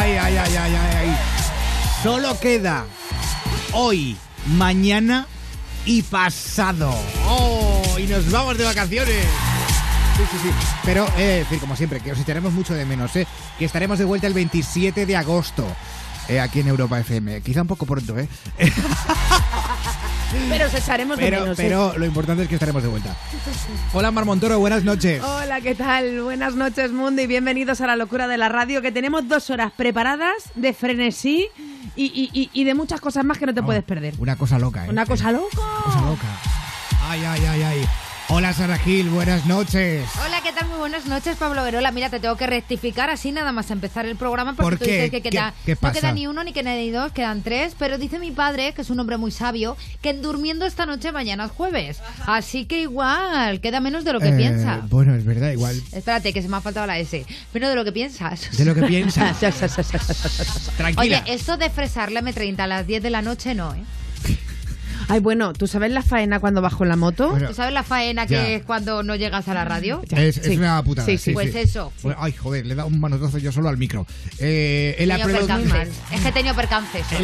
Ay, 0.00 0.12
ay, 0.12 0.36
ay, 0.36 0.56
ay, 0.56 0.74
ay. 0.96 1.16
Solo 2.02 2.38
queda 2.38 2.84
hoy, 3.72 4.16
mañana 4.46 5.26
y 5.84 6.02
pasado. 6.02 6.94
¡Oh! 7.26 7.82
Y 7.98 8.04
nos 8.04 8.30
vamos 8.30 8.56
de 8.56 8.64
vacaciones. 8.64 9.24
Sí, 10.16 10.22
sí, 10.30 10.38
sí. 10.44 10.50
Pero, 10.84 11.06
eh, 11.16 11.38
decir, 11.44 11.58
como 11.58 11.74
siempre, 11.76 12.00
que 12.00 12.12
os 12.12 12.18
echaremos 12.18 12.52
mucho 12.52 12.74
de 12.74 12.84
menos, 12.84 13.14
¿eh? 13.16 13.26
Que 13.58 13.64
estaremos 13.64 13.98
de 13.98 14.04
vuelta 14.04 14.26
el 14.26 14.34
27 14.34 15.04
de 15.06 15.16
agosto. 15.16 15.66
eh, 16.28 16.40
aquí 16.40 16.60
en 16.60 16.68
Europa 16.68 16.98
FM. 17.00 17.40
Quizá 17.42 17.62
un 17.62 17.68
poco 17.68 17.86
pronto, 17.86 18.16
¿eh? 18.18 18.28
Pero 20.50 20.66
os 20.66 20.74
echaremos 20.74 21.16
de 21.16 21.24
Pero, 21.24 21.40
menos. 21.40 21.58
¿eh? 21.58 21.62
pero 21.62 21.96
lo 21.98 22.04
importante 22.04 22.42
es 22.42 22.48
que 22.48 22.56
estaremos 22.56 22.82
de 22.82 22.88
vuelta. 22.88 23.16
Hola, 23.94 24.10
Mar 24.10 24.24
Montoro, 24.26 24.58
buenas 24.58 24.84
noches. 24.84 25.22
Hola, 25.22 25.60
¿qué 25.62 25.74
tal? 25.74 26.22
Buenas 26.22 26.54
noches, 26.54 26.92
mundo, 26.92 27.22
y 27.22 27.26
bienvenidos 27.26 27.80
a 27.80 27.86
la 27.86 27.96
locura 27.96 28.28
de 28.28 28.36
la 28.36 28.48
radio, 28.50 28.82
que 28.82 28.92
tenemos 28.92 29.26
dos 29.26 29.48
horas 29.50 29.72
preparadas 29.74 30.34
de 30.54 30.72
frenesí 30.74 31.48
y, 31.96 32.04
y- 32.06 32.30
y- 32.38 32.50
y 32.52 32.64
de 32.64 32.74
muchas 32.74 33.00
cosas 33.00 33.24
más 33.24 33.38
que 33.38 33.46
no 33.46 33.54
te 33.54 33.62
puedes 33.62 33.84
perder. 33.84 34.14
Una 34.18 34.36
cosa 34.36 34.58
loca, 34.58 34.84
¿eh? 34.86 34.90
Una 34.90 35.06
cosa 35.06 35.32
loca. 35.32 35.48
Una 35.62 35.82
cosa 35.84 36.00
loca. 36.02 36.26
Ay, 37.08 37.24
ay, 37.24 37.40
ay, 37.46 37.62
ay. 37.62 37.88
Hola, 38.30 38.52
Sara 38.52 38.76
Gil, 38.76 39.08
buenas 39.08 39.46
noches. 39.46 40.06
Hola, 40.26 40.42
¿qué 40.42 40.52
tal? 40.52 40.68
Muy 40.68 40.76
buenas 40.78 41.06
noches, 41.06 41.34
Pablo 41.38 41.62
Verola. 41.64 41.90
Mira, 41.92 42.10
te 42.10 42.20
tengo 42.20 42.36
que 42.36 42.46
rectificar 42.46 43.08
así 43.08 43.32
nada 43.32 43.52
más 43.52 43.70
empezar 43.70 44.04
el 44.04 44.16
programa 44.16 44.54
porque 44.54 44.76
¿Por 44.76 44.78
tú 44.78 44.84
dices 44.84 45.10
que 45.10 45.22
queda, 45.22 45.54
¿Qué- 45.64 45.74
qué 45.74 45.78
no 45.86 45.92
queda 45.92 46.12
ni 46.12 46.26
uno, 46.26 46.44
ni 46.44 46.52
queda 46.52 46.74
ni 46.74 46.90
dos, 46.90 47.10
quedan 47.12 47.42
tres. 47.42 47.74
Pero 47.78 47.96
dice 47.96 48.18
mi 48.18 48.30
padre, 48.30 48.74
que 48.74 48.82
es 48.82 48.90
un 48.90 49.00
hombre 49.00 49.16
muy 49.16 49.30
sabio, 49.30 49.78
que 50.02 50.10
en 50.10 50.20
durmiendo 50.20 50.66
esta 50.66 50.84
noche 50.84 51.10
mañana 51.10 51.46
es 51.46 51.52
jueves. 51.52 52.00
Así 52.26 52.66
que 52.66 52.82
igual, 52.82 53.62
queda 53.62 53.80
menos 53.80 54.04
de 54.04 54.12
lo 54.12 54.20
que 54.20 54.28
Eh, 54.28 54.36
piensa. 54.36 54.82
Bueno, 54.90 55.14
es 55.14 55.24
verdad, 55.24 55.50
igual. 55.52 55.80
Espérate, 55.92 56.34
que 56.34 56.42
se 56.42 56.48
me 56.48 56.58
ha 56.58 56.60
faltado 56.60 56.86
la 56.86 56.98
S. 56.98 57.24
Menos 57.54 57.70
de 57.70 57.76
lo 57.76 57.84
que 57.84 57.92
piensas. 57.92 58.54
De 58.58 58.64
lo 58.66 58.74
que 58.74 58.82
piensas. 58.82 59.38
Tranquila. 60.76 61.00
Oye, 61.00 61.22
esto 61.34 61.56
de 61.56 61.70
fresar 61.70 62.12
la 62.12 62.20
M30 62.20 62.60
a 62.60 62.66
las 62.66 62.86
10 62.86 63.02
de 63.02 63.08
la 63.10 63.22
noche 63.22 63.54
no, 63.54 63.72
¿eh? 63.74 63.78
Ay, 65.08 65.20
bueno, 65.20 65.52
¿tú 65.54 65.66
sabes 65.66 65.90
la 65.90 66.02
faena 66.02 66.38
cuando 66.38 66.60
bajo 66.60 66.82
en 66.84 66.90
la 66.90 66.96
moto? 66.96 67.30
Bueno, 67.30 67.48
¿Tú 67.48 67.54
sabes 67.54 67.72
la 67.72 67.82
faena 67.82 68.26
Ya. 68.26 68.44
que 68.44 68.54
es 68.56 68.62
cuando 68.64 69.02
no 69.02 69.16
llegas 69.16 69.48
a 69.48 69.54
la 69.54 69.64
radio? 69.64 70.02
es, 70.10 70.36
es 70.36 70.44
sí. 70.46 70.56
una 70.56 70.82
putada. 70.82 71.06
Sí, 71.06 71.16
sí. 71.18 71.32
Pues 71.32 71.54
eso. 71.54 71.92
Pues, 72.02 72.14
ay, 72.18 72.32
joder, 72.32 72.66
le 72.66 72.72
he 72.74 72.76
dado 72.76 72.88
un 72.88 73.00
manotazo 73.00 73.38
yo 73.38 73.50
solo 73.50 73.68
al 73.70 73.78
micro. 73.78 74.06
Eh, 74.38 74.96
en, 74.98 75.08
la 75.08 75.16
Tenía 75.16 75.32
produ- 75.34 75.38
percances. 75.38 75.88
Es 76.12 76.20
que 76.20 76.28
he 76.28 76.32
tenido 76.32 76.54
percances. 76.54 77.06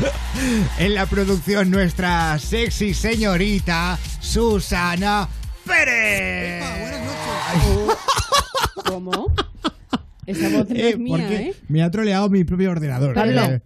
en 0.78 0.94
la 0.94 1.06
producción, 1.06 1.70
nuestra 1.70 2.38
sexy 2.38 2.94
señorita 2.94 3.98
Susana 4.20 5.28
Pérez. 5.66 6.64
¿Cómo? 8.86 9.32
Esa 10.26 10.48
voz 10.48 10.68
no 10.68 10.74
Eh, 10.76 10.90
es 10.90 10.98
mía, 10.98 11.28
¿eh? 11.32 11.54
me 11.68 11.82
ha 11.82 11.90
troleado 11.90 12.28
mi 12.28 12.44
propio 12.44 12.70
ordenador. 12.70 13.14
Pablo, 13.14 13.42
Eh, 13.42 13.60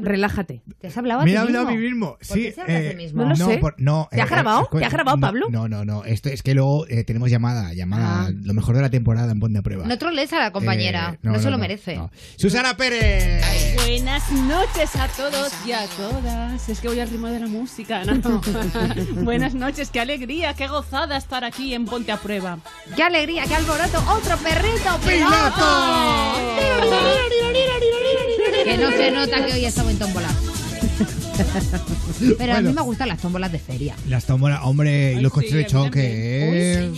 relájate. 0.00 0.62
¿Te 0.80 0.86
has 0.88 0.96
hablado 0.96 1.20
a 1.20 1.24
Me 1.24 1.30
ti 1.30 1.36
he 1.36 1.38
hablado 1.38 1.66
a 1.68 1.70
mismo? 1.70 1.80
mí 1.82 1.88
mismo. 1.90 2.06
¿Por 2.16 2.24
Sí, 2.26 2.42
qué 2.44 2.52
se 2.52 2.60
habla 2.62 2.74
a 2.74 2.80
eh, 2.80 2.90
sí 2.90 2.96
mismo? 2.96 3.22
No 3.24 3.28
lo 3.30 3.36
sé. 3.46 3.58
por- 3.58 3.74
no, 3.78 4.08
¿Te 4.10 4.20
ha 4.20 4.24
eh, 4.24 4.28
grabado? 4.28 4.68
¿Te 4.72 4.84
ha 4.84 4.88
grabado, 4.88 5.16
no, 5.16 5.20
Pablo? 5.20 5.46
No, 5.50 5.68
no, 5.68 5.84
no. 5.84 6.04
Esto 6.04 6.28
es 6.28 6.42
que 6.42 6.54
luego 6.54 6.86
eh, 6.88 7.04
tenemos 7.04 7.30
llamada, 7.30 7.72
llamada, 7.74 8.26
Ah. 8.26 8.30
lo 8.42 8.54
mejor 8.54 8.76
de 8.76 8.82
la 8.82 8.90
temporada 8.90 9.30
en 9.32 9.40
Ponte 9.40 9.58
a 9.58 9.62
Prueba. 9.62 9.86
No 9.86 9.98
trolees 9.98 10.32
a 10.32 10.38
la 10.40 10.50
compañera, 10.52 11.12
Eh, 11.14 11.18
no, 11.22 11.38
se 11.38 11.50
lo 11.50 11.58
merece. 11.58 11.96
no. 11.96 12.10
Susana 12.36 12.76
Pérez. 12.76 13.42
Buenas 13.86 14.30
noches 14.32 14.96
a 14.96 15.08
todos 15.08 15.52
y 15.66 15.72
a 15.72 15.86
todas. 15.96 16.68
Es 16.68 16.80
que 16.80 16.88
voy 16.88 17.00
al 17.00 17.08
ritmo 17.08 17.28
de 17.28 17.40
la 17.40 17.46
música, 17.46 18.02
¿no? 18.04 18.40
Buenas 19.22 19.54
noches, 19.54 19.90
qué 19.90 20.00
alegría, 20.00 20.54
qué 20.54 20.66
gozada 20.68 21.16
estar 21.16 21.44
aquí 21.44 21.74
en 21.74 21.84
Ponte 21.84 22.12
a 22.12 22.16
Prueba. 22.16 22.58
¡Qué 22.94 23.02
alegría, 23.02 23.44
qué 23.46 23.54
alboroto! 23.54 23.98
¡Otro 24.10 24.36
perrito 24.38 24.98
¡Piloto! 25.06 25.66
Que 28.64 28.76
no 28.78 28.90
se 28.90 29.10
nota 29.12 29.44
que 29.46 29.52
hoy 29.52 29.64
estamos 29.68 29.92
en 29.92 29.98
tómbola. 29.98 30.28
Pero 32.38 32.54
a 32.54 32.60
mí 32.60 32.72
me 32.72 32.82
gustan 32.82 33.08
las 33.08 33.18
tómbolas 33.20 33.52
de 33.52 33.58
feria. 33.58 33.94
Las 34.08 34.24
tómbolas, 34.24 34.60
hombre, 34.62 35.14
y 35.14 35.20
los 35.20 35.32
sí, 35.32 35.34
coches 35.34 35.52
de 35.52 35.66
choque. 35.66 36.00
eh. 36.02 36.92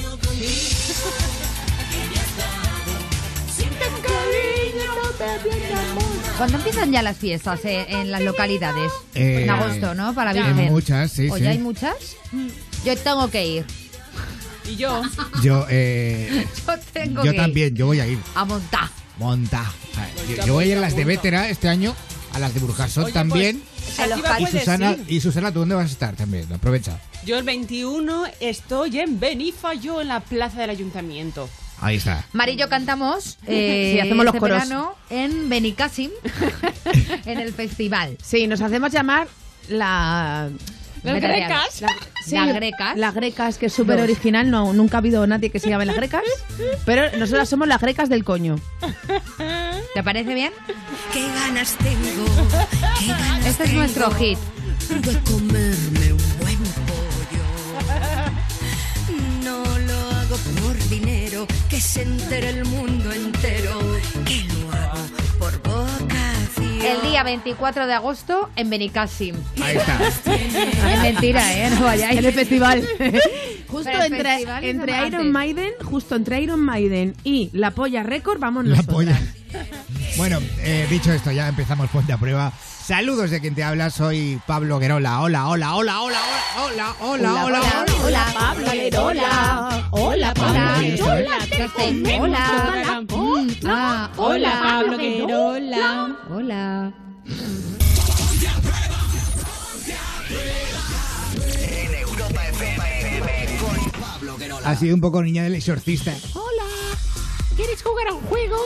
¿Cuándo 6.36 6.56
empiezan 6.58 6.92
ya 6.92 7.02
las 7.02 7.16
fiestas 7.16 7.64
eh, 7.64 7.86
en 7.88 8.10
las 8.12 8.22
localidades? 8.22 8.92
Eh, 9.14 9.42
en 9.42 9.50
agosto, 9.50 9.94
¿no? 9.94 10.14
Para 10.14 10.32
ya. 10.32 10.46
Virgen. 10.46 10.66
En 10.66 10.72
muchas, 10.72 11.10
sí, 11.10 11.28
Oye, 11.30 11.42
sí. 11.42 11.48
¿hay 11.48 11.58
muchas? 11.58 11.94
Yo 12.84 12.96
tengo 12.96 13.28
que 13.28 13.46
ir. 13.46 13.64
Y 14.70 14.76
yo, 14.76 15.02
Yo, 15.42 15.66
eh, 15.68 16.46
Yo 16.66 16.74
tengo 16.92 17.24
yo 17.24 17.32
que 17.32 17.36
también, 17.38 17.74
yo 17.74 17.86
voy 17.86 18.00
a 18.00 18.06
ir. 18.06 18.12
ir. 18.12 18.18
A 18.34 18.44
montar. 18.44 18.88
Monta. 19.18 19.60
A 19.96 20.00
ver, 20.00 20.36
Yo, 20.36 20.46
yo 20.46 20.52
voy 20.54 20.64
a 20.64 20.66
ir 20.68 20.76
a 20.78 20.80
las 20.80 20.94
de 20.94 21.04
Vétera 21.04 21.48
este 21.48 21.68
año, 21.68 21.94
a 22.38 22.40
las 22.40 22.54
de 22.54 22.60
Burjasot 22.60 23.04
Oye, 23.04 23.12
también. 23.12 23.62
pues, 23.84 23.98
A 24.00 24.06
los 24.06 24.18
activa 24.24 24.48
y 24.48 24.52
Susana, 24.58 24.96
y 25.08 25.20
Susana, 25.20 25.52
¿tú 25.52 25.60
dónde 25.60 25.74
vas 25.74 25.84
a 25.88 25.92
estar 25.92 26.16
también? 26.16 26.50
Aprovecha. 26.52 26.98
Yo 27.26 27.36
el 27.38 27.44
21 27.44 28.24
estoy 28.40 28.98
en 29.00 29.20
Benifayo, 29.20 30.00
en 30.00 30.08
la 30.08 30.20
plaza 30.20 30.60
del 30.60 30.70
ayuntamiento. 30.70 31.48
Ahí 31.80 31.96
está. 31.96 32.24
Mari 32.32 32.52
y 32.52 32.56
yo 32.56 32.68
cantamos 32.68 33.38
eh, 33.46 33.92
Sí, 33.94 34.00
hacemos 34.00 34.24
los 34.24 34.34
este 34.34 34.40
coros. 34.40 34.56
verano 34.58 34.94
en 35.10 35.48
Benicassim, 35.48 36.10
en 37.26 37.38
el 37.40 37.52
festival. 37.52 38.16
Sí, 38.22 38.46
nos 38.46 38.60
hacemos 38.60 38.92
llamar 38.92 39.28
la... 39.68 40.48
Las 41.02 41.20
grecas. 41.20 41.80
la 41.80 41.88
sí, 42.24 42.34
Las 42.34 42.54
grecas. 42.54 42.96
Las 42.96 43.14
grecas, 43.14 43.58
que 43.58 43.66
es 43.66 43.72
súper 43.72 44.00
original. 44.00 44.50
No, 44.50 44.72
nunca 44.72 44.96
ha 44.98 45.00
habido 45.00 45.26
nadie 45.26 45.50
que 45.50 45.58
se 45.60 45.68
llame 45.68 45.86
las 45.86 45.96
grecas. 45.96 46.22
Pero 46.84 47.16
nosotras 47.18 47.48
somos 47.48 47.68
las 47.68 47.80
grecas 47.80 48.08
del 48.08 48.24
coño. 48.24 48.56
¿Te 49.94 50.02
parece 50.02 50.34
bien? 50.34 50.52
Qué 51.12 51.26
ganas 51.28 51.76
tengo, 51.78 52.24
qué 52.98 53.06
ganas 53.08 53.46
Este 53.46 53.64
es 53.64 53.72
nuestro 53.72 54.08
tengo 54.10 54.18
hit. 54.18 54.38
de 55.02 55.18
comerme 55.30 56.12
un 56.12 56.38
buen 56.38 56.58
pollo. 56.86 57.44
No 59.44 59.62
lo 59.78 59.98
hago 60.16 60.36
por 60.62 60.88
dinero, 60.88 61.46
que 61.68 61.80
se 61.80 62.02
entere 62.02 62.50
el 62.50 62.64
mundo 62.66 63.12
entero, 63.12 63.87
El 66.88 67.02
día 67.10 67.22
24 67.22 67.86
de 67.86 67.92
agosto 67.94 68.48
en 68.56 68.70
Benicassim. 68.70 69.34
Ahí 69.62 69.76
está. 69.76 69.98
Es 70.92 71.02
mentira, 71.02 71.52
¿eh? 71.56 71.70
No 71.78 71.84
vayáis. 71.84 72.18
En 72.18 72.24
el 72.24 72.32
festival. 72.32 72.82
justo 73.68 73.90
Pero 73.92 74.04
el 74.04 74.12
entre, 74.12 74.30
festival 74.30 74.64
es 74.64 74.70
entre. 74.70 75.06
Iron 75.06 75.32
Maiden, 75.32 75.72
justo 75.84 76.14
entre 76.16 76.40
Iron 76.40 76.60
Maiden 76.60 77.14
y 77.24 77.50
La 77.52 77.72
Polla 77.72 78.02
Record, 78.02 78.38
vamos 78.38 78.64
La 78.64 78.76
nosotras. 78.76 78.94
polla. 78.94 79.20
Bueno, 80.16 80.40
eh, 80.60 80.86
dicho 80.90 81.12
esto, 81.12 81.30
ya 81.30 81.48
empezamos 81.48 81.88
Ponte 81.90 82.12
a 82.12 82.18
Prueba. 82.18 82.52
Saludos 82.84 83.30
de 83.30 83.40
quien 83.40 83.54
te 83.54 83.62
habla, 83.62 83.90
soy 83.90 84.40
Pablo 84.46 84.78
Guerola. 84.78 85.20
Hola, 85.20 85.48
hola, 85.48 85.74
hola, 85.74 86.00
hola, 86.02 86.20
hola, 86.54 86.56
hola, 86.60 86.94
hola, 87.00 87.44
hola, 87.44 87.44
hola. 87.44 87.86
Hola, 88.04 88.26
Pablo 88.34 88.70
Guerola. 88.72 89.88
Hola, 89.90 90.34
Pablo 90.34 90.60
Hola. 90.60 90.78
Guerola. 90.80 91.38
Hola. 93.10 94.10
Hola, 94.16 94.60
Pablo 94.62 94.98
Guerola. 94.98 96.16
Hola. 96.30 96.92
En 101.60 101.94
Europa 101.94 102.48
FM 102.48 103.58
con 103.60 104.00
Pablo 104.00 104.36
Guerola. 104.38 104.68
Ha 104.68 104.76
sido 104.76 104.94
un 104.94 105.00
poco 105.00 105.22
niña 105.22 105.42
del 105.42 105.54
exorcista. 105.54 106.14
¿Quieres 107.56 107.82
jugar 107.82 108.06
a 108.08 108.14
un 108.14 108.22
juego? 108.22 108.56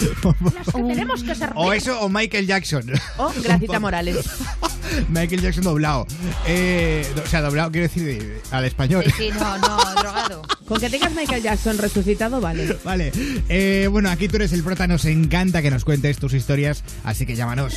Las 0.00 0.66
que 0.74 0.82
tenemos 0.88 1.22
que 1.22 1.34
ser 1.34 1.50
O 1.54 1.72
eso 1.72 2.00
o 2.00 2.08
Michael 2.08 2.46
Jackson. 2.46 2.84
Oh, 3.18 3.32
Gracita 3.42 3.78
Morales. 3.80 4.24
Michael 5.08 5.40
Jackson 5.42 5.64
doblado. 5.64 6.06
Eh, 6.46 7.06
o 7.24 7.28
sea, 7.28 7.40
doblado 7.42 7.70
quiero 7.70 7.86
decir 7.86 8.04
de- 8.04 8.40
al 8.50 8.64
español. 8.64 9.04
Sí, 9.16 9.30
no, 9.38 9.58
no, 9.58 9.76
drogado. 9.94 10.42
Con 10.66 10.80
que 10.80 10.90
tengas 10.90 11.12
Michael 11.14 11.42
Jackson 11.42 11.78
resucitado, 11.78 12.40
vale. 12.40 12.76
Vale, 12.84 13.12
eh, 13.48 13.88
bueno, 13.90 14.10
aquí 14.10 14.28
tú 14.28 14.36
eres 14.36 14.52
el 14.52 14.62
prota, 14.64 14.86
nos 14.86 15.04
encanta 15.04 15.62
que 15.62 15.70
nos 15.70 15.84
cuentes 15.84 16.18
tus 16.18 16.32
historias, 16.34 16.82
así 17.04 17.26
que 17.26 17.36
llámanos. 17.36 17.74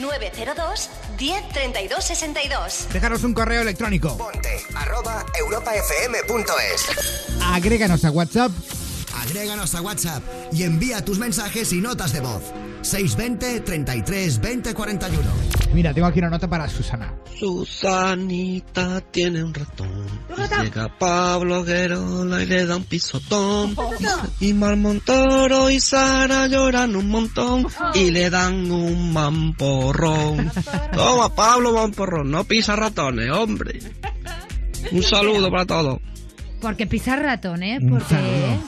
902 0.00 0.88
10 1.18 1.48
32 1.52 2.04
62. 2.04 2.86
Dejaros 2.92 3.24
un 3.24 3.34
correo 3.34 3.62
electrónico. 3.62 4.16
Ponte 4.16 4.60
arroba 4.74 5.26
europafm.es. 5.38 6.86
Agréganos 7.42 8.04
a 8.04 8.10
WhatsApp. 8.10 8.52
Agréganos 9.20 9.74
a 9.74 9.82
WhatsApp 9.82 10.22
y 10.52 10.62
envía 10.62 11.04
tus 11.04 11.18
mensajes 11.18 11.72
y 11.72 11.80
notas 11.80 12.12
de 12.12 12.20
voz. 12.20 12.42
620 12.82 13.60
33 13.60 14.40
20 14.40 14.74
41. 14.74 15.22
Mira, 15.74 15.92
tengo 15.92 16.06
aquí 16.06 16.20
una 16.20 16.30
nota 16.30 16.48
para 16.48 16.68
Susana. 16.68 17.12
Susanita 17.38 19.00
tiene 19.10 19.42
un 19.42 19.52
ratón. 19.52 20.06
Y 20.36 20.62
llega 20.62 20.96
Pablo 20.98 21.64
Guerola 21.64 22.42
y 22.42 22.46
le 22.46 22.66
da 22.66 22.76
un 22.76 22.84
pisotón. 22.84 23.76
Y 24.40 24.54
Marmontoro 24.54 25.68
y 25.70 25.80
Sara 25.80 26.46
lloran 26.46 26.96
un 26.96 27.08
montón. 27.08 27.66
Y 27.94 28.10
le 28.10 28.30
dan 28.30 28.70
un 28.70 29.12
mamporrón. 29.12 30.50
Toma, 30.94 31.34
Pablo, 31.34 31.72
mamporrón. 31.72 32.30
No 32.30 32.44
pisa 32.44 32.76
ratones, 32.76 33.30
hombre. 33.30 33.80
Un 34.92 35.02
saludo 35.02 35.50
para 35.50 35.66
todos. 35.66 36.00
Porque 36.60 36.86
pisar 36.86 37.22
ratón. 37.22 37.62
Un 37.62 37.90
Porque... 37.90 38.58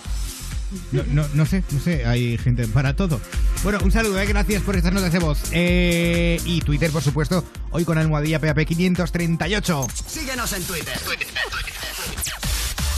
No, 0.92 1.02
no, 1.08 1.26
no 1.34 1.46
sé, 1.46 1.64
no 1.70 1.80
sé, 1.80 2.04
hay 2.06 2.38
gente 2.38 2.66
para 2.68 2.94
todo. 2.94 3.20
Bueno, 3.62 3.78
un 3.82 3.92
saludo, 3.92 4.20
¿eh? 4.20 4.26
gracias 4.26 4.62
por 4.62 4.76
estas 4.76 4.92
notas 4.92 5.12
de 5.12 5.18
voz. 5.18 5.38
Eh, 5.52 6.40
y 6.44 6.60
Twitter, 6.60 6.90
por 6.90 7.02
supuesto, 7.02 7.44
hoy 7.70 7.84
con 7.84 7.98
almohadilla 7.98 8.40
PAP 8.40 8.64
538. 8.66 9.86
Síguenos 10.06 10.52
en 10.52 10.62
Twitter. 10.64 10.98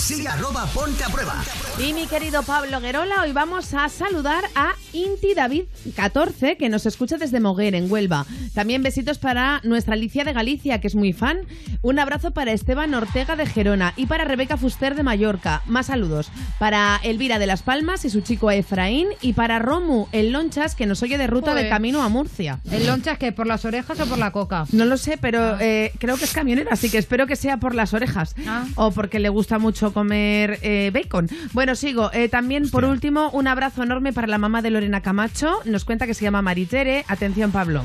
Sigue 0.03 0.27
arroba 0.27 0.67
ponte 0.75 1.05
a 1.05 1.09
prueba. 1.09 1.45
Y 1.79 1.93
mi 1.93 2.07
querido 2.09 2.43
Pablo 2.43 2.81
Guerola, 2.81 3.23
hoy 3.23 3.33
vamos 3.33 3.73
a 3.73 3.89
saludar 3.89 4.45
a 4.57 4.73
Inti 4.93 5.33
David 5.33 5.63
14, 5.95 6.57
que 6.57 6.69
nos 6.69 6.87
escucha 6.87 7.19
desde 7.19 7.39
Moguer, 7.39 7.77
en 7.77 7.91
Huelva. 7.91 8.27
También 8.53 8.83
besitos 8.83 9.19
para 9.19 9.61
nuestra 9.63 9.95
Alicia 9.95 10.25
de 10.25 10.33
Galicia, 10.33 10.81
que 10.81 10.89
es 10.89 10.97
muy 10.97 11.13
fan. 11.13 11.39
Un 11.83 12.01
abrazo 12.01 12.33
para 12.33 12.51
Esteban 12.53 12.93
Ortega 12.95 13.37
de 13.37 13.47
Gerona 13.47 13.95
y 13.97 14.07
para 14.07 14.25
Rebeca 14.25 14.57
Fuster 14.57 14.97
de 14.97 15.05
Mallorca. 15.05 15.63
Más 15.67 15.87
saludos. 15.87 16.31
Para 16.59 17.01
Elvira 17.05 17.39
de 17.39 17.47
Las 17.47 17.63
Palmas 17.63 18.05
y 18.05 18.11
su 18.11 18.23
chico 18.23 18.51
Efraín. 18.51 19.07
Y 19.21 19.35
para 19.35 19.61
Romu, 19.61 20.09
el 20.11 20.33
Lonchas, 20.33 20.75
que 20.75 20.87
nos 20.87 21.03
oye 21.03 21.17
de 21.17 21.29
ruta 21.29 21.53
Joder. 21.53 21.65
de 21.65 21.71
camino 21.71 22.03
a 22.03 22.09
Murcia. 22.09 22.59
¿El 22.73 22.87
lonchas 22.89 23.19
que 23.19 23.31
por 23.33 23.47
las 23.47 23.65
orejas 23.65 23.99
o 24.01 24.07
por 24.07 24.19
la 24.19 24.33
coca? 24.33 24.67
No 24.73 24.85
lo 24.85 24.97
sé, 24.97 25.17
pero 25.17 25.59
eh, 25.61 25.93
creo 26.01 26.17
que 26.17 26.25
es 26.25 26.33
camionero, 26.33 26.71
así 26.73 26.91
que 26.91 26.99
espero 26.99 27.27
que 27.29 27.37
sea 27.37 27.59
por 27.59 27.75
las 27.75 27.95
orejas 27.95 28.35
Ah. 28.49 28.65
o 28.75 28.91
porque 28.91 29.21
le 29.21 29.29
gusta 29.29 29.59
mucho 29.61 29.92
comer 29.93 30.59
eh, 30.63 30.91
bacon. 30.93 31.29
Bueno, 31.53 31.75
sigo. 31.75 32.11
Eh, 32.13 32.29
también, 32.29 32.71
por 32.71 32.85
último, 32.85 33.31
un 33.31 33.47
abrazo 33.47 33.83
enorme 33.83 34.13
para 34.13 34.27
la 34.27 34.39
mamá 34.39 34.63
de 34.63 34.71
Lorena 34.71 35.01
Camacho. 35.01 35.61
Nos 35.65 35.85
cuenta 35.85 36.07
que 36.07 36.15
se 36.15 36.25
llama 36.25 36.43
Maritere. 36.43 37.05
Atención, 37.09 37.53
Pablo. 37.53 37.85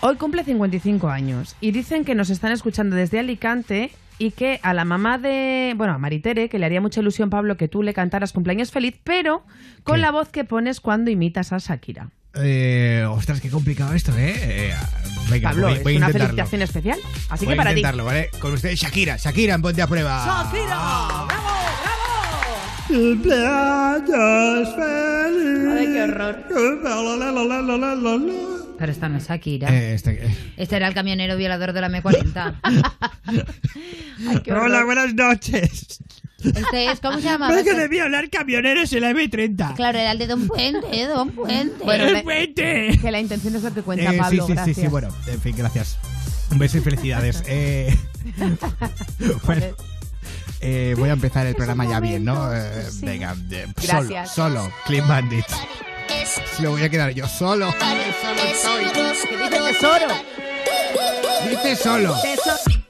Hoy 0.00 0.16
cumple 0.16 0.42
55 0.42 1.08
años 1.08 1.56
y 1.60 1.70
dicen 1.70 2.04
que 2.04 2.16
nos 2.16 2.28
están 2.30 2.50
escuchando 2.50 2.96
desde 2.96 3.20
Alicante 3.20 3.92
y 4.18 4.32
que 4.32 4.58
a 4.62 4.74
la 4.74 4.84
mamá 4.84 5.18
de, 5.18 5.74
bueno, 5.76 5.94
a 5.94 5.98
Maritere, 5.98 6.48
que 6.48 6.58
le 6.58 6.66
haría 6.66 6.80
mucha 6.80 7.00
ilusión, 7.00 7.30
Pablo, 7.30 7.56
que 7.56 7.68
tú 7.68 7.82
le 7.82 7.94
cantaras 7.94 8.32
cumpleaños 8.32 8.70
feliz, 8.70 8.98
pero 9.04 9.44
con 9.84 9.96
¿Qué? 9.96 10.02
la 10.02 10.10
voz 10.10 10.28
que 10.28 10.44
pones 10.44 10.80
cuando 10.80 11.10
imitas 11.10 11.52
a 11.52 11.58
Shakira. 11.58 12.10
Eh, 12.34 13.04
ostras, 13.10 13.40
qué 13.40 13.50
complicado 13.50 13.92
esto, 13.94 14.16
¿eh? 14.16 14.34
Eh, 14.70 14.74
venga, 15.28 15.50
Pablo, 15.50 15.68
voy, 15.82 15.96
es 15.96 16.02
a 16.02 16.06
una 16.06 16.12
felicitación 16.12 16.62
especial. 16.62 16.98
Así 17.28 17.44
Voy 17.44 17.54
que 17.54 17.56
para 17.58 17.70
ti. 17.70 17.80
intentarlo, 17.80 18.04
¿vale? 18.06 18.30
Con 18.40 18.52
ustedes, 18.54 18.80
Shakira. 18.80 19.16
Shakira, 19.16 19.54
en 19.54 19.62
Ponte 19.62 19.82
a 19.82 19.86
Prueba. 19.86 20.24
¡Shakira! 20.24 20.66
¡Bravo! 20.66 21.26
¡Bravo! 21.26 21.52
Cumpleaños 22.88 24.74
feliz. 24.74 25.66
Ay, 25.78 25.86
qué 25.92 26.02
horror. 26.02 26.44
Pero 28.78 28.90
esta 28.92 29.08
no 29.08 29.18
es 29.18 29.28
Shakira. 29.28 29.68
Eh, 29.68 29.94
este, 29.94 30.26
eh. 30.26 30.36
Este 30.56 30.76
era 30.76 30.88
el 30.88 30.94
camionero 30.94 31.36
violador 31.36 31.72
de 31.72 31.80
la 31.82 31.88
M40. 31.88 32.60
Ay, 34.28 34.40
qué 34.42 34.52
horror. 34.52 34.66
Hola, 34.66 34.84
buenas 34.84 35.14
noches. 35.14 36.01
Este 36.44 36.90
es, 36.90 37.00
¿cómo 37.00 37.16
se 37.18 37.24
llama? 37.24 37.50
Vengo 37.50 37.74
de 37.74 37.88
violar 37.88 38.28
camioneros 38.30 38.92
en 38.92 39.00
la 39.02 39.10
M30. 39.12 39.74
Claro, 39.74 39.98
era 39.98 40.12
el 40.12 40.18
de 40.18 40.26
Don 40.26 40.46
Puente, 40.48 41.06
Don 41.06 41.30
Puente. 41.30 41.84
Bueno, 41.84 42.04
¡El 42.04 42.12
le- 42.14 42.22
puente! 42.22 42.98
Que 43.00 43.10
la 43.10 43.20
intención 43.20 43.54
es 43.56 43.62
lo 43.62 43.72
que 43.74 43.82
cuenta, 43.82 44.12
Eh, 44.12 44.18
Pablo. 44.18 44.42
sí, 44.42 44.46
sí, 44.48 44.52
gracias. 44.54 44.76
sí, 44.76 44.82
sí, 44.82 44.88
bueno, 44.88 45.08
en 45.26 45.40
fin, 45.40 45.54
gracias. 45.56 45.98
Un 46.50 46.58
beso 46.58 46.78
y 46.78 46.80
felicidades. 46.80 47.42
Eh, 47.48 47.96
bueno, 49.44 49.66
eh, 50.60 50.94
voy 50.96 51.08
a 51.08 51.12
empezar 51.12 51.46
el 51.46 51.54
programa 51.56 51.84
ya 51.86 51.98
bien, 52.00 52.24
¿no? 52.24 52.52
Eh, 52.54 52.86
Sí. 52.90 53.04
Venga, 53.04 53.34
eh, 53.50 53.66
Gracias. 53.82 54.32
solo, 54.34 54.60
solo, 54.62 54.72
Clean 54.86 55.06
Bandit. 55.08 55.44
Me 56.60 56.68
voy 56.68 56.82
a 56.82 56.88
quedar 56.88 57.10
yo 57.12 57.26
solo. 57.26 57.74
¿Qué 57.78 57.86
dice 58.44 59.72
tesoro? 59.72 60.08
Dice 61.50 61.76
solo. 61.76 62.14
Tesoro. 62.22 62.81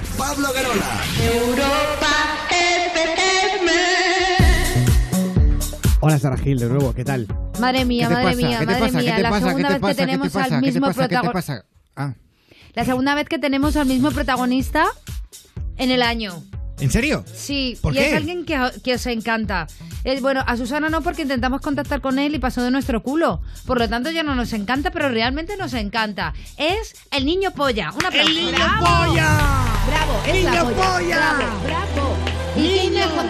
Presenta 0.00 0.16
Pablo 0.16 0.48
Guerola. 0.52 2.04
Hola 6.00 6.18
Sara 6.18 6.36
Gil, 6.36 6.58
de 6.58 6.68
nuevo, 6.68 6.92
¿qué 6.92 7.04
tal? 7.04 7.26
Madre 7.60 7.84
mía, 7.84 8.08
¿Qué 8.08 8.14
te 8.14 8.22
madre 8.22 8.34
pasa? 8.34 8.46
mía, 8.46 8.58
¿Qué 8.58 8.66
te 8.66 8.72
madre 8.72 8.80
pasa? 8.86 8.98
mía. 8.98 9.10
¿Qué 9.10 9.16
te 9.16 9.22
la 9.22 9.30
pasa? 9.30 9.46
segunda 9.46 9.68
¿Qué 9.68 9.74
te 9.74 9.80
vez 9.80 9.96
que 9.96 10.02
tenemos 10.04 10.36
al 10.36 10.42
¿Qué 10.44 10.50
te 10.50 10.60
mismo 10.60 10.86
pasa? 10.86 10.94
¿Qué 10.94 11.08
te 11.08 11.20
protagonista. 11.20 11.32
pasa? 11.32 11.64
Ah, 11.96 12.14
La 12.74 12.84
segunda 12.84 13.14
vez 13.14 13.28
que 13.28 13.38
tenemos 13.38 13.76
al 13.76 13.86
mismo 13.86 14.10
protagonista 14.10 14.84
en 15.78 15.90
el 15.90 16.02
año. 16.02 16.42
¿En 16.80 16.90
serio? 16.90 17.24
Sí, 17.32 17.78
¿Por 17.80 17.94
y 17.94 17.98
qué? 17.98 18.08
es 18.10 18.14
alguien 18.16 18.44
que, 18.44 18.58
que 18.82 18.94
os 18.94 19.06
encanta. 19.06 19.66
Es, 20.02 20.20
bueno, 20.20 20.42
a 20.46 20.56
Susana 20.56 20.88
no 20.90 21.02
porque 21.02 21.22
intentamos 21.22 21.60
contactar 21.60 22.00
con 22.00 22.18
él 22.18 22.34
y 22.34 22.38
pasó 22.38 22.62
de 22.62 22.70
nuestro 22.70 23.02
culo. 23.02 23.40
Por 23.66 23.78
lo 23.78 23.88
tanto 23.88 24.10
ya 24.10 24.22
no 24.22 24.34
nos 24.34 24.52
encanta, 24.52 24.90
pero 24.90 25.08
realmente 25.08 25.56
nos 25.56 25.72
encanta. 25.72 26.34
Es 26.56 26.94
el 27.12 27.24
niño 27.26 27.52
polla. 27.52 27.92
Un 27.92 28.04
aplauso. 28.04 28.28
¡El 28.28 28.34
niño 28.36 28.58
polla! 28.80 29.38
¡Bravo! 29.86 30.22
¡Es 30.26 30.44
la 30.44 30.50
¡Niño 30.50 30.64
polla! 30.64 30.92
polla! 30.92 31.32
¡Bravo! 31.36 31.62
¡Bravo! 31.64 32.16
¿Y 32.56 32.78
qué 32.78 32.90
mejor, 32.90 33.24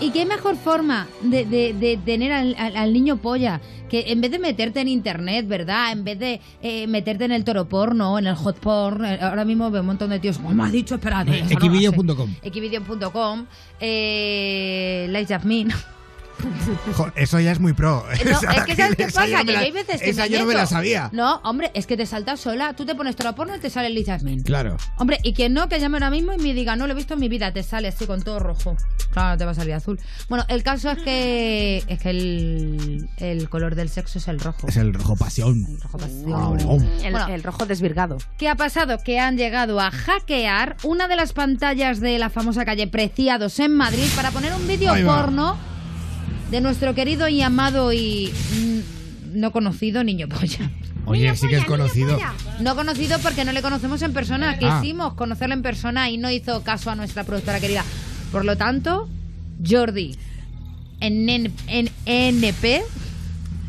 y 0.00 0.10
qué 0.10 0.26
mejor 0.26 0.56
forma 0.56 1.06
de, 1.22 1.44
de- 1.44 1.72
de 1.74 1.96
tener 2.04 2.32
al, 2.32 2.54
al- 2.58 2.76
al 2.76 2.92
niño 2.92 3.16
polla? 3.16 3.60
Que 3.88 4.06
en 4.10 4.20
vez 4.20 4.32
de 4.32 4.40
meterte 4.40 4.80
en 4.80 4.88
internet, 4.88 5.46
¿verdad? 5.46 5.92
En 5.92 6.02
vez 6.02 6.18
de 6.18 6.40
eh, 6.60 6.86
meterte 6.88 7.24
en 7.24 7.30
el 7.32 7.44
toro 7.44 7.68
porno, 7.68 8.18
en 8.18 8.26
el 8.26 8.34
hot 8.34 8.58
porn, 8.58 9.04
eh, 9.04 9.18
ahora 9.22 9.44
mismo 9.44 9.70
veo 9.70 9.82
un 9.82 9.86
montón 9.86 10.10
de 10.10 10.18
tíos, 10.18 10.38
como 10.38 10.50
me 10.52 10.64
has 10.64 10.72
dicho, 10.72 10.96
espérate. 10.96 11.30
eso 11.30 11.44
no 11.44 11.44
lo 11.44 11.48
sé". 11.48 11.54
Equivideo.com. 11.54 12.30
Equivideo.com, 12.42 13.46
eh, 13.80 15.06
Light 15.10 15.28
Jasmine. 15.28 15.72
Jo, 16.96 17.10
Eso 17.14 17.40
ya 17.40 17.52
es 17.52 17.60
muy 17.60 17.72
pro. 17.72 18.04
No, 18.06 18.10
es 18.50 18.64
que 18.64 18.76
¿sabes 18.76 18.96
qué 18.96 19.04
pasa? 19.06 19.44
Que 19.44 19.52
la- 19.52 19.60
hay 19.60 19.70
veces 19.72 20.00
que 20.00 20.10
Esa 20.10 20.22
me 20.24 20.28
yo 20.30 20.38
no 20.40 20.46
me 20.46 20.54
la 20.54 20.66
sabía. 20.66 21.08
No, 21.12 21.36
hombre, 21.44 21.70
es 21.74 21.86
que 21.86 21.96
te 21.96 22.06
saltas 22.06 22.40
sola. 22.40 22.74
Tú 22.74 22.84
te 22.84 22.94
pones 22.94 23.16
toro 23.16 23.34
porno 23.34 23.56
y 23.56 23.58
te 23.58 23.70
sale 23.70 23.90
Light 23.90 24.06
Jasmine. 24.06 24.42
Claro. 24.42 24.76
Hombre, 24.98 25.18
y 25.22 25.32
quien 25.32 25.54
no, 25.54 25.68
que 25.68 25.78
llame 25.80 25.96
ahora 25.96 26.10
mismo 26.10 26.32
y 26.32 26.38
me 26.38 26.54
diga, 26.54 26.76
no 26.76 26.86
lo 26.86 26.92
he 26.92 26.96
visto 26.96 27.14
en 27.14 27.20
mi 27.20 27.28
vida, 27.28 27.52
te 27.52 27.62
sale 27.62 27.88
así 27.88 28.06
con 28.06 28.22
todo 28.22 28.38
rojo. 28.38 28.76
Claro, 29.12 29.38
te 29.38 29.44
va 29.44 29.52
a 29.52 29.54
salir 29.54 29.74
azul. 29.74 29.98
Bueno, 30.28 30.44
el 30.48 30.62
caso 30.62 30.90
es 30.90 30.98
que 30.98 31.82
es 31.86 31.98
que 32.00 32.10
el, 32.10 33.08
el 33.18 33.48
color 33.48 33.74
del 33.74 33.88
sexo 33.88 34.18
es 34.18 34.28
el 34.28 34.40
rojo. 34.40 34.66
Es 34.68 34.76
el 34.76 34.92
rojo 34.92 35.16
pasión. 35.16 35.64
El 35.68 35.80
rojo 35.80 35.98
pasión. 35.98 36.80
El, 37.02 37.12
Bueno. 37.12 37.28
el 37.28 37.42
rojo 37.42 37.66
desvirgado. 37.66 38.18
¿Qué 38.38 38.48
ha 38.48 38.54
pasado? 38.56 38.98
Que 38.98 39.18
han 39.18 39.36
llegado 39.36 39.80
a 39.80 39.90
hackear 39.90 40.76
una 40.82 41.08
de 41.08 41.16
las 41.16 41.32
pantallas 41.32 42.00
de 42.00 42.18
la 42.18 42.30
famosa 42.30 42.64
calle 42.64 42.86
Preciados 42.88 43.58
en 43.60 43.74
Madrid 43.74 44.06
para 44.14 44.30
poner 44.30 44.52
un 44.52 44.66
vídeo 44.68 44.92
porno 45.04 45.56
de 46.50 46.60
nuestro 46.60 46.94
querido 46.94 47.28
y 47.28 47.42
amado 47.42 47.92
y 47.92 48.32
mm, 48.54 49.38
no 49.40 49.52
conocido 49.52 50.04
niño 50.04 50.28
polla. 50.28 50.70
Oye, 51.06 51.34
sí 51.36 51.46
que 51.48 51.56
es 51.58 51.64
conocido. 51.64 52.18
No 52.60 52.74
conocido 52.74 53.18
porque 53.20 53.44
no 53.44 53.52
le 53.52 53.62
conocemos 53.62 54.02
en 54.02 54.12
persona. 54.12 54.56
Ah. 54.60 54.80
Quisimos 54.80 55.14
conocerle 55.14 55.54
en 55.54 55.62
persona 55.62 56.10
y 56.10 56.18
no 56.18 56.30
hizo 56.30 56.62
caso 56.64 56.90
a 56.90 56.96
nuestra 56.96 57.22
productora 57.24 57.60
querida. 57.60 57.84
Por 58.32 58.44
lo 58.44 58.56
tanto, 58.56 59.08
Jordi, 59.64 60.16
en, 61.00 61.28
N- 61.28 61.52
en 61.68 61.90
NP, 62.06 62.82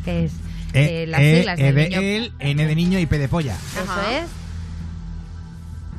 que 0.04 0.24
es 0.24 0.32
eh, 0.72 1.06
las 1.08 1.20
E, 1.20 1.36
siglas 1.38 1.60
E 1.60 1.62
del 1.62 1.74
de 1.76 1.88
niño 1.88 2.00
él, 2.00 2.32
N 2.40 2.66
de 2.66 2.74
niño 2.74 2.98
y 2.98 3.06
P 3.06 3.18
de 3.18 3.28
polla. 3.28 3.54
eso 3.74 3.82
es. 4.10 4.24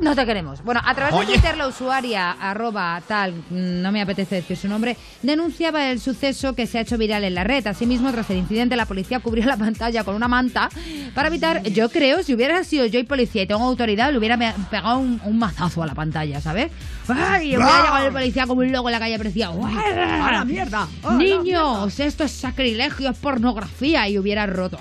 No 0.01 0.15
te 0.15 0.25
queremos. 0.25 0.63
Bueno, 0.63 0.81
a 0.85 0.95
través 0.95 1.13
Oye. 1.13 1.25
de 1.27 1.33
Twitter 1.33 1.57
la 1.57 1.67
usuaria, 1.67 2.31
arroba 2.31 3.01
tal, 3.07 3.33
mm, 3.33 3.81
no 3.81 3.91
me 3.91 4.01
apetece 4.01 4.35
decir 4.35 4.55
su 4.55 4.67
nombre, 4.69 4.95
denunciaba 5.21 5.89
el 5.91 5.99
suceso 5.99 6.55
que 6.55 6.67
se 6.67 6.77
ha 6.77 6.81
hecho 6.81 6.97
viral 6.97 7.23
en 7.25 7.35
la 7.35 7.43
red. 7.43 7.67
Asimismo, 7.67 8.09
tras 8.11 8.29
el 8.29 8.37
incidente, 8.37 8.75
la 8.77 8.85
policía 8.85 9.19
cubrió 9.19 9.45
la 9.45 9.57
pantalla 9.57 10.03
con 10.05 10.15
una 10.15 10.27
manta 10.29 10.69
para 11.13 11.27
evitar, 11.27 11.63
yo 11.63 11.89
creo, 11.89 12.23
si 12.23 12.33
hubiera 12.33 12.63
sido 12.63 12.85
yo 12.85 12.97
y 12.99 13.03
policía 13.03 13.43
y 13.43 13.47
tengo 13.47 13.63
autoridad, 13.65 14.11
le 14.11 14.17
hubiera 14.19 14.37
pe- 14.37 14.53
pegado 14.71 14.99
un, 14.99 15.19
un 15.25 15.37
mazazo 15.37 15.83
a 15.83 15.85
la 15.85 15.95
pantalla, 15.95 16.39
¿sabes? 16.39 16.71
¡Ay! 17.15 17.51
Y 17.53 17.55
hubiera 17.57 17.81
llegado 17.83 18.07
el 18.07 18.13
policía 18.13 18.47
como 18.47 18.61
un 18.61 18.71
loco 18.71 18.89
en 18.89 18.93
la 18.93 18.99
calle 18.99 19.17
parecía, 19.17 19.49
¡a 19.49 20.31
la 20.31 20.45
mierda! 20.45 20.87
¡Niños! 21.17 21.99
Esto 21.99 22.23
es 22.23 22.31
sacrilegio, 22.31 23.09
es 23.11 23.17
pornografía! 23.17 24.07
Y 24.09 24.17
hubiera 24.17 24.45
roto. 24.45 24.77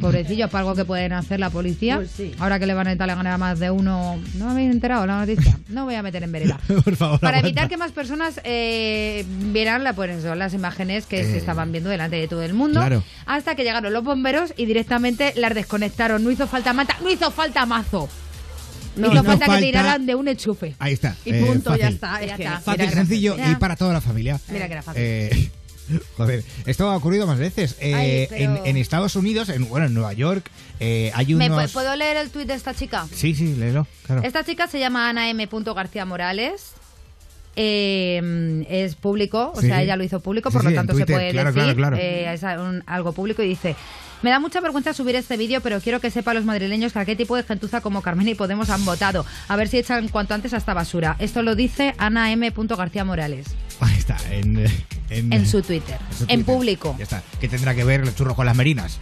Pobrecillos, 0.00 0.50
para 0.50 0.60
algo 0.62 0.74
que 0.74 0.84
pueden 0.84 1.12
hacer 1.12 1.40
la 1.40 1.50
policía. 1.50 1.96
Pues 1.96 2.10
sí. 2.10 2.32
Ahora 2.38 2.58
que 2.58 2.66
le 2.66 2.74
van 2.74 2.88
a 2.88 2.94
gana 2.94 3.34
a 3.34 3.38
más 3.38 3.58
de 3.58 3.70
uno. 3.70 4.18
¿No 4.34 4.46
me 4.46 4.50
habéis 4.52 4.70
enterado 4.72 5.06
la 5.06 5.18
noticia? 5.20 5.58
No 5.68 5.84
voy 5.84 5.94
a 5.94 6.02
meter 6.02 6.22
en 6.22 6.32
vereda. 6.32 6.58
Por 6.84 6.96
favor, 6.96 7.20
Para 7.20 7.38
aguanta. 7.38 7.48
evitar 7.48 7.68
que 7.68 7.76
más 7.76 7.92
personas 7.92 8.40
eh, 8.44 9.24
vieran 9.52 9.84
la, 9.84 9.92
pues 9.94 10.10
eso, 10.10 10.34
las 10.34 10.52
imágenes 10.52 11.06
que 11.06 11.22
se 11.24 11.34
Eh, 11.34 11.38
estaban 11.38 11.72
viendo 11.72 11.88
delante 11.90 12.16
de 12.16 12.28
todo 12.28 12.42
el 12.42 12.54
mundo. 12.54 12.80
claro. 12.80 13.02
Hasta 13.26 13.54
que 13.54 13.62
llegaron 13.64 13.92
los 13.92 14.04
bomberos 14.04 14.52
y 14.56 14.66
directamente 14.66 15.32
las 15.36 15.54
desconectaron. 15.54 16.22
No 16.22 16.30
hizo 16.30 16.46
falta 16.46 16.72
manta, 16.72 16.96
no 17.02 17.10
hizo 17.10 17.30
falta 17.30 17.64
mazo. 17.64 18.08
No, 18.96 19.06
hizo 19.08 19.14
no 19.14 19.24
falta, 19.24 19.46
falta- 19.46 19.60
que 19.60 19.66
tiraran 19.66 20.06
de 20.06 20.14
un 20.14 20.28
enchufe. 20.28 20.74
Ahí 20.78 20.92
está. 20.94 21.16
Y 21.24 21.34
eh, 21.34 21.44
punto, 21.44 21.70
ya 21.76 21.84
fácil. 21.90 21.94
está. 21.94 22.22
Es 22.22 22.28
Ya 22.30 22.36
que- 22.36 22.42
está. 22.44 22.60
Fácil, 22.60 22.80
Mira, 22.86 22.92
sencillo 22.92 23.34
mira. 23.36 23.50
y 23.50 23.56
para 23.56 23.76
toda 23.76 23.92
la 23.92 24.00
familia. 24.00 24.40
Mira 24.48 24.66
que 24.66 24.72
era 24.72 24.82
fácil. 24.82 25.02
Eh, 25.04 25.50
joder, 26.16 26.44
esto 26.66 26.88
ha 26.90 26.96
ocurrido 26.96 27.26
más 27.26 27.38
veces. 27.38 27.76
Eh, 27.80 27.94
Ay, 27.94 28.26
pero- 28.28 28.56
en, 28.58 28.66
en 28.66 28.76
Estados 28.76 29.16
Unidos, 29.16 29.48
en, 29.48 29.68
bueno, 29.68 29.86
en 29.86 29.94
Nueva 29.94 30.12
York, 30.12 30.50
eh, 30.80 31.10
hay 31.14 31.34
¿Me 31.34 31.46
unos... 31.50 31.70
pu- 31.70 31.72
¿Puedo 31.74 31.94
leer 31.96 32.16
el 32.16 32.30
tuit 32.30 32.46
de 32.48 32.54
esta 32.54 32.72
chica? 32.74 33.06
Sí, 33.14 33.34
sí, 33.34 33.54
léelo, 33.56 33.86
claro. 34.06 34.22
Esta 34.22 34.44
chica 34.44 34.66
se 34.68 34.78
llama 34.78 35.08
Ana 35.08 35.28
M. 35.30 35.48
García 35.74 36.04
Morales. 36.04 36.72
Eh, 37.56 38.64
es 38.68 38.96
público, 38.96 39.52
o 39.54 39.60
Sí. 39.60 39.68
sea, 39.68 39.80
ella 39.82 39.96
lo 39.96 40.02
hizo 40.02 40.18
público, 40.20 40.50
por 40.50 40.62
sí, 40.62 40.68
lo 40.70 40.74
tanto 40.74 40.92
Twitter, 40.92 41.06
se 41.06 41.12
puede 41.14 41.30
claro, 41.30 41.52
decir. 41.52 41.62
claro, 41.62 41.76
claro. 41.76 41.96
eh, 41.98 42.32
es 42.34 42.42
un- 42.42 42.82
algo 42.86 43.12
público 43.12 43.42
y 43.42 43.48
dice: 43.48 43.76
Me 44.24 44.30
da 44.30 44.40
mucha 44.40 44.58
vergüenza 44.62 44.94
subir 44.94 45.16
este 45.16 45.36
vídeo, 45.36 45.60
pero 45.60 45.82
quiero 45.82 46.00
que 46.00 46.10
sepan 46.10 46.34
los 46.36 46.46
madrileños 46.46 46.94
que 46.94 46.98
a 46.98 47.04
qué 47.04 47.14
tipo 47.14 47.36
de 47.36 47.42
gentuza 47.42 47.82
como 47.82 48.00
Carmen 48.00 48.26
y 48.26 48.34
Podemos 48.34 48.70
han 48.70 48.82
votado. 48.86 49.26
A 49.48 49.56
ver 49.56 49.68
si 49.68 49.76
echan 49.76 50.08
cuanto 50.08 50.32
antes 50.32 50.54
a 50.54 50.56
esta 50.56 50.72
basura. 50.72 51.16
Esto 51.18 51.42
lo 51.42 51.54
dice 51.54 51.94
Ana 51.98 52.32
M. 52.32 52.50
García 52.56 53.04
Morales 53.04 53.48
Ahí 53.80 53.98
está, 53.98 54.16
en, 54.30 54.64
eh, 54.64 54.84
en, 55.10 55.30
en 55.30 55.46
su 55.46 55.60
Twitter, 55.60 55.98
en 56.10 56.16
su 56.16 56.22
en 56.22 56.28
Twitter. 56.28 56.44
público. 56.46 56.94
Ya 56.96 57.04
está. 57.04 57.22
¿Qué 57.38 57.48
tendrá 57.48 57.74
que 57.74 57.84
ver 57.84 58.00
los 58.00 58.16
churros 58.16 58.34
con 58.34 58.46
las 58.46 58.56
merinas? 58.56 58.98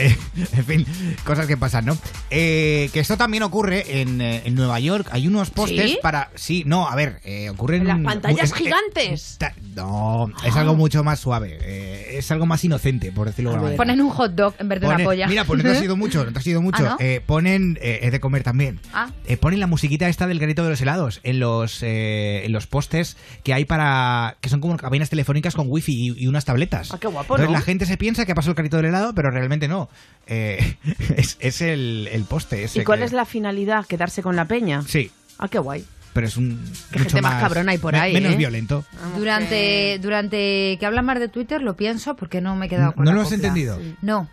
Eh, 0.10 0.16
en 0.56 0.64
fin, 0.64 0.86
cosas 1.24 1.46
que 1.46 1.56
pasan, 1.56 1.84
¿no? 1.84 1.98
Eh, 2.30 2.88
que 2.92 3.00
esto 3.00 3.16
también 3.16 3.42
ocurre 3.42 4.00
en, 4.00 4.20
eh, 4.20 4.42
en 4.44 4.54
Nueva 4.54 4.78
York. 4.80 5.08
Hay 5.10 5.26
unos 5.26 5.50
postes 5.50 5.90
¿Sí? 5.92 5.98
para. 6.02 6.30
Sí, 6.34 6.62
no, 6.66 6.88
a 6.88 6.94
ver, 6.96 7.20
eh, 7.24 7.50
ocurren. 7.50 7.82
En 7.82 7.88
las 7.88 8.00
pantallas 8.14 8.44
es- 8.44 8.52
eh, 8.52 8.64
gigantes. 8.64 9.36
ta- 9.38 9.54
no, 9.74 10.30
es 10.44 10.56
algo 10.56 10.74
mucho 10.76 11.04
más 11.04 11.18
suave. 11.20 11.58
eh, 11.62 12.18
es 12.18 12.30
algo 12.30 12.46
más 12.46 12.64
inocente, 12.64 13.12
por 13.12 13.26
decirlo 13.26 13.50
de 13.50 13.56
alguna 13.56 13.70
manera. 13.76 13.76
Ponen 13.84 14.00
un 14.00 14.10
hot 14.10 14.32
dog 14.34 14.54
en 14.58 14.68
vez 14.68 14.80
de 14.80 14.86
Ponen- 14.86 14.94
una 14.96 15.04
polla. 15.04 15.26
Mira, 15.26 15.44
pues 15.44 15.62
no 15.62 15.70
te 15.70 15.76
ha 15.76 15.80
sido 15.80 15.96
mucho, 15.98 16.24
no 16.24 16.32
te 16.32 16.38
ha 16.38 16.42
sido 16.42 16.62
mucho. 16.62 16.84
¿Ah, 16.86 16.96
no? 16.98 17.04
Eh, 17.04 17.20
ponen, 17.24 17.78
eh, 17.82 18.00
es 18.02 18.12
de 18.12 18.20
comer 18.20 18.42
también. 18.42 18.80
Ah. 18.94 19.10
Eh, 19.26 19.36
ponen 19.36 19.60
la 19.60 19.66
musiquita 19.66 20.08
esta 20.08 20.26
del 20.26 20.38
granito 20.38 20.62
de 20.64 20.70
los 20.70 20.80
helados 20.80 21.20
en 21.24 21.40
los 21.40 21.82
eh, 21.82 22.42
en 22.44 22.52
los 22.52 22.66
postes 22.66 23.16
que 23.42 23.52
hay 23.54 23.64
para 23.64 24.36
que 24.40 24.48
son 24.48 24.60
como 24.60 24.76
cabinas 24.76 25.10
telefónicas 25.10 25.54
con 25.54 25.66
wifi 25.68 25.92
y, 25.92 26.22
y 26.24 26.26
unas 26.26 26.44
tabletas. 26.44 26.92
Ah, 26.92 26.98
qué 26.98 27.06
guapo, 27.08 27.34
Entonces 27.34 27.46
¿no? 27.52 27.52
la 27.58 27.60
gente 27.62 27.84
se 27.86 27.96
piensa 27.98 28.24
que 28.24 28.32
ha 28.32 28.34
pasado 28.34 28.52
el 28.52 28.56
carrito 28.56 28.76
del 28.78 28.86
helado, 28.86 29.14
pero 29.14 29.30
realmente 29.30 29.68
no. 29.68 29.89
Eh, 30.26 30.76
es, 31.16 31.36
es 31.40 31.60
el, 31.60 32.08
el 32.12 32.24
poste 32.24 32.62
ese. 32.64 32.80
¿Y 32.80 32.84
cuál 32.84 33.00
que- 33.00 33.04
es 33.06 33.12
la 33.12 33.24
finalidad? 33.24 33.84
¿Quedarse 33.86 34.22
con 34.22 34.36
la 34.36 34.44
peña? 34.46 34.82
Sí, 34.82 35.10
Ah, 35.38 35.48
qué 35.48 35.58
guay. 35.58 35.84
pero 36.12 36.26
es 36.26 36.36
un 36.36 36.60
mucho 36.60 36.88
gente 36.98 37.22
más 37.22 37.40
cabrona 37.42 37.72
hay 37.72 37.78
por 37.78 37.94
ahí, 37.96 38.12
menos 38.12 38.34
¿eh? 38.34 38.36
violento. 38.36 38.84
Durante, 39.16 39.98
durante 40.00 40.76
que 40.78 40.86
hablan 40.86 41.04
más 41.06 41.18
de 41.18 41.28
Twitter 41.28 41.62
lo 41.62 41.76
pienso 41.76 42.14
porque 42.16 42.40
no 42.40 42.54
me 42.56 42.66
he 42.66 42.68
quedado 42.68 42.92
con 42.92 43.04
¿No 43.04 43.10
la 43.12 43.16
lo 43.16 43.22
has 43.22 43.32
entendido? 43.32 43.78
No. 44.02 44.28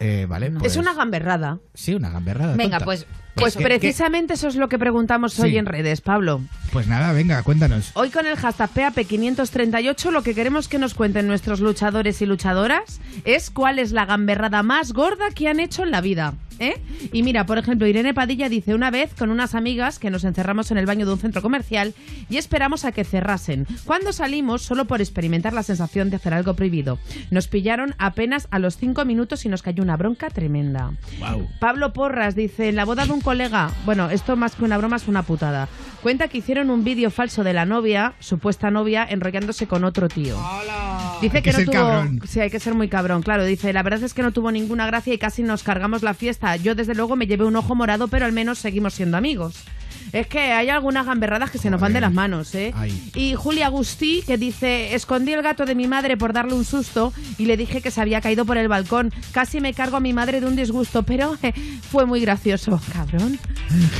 Eh, 0.00 0.26
vale, 0.28 0.50
No. 0.50 0.60
pues- 0.60 0.72
Es 0.72 0.78
una 0.78 0.92
gamberrada. 0.92 1.58
Sí, 1.72 1.94
una 1.94 2.10
gamberrada. 2.10 2.56
Venga, 2.56 2.78
tonta. 2.78 2.84
pues- 2.84 3.06
Pues 3.34 3.54
¿qué- 3.56 3.62
qué- 3.64 3.68
precisamente 3.78 4.34
eso 4.34 4.48
es 4.48 4.56
lo 4.56 4.68
que 4.68 4.78
preguntamos 4.78 5.38
hoy 5.40 5.50
Sí. 5.50 5.56
en 5.58 5.66
redes, 5.66 6.00
Pablo. 6.00 6.40
Pues 6.72 6.86
nada, 6.86 7.12
venga, 7.12 7.42
cuéntanos. 7.42 7.90
Hoy 7.94 8.10
con 8.10 8.26
el 8.26 8.36
hashtag 8.36 8.70
PAP538 9.18 10.10
lo 10.10 10.22
que 10.22 10.34
queremos 10.34 10.68
que 10.68 10.78
nos 10.78 10.94
cuenten 10.94 11.26
nuestros 11.26 11.60
luchadores 11.60 12.20
y 12.22 12.26
luchadoras 12.26 13.00
es 13.24 13.50
cuál 13.50 13.78
es 13.78 13.92
la 13.92 14.06
gamberrada 14.06 14.62
más 14.62 14.92
gorda 14.92 15.30
que 15.34 15.48
han 15.48 15.60
hecho 15.60 15.82
en 15.84 15.90
la 15.90 16.00
vida. 16.00 16.34
¿eh? 16.60 16.80
Y 17.12 17.24
mira, 17.24 17.46
por 17.46 17.58
ejemplo, 17.58 17.84
Irene 17.88 18.14
Padilla 18.14 18.48
dice 18.48 18.74
una 18.74 18.92
vez 18.92 19.12
con 19.18 19.30
unas 19.30 19.56
amigas 19.56 19.98
que 19.98 20.10
nos 20.10 20.22
encerramos 20.22 20.70
en 20.70 20.78
el 20.78 20.86
baño 20.86 21.04
de 21.04 21.12
un 21.12 21.18
centro 21.18 21.42
comercial 21.42 21.94
y 22.30 22.36
esperamos 22.36 22.84
a 22.84 22.92
que 22.92 23.02
cerrasen. 23.02 23.66
Cuando 23.84 24.12
salimos, 24.12 24.62
solo 24.62 24.84
por 24.84 25.00
experimentar 25.00 25.52
la 25.52 25.64
sensación 25.64 26.10
de 26.10 26.16
hacer 26.16 26.32
algo 26.32 26.54
prohibido. 26.54 26.98
Nos 27.32 27.48
pillaron 27.48 27.96
apenas 27.98 28.46
a 28.52 28.60
los 28.60 28.76
cinco 28.76 29.04
minutos 29.04 29.44
y 29.44 29.48
nos 29.48 29.62
cayó 29.62 29.82
una 29.82 29.96
bronca 29.96 30.30
tremenda. 30.30 30.92
Wow. 31.18 31.48
Pablo 31.58 31.92
Porras 31.92 32.36
dice, 32.36 32.68
en 32.68 32.76
la 32.76 32.84
boda 32.84 33.04
de 33.04 33.12
un 33.12 33.20
colega, 33.24 33.70
bueno, 33.84 34.10
esto 34.10 34.36
más 34.36 34.54
que 34.54 34.64
una 34.64 34.78
broma 34.78 34.96
es 34.96 35.08
una 35.08 35.22
putada. 35.22 35.68
Cuenta 36.02 36.28
que 36.28 36.38
hicieron 36.38 36.68
un 36.68 36.84
vídeo 36.84 37.10
falso 37.10 37.42
de 37.42 37.54
la 37.54 37.64
novia, 37.64 38.12
supuesta 38.20 38.70
novia, 38.70 39.06
enrollándose 39.08 39.66
con 39.66 39.84
otro 39.84 40.08
tío. 40.08 40.36
Dice 41.22 41.38
Hay 41.38 41.42
que, 41.42 41.50
que 41.50 41.58
no 41.58 41.64
tuvo... 41.64 41.72
cabrón. 41.72 42.20
Sí, 42.28 42.40
hay 42.40 42.50
que 42.50 42.60
ser 42.60 42.74
muy 42.74 42.88
cabrón, 42.88 43.22
claro. 43.22 43.44
Dice, 43.44 43.72
la 43.72 43.82
verdad 43.82 44.02
es 44.02 44.12
que 44.12 44.22
no 44.22 44.30
tuvo 44.30 44.52
ninguna 44.52 44.86
gracia 44.86 45.14
y 45.14 45.18
casi 45.18 45.42
nos 45.42 45.62
cargamos 45.62 46.02
la 46.02 46.12
fiesta. 46.12 46.54
Yo 46.56 46.74
desde 46.74 46.94
luego 46.94 47.16
me 47.16 47.26
llevé 47.26 47.44
un 47.44 47.56
ojo 47.56 47.74
morado, 47.74 48.08
pero 48.08 48.26
al 48.26 48.32
menos 48.32 48.58
seguimos 48.58 48.92
siendo 48.94 49.16
amigos. 49.16 49.64
Es 50.14 50.28
que 50.28 50.38
hay 50.38 50.68
algunas 50.70 51.04
gamberradas 51.06 51.50
que 51.50 51.58
se 51.58 51.70
nos 51.70 51.80
van 51.80 51.92
de 51.92 52.00
las 52.00 52.12
manos, 52.12 52.54
¿eh? 52.54 52.72
Ay. 52.76 53.10
Y 53.14 53.34
Julia 53.34 53.66
Agustí, 53.66 54.22
que 54.26 54.38
dice, 54.38 54.94
escondí 54.94 55.32
el 55.32 55.42
gato 55.42 55.66
de 55.66 55.74
mi 55.74 55.88
madre 55.88 56.16
por 56.16 56.32
darle 56.32 56.54
un 56.54 56.64
susto 56.64 57.12
y 57.36 57.46
le 57.46 57.56
dije 57.56 57.80
que 57.82 57.90
se 57.90 58.00
había 58.00 58.20
caído 58.20 58.44
por 58.44 58.56
el 58.56 58.68
balcón. 58.68 59.12
Casi 59.32 59.60
me 59.60 59.74
cargo 59.74 59.96
a 59.96 60.00
mi 60.00 60.12
madre 60.12 60.40
de 60.40 60.46
un 60.46 60.54
disgusto, 60.54 61.02
pero 61.02 61.36
eh, 61.42 61.52
fue 61.90 62.06
muy 62.06 62.20
gracioso. 62.20 62.80
Cabrón. 62.92 63.38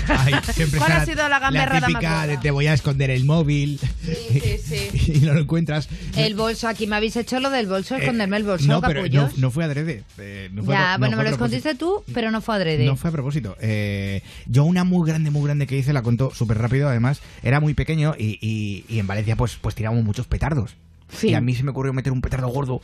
Ay, 0.09 0.35
siempre 0.53 0.79
¿Cuál 0.79 0.93
ha 0.93 1.05
sido 1.05 1.29
la 1.29 1.39
gamberrada 1.41 1.81
más 1.81 1.89
típica 1.89 2.11
gorda? 2.11 2.27
de 2.29 2.37
te 2.37 2.51
voy 2.51 2.67
a 2.69 2.75
esconder 2.75 3.11
el 3.11 3.25
móvil 3.25 3.81
Sí, 4.05 4.41
sí, 4.41 4.59
sí. 4.99 5.13
y 5.15 5.19
no 5.21 5.35
lo 5.35 5.41
encuentras. 5.41 5.89
El 6.17 6.35
bolso, 6.35 6.69
aquí 6.69 6.87
me 6.87 6.97
habéis 6.97 7.17
hecho 7.17 7.41
lo 7.41 7.51
del 7.51 7.67
bolso, 7.67 7.97
esconderme 7.97 8.37
el 8.37 8.45
bolso, 8.45 8.65
Eh, 8.65 8.69
no, 8.69 8.81
pero 8.81 9.03
no, 9.37 9.51
fue 9.51 9.65
adrede. 9.65 10.05
eh, 10.19 10.49
no 10.53 10.63
fue 10.63 10.77
a 10.77 10.79
ya, 10.79 10.93
no 10.93 10.99
bueno, 11.01 11.17
fue 11.17 11.25
me 11.25 11.31
lo 11.31 11.35
escondiste 11.35 11.75
tú, 11.75 12.05
pero 12.13 12.31
no 12.31 12.41
fue 12.41 12.55
adrede. 12.55 12.85
No 12.85 12.97
fue 12.97 13.11
a 13.11 13.13
propósito. 13.13 13.57
Eh, 13.61 14.23
yo 14.47 14.65
una 14.65 14.85
muy 14.85 15.09
grande, 15.09 15.31
muy 15.31 15.45
grande 15.45 15.67
que 15.67 15.77
hice, 15.77 15.93
la 15.93 16.03
contó 16.05 16.33
súper 16.33 16.59
rápido, 16.59 16.89
además, 16.89 17.21
era 17.43 17.59
muy 17.61 17.75
pequeño 17.75 18.15
y, 18.17 18.39
y- 18.41 18.85
y 18.89 18.99
en 19.01 19.07
Valencia 19.07 19.35
pues, 19.37 19.57
pues 19.61 19.75
tiramos 19.75 20.05
muchos 20.05 20.27
petardos. 20.27 20.77
Sí. 21.09 21.31
Y 21.31 21.35
a 21.35 21.41
mí 21.41 21.55
se 21.55 21.63
me 21.65 21.71
ocurrió 21.71 21.93
meter 21.93 22.13
un 22.13 22.21
petardo 22.21 22.49
gordo 22.49 22.81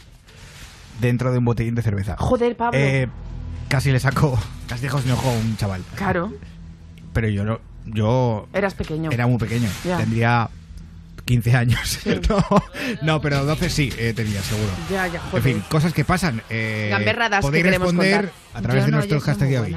dentro 1.01 1.33
de 1.33 1.39
un 1.39 1.45
botellín 1.45 1.75
de 1.75 1.83
cerveza. 1.83 2.17
Joder, 2.19 2.57
Pablo. 2.57 2.79
Eh, 2.79 3.09
casi 3.69 3.91
le 3.93 4.01
sacó, 4.01 4.39
casi 4.69 4.83
dejó 4.83 5.01
sin 5.01 5.13
ojo 5.13 5.29
a 5.29 5.33
un 5.33 5.57
chaval. 5.57 5.83
Claro, 5.95 6.33
Pero 7.13 7.29
yo 7.29 7.45
no, 7.45 7.61
yo 7.87 8.49
eras 8.53 8.75
pequeño. 8.75 9.11
era 9.11 9.27
muy 9.27 9.39
pequeño. 9.39 9.69
Tendría 9.83 10.49
15 11.25 11.57
años. 11.57 11.99
no, 12.29 12.45
no, 13.03 13.21
pero 13.21 13.45
12 13.45 13.71
sí 13.71 13.93
eh, 13.99 14.13
tenía, 14.15 14.43
seguro. 14.43 14.71
Ya, 14.91 15.07
ya, 15.07 15.15
En 15.21 15.21
joder. 15.31 15.43
fin, 15.43 15.63
cosas 15.69 15.93
que 15.93 16.05
pasan. 16.05 16.43
Eh, 16.51 16.89
Gamberradas 16.91 17.41
que 17.41 17.47
podéis 17.49 17.65
queremos 17.65 17.89
responder 17.89 18.21
contar. 18.27 18.35
a 18.55 18.63
través 18.63 18.83
Yo 18.83 18.87
de 18.87 18.91
no, 18.93 18.97
nuestro 18.99 19.21
hashtag 19.21 19.49
de 19.49 19.59
hoy. 19.59 19.77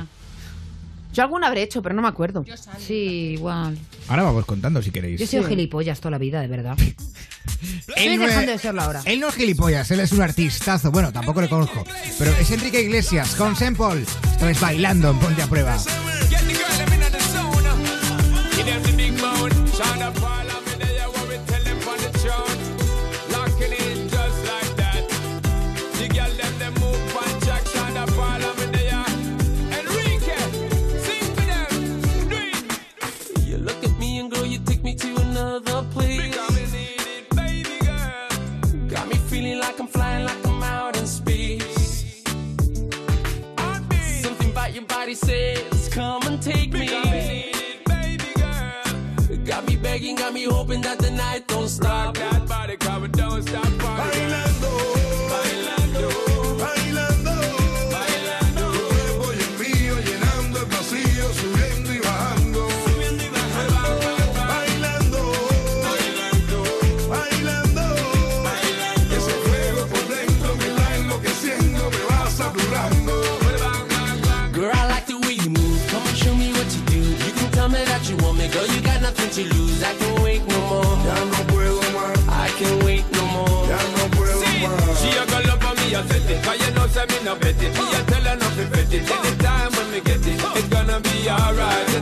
Yo 1.13 1.21
alguna 1.23 1.47
habré 1.47 1.61
hecho, 1.63 1.81
pero 1.81 1.93
no 1.95 2.01
me 2.01 2.07
acuerdo. 2.07 2.43
Sí, 2.79 3.33
igual. 3.37 3.77
Ahora 4.07 4.23
vamos 4.23 4.45
contando 4.45 4.81
si 4.81 4.91
queréis. 4.91 5.19
Yo 5.19 5.25
he 5.25 5.27
sido 5.27 5.43
gilipollas 5.45 5.99
toda 5.99 6.11
la 6.11 6.17
vida, 6.17 6.41
de 6.41 6.47
verdad. 6.47 6.75
Estoy 6.79 7.93
Él 7.95 8.19
no 8.19 8.25
dejando 8.27 8.51
es- 8.51 8.57
de 8.57 8.67
serlo 8.67 8.81
ahora. 8.81 9.01
Él 9.05 9.19
no 9.19 9.29
es 9.29 9.35
gilipollas, 9.35 9.89
él 9.91 9.99
es 9.99 10.11
un 10.11 10.21
artistazo. 10.21 10.91
Bueno, 10.91 11.11
tampoco 11.13 11.41
le 11.41 11.49
conozco. 11.49 11.83
Pero 12.17 12.31
es 12.31 12.49
Enrique 12.51 12.81
Iglesias 12.81 13.35
con 13.35 13.55
Sempol. 13.55 13.99
Esto 13.99 14.49
es 14.49 14.59
bailando 14.59 15.11
en 15.11 15.19
Ponte 15.19 15.41
a 15.43 15.47
Prueba. 15.47 15.77
Get 15.77 16.39
the 16.47 16.53
girl 16.53 16.77
them 16.77 16.93
inna 16.93 17.09
the 17.09 17.19
zone. 17.19 17.69
Give 18.55 18.65
them 18.71 18.81
the 18.83 18.91
big 18.93 19.19
bone. 19.21 19.51
Shine 19.71 20.03
up 20.03 20.15
all 20.23 20.62
I'm 39.83 39.89
flying, 39.89 40.25
like 40.25 40.47
I'm 40.47 40.63
out 40.63 40.97
in 40.97 41.05
space. 41.05 42.23
Something 44.21 44.51
about 44.51 44.73
your 44.73 44.85
body 44.85 45.13
says, 45.13 45.89
come 45.89 46.23
and 46.23 46.41
take 46.41 46.71
me. 46.71 47.51
Got 49.43 49.67
me 49.67 49.75
begging, 49.75 50.15
got 50.15 50.33
me 50.33 50.45
hoping 50.45 50.79
that 50.83 50.99
the 50.99 51.11
night 51.11 51.49
don't 51.49 51.67
stop. 51.67 52.17
Rock 52.17 52.31
that 52.31 52.47
body, 52.47 52.77
cause 52.77 53.01
we 53.01 53.09
don't 53.09 53.43
stop 53.45 53.82
I 85.95 86.01
set 86.07 86.29
it. 86.29 86.43
Cause 86.43 86.67
you 86.67 86.73
know, 86.73 86.87
say 86.87 87.05
me 87.05 87.23
no 87.23 87.35
bet 87.35 87.61
it. 87.61 87.71
Me 87.77 87.85
a 87.93 88.03
tell 88.09 88.23
her 88.23 88.35
nothing 88.35 88.69
bet 88.71 88.93
it. 88.93 89.11
Anytime 89.11 89.71
when 89.73 89.91
me 89.91 89.99
get 90.01 90.25
it, 90.25 90.41
it's 90.57 90.67
gonna 90.69 90.99
be 90.99 91.29
alright. 91.29 91.92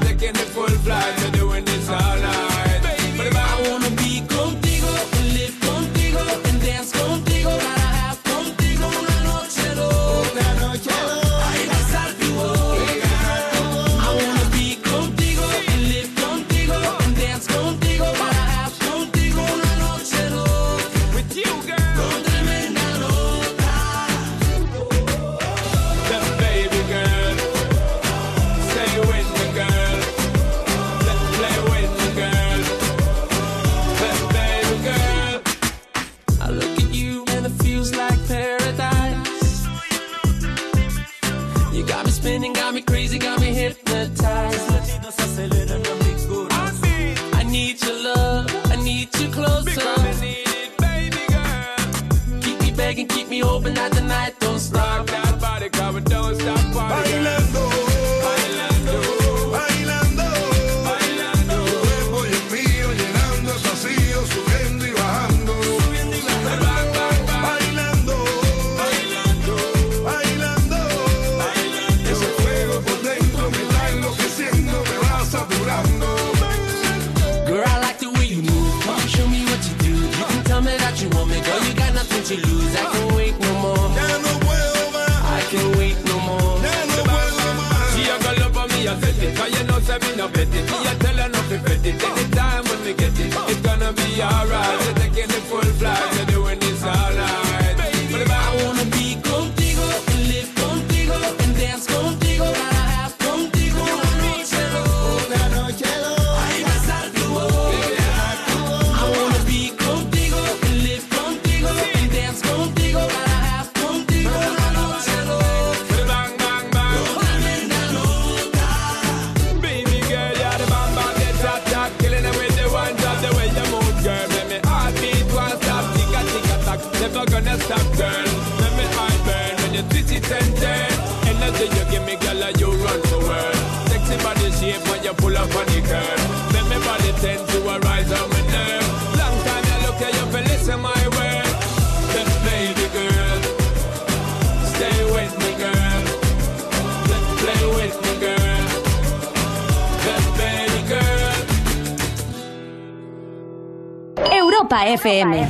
FM. 154.94 155.48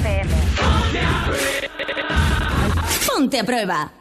Ponte 3.07 3.39
a 3.39 3.43
prueba. 3.43 3.91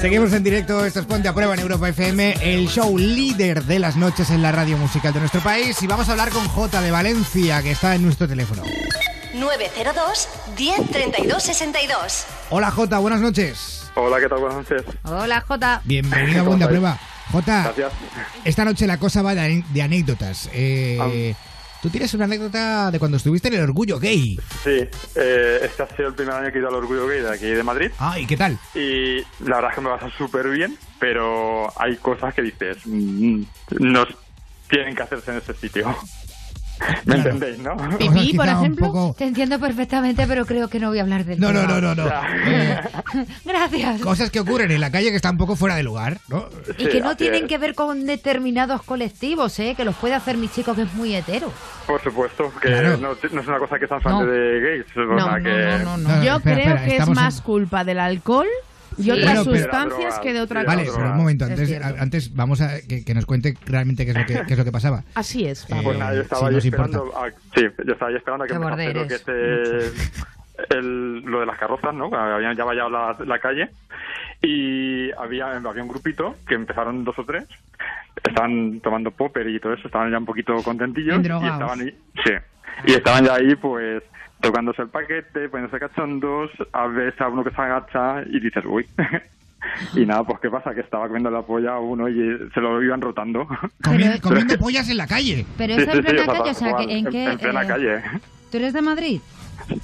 Seguimos 0.00 0.32
en 0.32 0.42
directo, 0.42 0.84
esto 0.84 1.00
es 1.00 1.06
Ponte 1.06 1.28
a 1.28 1.34
Prueba 1.34 1.54
en 1.54 1.60
Europa 1.60 1.88
FM, 1.88 2.36
el 2.40 2.68
show 2.68 2.96
líder 2.96 3.64
de 3.64 3.78
las 3.78 3.96
noches 3.96 4.30
en 4.30 4.40
la 4.42 4.52
radio 4.52 4.76
musical 4.78 5.12
de 5.12 5.20
nuestro 5.20 5.40
país. 5.42 5.82
Y 5.82 5.86
vamos 5.86 6.08
a 6.08 6.12
hablar 6.12 6.30
con 6.30 6.46
J 6.48 6.80
de 6.80 6.90
Valencia, 6.90 7.62
que 7.62 7.70
está 7.72 7.94
en 7.94 8.02
nuestro 8.04 8.26
teléfono. 8.26 8.62
902 9.34 10.28
1032 10.58 11.42
62. 11.42 12.26
Hola 12.50 12.70
J, 12.70 12.98
buenas 12.98 13.20
noches. 13.20 13.90
Hola, 13.94 14.20
¿qué 14.20 14.28
tal? 14.28 14.38
Buenas 14.38 14.58
noches. 14.58 14.82
Hola, 15.04 15.40
Jota. 15.46 15.82
Bienvenido 15.84 16.42
a 16.42 16.44
Ponte 16.44 16.64
a? 16.64 16.68
Prueba. 16.68 16.98
J, 17.32 17.62
Gracias. 17.62 17.92
esta 18.44 18.64
noche 18.64 18.86
la 18.86 18.98
cosa 18.98 19.22
va 19.22 19.34
de 19.34 19.82
anécdotas. 19.82 20.48
Eh, 20.52 21.34
Tú 21.82 21.88
tienes 21.88 22.12
una 22.12 22.26
anécdota 22.26 22.90
de 22.90 22.98
cuando 22.98 23.16
estuviste 23.16 23.48
en 23.48 23.54
el 23.54 23.62
Orgullo 23.62 23.98
Gay. 23.98 24.38
Sí, 24.62 24.86
eh, 25.14 25.60
este 25.62 25.82
ha 25.82 25.96
sido 25.96 26.08
el 26.08 26.14
primer 26.14 26.34
año 26.34 26.52
que 26.52 26.58
he 26.58 26.60
ido 26.60 26.68
al 26.68 26.74
Orgullo 26.74 27.06
Gay 27.06 27.22
de 27.22 27.30
aquí 27.30 27.46
de 27.46 27.62
Madrid. 27.62 27.90
Ah, 27.98 28.18
¿y 28.18 28.26
qué 28.26 28.36
tal? 28.36 28.58
Y 28.74 29.20
la 29.44 29.56
verdad 29.56 29.70
es 29.70 29.74
que 29.76 29.80
me 29.80 29.88
pasa 29.88 30.10
súper 30.16 30.50
bien, 30.50 30.76
pero 30.98 31.72
hay 31.80 31.96
cosas 31.96 32.34
que 32.34 32.42
dices, 32.42 32.78
mm, 32.84 33.42
no 33.78 34.06
tienen 34.68 34.94
que 34.94 35.02
hacerse 35.02 35.30
en 35.30 35.38
ese 35.38 35.54
sitio. 35.54 35.96
¿Me 37.04 37.14
entendéis, 37.16 37.58
no? 37.58 37.76
Pipí, 37.98 38.34
por 38.34 38.46
ejemplo. 38.48 38.86
poco- 38.86 39.14
Te 39.18 39.24
entiendo 39.26 39.58
perfectamente, 39.58 40.26
pero 40.26 40.46
creo 40.46 40.68
que 40.68 40.78
no 40.80 40.88
voy 40.88 40.98
a 40.98 41.02
hablar 41.02 41.24
del 41.24 41.38
No, 41.40 41.52
no, 41.52 41.66
no, 41.66 41.80
no, 41.80 41.94
no. 41.94 42.06
Eh, 42.46 42.80
Gracias. 43.44 44.00
cosas 44.00 44.30
que 44.30 44.40
ocurren 44.40 44.70
en 44.70 44.80
la 44.80 44.90
calle 44.90 45.10
que 45.10 45.16
están 45.16 45.32
un 45.32 45.38
poco 45.38 45.56
fuera 45.56 45.74
de 45.76 45.82
lugar, 45.82 46.18
¿no? 46.28 46.48
Y 46.78 46.86
que 46.88 47.00
no 47.00 47.16
tienen 47.16 47.46
que 47.46 47.58
ver 47.58 47.74
con 47.74 48.06
determinados 48.06 48.82
colectivos, 48.82 49.58
¿eh? 49.58 49.74
Que 49.76 49.84
los 49.84 49.96
puede 49.96 50.14
hacer 50.14 50.36
mi 50.36 50.48
chico 50.48 50.74
que 50.74 50.82
es 50.82 50.94
muy 50.94 51.14
hetero. 51.14 51.52
Por 51.86 52.02
supuesto, 52.02 52.52
que 52.60 52.68
Claro. 52.68 52.96
no, 52.98 53.08
no 53.32 53.40
es 53.40 53.46
una 53.48 53.58
cosa 53.58 53.78
que 53.78 53.86
sean 53.86 54.00
fans 54.00 54.20
No. 54.20 54.26
de 54.26 54.60
gays. 54.60 54.86
Es 54.90 54.96
una 54.96 55.42
que... 55.42 55.84
No, 55.84 55.96
no, 55.96 56.22
Yo 56.22 56.36
espera, 56.36 56.56
creo 56.56 56.58
espera, 56.68 56.80
que 56.84 56.86
es 56.88 56.92
estamos 56.94 57.18
en- 57.18 57.24
más 57.24 57.40
culpa 57.40 57.84
del 57.84 57.98
alcohol 58.00 58.46
y 58.98 59.04
Sí. 59.04 59.10
otras 59.10 59.44
Bueno, 59.44 59.44
sustancias 59.60 60.18
que 60.20 60.32
de 60.32 60.40
otra 60.40 60.64
Vale, 60.64 60.84
cosa. 60.86 60.98
pero 60.98 61.10
un 61.12 61.16
momento, 61.18 61.44
Es 61.46 61.50
antes, 61.52 61.82
antes 62.00 62.34
vamos 62.34 62.60
a 62.60 62.80
que, 62.86 63.04
que 63.04 63.14
nos 63.14 63.26
cuente 63.26 63.56
realmente 63.66 64.04
qué 64.04 64.10
es 64.12 64.16
lo 64.18 64.26
que, 64.26 64.34
qué 64.46 64.52
es 64.54 64.58
lo 64.58 64.64
que 64.64 64.72
pasaba. 64.72 65.04
Así 65.14 65.46
es. 65.46 65.64
Eh, 65.70 65.80
Pues 65.82 65.98
nada, 65.98 66.14
yo 66.14 66.20
estaba 66.22 66.48
si 66.48 66.54
ahí 66.54 66.58
esperando. 66.58 67.12
A, 67.16 67.30
sí, 67.30 67.66
yo 67.86 67.92
estaba 67.92 68.10
ahí 68.10 68.16
esperando 68.16 68.44
a 68.44 68.46
que 68.46 68.54
empezase 68.54 68.92
borde 68.92 68.94
lo 68.94 69.08
que 69.08 69.90
el- 70.76 71.20
lo 71.22 71.40
de 71.40 71.46
las 71.46 71.58
carrozas, 71.58 71.94
¿no? 71.94 72.14
Habían 72.14 72.56
ya 72.56 72.64
vallado 72.64 72.90
la, 72.90 73.16
la 73.24 73.38
calle 73.38 73.70
y 74.42 75.10
había, 75.12 75.52
había 75.56 75.82
un 75.82 75.88
grupito 75.88 76.36
que 76.46 76.54
empezaron 76.54 77.04
dos 77.04 77.18
o 77.18 77.24
tres. 77.24 77.44
Estaban 78.22 78.80
tomando 78.80 79.10
popper 79.10 79.48
y 79.48 79.58
todo 79.60 79.72
eso, 79.72 79.86
estaban 79.86 80.10
ya 80.10 80.18
un 80.18 80.26
poquito 80.26 80.54
contentillos. 80.62 81.18
Y 81.18 81.26
estaban 81.26 81.80
ahí, 81.80 81.94
sí. 82.24 82.32
Y 82.86 82.92
estaban 82.92 83.24
ya 83.24 83.34
ahí, 83.34 83.54
pues, 83.56 84.02
tocándose 84.40 84.82
el 84.82 84.88
paquete, 84.88 85.48
poniéndose 85.48 85.78
cachondos, 85.80 86.50
a 86.72 86.86
veces 86.86 87.20
a 87.20 87.28
uno 87.28 87.44
que 87.44 87.50
se 87.50 87.60
agacha 87.60 88.22
y 88.26 88.40
dices, 88.40 88.64
uy. 88.66 88.86
Y 89.94 90.06
nada, 90.06 90.24
pues 90.24 90.40
¿qué 90.40 90.48
pasa? 90.48 90.74
Que 90.74 90.80
estaba 90.80 91.06
comiendo 91.06 91.30
la 91.30 91.42
polla 91.42 91.74
a 91.74 91.80
uno 91.80 92.08
y 92.08 92.14
se 92.54 92.60
lo 92.62 92.82
iban 92.82 93.00
rotando. 93.02 93.46
Comi- 93.82 94.18
comiendo 94.22 94.56
pollas 94.58 94.88
en 94.88 94.96
la 94.96 95.06
calle. 95.06 95.44
Pero 95.58 95.74
eso 95.74 95.92
sí, 95.92 95.98
en 95.98 96.04
plena 96.04 96.22
sí, 96.22 96.28
calle, 96.28 96.50
o 96.50 96.54
sea, 96.54 96.68
¿en 96.68 97.02
cual, 97.02 97.12
qué...? 97.12 97.24
En 97.24 97.38
plena 97.38 97.62
eh, 97.62 97.66
calle. 97.66 98.02
¿Tú 98.50 98.56
eres 98.56 98.72
de 98.72 98.80
Madrid? 98.80 99.20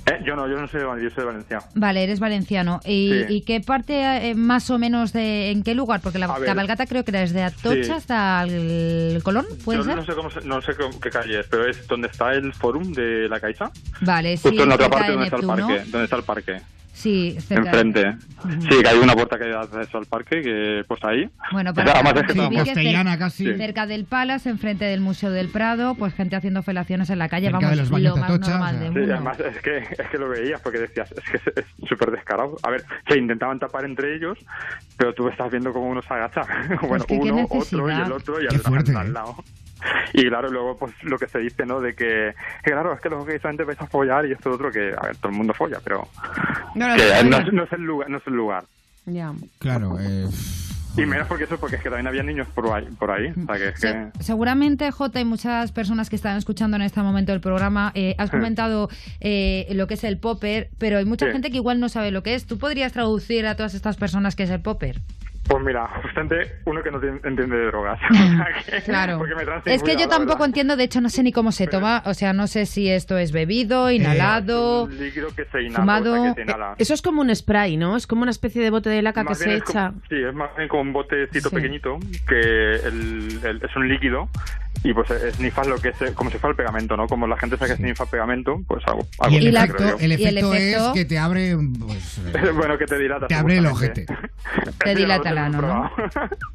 Eh, 0.07 0.21
yo 0.25 0.37
no, 0.37 0.49
yo 0.49 0.57
no 0.61 0.67
soy 0.69 0.81
de 0.81 0.87
yo 1.03 1.11
soy 1.11 1.21
de 1.23 1.25
Valencia. 1.25 1.59
Vale, 1.75 2.03
eres 2.05 2.21
valenciano. 2.21 2.81
¿Y, 2.85 3.11
Sí. 3.11 3.35
y 3.35 3.41
qué 3.43 3.61
parte 3.61 4.29
eh, 4.31 4.35
más 4.35 4.71
o 4.71 4.79
menos 4.79 5.13
de... 5.13 5.51
¿En 5.51 5.63
qué 5.63 5.75
lugar? 5.75 6.01
Porque 6.01 6.19
la 6.19 6.27
cabalgata 6.29 6.87
creo 6.87 7.05
que 7.05 7.11
era 7.11 7.21
desde 7.21 7.43
Atocha 7.43 7.85
Sí. 7.85 7.91
hasta 7.91 8.43
el 8.45 9.21
Colón, 9.23 9.47
¿puede 9.65 9.79
Yo 9.79 9.85
ser? 9.85 9.97
no 9.97 10.05
sé, 10.05 10.13
cómo 10.15 10.29
no 10.45 10.63
sé 10.63 10.75
cómo- 10.75 11.01
qué 11.01 11.11
calle 11.11 11.41
es, 11.41 11.47
pero 11.49 11.69
es 11.69 11.87
donde 11.87 12.09
está 12.09 12.33
el 12.35 12.53
forum 12.53 12.93
de 12.93 13.29
la 13.29 13.41
Caixa. 13.41 13.71
Vale, 14.01 14.37
sí, 14.37 14.49
Justo 14.49 14.63
en 14.63 14.69
la 14.69 14.75
otra 14.77 14.89
parte 14.91 15.07
de 15.07 15.13
donde 15.13 15.25
está 15.27 15.37
el 15.37 15.47
parque. 15.47 15.91
Donde 15.91 16.05
está 16.05 16.17
el 16.17 16.23
parque. 16.23 16.61
Sí, 16.97 17.37
cerca 17.41 17.71
de- 17.73 17.81
Enfrente. 17.83 18.17
Sí, 18.71 18.83
que 18.83 18.89
hay 18.89 18.99
una 18.99 19.13
puerta 19.13 19.39
que 19.39 19.49
da 19.49 19.61
acceso 19.61 19.99
al 19.99 20.07
parque, 20.07 20.41
que 20.41 20.83
pues 20.89 21.05
ahí. 21.05 21.29
Bueno, 21.53 21.73
O 21.73 21.75
para 21.75 21.93
sea, 21.93 21.95
además 22.01 22.15
que 22.15 22.21
es 22.21 22.27
que 22.27 22.33
se 22.33 22.39
todo- 22.39 22.49
ubique 22.49 22.65
castellana 22.65 23.15
cer- 23.15 23.19
casi. 23.19 23.45
cerca 23.55 23.87
del 23.87 24.05
Palace, 24.07 24.49
enfrente 24.49 24.87
del 24.87 25.01
Museo 25.03 25.31
del 25.31 25.49
Prado, 25.51 25.95
pues 25.95 26.15
gente 26.15 26.37
haciendo 26.37 26.63
felaciones 26.63 27.11
en 27.11 27.19
la 27.19 27.29
calle, 27.29 27.49
Cerca 27.49 27.59
vamos, 27.59 27.71
de 27.71 27.77
lo 27.77 28.15
de 28.15 28.21
más 28.21 28.31
Atocha, 28.31 28.51
normal 28.51 28.75
o 28.75 28.79
sea. 28.79 28.81
del 28.81 28.93
Sí, 28.95 28.99
mundo. 29.01 29.15
además 29.15 29.41
es 29.41 29.63
que, 29.63 29.77
es 29.77 30.09
que 30.11 30.19
lo 30.19 30.29
veías 30.31 30.61
porque 30.63 30.79
decías, 30.79 31.13
es 31.13 31.25
que 31.43 31.61
es 31.61 31.67
súper 31.87 32.11
descarado. 32.13 32.57
A 32.63 32.71
ver, 32.71 32.83
se 33.07 33.19
intentaban 33.19 33.59
tapar 33.59 33.85
entre 33.85 34.17
ellos, 34.17 34.39
pero 34.97 35.13
tú 35.13 35.29
estás 35.29 35.51
viendo 35.51 35.75
cómo 35.75 35.89
uno 35.91 36.01
se 36.01 36.15
agacha. 36.15 36.43
bueno, 36.89 37.05
que 37.05 37.21
qué 37.21 37.31
uno, 37.31 37.47
otro 37.51 37.91
y 37.91 37.93
el 37.95 38.11
otro 38.13 38.41
y 38.43 38.47
al, 38.47 38.59
fuerte, 38.61 38.97
al 38.97 39.09
¿eh? 39.09 39.11
lado. 39.13 39.37
Y 40.15 40.27
claro, 40.29 40.49
luego 40.51 40.77
pues 40.79 40.93
lo 41.03 41.19
que 41.19 41.29
se 41.29 41.39
dice, 41.39 41.67
¿no? 41.67 41.81
De 41.81 41.95
que, 41.95 42.33
que 42.65 42.71
claro, 42.71 42.93
es 42.95 43.01
que 43.01 43.09
los 43.11 43.27
gays 43.27 43.41
solamente 43.43 43.65
vais 43.65 43.81
a 43.81 43.87
follar 43.87 44.27
y 44.27 44.33
esto 44.33 44.51
otro 44.51 44.71
que, 44.71 44.95
a 44.97 45.07
ver, 45.07 45.17
todo 45.17 45.31
el 45.31 45.37
mundo 45.39 45.53
folla, 45.55 45.79
pero 45.85 46.09
No, 46.75 46.89
no, 46.89 46.97
que 46.97 47.03
no, 47.25 47.41
no, 47.41 47.53
no. 47.53 47.63
es- 47.65 47.73
es 47.73 47.79
el 47.79 47.83
lugar, 47.85 48.09
no 48.11 48.19
es 48.19 48.27
el 48.27 48.35
lugar. 48.35 48.65
Ya. 49.07 49.33
Claro, 49.59 49.99
eh, 50.01 50.27
Y 50.99 51.05
menos 51.05 51.29
porque 51.29 51.45
eso, 51.45 51.59
porque 51.59 51.77
es 51.77 51.83
que 51.83 51.91
también 51.91 52.07
había 52.07 52.23
niños 52.23 52.49
por 52.55 52.73
ahí, 52.73 52.87
por 52.99 53.11
ahí. 53.11 53.27
O 53.31 53.45
sea, 53.47 53.57
que 53.59 53.69
es 53.69 53.81
que... 53.81 54.07
Seguramente, 54.21 54.91
Jota, 54.91 55.21
y 55.21 55.27
muchas 55.27 55.71
personas 55.71 56.09
que 56.09 56.17
están 56.17 56.39
escuchando 56.39 56.77
en 56.77 56.83
este 56.83 57.03
momento 57.03 57.35
el 57.35 57.43
programa, 57.43 57.93
eh, 57.95 58.15
has 58.17 58.31
comentado 58.31 58.89
eh, 59.21 59.67
lo 59.75 59.87
que 59.89 59.95
es 59.95 60.05
el 60.05 60.17
popper, 60.19 60.71
pero 60.79 60.97
hay 60.97 61.05
mucha 61.05 61.27
Sí. 61.27 61.33
gente 61.33 61.51
que 61.51 61.59
igual 61.59 61.81
no 61.81 61.91
sabe 61.91 62.11
lo 62.13 62.23
que 62.23 62.35
es. 62.35 62.47
¿Tú 62.47 62.57
podrías 62.59 62.93
traducir 62.95 63.47
a 63.47 63.57
todas 63.57 63.75
estas 63.75 63.99
personas 63.99 64.37
qué 64.37 64.45
es 64.45 64.51
el 64.51 64.63
popper? 64.63 65.01
Pues 65.49 65.63
mira, 65.65 65.87
justamente 66.03 66.57
uno 66.65 66.83
que 66.83 66.91
no 66.91 67.01
entiende 67.03 67.57
de 67.57 67.67
drogas. 67.67 67.99
Claro. 68.85 69.19
Porque 69.19 69.35
me 69.35 69.43
Es 69.73 69.83
que 69.83 69.97
yo 69.97 70.09
tampoco 70.09 70.39
verdad. 70.39 70.47
entiendo, 70.47 70.77
de 70.77 70.85
hecho 70.85 71.01
no 71.01 71.09
sé 71.09 71.23
ni 71.23 71.33
cómo 71.33 71.53
se 71.53 71.67
toma, 71.67 72.03
o 72.05 72.15
sea, 72.15 72.33
no 72.33 72.47
sé 72.47 72.67
si 72.67 72.89
esto 72.91 73.17
es 73.19 73.33
bebido, 73.33 73.91
inhalado. 73.91 74.85
Un 74.85 74.99
líquido 74.99 75.29
que 75.35 75.45
se 75.47 75.63
inhala, 75.63 75.77
Fumado. 75.81 76.13
o 76.13 76.23
sea, 76.25 76.35
que 76.35 76.43
se 76.43 76.43
inhala. 76.43 76.75
Eso 76.79 76.95
es 76.95 77.03
como 77.03 77.21
un 77.23 77.35
spray, 77.35 77.77
¿no? 77.77 77.97
Es 77.97 78.07
como 78.07 78.23
una 78.23 78.31
especie 78.31 78.63
de 78.63 78.71
bote 78.71 78.91
de 78.91 79.03
laca 79.03 79.25
que 79.25 79.35
se 79.35 79.55
echa. 79.57 79.89
como- 79.89 80.01
sí, 80.09 80.17
es 80.17 80.35
más 80.35 80.51
bien 80.57 80.69
como 80.69 80.83
un 80.83 80.93
botecito 80.93 81.49
Sí. 81.51 81.55
pequeñito 81.55 81.99
que 82.29 82.41
el- 82.41 83.41
el- 83.45 83.63
es 83.65 83.77
un 83.77 83.89
líquido 83.89 84.29
y 84.85 84.93
pues 84.93 85.09
snifas 85.35 85.67
lo 85.67 85.77
que 85.79 85.89
es 85.89 86.03
eh, 86.03 86.13
como 86.15 86.31
si 86.31 86.39
fuera 86.39 86.51
el 86.53 86.57
pegamento, 86.57 86.97
¿no? 86.97 87.07
Como 87.07 87.27
la 87.27 87.37
gente 87.37 87.57
sabe 87.57 87.71
que 87.73 87.77
snifa 87.77 88.07
pegamento, 88.07 88.61
pues 88.69 88.85
algo, 88.87 89.07
algo 89.19 89.35
y 89.35 89.47
el 89.47 89.57
efecto, 89.57 89.77
creo 89.77 89.97
el 89.99 90.03
y 90.03 90.05
el 90.05 90.39
efecto 90.39 90.55
es 90.55 90.77
que 90.95 91.05
te 91.05 91.19
abre, 91.19 91.57
pues, 91.87 92.19
eh, 92.35 92.51
bueno, 92.55 92.79
que 92.79 92.87
te 92.87 92.99
dilata. 92.99 93.27
te 93.27 93.35
abre 93.35 93.59
el 93.59 93.67
ojete. 93.67 94.07
Te 94.85 94.95
dilata 94.95 95.31
he 95.33 95.39
ano, 95.39 95.61
¿no? 95.63 95.91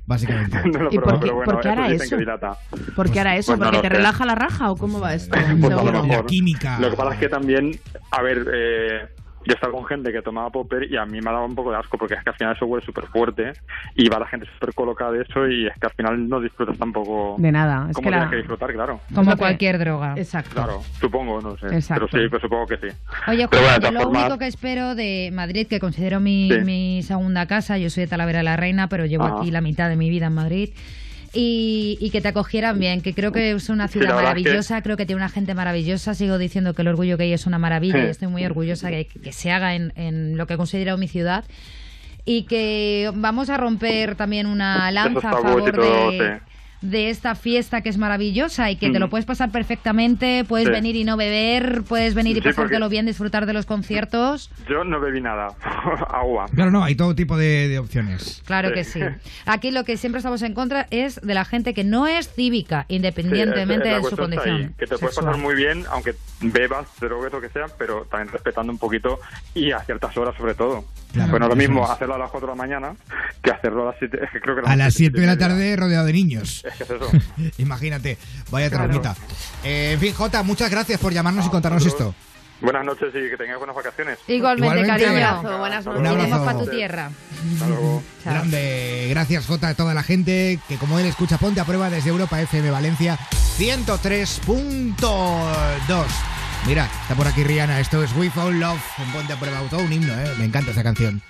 básicamente. 0.05 0.57
No 0.71 0.79
lo 0.83 0.89
he 0.91 0.95
¿Y 0.95 0.97
probado, 0.97 1.19
por 1.19 1.19
qué- 1.19 1.19
pero 1.21 1.35
bueno, 1.35 1.51
por 1.51 1.61
qué 1.61 1.69
hará 1.69 1.83
dicen 1.89 2.01
eso? 2.05 2.15
que 2.15 2.19
dilata. 2.19 2.57
¿Por 2.95 3.11
qué 3.11 3.19
hará 3.19 3.35
eso? 3.35 3.51
Pues 3.51 3.59
no 3.59 3.65
¿Porque 3.65 3.81
te 3.81 3.87
sé. 3.87 3.93
relaja 3.95 4.25
la 4.25 4.35
raja 4.35 4.71
o 4.71 4.77
cómo 4.77 4.99
va 4.99 5.13
esto? 5.13 5.31
Pues 5.35 5.45
a 5.45 5.53
lo 5.53 5.67
Seguro. 5.79 6.03
mejor. 6.03 6.25
química. 6.27 6.79
Lo 6.79 6.89
que 6.89 6.95
pasa 6.97 7.13
es 7.15 7.19
que 7.19 7.29
también, 7.29 7.77
a 8.11 8.21
ver, 8.21 8.45
eh, 8.53 9.07
yo 9.45 9.51
he 9.51 9.55
estado 9.55 9.73
con 9.73 9.85
gente 9.85 10.11
que 10.11 10.21
tomaba 10.21 10.49
popper 10.49 10.91
y 10.91 10.97
a 10.97 11.05
mí 11.05 11.19
me 11.21 11.29
ha 11.29 11.33
dado 11.33 11.45
un 11.45 11.55
poco 11.55 11.71
de 11.71 11.77
asco 11.77 11.97
porque 11.97 12.13
es 12.15 12.23
que 12.23 12.29
al 12.29 12.35
final 12.35 12.55
eso 12.55 12.65
huele 12.65 12.85
súper 12.85 13.05
fuerte 13.07 13.53
y 13.95 14.07
va 14.07 14.19
la 14.19 14.27
gente 14.27 14.45
súper 14.53 14.73
colocada 14.73 15.11
de 15.13 15.23
eso 15.23 15.47
y 15.47 15.67
es 15.67 15.73
que 15.79 15.87
al 15.87 15.93
final 15.93 16.29
no 16.29 16.39
disfrutas 16.39 16.77
tampoco 16.77 17.35
De 17.39 17.51
nada, 17.51 17.87
es 17.89 17.95
como 17.95 18.05
que 18.05 18.11
la- 18.11 18.17
tienes 18.17 18.29
que 18.31 18.37
disfrutar, 18.37 18.71
claro. 18.73 18.99
Como 19.15 19.35
cualquier 19.37 19.79
droga. 19.79 20.13
Exacto. 20.17 20.51
Claro, 20.53 20.81
supongo, 20.99 21.41
no 21.41 21.57
sé. 21.57 21.67
Exacto. 21.75 22.07
Pero 22.11 22.23
sí, 22.23 22.29
pues 22.29 22.41
supongo 22.41 22.67
que 22.67 22.77
sí. 22.77 22.87
Oye, 23.27 23.45
Juan, 23.47 23.61
bueno, 23.63 23.79
de 23.79 23.85
yo 23.87 23.91
lo 23.91 23.99
formas- 24.01 24.21
único 24.23 24.37
que 24.37 24.47
espero 24.47 24.95
de 24.95 25.29
Madrid, 25.33 25.67
que 25.67 25.79
considero 25.79 26.19
mi, 26.19 26.49
Sí. 26.51 26.59
mi 26.63 27.01
segunda 27.03 27.45
casa, 27.47 27.77
yo 27.77 27.89
soy 27.89 28.03
de 28.03 28.07
Talavera 28.09 28.39
de 28.39 28.43
la 28.43 28.57
Reina, 28.57 28.87
pero 28.89 29.05
llevo 29.05 29.25
Ajá. 29.25 29.37
aquí 29.39 29.51
la 29.51 29.61
mitad 29.61 29.89
de 29.89 29.95
mi 29.95 30.09
vida 30.09 30.27
en 30.27 30.33
Madrid, 30.33 30.69
y, 31.33 31.97
y 32.01 32.09
que 32.09 32.19
te 32.21 32.27
acogieran 32.27 32.77
bien, 32.79 33.01
que 33.01 33.13
creo 33.13 33.31
que 33.31 33.51
es 33.51 33.69
una 33.69 33.87
ciudad 33.87 34.09
que- 34.09 34.13
maravillosa, 34.15 34.81
creo 34.81 34.97
que 34.97 35.05
tiene 35.05 35.17
una 35.21 35.29
gente 35.29 35.53
maravillosa, 35.53 36.13
sigo 36.13 36.37
diciendo 36.37 36.73
que 36.73 36.81
el 36.81 36.89
orgullo 36.89 37.17
gay 37.17 37.31
es 37.33 37.45
una 37.45 37.57
maravilla 37.57 38.01
Sí. 38.01 38.07
y 38.07 38.09
estoy 38.09 38.27
muy 38.27 38.45
orgullosa 38.45 38.89
que, 38.89 39.05
que 39.05 39.31
se 39.31 39.51
haga 39.51 39.75
en, 39.75 39.93
en 39.95 40.37
lo 40.37 40.47
que 40.47 40.57
considero 40.57 40.97
mi 40.97 41.07
ciudad. 41.07 41.45
Y 42.23 42.43
que 42.43 43.11
vamos 43.15 43.49
a 43.49 43.57
romper 43.57 44.15
también 44.15 44.45
una 44.45 44.91
lanza 44.91 45.29
a 45.29 45.31
favor 45.41 45.71
de. 45.71 46.39
De 46.81 47.09
esta 47.09 47.35
fiesta 47.35 47.81
que 47.81 47.89
es 47.89 47.97
maravillosa 47.97 48.71
y 48.71 48.75
que 48.75 48.89
te 48.89 48.99
lo 48.99 49.09
puedes 49.09 49.25
pasar 49.25 49.51
perfectamente, 49.51 50.43
puedes 50.47 50.67
Sí. 50.67 50.71
venir 50.73 50.95
y 50.95 51.03
no 51.03 51.15
beber, 51.17 51.83
puedes 51.87 52.13
venir 52.15 52.31
y 52.31 52.35
Sí, 52.35 52.41
porque- 52.41 52.55
pasártelo 52.55 52.89
bien, 52.89 53.05
disfrutar 53.05 53.45
de 53.45 53.53
los 53.53 53.65
conciertos. 53.65 54.49
Yo 54.69 54.83
no 54.83 54.99
bebí 54.99 55.21
nada, 55.21 55.47
agua. 56.09 56.47
Claro, 56.53 56.71
no, 56.71 56.83
hay 56.83 56.95
todo 56.95 57.15
tipo 57.15 57.37
de, 57.37 57.67
de 57.67 57.79
opciones. 57.79 58.41
Claro 58.45 58.69
Sí. 58.69 58.73
que 58.73 58.83
sí. 58.83 58.99
Aquí 59.45 59.71
lo 59.71 59.83
que 59.83 59.97
siempre 59.97 60.17
estamos 60.19 60.41
en 60.41 60.53
contra 60.53 60.87
es 60.91 61.21
de 61.21 61.33
la 61.33 61.45
gente 61.45 61.73
que 61.73 61.83
no 61.83 62.07
es 62.07 62.33
cívica, 62.33 62.85
Sí, 62.89 62.95
independientemente 62.95 63.89
es- 63.89 63.95
es 63.97 64.03
la 64.03 64.03
de 64.03 64.09
su 64.09 64.17
condición. 64.17 64.55
ahí, 64.55 64.69
que 64.77 64.87
te 64.87 64.97
puedes 64.97 65.15
pasar 65.15 65.37
muy 65.37 65.55
bien, 65.55 65.83
aunque 65.91 66.15
bebas, 66.41 66.87
drogues, 66.99 67.31
lo 67.31 67.41
que 67.41 67.49
sea, 67.49 67.65
pero 67.77 68.05
también 68.09 68.31
respetando 68.31 68.71
un 68.71 68.79
poquito 68.79 69.19
y 69.53 69.71
a 69.71 69.79
ciertas 69.81 70.15
horas 70.17 70.35
sobre 70.35 70.55
todo. 70.55 70.83
Claro, 71.13 71.31
bueno, 71.31 71.47
lo 71.49 71.55
mismo 71.55 71.83
es. 71.83 71.89
hacerlo 71.89 72.15
a 72.15 72.17
las 72.17 72.29
4 72.31 72.47
de 72.47 72.53
la 72.53 72.57
mañana 72.57 72.95
que 73.43 73.51
hacerlo 73.51 73.83
a 73.83 73.85
las 73.91 73.95
7. 73.99 74.19
Es 74.23 74.29
que 74.31 74.39
creo 74.39 74.55
que 74.55 74.61
A 74.69 74.75
las 74.75 74.93
7 74.93 75.19
de 75.19 75.27
la 75.27 75.37
tarde 75.37 75.75
rodeado 75.75 76.05
de 76.05 76.13
niños. 76.13 76.63
Es 76.65 76.73
que 76.75 76.83
es 76.83 76.89
eso. 76.89 77.09
Imagínate, 77.57 78.17
vaya 78.49 78.69
Claro. 78.69 78.85
traumita. 78.85 79.15
Eh, 79.63 79.91
en 79.93 79.99
fin, 79.99 80.13
Jota, 80.13 80.43
muchas 80.43 80.69
gracias 80.71 80.99
por 80.99 81.11
llamarnos 81.13 81.45
y 81.45 81.49
contarnos 81.49 81.85
esto. 81.85 82.13
Buenas 82.61 82.85
noches 82.85 83.09
y 83.09 83.27
que 83.29 83.37
tengáis 83.37 83.57
buenas 83.57 83.75
vacaciones. 83.75 84.19
Igualmente, 84.27 84.81
Igualmente. 84.81 85.03
cariño. 85.03 85.17
Un 85.17 85.23
abrazo, 85.23 85.57
buenas 85.57 85.85
Un 85.87 86.05
abrazo. 86.05 86.45
Para 86.45 86.59
tu 86.59 86.67
tierra. 86.67 87.09
Hasta 87.53 87.67
luego. 87.67 88.03
Grande. 88.23 89.07
Gracias, 89.09 89.47
Jota, 89.47 89.69
a 89.69 89.73
toda 89.73 89.95
la 89.95 90.03
gente 90.03 90.59
que, 90.67 90.75
como 90.77 90.99
él, 90.99 91.07
escucha 91.07 91.39
Ponte 91.39 91.59
a 91.59 91.65
Prueba 91.65 91.89
desde 91.89 92.11
Europa 92.11 92.39
FM 92.39 92.69
Valencia 92.69 93.17
103.2. 93.57 96.05
Mira, 96.67 96.87
está 97.01 97.15
por 97.15 97.27
aquí 97.27 97.43
Rihanna. 97.43 97.79
Esto 97.79 98.03
es 98.03 98.15
We 98.15 98.29
Found 98.29 98.59
Love. 98.59 98.81
En 98.99 99.11
Ponte 99.11 99.33
a 99.33 99.39
Prueba. 99.39 99.59
Todo 99.69 99.81
un 99.81 99.91
himno, 99.91 100.13
¿eh? 100.13 100.31
Me 100.37 100.45
encanta 100.45 100.71
esa 100.71 100.83
canción. 100.83 101.21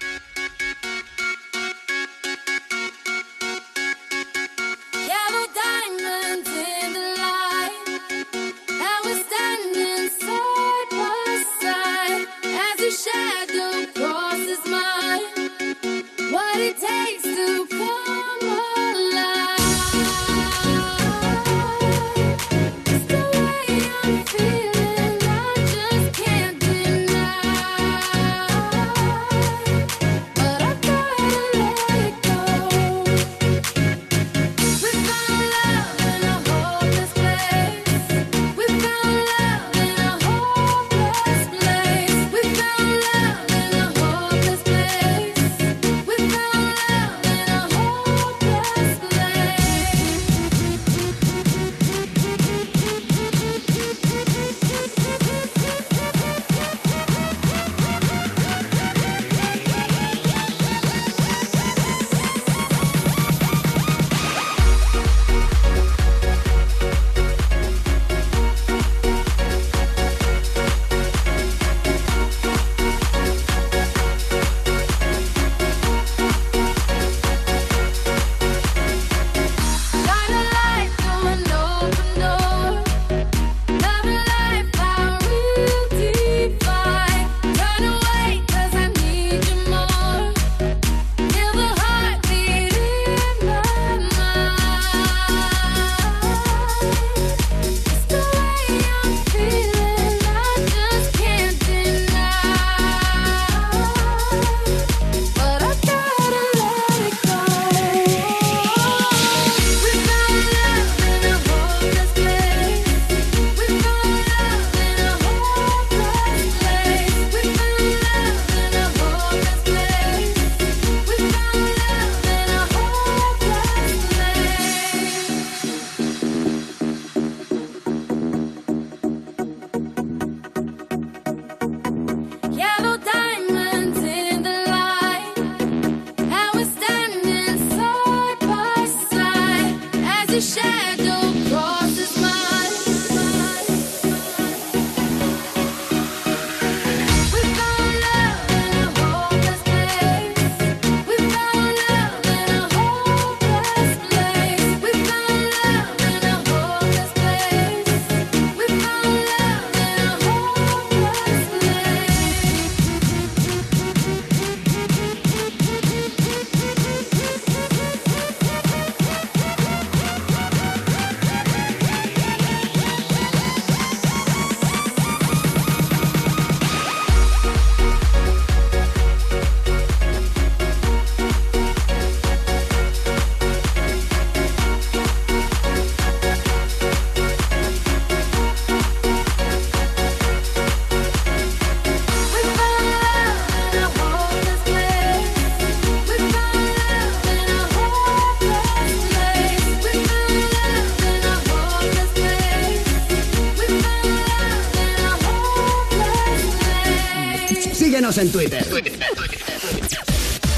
Síguenos 208.11 208.17
en 208.17 208.31
Twitter. 208.31 208.65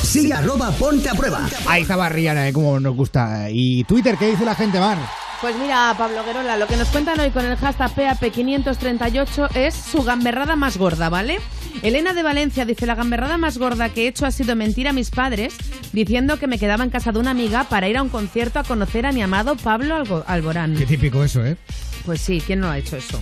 Sigue 0.01 0.33
arroba 0.33 0.71
ponte 0.71 1.09
a 1.09 1.13
prueba. 1.13 1.47
Ahí 1.67 1.83
estaba 1.83 2.09
Rihanna, 2.09 2.47
¿eh? 2.47 2.53
Como 2.53 2.79
nos 2.79 2.95
gusta. 2.95 3.49
¿Y 3.51 3.83
Twitter 3.83 4.15
qué 4.17 4.31
dice 4.31 4.45
la 4.45 4.55
gente, 4.55 4.79
Mar? 4.79 4.97
Pues 5.41 5.55
mira, 5.57 5.93
Pablo 5.97 6.23
Guerola, 6.23 6.57
lo 6.57 6.67
que 6.67 6.77
nos 6.77 6.87
cuentan 6.87 7.19
hoy 7.19 7.29
con 7.29 7.45
el 7.45 7.57
hashtag 7.57 7.93
PAP538 7.95 9.55
es 9.55 9.75
su 9.75 10.01
gamberrada 10.03 10.55
más 10.55 10.77
gorda, 10.77 11.09
¿vale? 11.09 11.39
Elena 11.81 12.13
de 12.13 12.23
Valencia 12.23 12.65
dice, 12.65 12.85
la 12.85 12.95
gamberrada 12.95 13.37
más 13.37 13.57
gorda 13.57 13.89
que 13.89 14.05
he 14.05 14.07
hecho 14.07 14.25
ha 14.25 14.31
sido 14.31 14.55
mentir 14.55 14.87
a 14.87 14.93
mis 14.93 15.09
padres 15.09 15.53
diciendo 15.91 16.39
que 16.39 16.47
me 16.47 16.57
quedaba 16.57 16.83
en 16.83 16.89
casa 16.89 17.11
de 17.11 17.19
una 17.19 17.31
amiga 17.31 17.65
para 17.65 17.89
ir 17.89 17.97
a 17.97 18.03
un 18.03 18.09
concierto 18.09 18.59
a 18.59 18.63
conocer 18.63 19.05
a 19.05 19.11
mi 19.11 19.21
amado 19.21 19.57
Pablo 19.57 20.23
Alborán. 20.25 20.75
Qué 20.75 20.85
típico 20.85 21.23
eso, 21.23 21.45
¿eh? 21.45 21.57
Pues 22.05 22.21
sí, 22.21 22.41
¿quién 22.45 22.61
no 22.61 22.69
ha 22.69 22.77
hecho 22.77 22.95
eso? 22.97 23.19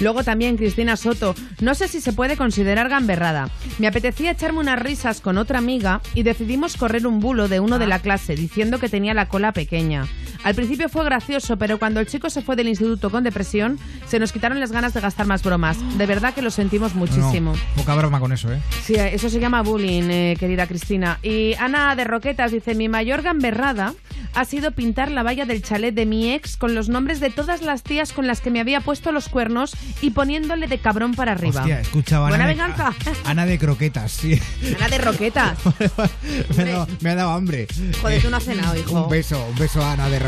Luego 0.00 0.22
también 0.22 0.56
Cristina 0.56 0.96
Soto, 0.96 1.34
no 1.60 1.74
sé 1.74 1.88
si 1.88 2.00
se 2.00 2.12
puede 2.12 2.36
considerar 2.36 2.88
gamberrada. 2.88 3.50
Me 3.78 3.86
apetecía 3.86 4.30
echarme 4.30 4.60
unas 4.60 4.80
risas 4.80 5.20
con 5.20 5.38
otra 5.38 5.58
amiga 5.58 6.00
y 6.14 6.22
decidimos 6.22 6.76
correr 6.76 7.06
un 7.06 7.20
bulo 7.20 7.48
de 7.48 7.60
uno 7.60 7.78
de 7.78 7.86
la 7.86 7.98
clase 7.98 8.36
diciendo 8.36 8.78
que 8.78 8.88
tenía 8.88 9.14
la 9.14 9.28
cola 9.28 9.52
pequeña. 9.52 10.06
Al 10.44 10.54
principio 10.54 10.88
fue 10.88 11.04
gracioso, 11.04 11.56
pero 11.56 11.78
cuando 11.78 12.00
el 12.00 12.06
chico 12.06 12.30
se 12.30 12.42
fue 12.42 12.56
del 12.56 12.68
instituto 12.68 13.10
con 13.10 13.24
depresión, 13.24 13.78
se 14.06 14.18
nos 14.18 14.32
quitaron 14.32 14.60
las 14.60 14.72
ganas 14.72 14.94
de 14.94 15.00
gastar 15.00 15.26
más 15.26 15.42
bromas. 15.42 15.76
De 15.98 16.06
verdad 16.06 16.34
que 16.34 16.42
lo 16.42 16.50
sentimos 16.50 16.94
muchísimo. 16.94 17.52
No, 17.52 17.82
poca 17.82 17.94
broma 17.94 18.20
con 18.20 18.32
eso, 18.32 18.52
¿eh? 18.52 18.60
Sí, 18.82 18.94
eso 18.94 19.28
se 19.28 19.40
llama 19.40 19.62
bullying, 19.62 20.10
eh, 20.10 20.36
querida 20.38 20.66
Cristina. 20.66 21.18
Y 21.22 21.54
Ana 21.54 21.94
de 21.96 22.04
Roquetas 22.04 22.52
dice, 22.52 22.74
mi 22.74 22.88
mayor 22.88 23.22
gamberrada 23.22 23.94
ha 24.34 24.44
sido 24.44 24.72
pintar 24.72 25.10
la 25.10 25.22
valla 25.22 25.46
del 25.46 25.62
chalet 25.62 25.94
de 25.94 26.06
mi 26.06 26.32
ex 26.32 26.56
con 26.56 26.74
los 26.74 26.88
nombres 26.88 27.20
de 27.20 27.30
todas 27.30 27.62
las 27.62 27.82
tías 27.82 28.12
con 28.12 28.26
las 28.26 28.40
que 28.40 28.50
me 28.50 28.60
había 28.60 28.80
puesto 28.80 29.10
los 29.10 29.28
cuernos 29.28 29.74
y 30.00 30.10
poniéndole 30.10 30.66
de 30.66 30.78
cabrón 30.78 31.14
para 31.14 31.32
arriba. 31.32 31.60
Hostia, 31.60 31.80
escuchaba 31.80 32.28
Buena 32.28 32.44
Ana, 32.44 32.52
venganza. 32.52 32.94
de, 33.04 33.16
Ana 33.24 33.46
de 33.46 33.58
croquetas, 33.58 34.12
sí. 34.12 34.40
Ana 34.76 34.88
de 34.88 34.98
Roquetas. 34.98 35.58
me, 36.56 36.62
ha 36.62 36.66
dado, 36.66 36.88
me 37.00 37.10
ha 37.10 37.14
dado 37.14 37.30
hambre. 37.32 37.66
Joder, 38.00 38.22
tú 38.22 38.30
no 38.30 38.36
has 38.36 38.44
cenado, 38.44 38.76
hijo. 38.76 39.02
Un 39.02 39.10
beso, 39.10 39.44
un 39.48 39.58
beso 39.58 39.82
a 39.82 39.92
Ana 39.92 40.08
de 40.08 40.18
Roquetas. 40.18 40.27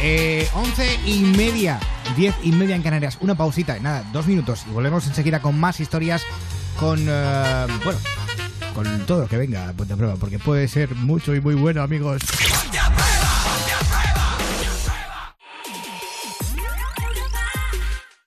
Eh, 0.00 0.46
once 0.54 0.98
y 1.06 1.20
media, 1.20 1.80
diez 2.16 2.34
y 2.42 2.52
media 2.52 2.76
en 2.76 2.82
Canarias. 2.82 3.16
Una 3.20 3.34
pausita, 3.34 3.78
nada, 3.78 4.04
dos 4.12 4.26
minutos. 4.26 4.64
Y 4.68 4.72
volvemos 4.72 5.06
enseguida 5.06 5.40
con 5.40 5.58
más 5.58 5.80
historias, 5.80 6.22
con, 6.78 6.98
eh, 7.08 7.66
bueno, 7.84 7.98
con 8.74 9.06
todo 9.06 9.22
lo 9.22 9.28
que 9.28 9.38
venga, 9.38 9.72
ponte 9.72 9.94
a 9.94 9.96
prueba, 9.96 10.16
porque 10.16 10.38
puede 10.38 10.68
ser 10.68 10.94
mucho 10.94 11.34
y 11.34 11.40
muy 11.40 11.54
bueno, 11.54 11.82
amigos. 11.82 12.22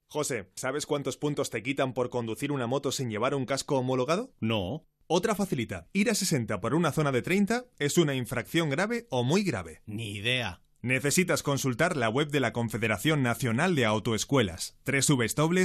José, 0.10 0.50
¿sabes 0.56 0.88
cuántos 0.88 1.16
puntos 1.16 1.52
te 1.52 1.62
quitan 1.62 1.94
por 1.94 2.10
conducir 2.10 2.52
una 2.52 2.66
moto 2.66 2.92
sin 2.92 3.12
llevar 3.12 3.36
un 3.36 3.46
casco 3.46 3.78
homologado? 3.78 4.32
No. 4.40 4.88
Otra 5.06 5.36
facilita. 5.36 5.88
Ir 5.94 6.10
a 6.10 6.16
60 6.16 6.60
por 6.60 6.74
una 6.74 6.92
zona 6.92 7.12
de 7.12 7.22
30 7.22 7.66
es 7.78 8.00
una 8.00 8.16
infracción 8.16 8.72
grave 8.72 9.06
o 9.12 9.24
muy 9.24 9.44
grave. 9.44 9.84
Ni 9.86 10.16
idea. 10.16 10.62
Necesitas 10.82 11.44
consultar 11.44 11.98
la 11.98 12.10
web 12.10 12.30
de 12.30 12.40
la 12.40 12.54
Confederación 12.54 13.24
Nacional 13.24 13.76
de 13.76 13.86
Autoescuelas, 13.86 14.78
www.cnae.com. 14.86 15.64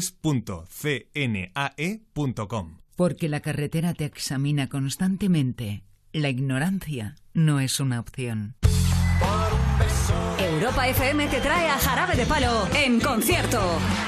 Porque 2.96 3.29
la 3.29 3.40
carretera 3.40 3.94
te 3.94 4.05
examina 4.05 4.68
constantemente. 4.68 5.83
La 6.12 6.29
ignorancia 6.29 7.16
no 7.35 7.61
es 7.61 7.81
una 7.81 8.01
opción. 8.01 8.57
Europa 10.38 10.88
FM 10.88 11.28
te 11.28 11.40
trae 11.40 11.68
a 11.68 11.78
Jarabe 11.78 12.14
de 12.14 12.26
Palo 12.26 12.68
en 12.74 13.00
concierto. 13.00 13.60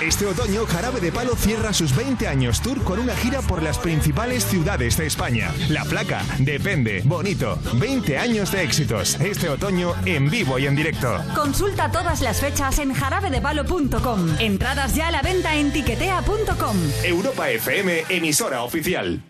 Este 0.02 0.26
otoño, 0.26 0.66
Jarabe 0.66 1.00
de 1.00 1.12
Palo 1.12 1.34
cierra 1.36 1.72
sus 1.72 1.94
20 1.94 2.28
años 2.28 2.60
tour 2.60 2.82
con 2.84 2.98
una 2.98 3.14
gira 3.16 3.42
por 3.42 3.62
las 3.62 3.78
principales 3.78 4.44
ciudades 4.44 4.96
de 4.96 5.06
España. 5.06 5.52
La 5.68 5.84
placa, 5.84 6.22
depende, 6.38 7.02
bonito. 7.04 7.58
20 7.74 8.18
años 8.18 8.52
de 8.52 8.62
éxitos. 8.62 9.20
Este 9.20 9.48
otoño 9.48 9.94
en 10.04 10.30
vivo 10.30 10.58
y 10.58 10.66
en 10.66 10.76
directo. 10.76 11.18
Consulta 11.34 11.90
todas 11.90 12.20
las 12.20 12.40
fechas 12.40 12.78
en 12.78 12.92
jarabedepalo.com. 12.92 14.36
Entradas 14.38 14.94
ya 14.94 15.08
a 15.08 15.10
la 15.10 15.22
venta 15.22 15.56
en 15.56 15.72
tiquetea.com. 15.72 16.76
Europa 17.02 17.50
FM, 17.50 18.04
emisora 18.08 18.62
oficial. 18.62 19.22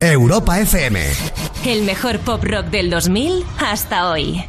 Europa 0.00 0.60
FM. 0.60 1.00
El 1.66 1.82
mejor 1.82 2.20
pop 2.20 2.44
rock 2.44 2.66
del 2.66 2.88
2000 2.88 3.44
hasta 3.58 4.10
hoy. 4.10 4.44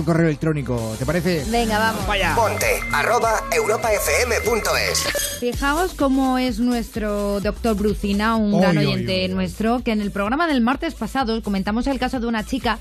Al 0.00 0.06
correo 0.06 0.28
electrónico, 0.28 0.96
¿te 0.98 1.04
parece? 1.04 1.44
Venga, 1.50 1.78
vamos. 1.78 2.06
Vaya. 2.06 2.34
Ponte 2.34 2.80
arroba 2.90 3.42
europafm.es. 3.54 5.04
Fijaos 5.40 5.92
cómo 5.92 6.38
es 6.38 6.58
nuestro 6.58 7.38
doctor 7.40 7.76
Brucina, 7.76 8.36
un 8.36 8.54
Oy, 8.54 8.60
gran 8.62 8.78
oy, 8.78 8.86
oyente 8.86 9.28
nuestro, 9.28 9.80
que 9.80 9.92
en 9.92 10.00
el 10.00 10.10
programa 10.10 10.46
del 10.46 10.62
martes 10.62 10.94
pasado 10.94 11.42
comentamos 11.42 11.86
el 11.86 11.98
caso 11.98 12.18
de 12.18 12.26
una 12.26 12.46
chica 12.46 12.78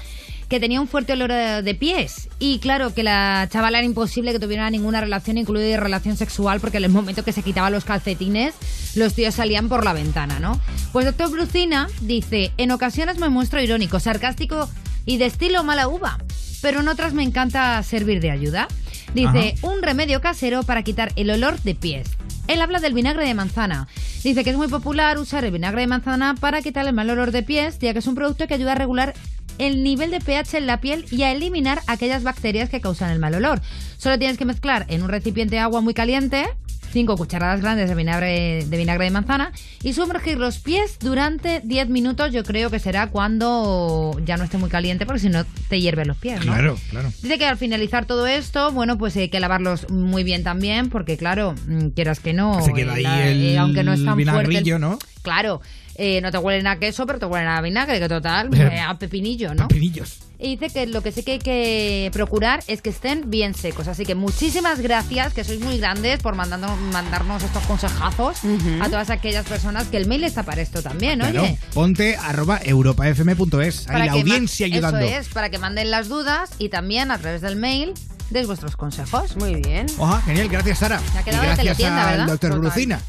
que 0.47 0.61
tenía 0.61 0.79
un 0.79 0.87
fuerte 0.87 1.11
olor 1.11 1.33
de 1.33 1.75
pies. 1.75 2.29
Y 2.39 2.59
claro, 2.59 2.93
que 2.93 3.03
la 3.03 3.49
chavala 3.51 3.79
era 3.79 3.85
imposible 3.85 4.31
que 4.31 4.39
tuviera 4.39 4.69
ninguna 4.69 5.01
relación, 5.01 5.37
incluida 5.37 5.75
relación 5.75 6.15
sexual, 6.15 6.61
porque 6.61 6.77
en 6.77 6.85
el 6.85 6.89
momento 6.89 7.25
que 7.25 7.33
se 7.33 7.43
quitaba 7.43 7.69
los 7.69 7.83
calcetines, 7.83 8.55
los 8.95 9.13
tíos 9.13 9.35
salían 9.35 9.67
por 9.67 9.83
la 9.83 9.91
ventana, 9.91 10.39
¿no? 10.39 10.57
Pues 10.93 11.05
doctor 11.05 11.29
Brucina 11.31 11.89
dice, 11.99 12.53
en 12.55 12.71
ocasiones 12.71 13.17
me 13.19 13.27
muestro 13.27 13.61
irónico, 13.61 13.99
sarcástico 13.99 14.69
y 15.05 15.17
de 15.17 15.25
estilo 15.25 15.65
mala 15.65 15.89
uva, 15.89 16.17
pero 16.61 16.81
en 16.81 16.87
otras 16.87 17.13
me 17.13 17.23
encanta 17.23 17.81
servir 17.83 18.21
de 18.21 18.31
ayuda. 18.31 18.67
Dice, 19.13 19.55
un 19.63 19.81
remedio 19.81 20.21
casero 20.21 20.63
para 20.63 20.83
quitar 20.83 21.11
el 21.15 21.31
olor 21.31 21.59
de 21.61 21.75
pies. 21.75 22.09
Él 22.47 22.61
habla 22.61 22.79
del 22.79 22.93
vinagre 22.93 23.25
de 23.25 23.33
manzana. 23.33 23.87
Dice 24.23 24.43
que 24.43 24.49
es 24.51 24.57
muy 24.57 24.67
popular 24.67 25.17
usar 25.17 25.45
el 25.45 25.51
vinagre 25.51 25.81
de 25.81 25.87
manzana 25.87 26.35
para 26.35 26.61
quitar 26.61 26.85
el 26.87 26.93
mal 26.93 27.09
olor 27.09 27.31
de 27.31 27.43
pies, 27.43 27.79
ya 27.79 27.93
que 27.93 27.99
es 27.99 28.07
un 28.07 28.15
producto 28.15 28.47
que 28.47 28.53
ayuda 28.53 28.73
a 28.73 28.75
regular 28.75 29.13
el 29.57 29.83
nivel 29.83 30.09
de 30.09 30.21
pH 30.21 30.57
en 30.57 30.67
la 30.67 30.79
piel 30.79 31.05
y 31.11 31.23
a 31.23 31.31
eliminar 31.31 31.81
aquellas 31.87 32.23
bacterias 32.23 32.69
que 32.69 32.81
causan 32.81 33.11
el 33.11 33.19
mal 33.19 33.35
olor. 33.35 33.61
Solo 33.97 34.17
tienes 34.17 34.37
que 34.37 34.45
mezclar 34.45 34.85
en 34.89 35.03
un 35.03 35.09
recipiente 35.09 35.55
de 35.55 35.59
agua 35.59 35.81
muy 35.81 35.93
caliente 35.93 36.47
5 36.91 37.15
cucharadas 37.17 37.61
grandes 37.61 37.87
de 37.89 37.95
vinagre, 37.95 38.65
de 38.65 38.77
vinagre 38.77 39.05
de 39.05 39.11
manzana 39.11 39.51
y 39.83 39.93
sumergir 39.93 40.37
los 40.37 40.57
pies 40.59 40.97
durante 40.99 41.61
10 41.63 41.89
minutos. 41.89 42.31
Yo 42.33 42.43
creo 42.43 42.69
que 42.69 42.79
será 42.79 43.07
cuando 43.07 44.19
ya 44.25 44.37
no 44.37 44.43
esté 44.43 44.57
muy 44.57 44.69
caliente, 44.69 45.05
porque 45.05 45.19
si 45.21 45.29
no 45.29 45.45
te 45.69 45.79
hierven 45.79 46.07
los 46.07 46.17
pies, 46.17 46.39
¿no? 46.45 46.53
Claro, 46.53 46.77
claro. 46.89 47.09
Dice 47.21 47.37
que 47.37 47.45
al 47.45 47.57
finalizar 47.57 48.05
todo 48.05 48.27
esto, 48.27 48.71
bueno, 48.71 48.97
pues 48.97 49.15
hay 49.17 49.29
que 49.29 49.39
lavarlos 49.39 49.89
muy 49.89 50.23
bien 50.23 50.43
también, 50.43 50.89
porque 50.89 51.17
claro, 51.17 51.55
mm, 51.67 51.89
quieras 51.89 52.19
que 52.19 52.33
no, 52.33 52.61
Se 52.63 52.73
queda 52.73 52.93
ahí 52.93 53.03
la- 53.03 53.27
el 53.27 53.43
eh, 53.43 53.57
aunque 53.57 53.83
no 53.83 53.93
es 53.93 54.03
tan 54.03 54.15
fuerte, 54.15 54.29
el- 54.41 54.47
vinagrillo, 54.49 54.79
¿no? 54.79 54.99
Claro, 55.21 55.61
eh, 55.95 56.21
no 56.21 56.31
te 56.31 56.37
huelen 56.37 56.67
a 56.67 56.79
queso, 56.79 57.05
pero 57.05 57.19
te 57.19 57.25
huelen 57.25 57.47
a 57.49 57.61
vinagre, 57.61 57.99
que 57.99 58.07
total, 58.07 58.49
eh, 58.53 58.79
a 58.79 58.97
pepinillo, 58.97 59.53
¿no? 59.53 59.67
Pepinillos. 59.67 60.19
Y 60.41 60.55
dice 60.55 60.69
que 60.73 60.85
lo 60.87 61.01
que 61.03 61.11
sí 61.11 61.23
que 61.23 61.33
hay 61.33 61.39
que 61.39 62.09
procurar 62.13 62.63
es 62.67 62.81
que 62.81 62.89
estén 62.89 63.29
bien 63.29 63.53
secos. 63.53 63.89
Así 63.89 64.05
que 64.05 64.15
muchísimas 64.15 64.79
gracias, 64.79 65.33
que 65.33 65.43
sois 65.43 65.59
muy 65.59 65.77
grandes 65.79 66.19
por 66.21 66.35
mandando, 66.35 66.73
mandarnos 66.93 67.43
estos 67.43 67.61
consejazos 67.63 68.37
a 68.81 68.85
todas 68.89 69.09
aquellas 69.09 69.45
personas 69.45 69.87
que 69.87 69.97
el 69.97 70.07
mail 70.07 70.23
está 70.23 70.43
para 70.43 70.61
esto 70.61 70.81
también, 70.81 71.19
Claro, 71.19 71.43
oye. 71.43 71.57
ponte 71.73 72.15
arroba 72.15 72.59
europafm.es. 72.63 73.89
Ahí 73.89 74.05
la 74.05 74.13
audiencia 74.13 74.65
ayudando. 74.65 74.99
Eso 74.99 75.19
es, 75.19 75.27
para 75.27 75.49
que 75.49 75.57
manden 75.59 75.91
las 75.91 76.07
dudas 76.07 76.51
y 76.57 76.69
también 76.69 77.11
a 77.11 77.17
través 77.17 77.41
del 77.41 77.57
mail 77.57 77.93
deis 78.29 78.47
vuestros 78.47 78.77
consejos. 78.77 79.35
Muy 79.35 79.55
bien. 79.55 79.87
Oja, 79.97 80.21
genial, 80.21 80.47
gracias 80.47 80.79
Sara. 80.79 81.01
Me 81.13 81.19
ha 81.19 81.23
quedado 81.23 81.43
y 81.43 81.47
gracias 81.47 81.65
teletienda, 81.65 82.03
al 82.05 82.11
¿verdad? 82.11 82.27
doctor 82.27 82.49
Total. 82.51 82.61
Brucina. 82.61 83.01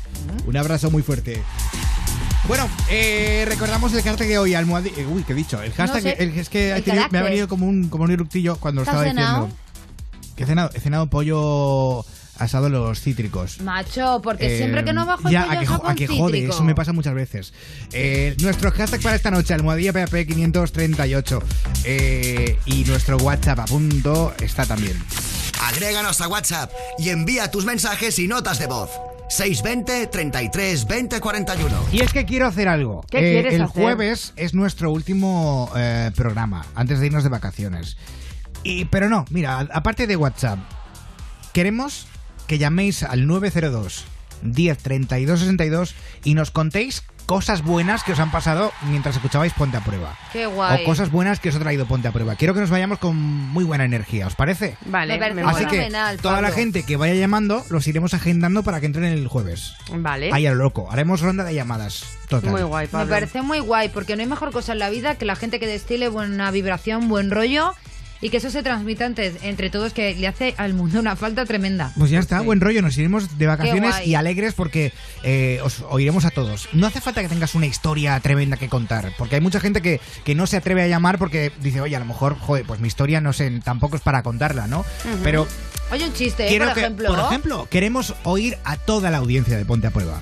Un 0.46 0.56
abrazo 0.56 0.90
muy 0.90 1.02
fuerte. 1.02 1.40
Bueno, 2.48 2.68
eh, 2.88 3.44
recordamos 3.46 3.92
el 3.92 4.02
hashtag 4.02 4.26
de 4.28 4.38
hoy, 4.38 4.54
almohadilla. 4.54 4.96
eh, 5.02 5.06
Uy, 5.06 5.22
¿qué 5.22 5.32
he 5.32 5.36
dicho? 5.36 5.62
El 5.62 5.72
hashtag, 5.72 6.02
sé. 6.02 6.16
el- 6.18 6.36
es 6.38 6.48
que 6.48 6.72
El 6.72 6.78
he 6.78 6.82
tenido- 6.82 7.08
me 7.10 7.18
ha 7.18 7.22
venido 7.22 7.48
como 7.48 7.66
un, 7.66 7.88
como 7.88 8.04
un 8.04 8.10
eructillo 8.10 8.56
cuando 8.56 8.80
lo 8.80 8.84
¿Qué 8.84 8.90
has 8.90 8.96
estaba 8.96 9.08
cenado? 9.08 9.46
diciendo. 9.46 10.34
Que 10.36 10.42
he 10.42 10.46
cenado, 10.46 10.70
he 10.74 10.80
cenado 10.80 11.06
pollo 11.08 12.04
asado 12.38 12.66
en 12.66 12.72
los 12.72 13.00
cítricos. 13.00 13.60
Macho, 13.60 14.20
porque 14.22 14.54
Eh, 14.54 14.58
siempre 14.58 14.82
que 14.84 14.92
no 14.94 15.04
bajo 15.06 15.28
el 15.28 15.32
ya, 15.32 15.44
pollo 15.44 15.58
a 15.58 15.60
que, 15.60 15.66
saco 15.66 15.88
un 15.88 15.94
que 15.94 16.06
jode, 16.08 16.32
cítrico. 16.32 16.54
eso 16.54 16.64
me 16.64 16.74
pasa 16.74 16.92
muchas 16.92 17.14
veces. 17.14 17.52
Eh, 17.92 18.34
nuestro 18.40 18.72
hashtag 18.72 19.00
para 19.02 19.14
esta 19.16 19.30
noche, 19.30 19.52
almohadilla 19.54 19.92
PAP 19.92 20.24
538. 20.26 21.42
Eh, 21.84 22.58
y 22.64 22.84
nuestro 22.84 23.18
WhatsApp 23.18 23.60
a 23.60 23.64
punto 23.66 24.32
está 24.40 24.64
también. 24.66 24.96
Agréganos 25.62 26.20
a 26.22 26.26
WhatsApp 26.28 26.72
y 26.98 27.10
envía 27.10 27.50
tus 27.50 27.64
mensajes 27.66 28.18
y 28.18 28.26
notas 28.26 28.58
de 28.58 28.66
voz. 28.66 28.90
620 29.30 30.06
33 30.08 30.86
20 30.86 31.20
41. 31.20 31.86
Y 31.92 32.00
es 32.02 32.12
que 32.12 32.24
quiero 32.26 32.46
hacer 32.46 32.68
algo. 32.68 33.04
¿Qué 33.10 33.18
Eh, 33.18 33.32
quieres 33.32 33.54
el 33.54 33.62
hacer? 33.62 33.82
jueves 33.82 34.32
es 34.36 34.54
nuestro 34.54 34.90
último 34.90 35.70
eh, 35.76 36.10
programa, 36.14 36.66
antes 36.74 37.00
de 37.00 37.06
irnos 37.06 37.22
de 37.22 37.30
vacaciones. 37.30 37.96
Y, 38.64 38.84
pero 38.86 39.08
no, 39.08 39.24
mira, 39.30 39.60
aparte 39.72 40.06
de 40.06 40.16
WhatsApp, 40.16 40.58
queremos 41.52 42.06
que 42.46 42.58
llaméis 42.58 43.02
al 43.04 43.26
902 43.26 44.04
10 44.42 44.78
32 44.78 45.40
62 45.40 45.94
y 46.24 46.34
nos 46.34 46.50
contéis 46.50 47.02
cosas 47.30 47.62
buenas 47.62 48.02
que 48.02 48.10
os 48.10 48.18
han 48.18 48.32
pasado 48.32 48.72
mientras 48.88 49.14
escuchabais 49.14 49.52
Ponte 49.52 49.76
a 49.76 49.80
Prueba. 49.80 50.16
Qué 50.32 50.46
guay. 50.46 50.82
O 50.82 50.84
cosas 50.84 51.12
buenas 51.12 51.38
que 51.38 51.50
os 51.50 51.54
ha 51.54 51.60
traído 51.60 51.86
Ponte 51.86 52.08
a 52.08 52.10
Prueba. 52.10 52.34
Quiero 52.34 52.54
que 52.54 52.60
nos 52.60 52.70
vayamos 52.70 52.98
con 52.98 53.14
muy 53.14 53.62
buena 53.62 53.84
energía, 53.84 54.26
¿os 54.26 54.34
parece? 54.34 54.76
Vale, 54.86 55.12
Me 55.12 55.20
parece 55.20 55.40
me 55.40 55.48
Así 55.48 55.64
que 55.66 56.18
toda 56.20 56.40
la 56.40 56.50
gente 56.50 56.82
que 56.82 56.96
vaya 56.96 57.14
llamando 57.14 57.64
los 57.70 57.86
iremos 57.86 58.14
agendando 58.14 58.64
para 58.64 58.80
que 58.80 58.86
entren 58.86 59.04
el 59.04 59.28
jueves. 59.28 59.76
Vale. 59.94 60.30
Ahí 60.32 60.44
a 60.44 60.50
lo 60.50 60.56
loco. 60.56 60.90
Haremos 60.90 61.20
ronda 61.20 61.44
de 61.44 61.54
llamadas. 61.54 62.18
Total. 62.28 62.50
Muy 62.50 62.62
guay, 62.62 62.86
Me 62.86 62.92
Pablo. 62.94 63.10
parece 63.10 63.42
muy 63.42 63.60
guay, 63.60 63.90
porque 63.90 64.16
no 64.16 64.22
hay 64.22 64.28
mejor 64.28 64.50
cosa 64.50 64.72
en 64.72 64.80
la 64.80 64.90
vida 64.90 65.14
que 65.14 65.24
la 65.24 65.36
gente 65.36 65.60
que 65.60 65.68
destile 65.68 66.08
buena 66.08 66.50
vibración, 66.50 67.08
buen 67.08 67.30
rollo 67.30 67.76
y 68.20 68.30
que 68.30 68.36
eso 68.36 68.50
se 68.50 68.62
transmita 68.62 69.06
entre, 69.06 69.32
entre 69.42 69.70
todos, 69.70 69.92
que 69.92 70.14
le 70.14 70.26
hace 70.26 70.54
al 70.58 70.74
mundo 70.74 71.00
una 71.00 71.16
falta 71.16 71.44
tremenda. 71.46 71.92
Pues 71.98 72.10
ya 72.10 72.18
está, 72.18 72.40
buen 72.40 72.60
rollo. 72.60 72.82
Nos 72.82 72.96
iremos 72.98 73.38
de 73.38 73.46
vacaciones 73.46 74.06
y 74.06 74.14
alegres 74.14 74.54
porque 74.54 74.92
eh, 75.22 75.60
os 75.62 75.84
oiremos 75.88 76.24
a 76.24 76.30
todos. 76.30 76.68
No 76.72 76.86
hace 76.86 77.00
falta 77.00 77.22
que 77.22 77.28
tengas 77.28 77.54
una 77.54 77.66
historia 77.66 78.18
tremenda 78.20 78.56
que 78.56 78.68
contar, 78.68 79.12
porque 79.16 79.36
hay 79.36 79.40
mucha 79.40 79.60
gente 79.60 79.80
que, 79.80 80.00
que 80.24 80.34
no 80.34 80.46
se 80.46 80.56
atreve 80.56 80.82
a 80.82 80.88
llamar 80.88 81.18
porque 81.18 81.52
dice, 81.60 81.80
oye, 81.80 81.96
a 81.96 82.00
lo 82.00 82.06
mejor, 82.06 82.38
joder, 82.38 82.64
pues 82.66 82.80
mi 82.80 82.88
historia 82.88 83.20
no 83.20 83.32
sé, 83.32 83.50
tampoco 83.64 83.96
es 83.96 84.02
para 84.02 84.22
contarla, 84.22 84.66
¿no? 84.66 84.84
Pero 85.22 85.46
Oye, 85.92 86.06
un 86.06 86.12
chiste, 86.12 86.54
¿eh? 86.54 86.58
por 86.58 86.72
que, 86.72 86.80
ejemplo. 86.80 87.08
por 87.08 87.18
ejemplo, 87.18 87.68
queremos 87.68 88.14
oír 88.22 88.56
a 88.64 88.76
toda 88.76 89.10
la 89.10 89.18
audiencia 89.18 89.56
de 89.56 89.64
Ponte 89.64 89.88
a 89.88 89.90
Prueba. 89.90 90.20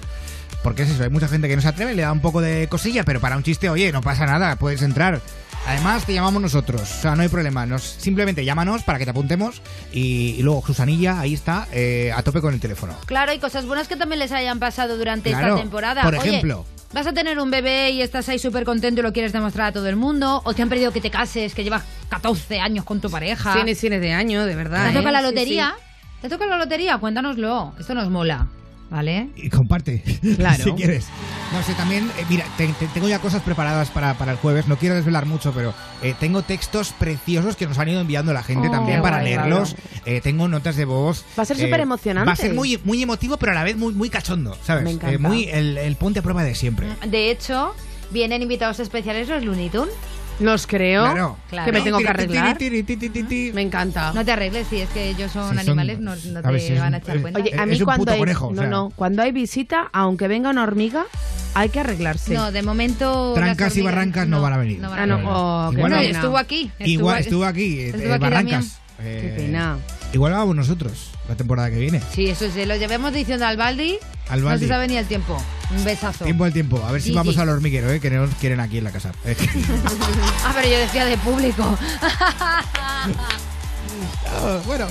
Porque 0.62 0.82
es 0.82 0.90
eso, 0.90 1.02
hay 1.02 1.10
mucha 1.10 1.28
gente 1.28 1.46
que 1.46 1.56
no 1.56 1.62
se 1.62 1.68
atreve, 1.68 1.94
le 1.94 2.02
da 2.02 2.12
un 2.12 2.20
poco 2.20 2.40
de 2.40 2.68
cosilla, 2.68 3.04
pero 3.04 3.20
para 3.20 3.36
un 3.36 3.42
chiste, 3.42 3.68
oye, 3.68 3.92
no 3.92 4.00
pasa 4.00 4.26
nada, 4.26 4.56
puedes 4.56 4.82
entrar. 4.82 5.20
Además, 5.68 6.06
te 6.06 6.14
llamamos 6.14 6.40
nosotros, 6.40 6.80
o 6.82 6.86
sea, 7.02 7.14
no 7.14 7.22
hay 7.22 7.28
problema. 7.28 7.66
Nos, 7.66 7.82
simplemente 7.82 8.42
llámanos 8.44 8.82
para 8.84 8.98
que 8.98 9.04
te 9.04 9.10
apuntemos 9.10 9.60
y, 9.92 10.34
y 10.38 10.42
luego 10.42 10.62
Susanilla, 10.66 11.20
ahí 11.20 11.34
está, 11.34 11.68
eh, 11.72 12.10
a 12.16 12.22
tope 12.22 12.40
con 12.40 12.54
el 12.54 12.60
teléfono. 12.60 12.94
Claro, 13.06 13.32
hay 13.32 13.38
cosas 13.38 13.66
buenas 13.66 13.86
que 13.86 13.96
también 13.96 14.18
les 14.18 14.32
hayan 14.32 14.58
pasado 14.58 14.96
durante 14.96 15.30
Claro, 15.30 15.48
esta 15.48 15.60
temporada. 15.60 16.02
por 16.02 16.14
Oye, 16.14 16.28
ejemplo. 16.30 16.64
vas 16.94 17.06
a 17.06 17.12
tener 17.12 17.38
un 17.38 17.50
bebé 17.50 17.90
y 17.90 18.00
estás 18.00 18.28
ahí 18.30 18.38
súper 18.38 18.64
contento 18.64 19.00
y 19.00 19.02
lo 19.04 19.12
quieres 19.12 19.32
demostrar 19.34 19.68
a 19.68 19.72
todo 19.72 19.88
el 19.88 19.96
mundo, 19.96 20.40
o 20.44 20.54
te 20.54 20.62
han 20.62 20.70
pedido 20.70 20.90
que 20.90 21.02
te 21.02 21.10
cases, 21.10 21.54
que 21.54 21.62
llevas 21.64 21.82
14 22.08 22.60
años 22.60 22.84
con 22.86 23.00
tu 23.02 23.10
pareja. 23.10 23.52
Tienes 23.52 23.78
cines 23.78 24.00
de 24.00 24.12
año, 24.14 24.46
de 24.46 24.54
verdad. 24.56 24.88
¿Te 24.88 24.94
toca 24.96 25.10
¿eh? 25.10 25.12
la 25.12 25.20
Sí, 25.20 25.24
lotería? 25.26 25.74
sí. 25.76 25.84
¿Te 26.22 26.28
toca 26.30 26.46
la 26.46 26.56
lotería? 26.56 26.96
Cuéntanoslo. 26.98 27.74
Esto 27.78 27.94
nos 27.94 28.08
mola. 28.08 28.46
¿Vale? 28.90 29.28
Y 29.36 29.50
comparte, 29.50 30.02
Claro. 30.36 30.64
si 30.64 30.72
quieres. 30.72 31.06
No 31.52 31.62
sé, 31.62 31.74
también, 31.74 32.04
eh, 32.18 32.24
mira, 32.30 32.44
te- 32.56 32.68
te- 32.68 32.86
tengo 32.88 33.06
ya 33.08 33.18
cosas 33.18 33.42
preparadas 33.42 33.90
para, 33.90 34.14
para 34.16 34.32
el 34.32 34.38
jueves, 34.38 34.66
no 34.66 34.76
quiero 34.78 34.94
desvelar 34.94 35.26
mucho, 35.26 35.52
pero 35.52 35.74
eh, 36.02 36.14
tengo 36.18 36.40
textos 36.42 36.92
preciosos 36.98 37.54
que 37.56 37.66
nos 37.66 37.78
han 37.78 37.88
ido 37.88 38.00
enviando 38.00 38.32
la 38.32 38.42
gente 38.42 38.68
Oh, 38.68 38.70
también 38.70 39.02
para 39.02 39.18
guay, 39.20 39.30
leerlos. 39.34 39.76
Eh, 40.06 40.20
tengo 40.22 40.48
notas 40.48 40.76
de 40.76 40.86
voz. 40.86 41.24
Va 41.38 41.42
a 41.42 41.46
ser 41.46 41.58
eh, 41.58 41.64
súper 41.64 41.80
emocionante. 41.80 42.26
Va 42.26 42.32
a 42.32 42.36
ser 42.36 42.54
muy, 42.54 42.78
muy 42.84 43.02
emotivo, 43.02 43.36
pero 43.36 43.52
a 43.52 43.54
la 43.54 43.64
vez 43.64 43.76
muy, 43.76 43.92
muy 43.92 44.08
cachondo, 44.08 44.56
¿sabes? 44.64 44.84
Me 44.84 44.90
encanta. 44.92 45.14
Eh, 45.14 45.18
muy 45.18 45.44
el, 45.50 45.76
el 45.76 45.96
ponte 45.96 46.20
a 46.20 46.22
prueba 46.22 46.42
de 46.42 46.54
siempre. 46.54 46.86
De 47.06 47.30
hecho, 47.30 47.74
vienen 48.10 48.40
invitados 48.42 48.80
especiales 48.80 49.28
los 49.28 49.44
Looney 49.44 49.68
Tunes. 49.68 49.94
Los 50.40 50.66
creo. 50.66 51.02
Claro. 51.02 51.36
Que 51.50 51.56
me 51.56 51.62
Claro. 51.64 51.84
tengo 51.84 51.98
que 51.98 52.08
arreglar. 52.08 52.56
tiri, 52.58 52.82
tiri, 52.84 53.08
tiri, 53.08 53.22
tiri. 53.24 53.52
Me 53.52 53.62
encanta. 53.62 54.12
No 54.12 54.24
te 54.24 54.30
arregles, 54.32 54.66
si 54.68 54.80
es 54.80 54.88
que 54.90 55.10
ellos 55.10 55.32
son 55.32 55.44
Sí, 55.44 55.48
son- 55.50 55.58
animales, 55.58 55.98
no, 55.98 56.14
no 56.14 56.38
a 56.38 56.42
te 56.42 56.48
ver, 56.52 56.60
si 56.60 56.72
es 56.74 56.78
van 56.80 56.94
a 56.94 56.96
un- 56.98 57.02
echar 57.02 57.16
eh, 57.16 57.20
cuenta. 57.22 57.40
Oye, 57.40 57.52
a 57.58 57.62
Es 57.64 57.68
mí 57.68 57.76
un 57.78 57.84
cuando 57.84 58.02
puto 58.02 58.12
hay, 58.12 58.18
conejo, 58.20 58.46
o 58.46 58.52
no, 58.54 58.60
sea. 58.62 58.70
no, 58.70 58.92
cuando 58.94 59.22
hay 59.22 59.32
visita, 59.32 59.88
aunque 59.92 60.28
venga 60.28 60.50
una 60.50 60.62
hormiga, 60.62 61.06
hay 61.54 61.70
que 61.70 61.80
arreglarse. 61.80 62.34
No, 62.34 62.52
de 62.52 62.62
momento. 62.62 63.32
Trancas 63.34 63.58
las 63.58 63.76
y 63.76 63.80
hormigas 63.80 63.94
barrancas 63.96 64.28
no, 64.28 64.40
van 64.42 64.52
a 64.52 64.56
venir. 64.58 64.78
no 64.80 64.90
van 64.90 64.98
a 64.98 65.02
Ah, 65.02 65.06
no, 65.06 65.16
venir. 65.16 65.30
oh, 65.32 65.70
qué 65.74 65.80
Bueno, 65.80 65.96
pena. 65.98 66.10
estuvo 66.18 66.38
aquí. 66.38 66.70
Estuvo, 66.78 66.86
Igual 66.86 67.18
estuvo 67.18 67.44
aquí, 67.44 67.78
eh, 67.80 67.88
estuvo 67.88 68.12
aquí 68.14 68.20
Barrancas. 68.22 68.78
Qué 68.98 69.28
Eh, 69.28 69.34
pena. 69.36 69.76
Igual 70.12 70.32
vamos 70.32 70.56
nosotros 70.56 71.10
la 71.28 71.34
temporada 71.36 71.70
que 71.70 71.76
viene. 71.78 72.02
Sí, 72.14 72.28
eso 72.30 72.50
se 72.50 72.64
lo 72.66 72.76
llevamos 72.76 73.12
diciendo 73.12 73.46
al 73.46 73.56
Baldi. 73.56 73.98
Al 74.28 74.40
No 74.40 74.46
Baldi. 74.46 74.64
se 74.64 74.68
sabe 74.68 74.88
ni 74.88 74.96
el 74.96 75.06
tiempo. 75.06 75.36
Un 75.70 75.84
besazo. 75.84 76.24
Tiempo 76.24 76.44
al 76.44 76.52
tiempo. 76.52 76.82
A 76.86 76.92
ver 76.92 77.02
si 77.02 77.10
Sí, 77.10 77.14
vamos 77.14 77.34
sí. 77.34 77.40
al 77.40 77.48
hormiguero, 77.50 77.90
¿eh? 77.90 78.00
que 78.00 78.08
no 78.10 78.26
nos 78.26 78.34
quieren 78.36 78.58
aquí 78.60 78.78
en 78.78 78.84
la 78.84 78.90
casa. 78.90 79.12
Eh, 79.26 79.36
Ah, 80.44 80.52
pero 80.54 80.68
yo 80.68 80.78
decía 80.78 81.04
de 81.04 81.16
público. 81.18 81.78
Ah, 84.30 84.60
bueno, 84.66 84.86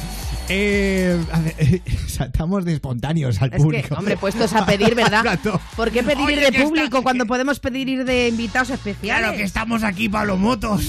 eh, 0.50 1.18
a 1.32 1.39
ver, 1.39 1.56
eh, 1.58 1.82
saltamos 2.08 2.66
de 2.66 2.74
espontáneos 2.74 3.41
al 3.41 3.50
Es 3.50 3.58
que, 3.58 3.64
público. 3.64 3.95
hombre, 3.95 4.18
puestos 4.18 4.54
a 4.54 4.66
pedir, 4.66 4.95
¿verdad? 4.95 5.39
¿Por 5.76 5.91
qué 5.91 6.04
pedir 6.04 6.26
Oye, 6.26 6.48
ir 6.48 6.52
de 6.52 6.64
público 6.64 7.04
cuando 7.04 7.26
podemos 7.26 7.60
pedir 7.60 7.89
ir 7.89 8.06
de 8.06 8.28
invitados 8.30 8.70
especiales? 8.70 9.24
Claro 9.24 9.38
que 9.38 9.43
estamos 9.43 9.84
aquí 9.84 10.10
para 10.10 10.26
los 10.26 10.39
motos. 10.39 10.82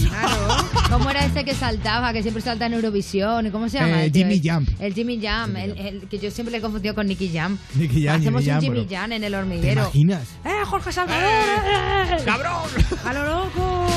¿Cómo 0.90 1.10
era 1.10 1.24
ese 1.24 1.44
que 1.44 1.54
saltaba, 1.54 2.12
que 2.12 2.22
siempre 2.22 2.42
salta 2.42 2.66
en 2.66 2.74
Eurovisión? 2.74 3.46
¿Y 3.46 3.50
¿Cómo 3.50 3.68
se 3.68 3.78
llama? 3.78 4.02
Eh, 4.02 4.06
el 4.06 4.12
tío 4.12 4.22
Jimmy 4.22 4.36
este? 4.36 4.50
Jump. 4.52 4.68
El 4.80 4.94
Jimmy 4.94 5.20
Jam, 5.22 5.56
el, 5.56 5.78
el 5.78 6.08
que 6.08 6.18
yo 6.18 6.30
siempre 6.30 6.52
le 6.52 6.58
he 6.58 6.60
confundido 6.60 6.94
con 6.94 7.06
Nicky 7.06 7.30
Jam. 7.32 7.58
Nicky 7.74 8.04
Jam, 8.04 8.20
Hacemos 8.20 8.42
Jimmy 8.42 8.56
un 8.56 8.62
Jam, 8.62 8.74
Jimmy. 8.74 8.86
Jam 8.90 9.12
en 9.12 9.24
el 9.24 9.32
¿Te 9.32 9.38
hormiguero. 9.38 9.82
imaginas? 9.82 10.22
¡Eh, 10.44 10.64
Jorge 10.64 10.92
Salvador! 10.92 11.22
¡Eh! 11.24 12.16
¡Cabrón! 12.24 12.62
¡A 13.04 13.12
lo 13.12 13.24
loco! 13.26 13.88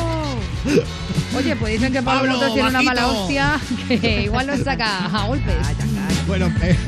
Oye, 1.35 1.55
pues 1.55 1.73
dicen 1.73 1.93
que 1.93 2.01
Pablo 2.03 2.21
Pablo, 2.21 2.33
Motos 2.33 2.53
tiene 2.53 2.69
una 2.69 2.81
mala 2.81 3.07
hostia 3.07 3.59
que 3.87 4.23
igual 4.23 4.47
nos 4.47 4.59
saca 4.59 5.05
a 5.05 5.23
golpes. 5.55 6.27
Bueno, 6.27 6.51
eh, 6.61 6.75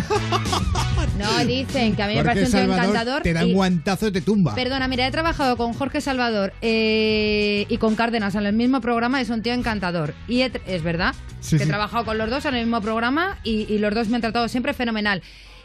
No, 1.18 1.46
dicen 1.46 1.96
que 1.96 2.02
a 2.04 2.08
mí 2.08 2.16
me 2.16 2.22
Jorge 2.24 2.34
parece 2.42 2.46
un 2.46 2.52
tío 2.52 2.60
Salvador 2.76 2.86
encantador. 2.90 3.22
te 3.22 3.34
da 3.34 3.44
un 3.44 3.50
y- 3.50 3.54
guantazo 3.54 4.08
y 4.08 4.12
te 4.12 4.22
tumba. 4.22 4.56
Perdona, 4.56 4.88
mira, 4.88 5.08
he 5.08 5.12
trabajado 5.12 5.58
con 5.58 5.74
Jorge 5.74 6.02
Salvador 6.02 6.54
eh, 6.62 7.66
y 7.70 7.78
con 7.78 7.96
Cárdenas 7.96 8.36
en 8.36 8.46
el 8.46 8.54
mismo 8.54 8.82
programa, 8.82 9.22
es 9.22 9.30
un 9.30 9.42
tío 9.42 9.54
encantador. 9.54 10.14
Y 10.28 10.42
he 10.42 10.52
es 10.66 10.82
verdad 10.84 11.14
Sí, 11.40 11.58
que 11.58 11.64
he 11.64 11.68
trabajado 11.68 12.04
con 12.06 12.18
los 12.18 12.30
dos 12.30 12.46
en 12.46 12.56
el 12.56 12.66
mismo 12.66 12.82
programa 12.82 13.38
y, 13.44 13.72
y 13.72 13.78
los 13.78 13.94
dos 13.94 14.08
me 14.10 14.16
han 14.16 14.22
tratado 14.22 14.48
siempre 14.48 14.74
fenomenal. 14.74 15.22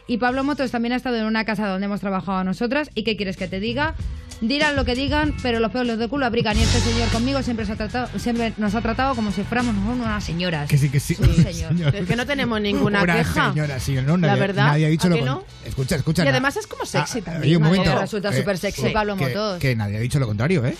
Y 0.07 0.17
Pablo 0.17 0.43
Motos 0.43 0.71
también 0.71 0.93
ha 0.93 0.95
estado 0.95 1.17
en 1.17 1.25
una 1.25 1.45
casa 1.45 1.67
donde 1.67 1.85
hemos 1.85 1.99
trabajado 1.99 2.43
nosotras. 2.43 2.89
¿Y 2.95 3.03
qué 3.03 3.15
quieres 3.15 3.37
que 3.37 3.47
te 3.47 3.59
diga? 3.59 3.95
Dirán 4.41 4.77
lo 4.77 4.85
que 4.85 4.95
digan, 4.95 5.35
pero 5.43 5.59
los 5.59 5.69
pelos 5.71 5.97
de 5.97 6.07
culo 6.07 6.25
abrigan. 6.25 6.57
Y 6.57 6.61
este 6.61 6.79
señor 6.79 7.09
conmigo 7.09 7.41
siempre, 7.43 7.65
se 7.65 7.73
ha 7.73 7.75
tratado, 7.75 8.07
siempre 8.19 8.53
nos 8.57 8.73
ha 8.73 8.81
tratado 8.81 9.13
como 9.13 9.31
si 9.33 9.43
fuéramos 9.43 9.75
unas 9.75 10.23
señoras. 10.23 10.69
Que 10.69 10.77
sí, 10.77 10.89
que 10.89 10.99
sí. 11.01 11.15
Sí, 11.15 11.43
señor. 11.43 11.93
Es 11.95 12.07
que 12.07 12.15
no 12.15 12.25
tenemos 12.25 12.61
ninguna 12.61 13.03
Una 13.03 13.15
queja. 13.17 13.49
señora, 13.49 13.79
sí, 13.81 13.95
no, 13.95 14.15
La 14.15 14.27
nadie, 14.29 14.39
verdad, 14.39 14.67
nadie 14.67 14.85
ha 14.85 14.89
dicho 14.89 15.07
¿a 15.07 15.09
lo 15.09 15.15
que 15.17 15.21
no? 15.23 15.43
Escucha, 15.65 15.95
escucha. 15.97 16.23
Y 16.23 16.27
además 16.29 16.55
es 16.55 16.67
como 16.67 16.85
sexy 16.85 17.19
Ah, 17.19 17.23
también. 17.25 17.43
oye, 17.43 17.57
un 17.57 17.63
Ay, 17.65 17.71
momento. 17.79 17.99
resulta 17.99 18.31
súper 18.33 18.57
sexy, 18.57 18.89
Pablo 18.91 19.17
que- 19.17 19.25
Motos. 19.27 19.59
Que 19.59 19.75
nadie 19.75 19.97
ha 19.97 19.99
dicho 19.99 20.19
lo 20.19 20.27
contrario, 20.27 20.65
¿eh? 20.65 20.75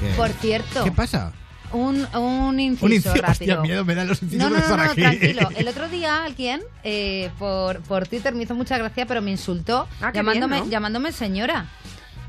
Que- 0.00 0.14
Por 0.16 0.30
cierto, 0.30 0.82
¿Qué 0.82 0.90
pasa? 0.90 1.32
un, 1.72 2.06
un 2.16 2.60
inciso 2.60 2.86
Un 2.86 2.92
inciso. 2.92 3.14
rápido. 3.14 3.30
Hostia, 3.30 3.60
miedo 3.60 3.84
me 3.84 3.94
dan 3.96 4.06
los 4.08 4.22
incisos 4.22 4.48
No, 4.50 4.56
no, 4.76 4.82
aquí. 4.82 5.00
tranquilo. 5.00 5.48
El 5.56 5.66
otro 5.68 5.88
día 5.88 6.24
alguien 6.24 6.60
eh, 6.84 7.30
por, 7.38 7.80
por 7.82 8.06
Twitter 8.08 8.34
me 8.34 8.42
hizo 8.44 8.54
mucha 8.54 8.76
gracia, 8.78 9.06
pero 9.06 9.22
me 9.22 9.30
insultó 9.32 9.88
Ah, 10.00 10.12
llamándome, 10.12 10.56
bien, 10.56 10.64
¿no? 10.66 10.70
llamándome 10.70 11.10
señora. 11.12 11.66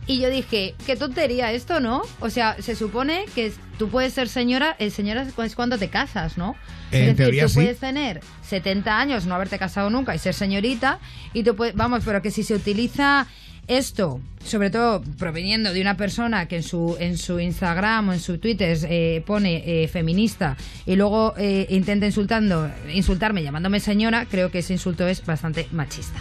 Y 0.07 0.19
yo 0.19 0.29
dije, 0.29 0.75
qué 0.85 0.95
tontería 0.95 1.51
esto, 1.51 1.79
¿no? 1.79 2.03
O 2.19 2.29
sea, 2.29 2.55
se 2.61 2.75
supone 2.75 3.25
que 3.33 3.51
tú 3.79 3.89
puedes 3.89 4.13
ser 4.13 4.29
señora, 4.29 4.75
el 4.77 4.91
señora 4.91 5.23
es 5.23 5.33
cu- 5.33 5.41
es 5.41 5.55
cuando 5.55 5.77
te 5.79 5.89
casas, 5.89 6.37
¿no? 6.37 6.55
En 6.91 6.99
es 7.01 7.05
decir, 7.07 7.15
teoría, 7.17 7.43
tú 7.43 7.49
sí. 7.49 7.55
puedes 7.55 7.79
tener 7.79 8.21
70 8.47 8.99
años, 8.99 9.25
no 9.25 9.33
haberte 9.33 9.57
casado 9.57 9.89
nunca 9.89 10.13
y 10.13 10.19
ser 10.19 10.35
señorita, 10.35 10.99
y 11.33 11.41
tú 11.43 11.55
puedes, 11.55 11.73
vamos, 11.75 12.03
pero 12.05 12.21
que 12.21 12.29
si 12.29 12.43
se 12.43 12.53
utiliza 12.53 13.25
esto, 13.67 14.21
sobre 14.45 14.69
todo 14.69 15.01
proveniendo 15.17 15.73
de 15.73 15.81
una 15.81 15.97
persona 15.97 16.47
que 16.47 16.57
en 16.57 16.63
su, 16.63 16.95
en 16.99 17.17
su 17.17 17.39
Instagram 17.39 18.09
o 18.09 18.13
en 18.13 18.19
su 18.19 18.37
Twitter 18.37 18.77
eh, 18.83 19.23
pone 19.25 19.63
eh, 19.65 19.87
feminista 19.87 20.55
y 20.85 20.95
luego 20.95 21.33
eh, 21.35 21.65
intenta 21.71 22.05
insultando, 22.05 22.69
insultarme 22.93 23.41
llamándome 23.41 23.79
señora, 23.79 24.27
creo 24.29 24.51
que 24.51 24.59
ese 24.59 24.73
insulto 24.73 25.07
es 25.07 25.25
bastante 25.25 25.67
machista. 25.71 26.19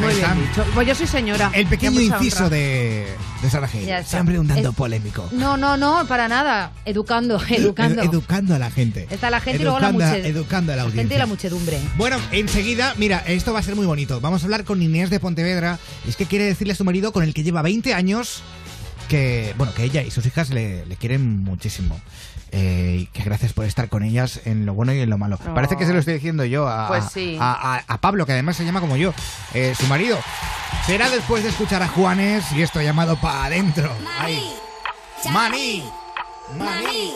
Muy 0.00 0.14
bien 0.14 0.48
dicho. 0.48 0.64
Pues 0.74 0.86
yo 0.88 0.94
soy 0.94 1.06
señora. 1.06 1.50
El 1.54 1.66
pequeño 1.66 2.00
inciso 2.00 2.44
honra. 2.44 2.56
de, 2.56 3.06
de 3.42 3.50
Sara. 3.50 3.68
Siempre 4.04 4.38
un 4.38 4.48
tanto 4.48 4.70
Es- 4.70 4.74
polémico. 4.74 5.28
No, 5.32 5.56
no, 5.56 5.76
no, 5.76 6.06
para 6.06 6.28
nada. 6.28 6.72
Educando, 6.84 7.40
educando. 7.48 8.02
Edu- 8.02 8.10
educando 8.10 8.54
a 8.54 8.58
la 8.58 8.70
gente. 8.70 9.06
Está 9.10 9.30
la 9.30 9.40
gente 9.40 9.60
y 9.60 9.62
luego 9.64 9.78
la 9.78 9.88
Educando 9.90 10.04
muchedumbre. 10.06 10.30
Educando 10.30 10.72
a 10.72 10.76
la 10.76 10.82
La 10.84 10.88
gente 10.90 10.96
y 10.96 11.00
audiencia. 11.04 11.18
la 11.18 11.26
muchedumbre. 11.26 11.78
Bueno, 11.96 12.16
enseguida, 12.32 12.94
mira, 12.98 13.18
esto 13.26 13.52
va 13.52 13.60
a 13.60 13.62
ser 13.62 13.76
muy 13.76 13.86
bonito. 13.86 14.20
Vamos 14.20 14.42
a 14.42 14.46
hablar 14.46 14.64
con 14.64 14.82
Inés 14.82 15.10
de 15.10 15.20
Pontevedra. 15.20 15.78
Es 16.08 16.16
que 16.16 16.26
quiere 16.26 16.44
decirle 16.44 16.72
a 16.72 16.76
su 16.76 16.84
marido, 16.84 17.12
con 17.12 17.22
el 17.22 17.32
que 17.32 17.42
lleva 17.44 17.62
20 17.62 17.94
años, 17.94 18.42
que, 19.08 19.54
bueno, 19.56 19.72
que 19.74 19.84
ella 19.84 20.02
y 20.02 20.10
sus 20.10 20.26
hijas 20.26 20.50
le, 20.50 20.84
le 20.86 20.96
quieren 20.96 21.42
muchísimo. 21.44 22.00
Eh, 22.52 22.98
y 23.00 23.06
que 23.06 23.22
gracias 23.24 23.52
por 23.52 23.64
estar 23.64 23.88
con 23.88 24.02
ellas 24.04 24.40
en 24.44 24.64
lo 24.66 24.74
bueno 24.74 24.92
y 24.92 25.00
en 25.00 25.10
lo 25.10 25.18
malo. 25.18 25.38
Oh. 25.48 25.54
Parece 25.54 25.76
que 25.76 25.86
se 25.86 25.92
lo 25.92 25.98
estoy 25.98 26.14
diciendo 26.14 26.44
yo 26.44 26.68
a, 26.68 26.86
Pues 26.88 27.04
sí. 27.12 27.36
a, 27.40 27.74
a- 27.76 27.84
a 27.86 27.98
Pablo, 28.00 28.26
que 28.26 28.32
además 28.32 28.56
se 28.56 28.64
llama 28.64 28.80
como 28.80 28.96
yo, 28.96 29.12
eh, 29.54 29.74
su 29.78 29.86
marido. 29.86 30.18
Será 30.86 31.10
después 31.10 31.42
de 31.42 31.48
escuchar 31.50 31.82
a 31.82 31.88
Juanes 31.88 32.44
y 32.52 32.62
esto 32.62 32.80
llamado 32.80 33.16
Pa' 33.16 33.46
Adentro. 33.46 33.90
Ahí. 34.18 34.52
Mani. 35.32 35.82
Mani, 36.58 36.84
Chahi, 36.84 37.12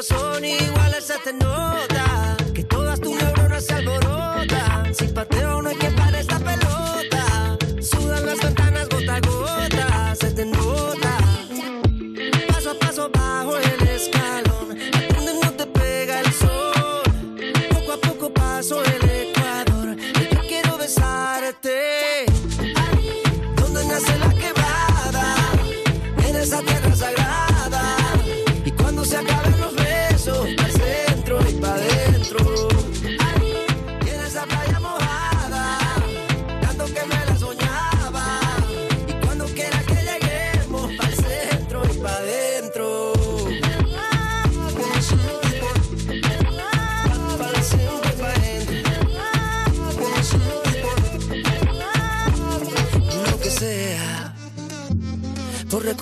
son 0.00 0.44
iguales, 0.44 1.04
se 1.04 1.18
te 1.18 1.32
nota. 1.32 2.36
Que 2.54 2.64
todas 2.64 3.00
tus 3.00 3.14
neuronas 3.20 3.66
se 3.66 3.74
alborotan. 3.74 4.41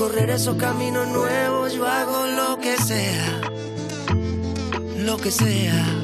Recorrer 0.00 0.30
esos 0.30 0.56
caminos 0.56 1.08
nuevos, 1.08 1.74
yo 1.74 1.86
hago 1.86 2.26
lo 2.28 2.58
que 2.58 2.74
sea. 2.78 3.42
Lo 4.96 5.18
que 5.18 5.30
sea. 5.30 5.99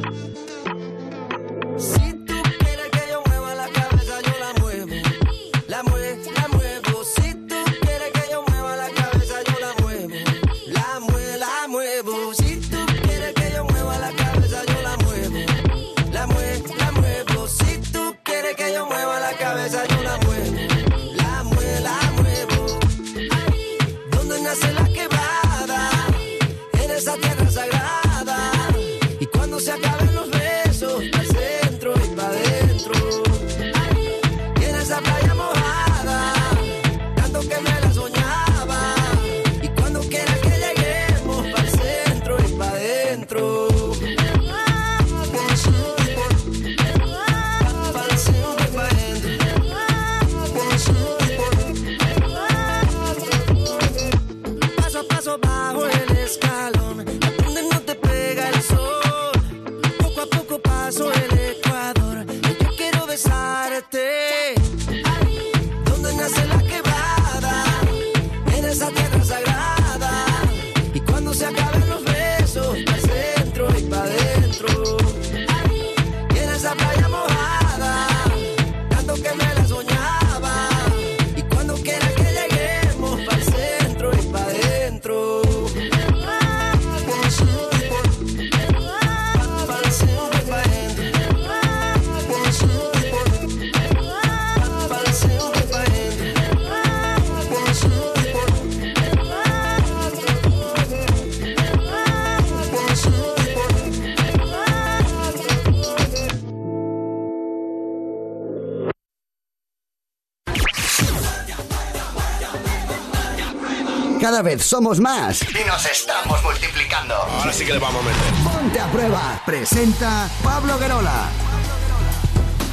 Cada 114.36 114.50
vez 114.50 114.66
somos 114.66 115.00
más 115.00 115.40
y 115.40 115.66
nos 115.66 115.86
estamos 115.86 116.42
multiplicando. 116.42 117.14
Ahora 117.14 117.50
sí 117.54 117.64
que 117.64 117.72
le 117.72 117.78
vamos 117.78 118.04
a 118.04 118.06
meter. 118.06 118.52
Ponte 118.60 118.80
a 118.80 118.86
prueba. 118.92 119.42
Presenta 119.46 120.28
Pablo 120.44 120.78
Guerola. 120.78 121.30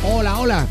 Hola, 0.03 0.39
hola. 0.39 0.67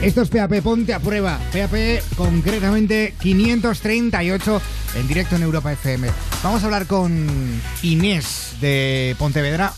Esto 0.00 0.22
es 0.22 0.30
PAP, 0.30 0.62
ponte 0.62 0.94
a 0.94 0.98
prueba. 0.98 1.38
PAP 1.52 2.00
concretamente 2.16 3.14
538 3.20 4.62
en 4.94 5.08
directo 5.08 5.36
en 5.36 5.42
Europa 5.42 5.72
FM. 5.72 6.08
Vamos 6.42 6.62
a 6.62 6.64
hablar 6.64 6.86
con 6.86 7.60
Inés 7.82 8.54
de 8.62 9.14
Pontevedra. 9.18 9.74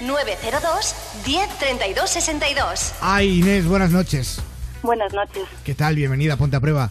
902 0.00 0.94
10 1.24 1.58
32 1.58 2.08
62. 2.08 2.92
Ay, 3.00 3.40
Inés, 3.40 3.66
buenas 3.66 3.90
noches. 3.90 4.40
Buenas 4.84 5.12
noches, 5.12 5.42
¿Qué 5.64 5.74
tal? 5.74 5.96
Bienvenida, 5.96 6.36
ponte 6.36 6.56
a 6.56 6.60
prueba. 6.60 6.88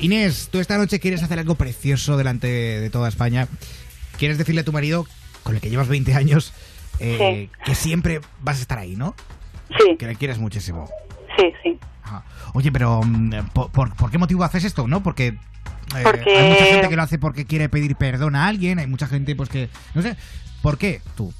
Inés, 0.00 0.48
tú 0.52 0.60
esta 0.60 0.78
noche 0.78 1.00
quieres 1.00 1.22
hacer 1.22 1.38
algo 1.38 1.56
precioso 1.56 2.16
delante 2.16 2.46
de 2.46 2.90
toda 2.90 3.08
España. 3.08 3.48
Quieres 4.16 4.38
decirle 4.38 4.60
a 4.60 4.64
tu 4.64 4.72
marido, 4.72 5.06
con 5.42 5.54
el 5.54 5.60
que 5.60 5.70
llevas 5.70 5.88
20 5.88 6.14
años, 6.14 6.52
eh, 7.00 7.48
que 7.64 7.74
siempre 7.74 8.20
vas 8.40 8.58
a 8.58 8.62
estar 8.62 8.78
ahí, 8.78 8.96
¿no? 8.96 9.14
Sí. 9.78 9.96
Que 9.98 10.06
le 10.06 10.16
quieres 10.16 10.38
muchísimo. 10.38 10.88
Sí, 11.36 11.52
sí. 11.62 11.78
Ajá. 12.04 12.24
Oye, 12.54 12.70
pero 12.72 13.00
mm, 13.04 13.48
¿por, 13.52 13.70
por, 13.70 13.94
por 13.96 14.10
qué 14.10 14.18
motivo 14.18 14.44
haces 14.44 14.64
esto, 14.64 14.86
no? 14.88 15.02
Porque, 15.02 15.26
eh, 15.28 15.36
Porque- 16.02 16.36
hay 16.36 16.50
mucha 16.50 16.64
gente 16.64 16.88
que 16.88 16.96
lo 16.96 17.02
hace 17.02 17.18
porque 17.18 17.44
quiere 17.44 17.68
pedir 17.68 17.96
perdón 17.96 18.36
a 18.36 18.46
alguien, 18.46 18.78
hay 18.78 18.86
mucha 18.86 19.06
gente 19.08 19.34
pues 19.36 19.48
que, 19.48 19.68
no 19.94 20.02
sé, 20.02 20.16
¿por 20.62 20.78
qué 20.78 21.02
tú? 21.16 21.32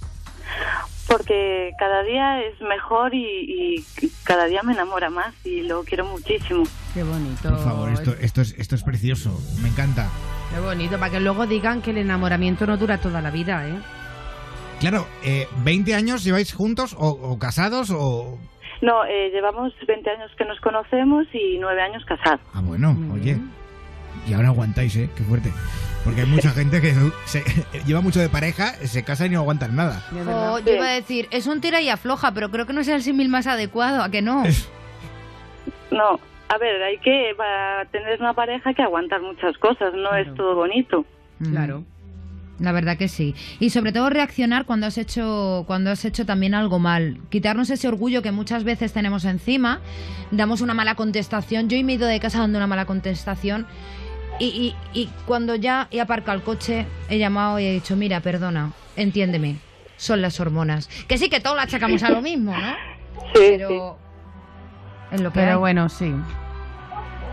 Porque 1.07 1.73
cada 1.79 2.03
día 2.03 2.43
es 2.43 2.61
mejor 2.61 3.15
y, 3.15 3.25
y 3.25 3.85
cada 4.25 4.45
día 4.45 4.63
me 4.63 4.75
enamora 4.75 5.09
más 5.09 5.35
y 5.45 5.63
lo 5.63 5.83
quiero 5.85 6.05
muchísimo. 6.05 6.65
Qué 6.93 7.03
bonito. 7.03 7.49
Por 7.49 7.65
favor, 7.65 7.89
esto, 7.91 8.15
esto, 8.21 8.43
es, 8.43 8.55
esto 8.59 8.75
es 8.75 8.83
precioso, 8.83 9.41
me 9.63 9.69
encanta. 9.69 10.09
Qué 10.53 10.61
bonito, 10.61 10.99
para 10.99 11.13
que 11.13 11.21
luego 11.21 11.47
digan 11.47 11.81
que 11.81 11.93
el 11.93 11.99
enamoramiento 11.99 12.67
no 12.67 12.77
dura 12.77 12.99
toda 12.99 13.23
la 13.23 13.31
vida, 13.31 13.67
¿eh? 13.67 13.79
Claro, 14.81 15.07
eh, 15.25 15.49
¿20 15.65 15.95
años 15.95 16.25
lleváis 16.25 16.53
juntos 16.53 16.95
o, 16.99 17.09
o 17.09 17.39
casados 17.39 17.91
o...? 17.91 18.39
No, 18.81 19.05
eh, 19.07 19.31
llevamos 19.33 19.73
20 19.87 20.09
años 20.11 20.31
que 20.39 20.45
nos 20.45 20.61
conocemos 20.61 21.27
y 21.33 21.59
9 21.59 21.83
años 21.83 22.05
casados. 22.05 22.41
Ah, 22.55 22.61
bueno, 22.63 22.97
oye. 23.13 23.39
Y 24.29 24.35
ahora 24.35 24.49
aguantáis, 24.49 24.95
¿eh? 24.97 25.11
Qué 25.17 25.25
fuerte. 25.25 25.53
Porque 26.05 26.23
hay 26.23 26.27
mucha 26.27 26.51
gente 26.51 26.81
que 26.81 26.95
se- 27.27 27.45
lleva 27.87 28.01
mucho 28.01 28.21
de 28.21 28.29
pareja, 28.29 28.73
se 28.87 29.03
casa 29.05 29.27
y 29.27 29.31
no 29.31 29.41
aguantan 29.41 29.77
nada. 29.77 30.03
O 30.27 30.59
yo 30.61 30.75
iba 30.75 30.87
a 30.89 30.93
decir, 30.93 31.29
es 31.31 31.47
un 31.47 31.61
tira 31.61 31.81
y 31.81 31.89
afloja, 31.91 32.33
pero 32.33 32.51
creo 32.51 32.67
que 32.67 32.73
no 32.73 32.81
es 32.81 32.89
el 32.89 33.03
símil 33.03 33.29
más 33.29 33.47
adecuado, 33.47 34.03
¿a 34.03 34.11
que 34.11 34.23
no? 34.23 34.45
No, 35.91 36.21
a 36.49 36.59
ver, 36.59 36.83
hay 36.83 36.99
que, 36.99 37.33
para 37.37 37.85
tener 37.87 38.21
una 38.21 38.33
pareja 38.35 38.71
hay 38.71 38.75
que 38.75 38.83
aguantar 38.83 39.21
muchas 39.21 39.57
cosas, 39.59 39.93
no 39.95 40.15
es 40.15 40.33
todo 40.35 40.55
bonito. 40.55 41.05
Claro. 41.43 41.85
La 42.59 42.73
verdad 42.73 42.97
que 42.99 43.07
sí. 43.07 43.37
Y 43.61 43.71
sobre 43.71 43.93
todo 43.93 44.11
reaccionar 44.11 44.65
cuando 44.65 44.87
has 44.89 44.99
hecho 44.99 45.63
cuando 45.69 45.91
has 45.93 46.05
hecho 46.05 46.27
también 46.27 46.55
algo 46.55 46.81
mal. 46.81 47.19
Quitarnos 47.31 47.71
ese 47.71 47.87
orgullo 47.87 48.21
que 48.21 48.33
muchas 48.33 48.65
veces 48.65 48.93
tenemos 48.93 49.25
encima. 49.25 49.79
Damos 50.33 50.61
una 50.61 50.75
mala 50.75 50.97
contestación. 50.97 51.69
Yo 51.69 51.77
he 51.77 51.81
ido 51.81 52.09
de 52.09 52.19
casa 52.19 52.41
dando 52.41 52.59
una 52.59 52.67
mala 52.67 52.85
contestación. 52.85 53.65
Y, 54.41 54.47
y- 54.47 55.01
y 55.01 55.07
cuando 55.27 55.55
ya 55.57 55.89
he 55.91 56.01
aparcado 56.01 56.37
el 56.39 56.45
coche, 56.45 56.87
he 57.09 57.19
llamado 57.19 57.59
y 57.59 57.65
he 57.67 57.73
dicho, 57.73 57.97
mira, 57.97 58.21
perdona, 58.21 58.73
entiéndeme, 58.97 59.57
son 59.97 60.23
las 60.23 60.39
hormonas. 60.41 60.89
Que 61.09 61.19
sí 61.19 61.29
que 61.29 61.41
todos 61.41 61.57
la 61.57 61.63
achacamos 61.65 62.03
a 62.05 62.11
lo 62.11 62.23
mismo, 62.23 62.57
¿no? 62.57 62.75
Pero 63.35 63.99
es 65.11 65.21
lo 65.21 65.31
que 65.33 65.41
Pero 65.41 65.53
hay. 65.53 65.59
bueno, 65.59 65.89
sí. 65.89 66.15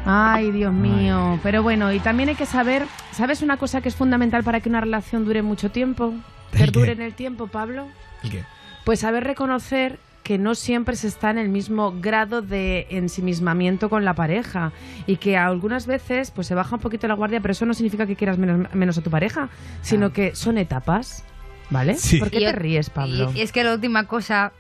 Ay, 0.06 0.51
Dios 0.51 0.74
mío. 0.74 1.39
Pero 1.41 1.64
bueno, 1.64 1.91
y 1.91 1.99
también 1.99 2.30
hay 2.30 2.36
que 2.36 2.45
saber, 2.45 2.86
¿sabes 3.12 3.41
una 3.41 3.58
cosa 3.58 3.82
que 3.82 3.89
es 3.89 3.95
fundamental 3.95 4.43
para 4.43 4.60
que 4.60 4.70
una 4.70 4.82
relación 4.82 5.26
dure 5.26 5.41
mucho 5.41 5.72
tiempo? 5.72 6.14
Perdure 6.51 6.91
en 6.93 7.01
el 7.01 7.14
tiempo, 7.14 7.47
Pablo. 7.47 7.88
¿El 8.24 8.32
qué? 8.32 8.43
Pues 8.84 8.99
saber 8.99 9.24
reconocer 9.24 9.97
que 10.26 10.39
no 10.39 10.55
siempre 10.55 10.95
se 10.95 11.07
está 11.07 11.30
en 11.30 11.38
el 11.38 11.49
mismo 11.49 11.93
grado 12.01 12.41
de 12.41 12.88
ensimismamiento 12.89 13.91
con 13.91 14.03
la 14.05 14.15
pareja 14.15 14.71
y 15.05 15.17
que 15.17 15.38
algunas 15.38 15.86
veces 15.86 16.32
pues 16.32 16.47
se 16.47 16.55
baja 16.55 16.78
un 16.78 16.82
poquito 16.82 17.07
la 17.07 17.13
guardia, 17.13 17.39
pero 17.41 17.51
eso 17.51 17.67
no 17.67 17.76
significa 17.76 18.07
que 18.07 18.15
quieras 18.15 18.39
menos, 18.39 18.73
menos 18.73 18.97
a 18.97 19.03
tu 19.03 19.11
pareja, 19.11 19.49
sino 19.84 20.13
que 20.13 20.36
son 20.36 20.57
etapas, 20.57 21.23
¿vale? 21.69 21.93
Sí. 21.93 22.17
¿Por 22.17 22.32
qué 22.32 22.39
Y 22.39 22.45
te 22.45 22.53
ríes, 22.53 22.89
Pablo? 22.89 23.32
Y, 23.36 23.38
y 23.38 23.41
es 23.43 23.51
que 23.51 23.63
la 23.63 23.76
última 23.76 24.05
cosa 24.07 24.51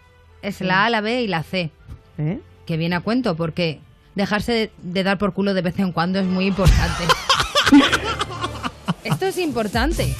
es 0.43 0.61
la 0.61 0.85
A, 0.85 0.89
la 0.91 1.01
B 1.01 1.23
y 1.23 1.27
la 1.27 1.41
C. 1.41 1.71
¿Eh? 2.19 2.39
Que 2.67 2.77
viene 2.77 2.97
a 2.97 2.99
cuento, 2.99 3.35
porque 3.35 3.79
dejarse 4.13 4.51
de, 4.51 4.71
de 4.83 5.03
dar 5.03 5.17
por 5.17 5.33
culo 5.33 5.55
de 5.55 5.63
vez 5.63 5.79
en 5.79 5.91
cuando 5.91 6.19
es 6.19 6.27
muy 6.27 6.45
importante. 6.45 7.05
Esto 9.03 9.25
es 9.25 9.39
importante. 9.39 10.15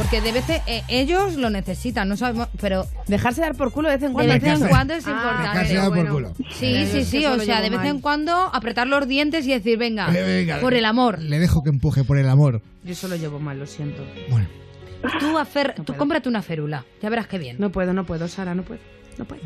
Porque 0.00 0.22
de 0.22 0.32
vez 0.32 0.48
en- 0.48 0.62
eh, 0.66 0.82
ellos 0.88 1.34
lo 1.36 1.50
necesitan, 1.50 2.08
no 2.08 2.16
sabemos, 2.16 2.48
pero 2.58 2.86
dejarse 3.06 3.42
dar 3.42 3.54
por 3.54 3.70
culo 3.70 3.90
de 3.90 3.96
vez 3.96 4.02
en 4.04 4.08
de 4.08 4.14
cuando. 4.14 4.32
vez 4.32 4.44
en 4.62 4.68
cuando 4.68 4.94
es 4.94 5.06
Ah, 5.06 5.10
importante. 5.10 5.42
Dejarse 5.48 5.74
dar 5.74 5.84
por 5.88 5.94
bueno. 5.96 6.12
culo. 6.14 6.34
Sí, 6.54 6.86
sí, 6.90 7.04
sí, 7.04 7.26
o 7.26 7.38
sea, 7.40 7.60
de 7.60 7.68
vez 7.68 7.78
mal. 7.80 7.86
en 7.88 8.00
cuando 8.00 8.32
apretar 8.54 8.86
los 8.86 9.06
dientes 9.06 9.46
y 9.46 9.50
decir, 9.52 9.76
venga, 9.76 10.08
Eh, 10.16 10.22
venga, 10.22 10.58
por 10.60 10.72
el 10.72 10.86
amor. 10.86 11.18
Le 11.18 11.38
dejo 11.38 11.62
que 11.62 11.68
empuje 11.68 12.02
por 12.04 12.16
el 12.16 12.30
amor. 12.30 12.62
Yo 12.82 12.92
eso 12.92 13.08
lo 13.08 13.16
llevo 13.16 13.38
mal, 13.40 13.58
lo 13.58 13.66
siento. 13.66 14.02
Tú, 15.18 15.36
afer- 15.38 15.74
tú 15.84 15.94
cómprate 15.96 16.30
una 16.30 16.40
férula, 16.40 16.86
ya 17.02 17.10
verás 17.10 17.26
qué 17.26 17.38
bien. 17.38 17.56
No 17.58 17.70
puedo, 17.70 17.92
no 17.92 18.04
puedo, 18.06 18.26
Sara, 18.26 18.54
no 18.54 18.62
puedo. 18.62 18.80
No 19.18 19.26
puedo. 19.26 19.42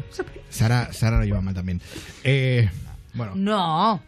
Sara, 0.50 0.92
Sara 0.92 1.18
lo 1.18 1.24
lleva 1.24 1.40
mal 1.40 1.54
también. 1.54 1.80
Eh, 2.22 2.70
bueno, 3.14 3.32
No. 3.34 4.00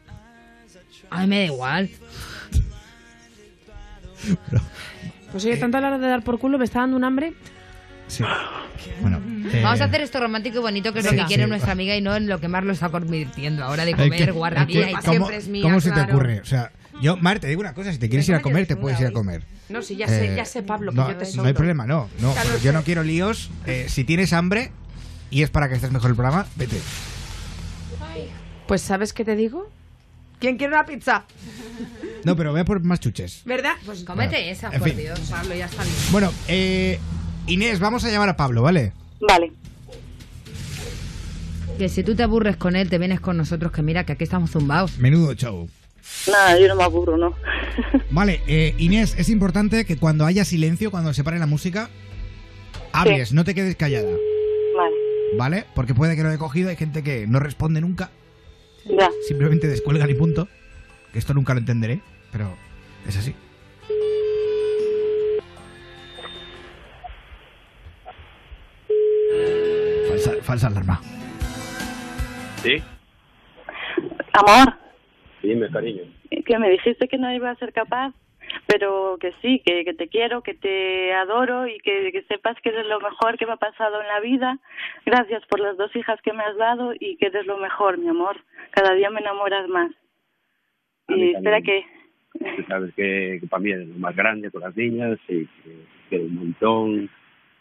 A 1.11 1.21
mí 1.23 1.27
me 1.27 1.39
da 1.39 1.45
igual. 1.45 1.91
Pues 5.37 5.45
oye, 5.45 5.57
tanto 5.59 5.77
a 5.77 5.81
la 5.83 5.89
hora 5.89 5.99
de 5.99 6.09
dar 6.09 6.23
por 6.23 6.39
culo 6.39 6.57
me 6.59 6.65
está 6.65 6.81
dando 6.81 6.97
un 6.97 7.05
hambre. 7.05 7.35
sí. 8.09 8.25
Bueno, 9.03 9.21
eh, 9.53 9.61
Vamos 9.63 9.81
a 9.81 9.85
hacer 9.85 10.01
esto 10.01 10.19
romántico 10.21 10.59
y 10.59 10.61
bonito, 10.63 10.93
que 10.93 11.01
es 11.01 11.05
lo 11.05 11.11
Sí, 11.11 11.17
que 11.19 11.25
quiere 11.25 11.43
sí. 11.45 11.49
nuestra 11.51 11.73
amiga 11.73 11.95
y 11.97 12.01
no 12.01 12.15
en 12.17 12.27
lo 12.29 12.41
que 12.41 12.49
Mar 12.49 12.63
lo 12.65 12.73
está 12.73 12.89
convirtiendo 12.89 13.65
ahora 13.65 13.85
de 13.85 13.93
comer 13.95 14.25
que- 14.27 14.31
guarrería 14.31 14.87
hay 14.87 14.93
y 14.93 14.97
que- 14.97 15.01
¿Cómo, 15.03 15.13
siempre 15.13 15.37
es 15.37 15.49
mía, 15.49 15.63
cómo 15.63 15.81
se 15.81 15.91
te 15.91 16.01
ocurre? 16.01 16.41
O 16.41 16.45
sea, 16.47 16.71
yo, 17.03 17.17
Mar, 17.19 17.39
te 17.41 17.49
digo 17.49 17.61
una 17.61 17.75
cosa, 17.75 17.93
si 17.93 17.99
te 17.99 18.09
quieres 18.09 18.27
ir 18.29 18.35
a 18.37 18.41
comer, 18.43 18.67
te 18.67 18.77
puedes 18.77 18.99
ir 19.01 19.09
a 19.09 19.11
comer. 19.13 19.43
No, 19.69 19.83
sí, 19.83 19.97
ya 19.97 20.09
sé, 20.09 20.35
ya 20.35 20.45
sé, 20.47 20.63
Pablo, 20.63 20.93
que 20.93 20.97
no, 20.99 21.09
yo 21.11 21.17
te 21.17 21.37
no 21.37 21.45
hay 21.45 21.53
problema, 21.53 21.87
no. 21.87 22.09
no 22.21 22.35
yo 22.63 22.73
no 22.73 22.83
quiero 22.83 23.03
líos. 23.03 23.51
Eh, 23.67 23.87
si 23.91 24.05
tienes 24.05 24.33
hambre 24.33 24.71
y 25.31 25.43
es 25.43 25.51
para 25.51 25.69
que 25.69 25.75
estés 25.75 25.91
mejor 25.91 26.11
el 26.11 26.17
programa, 26.17 26.47
vete. 26.57 26.77
Pues 28.67 28.81
¿sabes 28.83 29.13
qué 29.13 29.25
te 29.25 29.37
digo? 29.37 29.69
¿Quién 30.39 30.57
quiere 30.57 30.75
una 30.75 30.85
pizza? 30.85 31.25
No, 32.25 32.37
pero 32.37 32.53
ve 32.53 32.61
a 32.61 32.65
por 32.65 32.83
más 32.83 33.01
chuches. 33.01 33.43
¿Verdad? 33.45 33.75
Pues 33.85 34.05
Cómete 34.05 34.37
Bueno, 34.37 34.51
esa, 34.51 34.71
por 34.71 34.83
fin. 34.83 34.97
Dios. 34.97 35.21
Pablo, 35.31 35.55
ya 35.55 35.67
está 35.67 35.83
bien. 35.83 35.95
Bueno, 36.11 36.33
eh, 36.49 36.99
Inés, 37.47 37.81
vamos 37.81 38.05
a 38.05 38.11
llamar 38.11 38.29
a 38.29 38.37
Pablo, 38.37 38.63
¿vale? 38.63 38.93
Vale. 39.21 39.53
Que 41.79 41.89
si 41.89 42.03
tú 42.03 42.15
te 42.15 42.23
aburres 42.23 42.57
con 42.57 42.75
él, 42.75 42.89
te 42.89 42.99
vienes 42.99 43.21
con 43.21 43.37
nosotros, 43.37 43.71
que 43.73 43.83
mira, 43.83 44.05
que 44.05 44.13
aquí 44.13 44.25
estamos 44.25 44.51
zumbados. 44.51 44.99
Menudo 44.99 45.35
show. 45.35 45.69
Nada, 46.29 46.59
yo 46.59 46.69
no 46.69 46.77
me 46.77 46.85
aburro, 46.85 47.17
¿no? 47.17 47.35
Vale, 48.11 48.41
eh, 48.47 48.75
Inés, 48.79 49.15
es 49.19 49.29
importante 49.29 49.85
que 49.85 49.97
cuando 49.97 50.25
haya 50.25 50.45
silencio, 50.45 50.91
cuando 50.91 51.13
se 51.13 51.25
pare 51.25 51.39
la 51.39 51.47
música, 51.47 51.91
hables, 52.93 53.33
no 53.33 53.45
te 53.45 53.55
quedes 53.55 53.77
callada, 53.77 54.09
Vale. 54.09 54.95
¿vale? 55.37 55.65
Porque 55.75 55.95
puede 55.95 56.17
que 56.17 56.23
lo 56.23 56.31
he 56.33 56.39
cogido, 56.39 56.71
hay 56.71 56.77
gente 56.77 57.03
que 57.03 57.27
no 57.27 57.41
responde 57.41 57.81
nunca, 57.81 58.11
Ya. 58.89 59.11
simplemente 59.27 59.67
descuelgan 59.69 60.11
y 60.11 60.15
punto. 60.15 60.49
Que 61.13 61.19
esto 61.19 61.35
nunca 61.35 61.55
lo 61.55 61.61
entenderé, 61.61 62.01
pero 62.33 62.55
es 63.07 63.17
así. 63.17 63.35
Falsa, 70.09 70.33
falsa 70.43 70.67
alarma. 70.69 71.01
Sí, 72.63 72.83
Amor, 74.33 74.75
dime, 75.43 75.69
cariño. 75.71 76.03
que 76.45 76.59
me 76.59 76.71
dijiste 76.71 77.09
que 77.09 77.17
no 77.19 77.33
iba 77.33 77.51
a 77.51 77.55
ser 77.57 77.73
capaz, 77.73 78.13
pero 78.67 79.17
que 79.21 79.33
sí, 79.43 79.63
que, 79.65 79.85
que 79.85 79.95
te 79.95 80.09
quiero, 80.09 80.43
que 80.43 80.55
te 80.55 81.13
adoro 81.15 81.67
y 81.67 81.79
que, 81.79 82.11
que 82.11 82.23
sepas 82.23 82.57
que 82.61 82.71
eres 82.71 82.87
lo 82.87 83.01
mejor 83.01 83.39
que 83.39 83.47
me 83.47 83.53
ha 83.53 83.57
pasado 83.57 84.01
en 84.01 84.09
la 84.09 84.21
vida. 84.21 84.59
Gracias 85.05 85.45
por 85.47 85.61
las 85.61 85.77
dos 85.77 85.95
hijas 85.95 86.21
que 86.23 86.33
me 86.33 86.43
has 86.43 86.57
dado 86.57 86.93
y 86.99 87.17
que 87.17 87.27
eres 87.27 87.47
lo 87.47 87.59
mejor, 87.59 87.99
mi 87.99 88.09
amor. 88.09 88.37
Cada 88.71 88.95
día 88.95 89.11
me 89.11 89.21
enamoras 89.21 89.69
más. 89.69 89.93
Y 91.09 91.35
espera 91.35 91.61
que... 91.61 91.85
Tú 92.33 92.63
sabes 92.69 92.93
que, 92.95 93.39
que 93.41 93.47
para 93.47 93.63
mí 93.63 93.71
es 93.71 93.87
lo 93.87 93.99
más 93.99 94.15
grande 94.15 94.51
con 94.51 94.61
las 94.61 94.77
niñas 94.77 95.19
y 95.29 95.47
que 95.47 95.77
quiero 96.09 96.25
un 96.25 96.35
montón, 96.35 97.11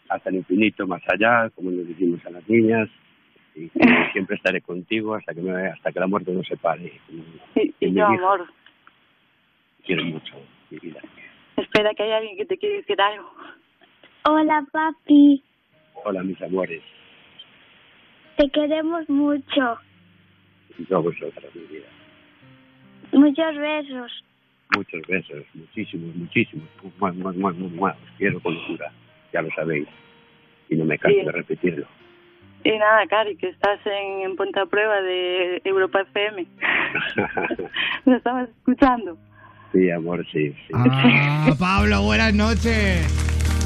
hasta 0.08 0.30
el 0.30 0.36
infinito, 0.36 0.86
más 0.86 1.02
allá, 1.08 1.50
como 1.50 1.70
nos 1.70 1.86
decimos 1.86 2.24
a 2.26 2.30
las 2.30 2.48
niñas. 2.48 2.88
Y 3.54 3.68
que 3.70 3.80
siempre 4.12 4.36
estaré 4.36 4.60
contigo 4.60 5.14
hasta 5.14 5.32
que 5.32 5.40
me, 5.40 5.68
hasta 5.68 5.92
que 5.92 6.00
la 6.00 6.06
muerte 6.06 6.32
nos 6.32 6.46
separe. 6.46 6.92
Y, 7.08 7.60
Y, 7.60 7.74
y 7.80 7.86
mi 7.90 8.00
yo, 8.00 8.12
hija, 8.12 8.14
amor, 8.14 8.46
Quiero 9.84 10.04
mucho, 10.04 10.34
espera 11.56 11.94
que 11.94 12.02
hay 12.02 12.12
alguien 12.12 12.36
que 12.36 12.46
te 12.46 12.58
quiere 12.58 12.76
decir 12.76 13.00
algo. 13.00 13.30
Hola, 14.28 14.64
papi. 14.72 15.42
Hola, 16.04 16.22
mis 16.22 16.40
amores. 16.42 16.82
Te 18.36 18.50
queremos 18.50 19.08
mucho. 19.08 19.78
Y 20.78 20.86
yo 20.86 21.02
vosotras, 21.02 21.54
mi 21.54 21.62
vida. 21.62 21.86
Muchos 23.12 23.56
besos. 23.56 24.24
Muchos 24.76 25.00
besos, 25.06 25.44
muchísimos, 25.54 26.14
muchísimos. 26.16 26.68
Mua, 26.98 27.12
mua, 27.12 27.32
mua, 27.32 27.52
mua. 27.52 27.90
Os 27.92 28.10
quiero 28.18 28.40
con 28.40 28.54
locura, 28.54 28.92
ya 29.32 29.40
lo 29.42 29.48
sabéis. 29.52 29.86
Y 30.68 30.74
no 30.76 30.84
me 30.84 30.98
canso 30.98 31.18
Sí. 31.20 31.24
de 31.24 31.32
repetirlo. 31.32 31.86
Y 32.64 32.70
nada, 32.76 33.06
Cari, 33.06 33.36
que 33.36 33.48
estás 33.50 33.78
en, 33.86 34.22
en 34.22 34.34
Ponte 34.36 34.58
a 34.58 34.66
Prueba 34.66 35.00
de 35.00 35.62
Europa 35.64 36.00
FM. 36.00 36.46
Lo 38.06 38.16
estabas 38.16 38.48
escuchando. 38.50 39.16
Sí, 39.76 39.90
amor, 39.90 40.24
sí. 40.32 40.48
sí. 40.50 40.72
Ah, 40.74 41.54
Pablo, 41.58 42.02
buenas 42.02 42.34
noches. 42.34 43.06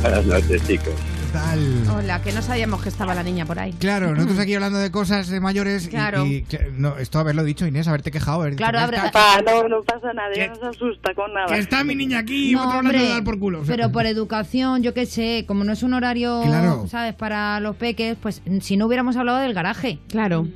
Buenas 0.03 0.25
noches, 0.27 0.67
chicos. 0.67 0.89
¿Qué 0.95 1.39
tal? 1.39 1.61
Hola, 1.97 2.21
que 2.23 2.33
no 2.33 2.43
sabíamos 2.43 2.83
que 2.83 2.89
estaba 2.89 3.15
la 3.15 3.23
niña 3.23 3.47
por 3.47 3.57
ahí. 3.61 3.73
Claro, 3.75 4.13
nosotros 4.17 4.39
aquí 4.41 4.55
hablando 4.55 4.79
de 4.81 4.91
cosas 4.91 5.29
de 5.29 5.39
mayores 5.39 5.87
y- 5.87 5.89
Claro. 5.91 6.27
y, 6.27 6.43
cl- 6.45 6.73
no, 6.73 6.97
esto 6.99 7.21
haberlo 7.21 7.45
dicho 7.45 7.67
Inés, 7.67 7.87
haberte 7.87 8.11
quejado, 8.11 8.41
haber 8.41 8.55
dicho, 8.57 8.65
Claro, 8.65 8.79
"Que 8.79 8.85
abre- 8.97 9.07
está- 9.07 9.13
Pa, 9.13 9.43
no, 9.43 9.69
no 9.69 9.83
pasa 9.83 10.13
nada, 10.13 10.31
ya 10.35 10.49
no 10.49 10.57
se 10.57 10.67
asusta 10.67 11.15
con 11.15 11.33
nada. 11.33 11.47
que 11.47 11.59
está 11.61 11.85
mi 11.85 11.95
niña 11.95 12.19
aquí, 12.19 12.51
No, 12.53 12.61
otro 12.63 12.71
hablando 12.79 12.91
hombre, 12.91 13.05
de 13.07 13.15
dar 13.15 13.23
por 13.25 13.39
culo. 13.39 13.61
o 13.61 13.65
sea, 13.65 13.77
Pero 13.77 13.93
por 13.93 14.07
educación, 14.07 14.83
yo 14.83 14.93
qué 14.93 15.07
sé, 15.07 15.45
como 15.47 15.63
no 15.63 15.73
es 15.73 15.83
un 15.85 15.95
horario, 15.95 16.43
Claro. 16.45 16.87
¿sabes? 16.89 17.15
Para 17.15 17.61
los 17.61 17.77
peques, 17.77 18.17
pues 18.21 18.43
si 18.61 18.77
no 18.77 18.87
hubiéramos 18.87 19.17
hablado 19.17 19.39
del 19.39 19.55
garaje. 19.55 20.01
Claro. 20.09 20.49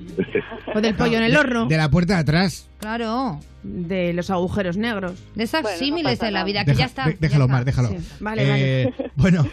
O 0.75 0.81
del 0.81 0.95
pollo 0.97 1.19
en 1.19 1.23
el 1.25 1.33
de- 1.33 1.39
horno. 1.39 1.67
De 1.67 1.77
la 1.77 1.89
puerta 1.89 2.15
de 2.15 2.21
atrás. 2.21 2.69
Claro. 2.79 3.39
De 3.65 4.12
los 4.12 4.31
agujeros 4.31 4.77
negros. 4.77 5.15
De 5.35 5.45
esas 5.45 5.62
Bueno, 5.62 5.79
símiles 5.79 6.21
de 6.21 6.31
la 6.31 6.45
vida, 6.45 6.65
que 6.65 6.73
Deja- 6.73 6.81
ya 6.81 6.85
está. 6.87 7.07
de- 7.07 7.17
déjalo, 7.19 7.47
ya 7.47 7.53
Mar, 7.53 7.65
déjalo. 7.65 7.89
Sí, 7.89 7.97
vale, 8.21 8.43
Eh, 8.83 8.93
vale. 8.97 9.11
Bueno, 9.17 9.49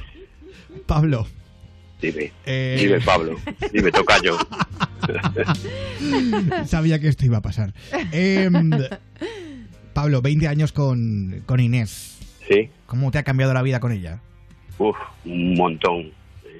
Pablo. 0.85 1.25
Dime, 2.01 2.31
Eh, 2.45 2.77
dime, 2.79 2.99
Pablo. 3.01 3.37
Dime, 3.71 3.91
tocayo. 3.91 4.37
Sabía 6.65 6.99
que 6.99 7.07
esto 7.07 7.25
iba 7.25 7.37
a 7.37 7.41
pasar. 7.41 7.73
Em, 8.11 8.71
Pablo, 9.93 10.21
20 10.21 10.47
años 10.47 10.71
con, 10.71 11.43
con 11.45 11.59
Inés. 11.59 12.17
Sí. 12.49 12.69
¿Cómo 12.87 13.11
te 13.11 13.17
ha 13.19 13.23
cambiado 13.23 13.53
la 13.53 13.61
vida 13.61 13.79
con 13.79 13.91
ella? 13.91 14.19
Uf, 14.77 14.95
un 15.25 15.53
montón. 15.55 16.11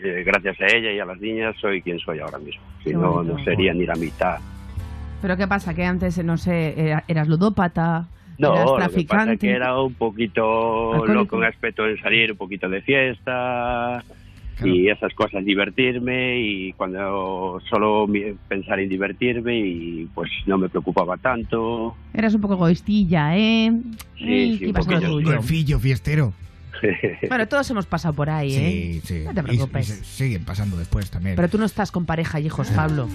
Eh, 0.03 0.23
gracias 0.25 0.59
a 0.61 0.65
ella 0.77 0.91
y 0.93 0.99
a 0.99 1.05
las 1.05 1.19
niñas 1.19 1.55
soy 1.59 1.81
quien 1.81 1.99
soy 1.99 2.19
ahora 2.19 2.37
mismo. 2.39 2.61
Si 2.83 2.91
no, 2.91 3.23
no 3.23 3.43
sería 3.43 3.73
ni 3.73 3.85
la 3.85 3.95
mitad 3.95 4.37
¿Pero 5.21 5.37
qué 5.37 5.47
pasa? 5.47 5.73
Que 5.73 5.85
antes, 5.85 6.23
no 6.23 6.37
sé, 6.37 6.73
era- 6.79 7.03
eras 7.07 7.27
ludópata, 7.27 8.07
No, 8.37 8.53
eras 8.53 8.65
lo 8.65 8.71
que 8.75 8.79
pasa 8.79 8.89
traficante. 8.89 9.33
es 9.33 9.39
que 9.39 9.51
era 9.51 9.79
un 9.79 9.93
poquito 9.93 10.93
Alcohólico. 10.93 11.13
loco 11.13 11.37
en 11.37 11.43
aspecto 11.45 11.83
de 11.83 11.99
salir 11.99 12.31
un 12.31 12.37
poquito 12.37 12.67
de 12.69 12.81
fiesta 12.81 14.03
y 14.63 14.89
esas 14.89 15.11
cosas, 15.15 15.43
divertirme 15.43 16.39
y 16.39 16.73
cuando 16.73 17.59
solo 17.69 18.07
pensar 18.47 18.79
en 18.79 18.89
divertirme 18.89 19.57
y 19.59 20.07
pues 20.13 20.29
no 20.45 20.57
me 20.57 20.69
preocupaba 20.69 21.17
tanto. 21.17 21.95
Eras 22.13 22.33
un 22.35 22.41
poco 22.41 22.53
egoístilla, 22.55 23.35
¿eh? 23.37 23.71
Sí, 24.17 24.23
Ay, 24.25 24.57
sí, 24.59 24.65
un 24.67 24.73
poquillo, 24.73 25.79
fiestero. 25.79 26.33
Bueno, 27.29 27.47
todos 27.47 27.69
hemos 27.69 27.85
pasado 27.85 28.13
por 28.15 28.29
ahí, 28.29 28.53
¿eh? 28.55 28.99
Sí, 29.01 29.01
sí. 29.03 29.23
No 29.25 29.33
te 29.35 29.41
Y- 29.41 29.43
preocupes. 29.43 29.87
y 29.89 29.91
se- 29.93 30.03
siguen 30.03 30.45
pasando 30.45 30.77
después 30.77 31.09
también. 31.11 31.35
Pero 31.35 31.47
tú 31.47 31.57
no 31.59 31.65
estás 31.65 31.91
con 31.91 32.05
pareja 32.07 32.39
y 32.39 32.47
hijos, 32.47 32.69
Pablo. 32.71 33.07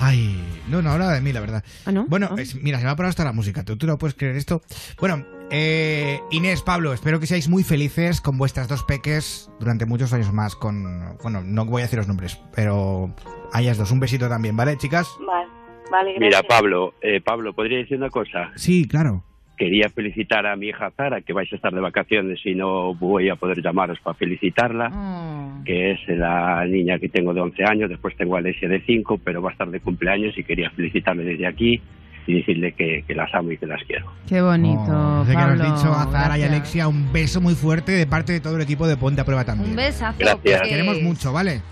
Ay, 0.00 0.38
no, 0.68 0.82
no 0.82 0.90
habla 0.90 1.10
de 1.12 1.20
mí, 1.20 1.32
la 1.32 1.40
verdad. 1.40 1.64
¿Ah, 1.86 1.92
no? 1.92 2.06
Bueno, 2.06 2.36
es- 2.38 2.54
mira, 2.62 2.78
se 2.78 2.84
me 2.84 2.90
ha 2.90 2.96
parado 2.96 3.10
hasta 3.10 3.24
la 3.24 3.32
música. 3.32 3.64
¿Tú, 3.64 3.76
tú 3.76 3.86
no 3.86 3.96
puedes 3.98 4.14
creer 4.14 4.36
esto? 4.36 4.60
Bueno, 5.00 5.24
eh, 5.50 6.20
Inés, 6.30 6.62
Pablo, 6.62 6.92
espero 6.92 7.18
que 7.18 7.26
seáis 7.26 7.48
muy 7.48 7.62
felices 7.64 8.20
con 8.20 8.36
vuestras 8.36 8.68
dos 8.68 8.82
peques 8.84 9.50
durante 9.58 9.86
muchos 9.86 10.12
años 10.12 10.32
más. 10.32 10.54
Con, 10.54 11.16
bueno, 11.22 11.42
no 11.42 11.64
voy 11.64 11.80
a 11.82 11.84
decir 11.86 11.98
los 11.98 12.08
nombres, 12.08 12.38
pero 12.54 13.14
a 13.52 13.62
ellas 13.62 13.78
dos. 13.78 13.90
Un 13.90 14.00
besito 14.00 14.28
también, 14.28 14.56
¿vale, 14.56 14.76
chicas? 14.76 15.08
Vale, 15.26 15.48
vale, 15.90 16.12
Mira, 16.14 16.28
gracias. 16.40 16.46
Pablo, 16.48 16.94
eh, 17.00 17.20
Pablo, 17.22 17.54
¿podría 17.54 17.78
decir 17.78 17.96
una 17.96 18.10
cosa? 18.10 18.52
Sí, 18.56 18.86
claro. 18.86 19.24
Quería 19.56 19.88
felicitar 19.88 20.46
a 20.46 20.54
mi 20.56 20.66
hija 20.68 20.90
Zara, 20.96 21.22
que 21.22 21.32
vais 21.32 21.50
a 21.52 21.56
estar 21.56 21.72
de 21.72 21.80
vacaciones 21.80 22.38
y 22.44 22.54
no 22.54 22.94
voy 22.94 23.30
a 23.30 23.36
poder 23.36 23.62
llamaros 23.62 23.98
para 24.00 24.14
felicitarla, 24.14 24.90
Oh. 24.92 25.64
que 25.64 25.92
es 25.92 26.00
la 26.08 26.64
niña 26.66 26.98
que 26.98 27.08
tengo 27.08 27.32
de 27.32 27.40
11 27.40 27.64
años, 27.64 27.88
después 27.88 28.14
tengo 28.16 28.36
a 28.36 28.40
Alessia 28.40 28.68
de 28.68 28.80
5, 28.82 29.18
pero 29.24 29.40
va 29.40 29.48
a 29.50 29.52
estar 29.52 29.68
de 29.70 29.80
cumpleaños 29.80 30.36
y 30.36 30.44
quería 30.44 30.68
felicitarle 30.70 31.24
desde 31.24 31.46
aquí 31.46 31.80
y 32.26 32.34
decirle 32.34 32.72
que, 32.72 33.04
que 33.06 33.14
las 33.14 33.32
amo 33.34 33.52
y 33.52 33.56
que 33.56 33.66
las 33.66 33.82
quiero. 33.84 34.12
Qué 34.28 34.42
bonito, 34.42 34.80
Oh, 34.90 35.24
que 35.26 35.32
Pablo. 35.32 35.54
lo 35.56 35.62
has 35.64 35.74
dicho 35.80 35.92
a 35.92 36.04
Zara 36.06 36.36
y 36.36 36.40
gracias. 36.40 36.50
Alexia. 36.50 36.88
Un 36.88 37.12
beso 37.12 37.40
muy 37.40 37.54
fuerte 37.54 37.92
de 37.92 38.06
parte 38.06 38.32
de 38.32 38.40
todo 38.40 38.56
el 38.56 38.62
equipo 38.62 38.86
de 38.86 38.96
Ponte 38.96 39.20
a 39.20 39.24
Prueba 39.24 39.44
también. 39.44 39.70
Un 39.70 39.76
besazo. 39.76 40.18
Gracias. 40.18 40.58
porque 40.60 40.68
Queremos 40.68 41.00
mucho, 41.02 41.32
¿vale? 41.32 41.62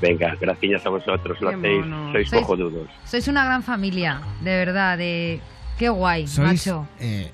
Venga, 0.00 0.36
gracias 0.40 0.84
a 0.84 0.90
vosotros, 0.90 1.40
lo 1.40 1.48
hacéis, 1.50 1.84
sois 2.12 2.28
Sois- 2.30 2.40
cojonudos. 2.40 2.88
Sois 3.04 3.26
una 3.28 3.44
gran 3.44 3.62
familia, 3.62 4.20
de 4.42 4.50
verdad, 4.56 4.98
de... 4.98 5.40
Qué 5.78 5.88
guay, 5.88 6.26
Sois 6.26 6.48
macho. 6.66 6.86
eh, 7.00 7.30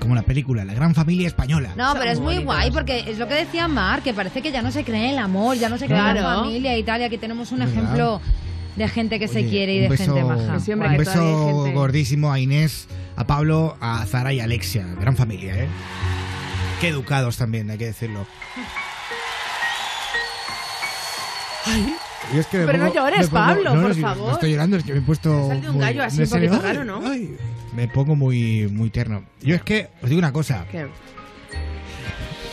como 0.00 0.14
la 0.14 0.22
película, 0.22 0.64
la 0.64 0.74
gran 0.74 0.94
familia 0.94 1.26
española. 1.28 1.72
No, 1.76 1.94
pero 1.94 2.10
es 2.10 2.20
muy 2.20 2.38
guay 2.38 2.70
porque 2.70 3.04
es 3.10 3.18
lo 3.18 3.28
que 3.28 3.34
decía 3.34 3.68
Mar, 3.68 4.02
que 4.02 4.12
parece 4.12 4.42
que 4.42 4.50
ya 4.52 4.62
no 4.62 4.70
se 4.70 4.84
cree 4.84 5.04
en 5.04 5.10
el 5.14 5.18
amor, 5.18 5.56
ya 5.56 5.68
no 5.68 5.78
se 5.78 5.86
cree 5.86 5.98
en 5.98 6.14
la 6.16 6.22
familia 6.36 6.76
y 6.76 6.82
tal, 6.82 7.00
y 7.00 7.04
aquí 7.04 7.18
tenemos 7.18 7.52
un 7.52 7.60
¿Verdad? 7.60 7.74
ejemplo 7.74 8.20
de 8.76 8.88
gente 8.88 9.18
que 9.20 9.28
se 9.28 9.38
Oye, 9.38 9.48
quiere 9.50 9.74
y 9.74 9.80
de 9.80 9.88
beso, 9.88 10.04
gente 10.04 10.24
maja. 10.24 10.58
un 10.74 10.96
beso 10.96 11.70
gordísimo 11.72 12.32
a 12.32 12.40
Inés, 12.40 12.88
a 13.16 13.24
Pablo, 13.26 13.76
a 13.80 14.04
Zara 14.06 14.32
y 14.32 14.40
a 14.40 14.44
Alexia. 14.44 14.84
Gran 15.00 15.16
familia, 15.16 15.54
¿eh? 15.56 15.68
Qué 16.80 16.88
educados 16.88 17.36
también, 17.36 17.70
hay 17.70 17.78
que 17.78 17.86
decirlo. 17.86 18.26
Y 22.34 22.38
es 22.38 22.46
que 22.46 22.58
me 22.58 22.66
Pero 22.66 22.78
no 22.78 22.84
pongo- 22.86 22.94
llores, 22.94 23.18
me 23.20 23.26
pongo- 23.26 23.46
Pablo, 23.46 23.74
no, 23.74 23.80
por 23.82 23.96
no, 23.96 24.02
favor. 24.08 24.28
No 24.28 24.32
estoy 24.34 24.50
llorando, 24.52 24.76
es 24.76 24.84
que 24.84 24.92
me 24.92 24.98
he 24.98 25.02
puesto. 25.02 25.48
Sale 25.48 25.68
un 25.68 25.74
muy- 25.76 25.84
gallo 25.84 26.02
así 26.04 26.18
me 26.18 26.24
un 26.24 26.30
poquito 26.30 26.54
¡ay! 26.54 26.60
raro, 26.62 26.84
¿no? 26.84 27.00
¡ay! 27.06 27.36
Me 27.74 27.88
pongo 27.88 28.14
muy, 28.14 28.68
muy 28.68 28.90
tierno. 28.90 29.24
Yo 29.40 29.54
es 29.56 29.62
que, 29.62 29.90
os 30.02 30.08
digo 30.08 30.20
una 30.20 30.32
cosa, 30.32 30.64
¿Qué? 30.70 30.86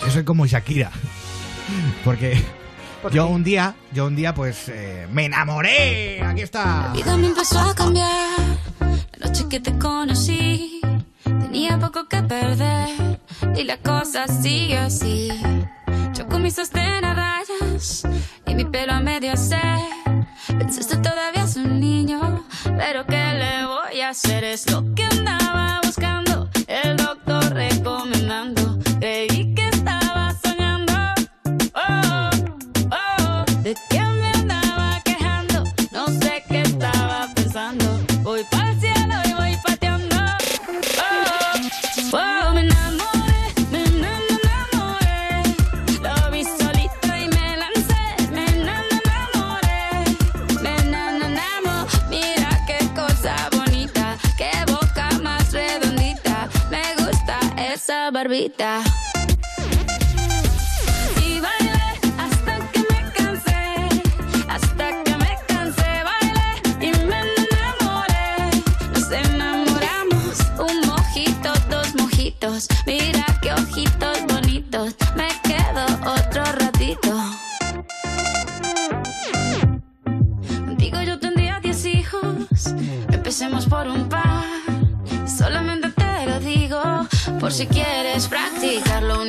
yo 0.03 0.11
soy 0.11 0.23
como 0.23 0.45
Shakira. 0.45 0.91
Porque 2.03 2.41
¿Por 3.01 3.11
yo 3.11 3.27
un 3.27 3.43
día, 3.43 3.75
yo 3.93 4.07
un 4.07 4.15
día, 4.15 4.33
pues, 4.33 4.69
eh, 4.69 5.07
me 5.11 5.25
enamoré. 5.25 6.21
Aquí 6.23 6.41
está. 6.41 6.87
La 6.87 6.93
vida 6.93 7.17
me 7.17 7.27
empezó 7.27 7.59
a 7.59 7.73
cambiar. 7.73 8.39
La 9.17 9.27
noche 9.27 9.45
que 9.49 9.59
te 9.59 9.77
conocí, 9.77 10.81
tenía 11.23 11.79
poco 11.79 12.07
que 12.07 12.21
perder. 12.23 13.19
Y 13.55 13.63
la 13.63 13.77
cosa 13.77 14.27
sigue 14.27 14.77
así. 14.77 15.29
Yo 16.15 16.27
con 16.27 16.41
mis 16.43 16.55
sostén 16.55 17.05
a 17.05 17.13
rayas 17.13 18.03
y 18.47 18.55
mi 18.55 18.65
pelo 18.65 18.93
a 18.93 18.99
medio 18.99 19.35
se. 19.37 19.59
Pensé, 20.47 20.81
esto 20.81 21.01
todavía 21.01 21.43
es 21.43 21.55
un 21.55 21.79
niño. 21.79 22.40
Pero 22.83 23.05
¿qué 23.05 23.23
le 23.33 23.65
voy 23.67 24.01
a 24.01 24.09
hacer? 24.09 24.43
Es 24.43 24.69
lo 24.71 24.83
que 24.95 25.03
andaba 25.03 25.79
buscando. 25.83 26.49
El 26.67 26.97
doctor 26.97 27.53
recomendando. 27.53 28.60
Esa 58.31 58.41
barbita. 58.41 58.81
Y 61.25 61.39
bailé 61.39 61.99
hasta 62.17 62.71
que 62.71 62.79
me 72.85 73.00
si 87.51 87.67
quieres 87.67 88.27
practicar. 88.27 89.03
Lo 89.03 89.25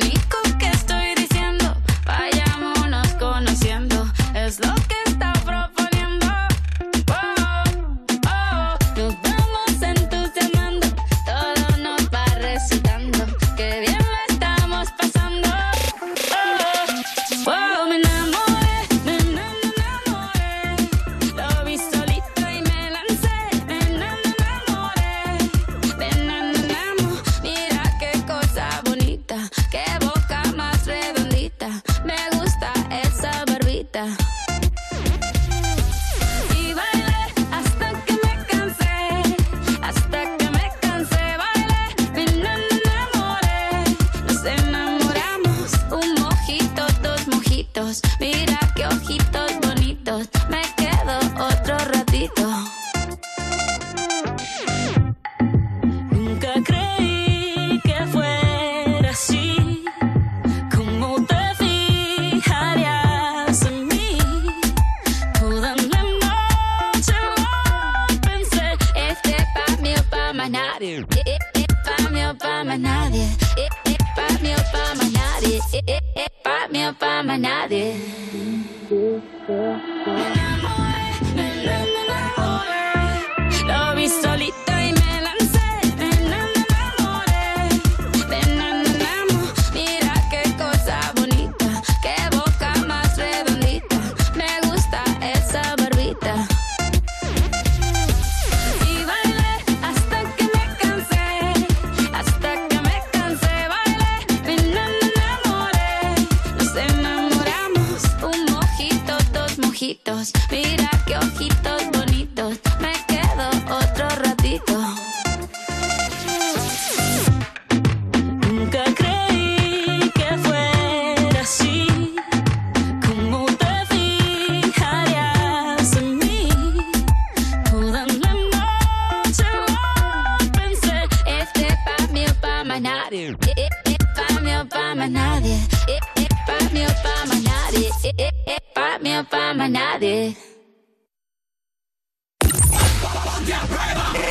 más 139.55 139.69
nadie. 139.69 140.35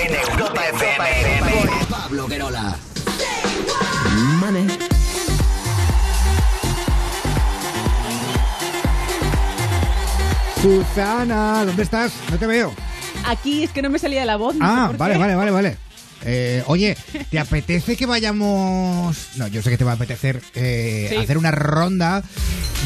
En 0.04 0.14
Europa 0.30 0.62
FM. 0.68 1.86
Pablo 1.90 2.26
Guerola. 2.28 2.76
Money. 4.40 4.66
Susana, 10.60 11.64
¿dónde 11.64 11.82
estás? 11.82 12.12
No 12.30 12.38
te 12.38 12.46
veo. 12.46 12.72
Aquí 13.26 13.64
es 13.64 13.70
que 13.72 13.82
no 13.82 13.90
me 13.90 13.98
salía 13.98 14.24
la 14.24 14.36
voz. 14.36 14.54
no 14.54 14.64
sé 14.64 14.72
Ah, 14.72 14.86
por 14.88 14.96
vale, 14.98 15.14
qué. 15.14 15.20
vale, 15.20 15.34
vale, 15.34 15.50
vale. 15.50 15.76
Eh, 16.24 16.62
oye, 16.66 16.96
¿te 17.30 17.38
apetece 17.38 17.96
que 17.96 18.06
vayamos? 18.06 19.16
No, 19.36 19.46
yo 19.48 19.62
sé 19.62 19.70
que 19.70 19.78
te 19.78 19.84
va 19.84 19.92
a 19.92 19.94
apetecer 19.94 20.40
eh, 20.54 21.08
Sí. 21.10 21.16
hacer 21.16 21.38
una 21.38 21.50
ronda 21.50 22.22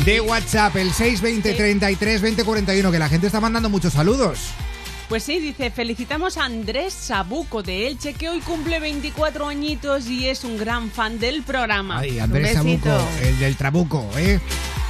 de 0.04 0.20
WhatsApp, 0.20 0.76
el 0.76 0.92
620 0.92 1.54
33 1.54 2.20
20 2.20 2.44
41, 2.44 2.90
que 2.92 2.98
la 2.98 3.08
gente 3.08 3.26
está 3.26 3.40
mandando 3.40 3.68
muchos 3.68 3.92
saludos. 3.92 4.38
Pues 5.08 5.22
sí, 5.22 5.38
dice, 5.38 5.70
felicitamos 5.70 6.36
a 6.36 6.44
Andrés 6.46 6.92
Sabuco 6.92 7.62
de 7.62 7.86
Elche, 7.86 8.14
que 8.14 8.28
hoy 8.28 8.40
cumple 8.40 8.80
24 8.80 9.46
añitos 9.46 10.08
y 10.08 10.28
es 10.28 10.42
un 10.42 10.58
gran 10.58 10.90
fan 10.90 11.20
del 11.20 11.42
programa. 11.44 12.00
Ay, 12.00 12.18
Andrés 12.18 12.54
Sabuco, 12.54 12.90
el 13.22 13.38
del 13.38 13.54
Trabuco, 13.56 14.10
¿eh? 14.18 14.40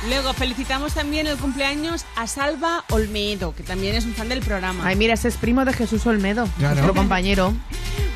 Luego 0.09 0.33
felicitamos 0.35 0.95
también 0.95 1.27
el 1.27 1.37
cumpleaños 1.37 2.05
a 2.15 2.27
Salva 2.29 2.85
Olmedo, 2.91 3.55
que 3.57 3.65
también 3.65 3.97
es 3.97 4.05
un 4.05 4.15
fan 4.15 4.29
del 4.29 4.41
programa. 4.41 4.87
Ay, 4.87 4.95
mira, 4.95 5.15
ese 5.15 5.27
es 5.29 5.37
primo 5.37 5.65
de 5.65 5.73
Jesús 5.73 6.07
Olmedo, 6.07 6.49
Claro. 6.59 6.75
nuestro 6.77 6.95
compañero. 6.95 7.53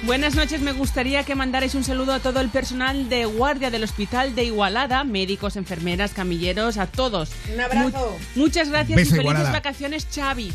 Buenas 0.04 0.34
noches, 0.34 0.60
me 0.62 0.72
gustaría 0.72 1.24
que 1.24 1.34
mandarais 1.34 1.74
un 1.74 1.82
saludo 1.84 2.12
a 2.14 2.20
todo 2.20 2.40
el 2.40 2.48
personal 2.48 3.08
de 3.08 3.24
guardia 3.26 3.70
del 3.70 3.82
hospital 3.84 4.34
de 4.34 4.44
Igualada, 4.44 5.02
médicos, 5.04 5.56
enfermeras, 5.56 6.12
camilleros, 6.12 6.78
a 6.78 6.86
todos. 6.86 7.30
Un 7.52 7.60
abrazo. 7.60 8.16
Mu- 8.36 8.42
muchas 8.42 8.68
gracias 8.70 8.96
Beso, 8.96 9.08
y 9.08 9.10
felices 9.10 9.20
Igualada. 9.24 9.52
vacaciones, 9.52 10.06
Xavi. 10.14 10.52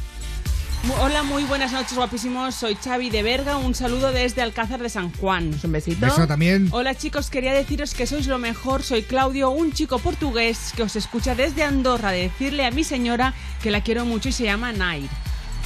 Hola, 1.01 1.23
muy 1.23 1.43
buenas 1.43 1.71
noches, 1.71 1.95
guapísimos. 1.95 2.53
Soy 2.55 2.75
Xavi 2.75 3.09
de 3.09 3.23
Berga. 3.23 3.57
Un 3.57 3.73
saludo 3.73 4.11
desde 4.11 4.41
Alcázar 4.41 4.81
de 4.81 4.89
San 4.89 5.11
Juan. 5.13 5.51
Un 5.63 5.71
besito. 5.71 6.05
Beso 6.05 6.27
también. 6.27 6.69
Hola 6.71 6.93
chicos, 6.95 7.29
quería 7.29 7.53
deciros 7.53 7.93
que 7.93 8.05
sois 8.05 8.27
lo 8.27 8.37
mejor. 8.37 8.83
Soy 8.83 9.01
Claudio, 9.03 9.49
un 9.49 9.73
chico 9.73 9.97
portugués 9.99 10.73
que 10.75 10.83
os 10.83 10.95
escucha 10.95 11.33
desde 11.33 11.63
Andorra. 11.63 12.11
Decirle 12.11 12.65
a 12.65 12.71
mi 12.71 12.83
señora 12.83 13.33
que 13.63 13.71
la 13.71 13.81
quiero 13.81 14.05
mucho 14.05 14.29
y 14.29 14.31
se 14.31 14.43
llama 14.43 14.71
Nair. 14.73 15.09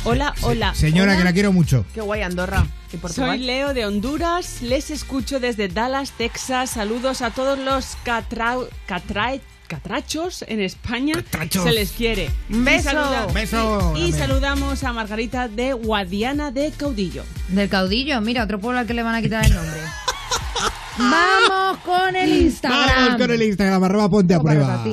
Hola, 0.06 0.34
hola. 0.42 0.74
Señora, 0.74 1.12
hola. 1.12 1.18
que 1.18 1.24
la 1.26 1.34
quiero 1.34 1.52
mucho. 1.52 1.86
Qué 1.94 2.00
guay 2.02 2.22
Andorra. 2.22 2.66
Soy 3.14 3.40
Leo 3.40 3.74
de 3.74 3.86
Honduras, 3.86 4.62
les 4.62 4.90
escucho 4.90 5.40
desde 5.40 5.68
Dallas, 5.68 6.12
Texas. 6.12 6.72
Saludos 6.72 7.22
a 7.22 7.32
todos 7.32 7.60
los 7.60 7.98
catra- 8.06 8.68
catra- 8.88 9.42
catrachos 9.70 10.44
en 10.48 10.60
España. 10.60 11.14
Catrachos. 11.14 11.64
Se 11.64 11.72
les 11.72 11.92
quiere. 11.92 12.30
Un 12.50 12.62
Y 12.62 12.66
beso. 12.66 12.90
saluda- 12.90 13.28
Beso, 13.28 13.94
Y, 13.96 14.06
y 14.08 14.12
saludamos 14.12 14.84
a 14.84 14.92
Margarita 14.92 15.48
de 15.48 15.72
Guadiana 15.74 16.52
de 16.52 16.72
Caudillo. 16.72 17.24
Del 17.48 17.70
caudillo, 17.70 18.20
mira, 18.20 18.44
otro 18.44 18.60
pueblo 18.60 18.80
al 18.80 18.88
que 18.88 18.94
le 18.94 19.04
van 19.04 19.16
a 19.16 19.22
quitar 19.22 19.46
el 19.46 19.54
nombre. 19.54 19.80
Vamos 21.00 21.78
con 21.86 22.16
el 22.16 22.41
Instagram. 22.41 22.88
Vamos 23.06 23.18
con 23.22 23.32
el 23.32 23.41
Instagram, 23.43 23.84
arroba 23.84 24.10
ponte 24.10 24.34
a 24.34 24.39
prueba. 24.39 24.84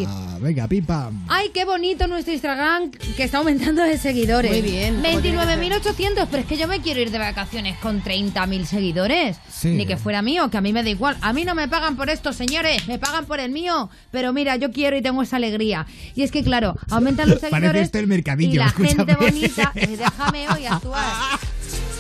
Venga, 0.41 0.69
pipa. 0.69 1.11
Ay, 1.29 1.51
qué 1.53 1.65
bonito 1.65 2.07
nuestro 2.07 2.33
Instagram 2.33 2.91
que 2.91 3.25
está 3.25 3.39
aumentando 3.39 3.83
de 3.83 3.99
seguidores. 3.99 4.51
Muy 4.53 4.61
bien, 4.63 4.97
como 5.03 5.21
tiene 5.21 5.39
que 5.39 5.45
29.800, 5.45 6.27
pero 6.31 6.43
es 6.43 6.47
que 6.47 6.57
yo 6.57 6.69
me 6.69 6.81
quiero 6.81 7.01
ir 7.01 7.11
de 7.11 7.19
vacaciones 7.19 7.77
con 7.79 8.03
30.000 8.03 8.65
seguidores. 8.67 9.39
Sí. 9.51 9.69
Ni 9.71 9.87
que 9.87 9.97
fuera 9.97 10.23
mío, 10.23 10.49
que 10.51 10.59
a 10.59 10.61
mí 10.61 10.73
me 10.73 10.83
da 10.85 10.91
igual. 10.91 11.17
A 11.23 11.33
mí 11.33 11.45
no 11.45 11.55
me 11.55 11.67
pagan 11.69 11.97
por 11.97 12.11
esto, 12.11 12.33
señores, 12.33 12.87
me 12.87 12.99
pagan 12.99 13.25
por 13.25 13.41
el 13.41 13.51
mío. 13.51 13.89
Pero 14.13 14.33
mira, 14.33 14.57
yo 14.57 14.71
quiero 14.71 14.97
y 14.97 15.03
tengo 15.03 15.23
esa 15.23 15.37
alegría. 15.37 15.87
Y 16.15 16.23
es 16.23 16.31
que, 16.31 16.45
claro, 16.45 16.77
aumentan 16.91 17.29
los 17.31 17.39
Parece 17.41 17.57
seguidores. 17.57 17.83
esto 17.83 17.99
el 17.99 18.07
mercadillo, 18.07 18.53
y 18.53 18.57
la 18.59 18.67
escúchame. 18.67 18.95
gente 19.07 19.15
bonita. 19.17 19.73
eh, 19.75 19.97
déjame 19.99 20.49
hoy 20.51 20.67
actuar. 20.67 21.05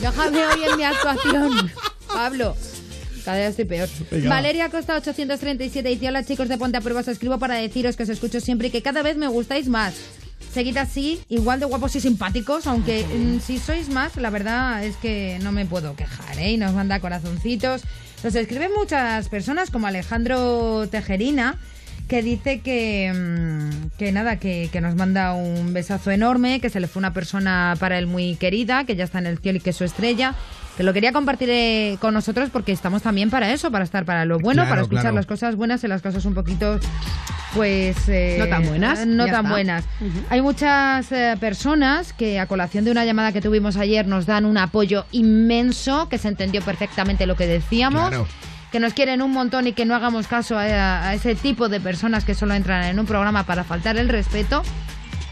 Déjame 0.00 0.46
hoy 0.46 0.61
en 0.70 0.76
mi 0.76 0.84
actuación. 0.84 1.72
Pablo. 2.07 2.54
Cada 3.27 3.39
vez 3.39 3.49
estoy 3.51 3.64
peor. 3.64 3.89
Venga, 4.09 4.29
Valeria 4.29 4.70
Costa 4.70 4.95
837 4.95 5.89
dice 5.89 6.09
Hola 6.09 6.22
chicos 6.22 6.49
de 6.49 6.57
Ponte 6.59 6.79
a 6.79 6.81
Prueba, 6.81 7.01
os 7.01 7.09
escribo 7.09 7.41
para 7.41 7.57
deciros 7.57 7.97
que 7.97 8.05
os 8.05 8.09
escucho 8.09 8.41
siempre 8.41 8.68
y 8.68 8.70
que 8.70 8.83
cada 8.83 9.03
vez 9.03 9.16
me 9.16 9.27
gustáis 9.27 9.66
más. 9.66 9.95
Seguid 10.55 10.77
así, 10.77 11.20
igual 11.29 11.59
de 11.59 11.66
guapos 11.66 11.97
y 11.97 12.01
simpáticos, 12.01 12.68
aunque 12.68 13.05
mm, 13.05 13.41
si 13.41 13.59
sois 13.59 13.89
más, 13.89 14.14
la 14.14 14.31
verdad 14.31 14.85
es 14.85 14.95
que 14.99 15.41
no 15.43 15.51
me 15.51 15.66
puedo 15.66 15.97
quejar, 15.97 16.39
¿eh? 16.39 16.53
Y 16.53 16.57
nos 16.57 16.72
manda 16.72 17.01
corazoncitos. 17.01 17.83
Nos 18.22 18.33
escriben 18.37 18.70
muchas 18.79 19.29
personas, 19.29 19.72
como 19.72 19.89
Alejandro 19.89 20.87
Tejerina, 20.89 21.59
que 22.07 22.22
dice 22.22 22.61
que, 22.61 23.12
mm, 23.12 23.99
que 23.99 24.12
nada, 24.12 24.37
que, 24.37 24.68
que 24.70 24.81
nos 24.81 24.95
manda 24.95 25.35
un 25.35 25.72
besazo 25.72 26.12
enorme, 26.12 26.61
que 26.61 26.70
se 26.70 26.79
le 26.79 26.87
fue 26.87 27.01
una 27.01 27.12
persona 27.12 27.74
para 27.81 27.99
él 27.99 28.07
muy 28.07 28.37
querida, 28.37 28.85
que 28.85 28.95
ya 28.95 29.03
está 29.03 29.18
en 29.18 29.27
el 29.27 29.39
cielo 29.39 29.59
y 29.59 29.62
que 29.62 29.70
es 29.70 29.77
su 29.77 29.83
estrella, 29.83 30.37
que 30.77 30.83
lo 30.83 30.93
quería 30.93 31.12
compartir 31.12 31.49
eh, 31.51 31.97
con 32.01 32.12
nosotros 32.14 32.51
porque 32.53 32.72
estamos 32.72 33.03
también 33.03 33.31
para 33.31 33.51
eso, 33.53 33.70
para 33.70 33.85
estar 33.85 34.05
para 34.05 34.24
lo 34.27 34.39
bueno, 34.39 34.62
Claro, 34.62 34.68
para 34.70 34.83
escuchar 34.83 35.03
claro. 35.05 35.16
las 35.16 35.27
cosas 35.27 35.57
buenas 35.57 35.83
y 35.85 35.89
las 35.89 36.03
cosas 36.03 36.24
un 36.27 36.35
poquito, 36.35 36.79
pues... 37.55 37.97
eh, 38.09 38.37
No 38.39 38.47
tan 38.49 38.66
buenas, 38.66 39.07
No 39.07 39.24
tan 39.24 39.35
está. 39.37 39.51
buenas. 39.51 39.85
Hay 40.29 40.43
muchas 40.43 41.11
eh, 41.12 41.35
personas 41.41 42.12
que 42.12 42.39
a 42.39 42.47
colación 42.47 42.85
de 42.85 42.91
una 42.91 43.05
llamada 43.07 43.33
que 43.33 43.41
tuvimos 43.41 43.77
ayer 43.79 44.07
nos 44.07 44.27
dan 44.27 44.45
un 44.45 44.59
apoyo 44.59 45.07
inmenso, 45.12 46.09
que 46.11 46.18
se 46.18 46.29
entendió 46.29 46.61
perfectamente 46.62 47.27
lo 47.27 47.37
que 47.37 47.47
decíamos 47.47 48.09
Claro. 48.11 48.27
que 48.70 48.79
nos 48.79 48.93
quieren 48.93 49.22
un 49.22 49.31
montón 49.33 49.66
y 49.66 49.72
que 49.72 49.87
no 49.87 49.95
hagamos 49.95 50.27
caso 50.27 50.59
a, 50.59 51.09
a 51.09 51.14
ese 51.14 51.35
tipo 51.35 51.70
de 51.70 51.81
personas 51.81 52.24
que 52.24 52.35
solo 52.35 52.53
entran 52.53 52.85
en 52.85 52.99
un 52.99 53.07
programa 53.07 53.45
para 53.45 53.64
faltar 53.64 53.97
el 53.97 54.11
respeto. 54.11 54.62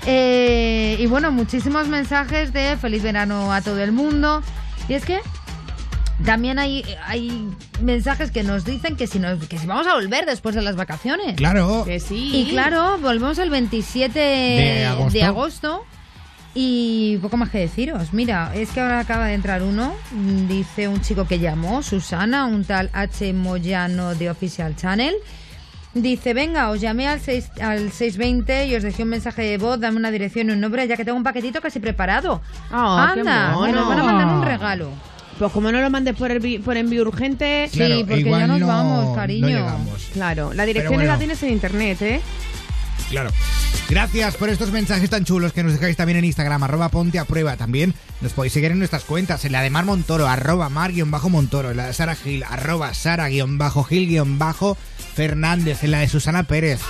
Eh, 0.06 0.96
y 0.98 1.06
bueno, 1.06 1.30
muchísimos 1.32 1.88
mensajes 1.88 2.52
de 2.52 2.76
feliz 2.78 3.02
verano 3.02 3.52
a 3.52 3.60
todo 3.62 3.82
el 3.82 3.92
mundo. 3.92 4.42
Y 4.88 4.94
es 4.94 5.04
que 5.04 5.20
también 6.24 6.58
hay, 6.58 6.84
hay 7.06 7.48
mensajes 7.80 8.30
que 8.30 8.42
nos 8.44 8.64
dicen 8.64 8.96
que 8.96 9.06
si, 9.06 9.18
nos, 9.18 9.46
que 9.46 9.58
si 9.58 9.66
vamos 9.66 9.86
a 9.86 9.94
volver 9.94 10.26
después 10.26 10.54
de 10.54 10.62
las 10.62 10.76
vacaciones. 10.76 11.34
Claro. 11.36 11.84
Que 11.84 12.00
sí. 12.00 12.30
Y 12.32 12.50
claro, 12.50 12.98
volvemos 12.98 13.38
el 13.38 13.50
27 13.50 14.18
De 14.18 14.84
agosto. 14.86 15.12
de 15.12 15.22
agosto. 15.24 15.84
Y 16.54 17.16
poco 17.16 17.36
más 17.36 17.50
que 17.50 17.58
deciros. 17.58 18.12
Mira, 18.12 18.52
es 18.54 18.70
que 18.70 18.80
ahora 18.80 19.00
acaba 19.00 19.26
de 19.26 19.34
entrar 19.34 19.62
uno. 19.64 19.92
Dice 20.48 20.86
un 20.86 21.00
chico 21.00 21.26
que 21.26 21.40
llamó, 21.40 21.82
Susana, 21.82 22.46
un 22.46 22.64
tal 22.64 22.90
H. 22.92 23.32
Moyano 23.32 24.14
de 24.14 24.30
Official 24.30 24.76
Channel. 24.76 25.14
Dice, 25.94 26.34
venga, 26.34 26.70
os 26.70 26.80
llamé 26.80 27.06
al, 27.06 27.20
6, 27.20 27.50
al 27.62 27.92
620 27.92 28.66
y 28.66 28.74
os 28.74 28.82
dejé 28.82 29.04
un 29.04 29.10
mensaje 29.10 29.42
de 29.42 29.58
voz, 29.58 29.78
dame 29.78 29.96
una 29.96 30.10
dirección 30.10 30.48
y 30.48 30.52
un 30.52 30.60
nombre, 30.60 30.86
ya 30.88 30.96
que 30.96 31.04
tengo 31.04 31.16
un 31.16 31.22
paquetito 31.22 31.60
casi 31.60 31.78
preparado. 31.78 32.40
Qué 32.68 32.74
Anda, 32.74 33.54
que 33.64 33.72
nos 33.72 33.88
van 33.88 33.98
a 34.00 34.02
mandar 34.02 34.26
un 34.28 34.42
regalo. 34.44 34.88
Pues 35.38 35.52
como 35.52 35.70
no 35.72 35.80
lo 35.80 35.90
mandes 35.90 36.14
por, 36.16 36.30
el 36.30 36.40
vi- 36.40 36.58
por 36.58 36.76
envío 36.76 37.02
urgente, 37.02 37.68
Claro, 37.72 37.96
sí, 37.96 38.04
porque 38.04 38.24
ya 38.24 38.46
nos 38.46 38.60
no- 38.60 38.66
vamos, 38.66 39.04
no 39.06 39.14
cariño. 39.14 39.46
llegamos. 39.48 40.10
claro, 40.12 40.52
la 40.52 40.64
dirección 40.64 40.94
bueno. 40.94 41.10
la 41.12 41.18
tienes 41.18 41.42
en 41.42 41.50
internet, 41.50 42.02
¿eh? 42.02 42.20
Claro. 43.10 43.30
Gracias 43.88 44.36
por 44.36 44.48
estos 44.48 44.70
mensajes 44.72 45.10
tan 45.10 45.24
chulos 45.24 45.52
que 45.52 45.62
nos 45.62 45.72
dejáis 45.74 45.96
también 45.96 46.18
en 46.18 46.24
Instagram, 46.24 46.62
arroba 46.62 46.88
ponte 46.88 47.18
a 47.18 47.24
prueba. 47.26 47.56
También 47.56 47.92
nos 48.20 48.32
podéis 48.32 48.52
seguir 48.54 48.70
en 48.70 48.78
nuestras 48.78 49.04
cuentas, 49.04 49.44
en 49.44 49.52
la 49.52 49.60
de 49.62 49.70
Mar 49.70 49.84
Montoro, 49.84 50.26
arroba 50.26 50.68
mar-montoro, 50.70 51.70
en 51.72 51.76
la 51.76 51.86
de 51.88 51.92
Sara 51.92 52.14
Gil, 52.14 52.44
arroba 52.44 52.92
Sara-Gil-Fernández, 55.14 55.84
en 55.84 55.90
la 55.92 56.00
de 56.00 56.08
Susana 56.08 56.42
Pérez, 56.44 56.80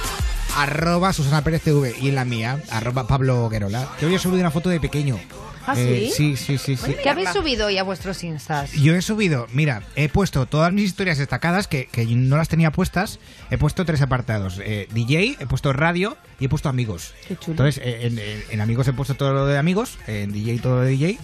arroba 0.57 1.13
Susana 1.13 1.43
Pérez 1.45 1.63
TV, 1.63 1.95
y 2.01 2.09
en 2.09 2.15
la 2.15 2.25
mía, 2.25 2.61
arroba 2.71 3.07
Pablo 3.07 3.49
Guerola. 3.49 3.89
Que 3.99 4.07
hoy 4.07 4.15
he 4.15 4.19
subido 4.19 4.41
una 4.41 4.51
foto 4.51 4.71
de 4.71 4.81
pequeño. 4.81 5.19
¿Ah, 5.67 5.75
Eh, 5.79 6.11
sí? 6.15 6.37
sí, 6.37 6.59
sí, 6.59 6.59
sí, 6.59 6.77
sí. 6.77 6.95
¿Qué 7.03 7.09
habéis 7.09 7.31
subido 7.31 7.67
hoy 7.69 7.79
a 7.79 7.83
vuestros 7.85 8.23
instas? 8.23 8.73
Yo 8.73 8.95
he 8.95 9.01
subido, 9.01 9.47
mira, 9.53 9.83
he 9.97 10.11
puesto 10.11 10.45
todas 10.45 10.73
mis 10.75 10.85
historias 10.85 11.17
destacadas 11.17 11.69
que, 11.69 11.87
que 11.87 12.05
no 12.05 12.37
las 12.37 12.49
tenía 12.51 12.71
puestas. 12.71 13.19
He 13.51 13.57
puesto 13.57 13.85
tres 13.87 14.03
apartados: 14.03 14.61
eh, 14.63 14.89
DJ, 14.93 15.37
he 15.41 15.47
puesto 15.47 15.73
radio 15.73 16.19
y 16.39 16.47
he 16.47 16.49
puesto 16.51 16.69
amigos. 16.69 17.15
Qué 17.29 17.37
chulo. 17.37 17.53
Entonces, 17.53 17.83
eh, 17.83 18.07
en, 18.07 18.19
en- 18.19 18.45
en 18.51 18.61
amigos 18.61 18.89
he 18.89 18.93
puesto 18.93 19.15
todo 19.15 19.33
lo 19.33 19.47
de 19.47 19.57
amigos, 19.57 19.99
en 20.07 20.33
DJ 20.33 20.59
todo 20.59 20.77
lo 20.77 20.81
de 20.83 20.91
DJ. 20.91 21.19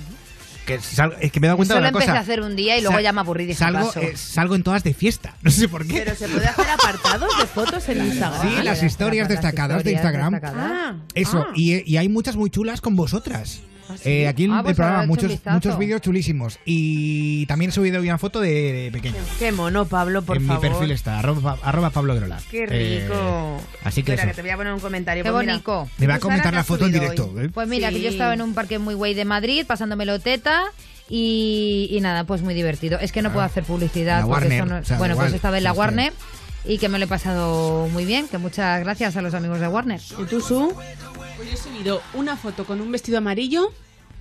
Que, 0.79 0.81
sal- 0.81 1.17
es 1.21 1.33
que 1.33 1.41
me 1.41 1.47
he 1.47 1.49
dado 1.49 1.57
cuenta 1.57 1.75
Eso 1.75 1.81
de 1.83 1.89
una 1.89 1.93
cosa. 1.93 2.05
empecé 2.05 2.19
a 2.19 2.21
hacer 2.21 2.41
un 2.43 2.57
día 2.57 2.77
y 2.79 2.81
luego 2.81 2.95
Sal- 2.97 3.03
ya 3.05 3.13
me 3.13 3.21
aburrí 3.21 3.47
dije, 3.47 3.59
Salgo, 3.59 3.93
eh, 3.97 4.13
salgo 4.17 4.55
en 4.55 4.63
todas 4.63 4.83
de 4.85 4.95
fiesta. 4.95 5.35
No 5.43 5.51
sé 5.51 5.69
por 5.69 5.87
qué. 5.87 6.03
Pero 6.05 6.15
se 6.17 6.29
puede 6.29 6.47
hacer 6.47 6.69
apartados 6.69 7.37
de 7.39 7.47
fotos 7.47 7.89
en 7.89 8.05
Instagram. 8.07 8.43
Sí, 8.49 8.63
las 8.63 8.83
historias 8.83 9.29
destacadas 9.29 9.85
de 9.85 9.93
Instagram. 9.93 10.41
Ah, 10.45 10.95
Eso, 11.15 11.47
ah. 11.49 11.53
y, 11.55 11.91
y 11.91 11.97
hay 11.97 12.09
muchas 12.09 12.37
muy 12.37 12.51
chulas 12.51 12.81
con 12.81 12.97
vosotras. 12.97 13.61
Eh, 14.05 14.29
aquí 14.29 14.45
en 14.45 14.53
Ah, 14.53 14.59
el 14.59 14.63
pues 14.65 14.77
programa, 14.77 15.07
muchos, 15.07 15.33
muchos 15.47 15.79
vídeos 15.79 16.01
chulísimos. 16.01 16.59
Y 16.65 17.47
también 17.47 17.71
he 17.71 17.73
subido 17.73 18.01
hoy 18.01 18.09
una 18.09 18.19
foto 18.19 18.41
de, 18.41 18.73
de 18.73 18.91
pequeño. 18.93 19.17
Qué 19.39 19.53
mono, 19.53 19.85
Pablo, 19.87 20.23
por 20.23 20.37
en 20.37 20.47
favor. 20.47 20.63
mi 20.63 20.69
perfil 20.71 20.91
está, 20.93 21.19
arroba, 21.19 21.59
arroba 21.63 21.91
Pablo 21.91 22.15
Grola. 22.15 22.39
Qué 22.51 22.65
Eh, 22.71 23.03
rico. 23.09 23.61
así 23.85 24.03
que 24.03 24.13
Espera, 24.13 24.23
eso. 24.23 24.31
que 24.31 24.35
te 24.37 24.43
voy 24.43 24.51
a 24.51 24.57
poner 24.57 24.73
un 24.73 24.81
comentario. 24.81 25.25
Qué 25.25 25.31
Pues 25.31 25.41
mira, 25.43 25.53
bonito. 25.55 25.89
Me 25.99 26.07
va 26.07 26.15
a 26.15 26.19
¿tú, 26.19 26.23
Sara, 26.27 26.35
comentar 26.37 26.55
la 26.55 26.65
foto 26.65 26.87
en 26.87 26.93
directo. 26.93 27.35
¿eh? 27.39 27.49
Pues 27.53 27.69
mira, 27.69 27.91
que 27.91 28.01
yo 28.01 28.09
estaba 28.09 28.35
en 28.35 28.43
un 28.43 28.55
parque 28.55 28.79
muy 28.79 28.95
guay 28.95 29.15
de 29.15 29.25
Madrid, 29.25 29.65
pasándomelo 29.67 30.19
teta. 30.21 30.65
Y, 31.13 31.89
y 31.91 32.01
nada, 32.01 32.23
pues 32.25 32.41
muy 32.43 32.55
divertido. 32.55 32.99
Es 33.01 33.11
que 33.11 33.21
no 33.21 33.33
puedo 33.33 33.45
hacer 33.45 33.65
publicidad. 33.65 34.19
Ah. 34.19 34.21
La 34.21 34.27
porque 34.27 34.45
Warner, 34.47 34.67
no- 34.67 34.77
o 34.79 34.85
sea, 34.85 34.97
bueno, 34.99 35.15
igual, 35.15 35.27
pues 35.27 35.35
estaba 35.35 35.59
en 35.59 35.65
la. 35.65 35.73
Warner 35.73 36.13
y 36.65 36.79
que 36.79 36.89
me 36.89 36.99
lo 37.01 37.07
he 37.07 37.09
pasado 37.09 37.89
muy 37.89 38.05
bien. 38.05 38.29
Que 38.29 38.39
muchas 38.39 38.81
gracias 38.85 39.17
a 39.17 39.23
los 39.23 39.35
amigos 39.35 39.59
de 39.59 39.67
Warner. 39.67 40.01
¿Y 40.19 40.25
tú, 40.27 40.41
Su? 40.41 40.73
Pues 41.41 41.49
yo 41.49 41.55
he 41.55 41.57
subido 41.57 42.03
una 42.13 42.37
foto 42.37 42.67
con 42.67 42.83
un 42.83 42.93
vestido 42.93 43.17
amarillo 43.17 43.73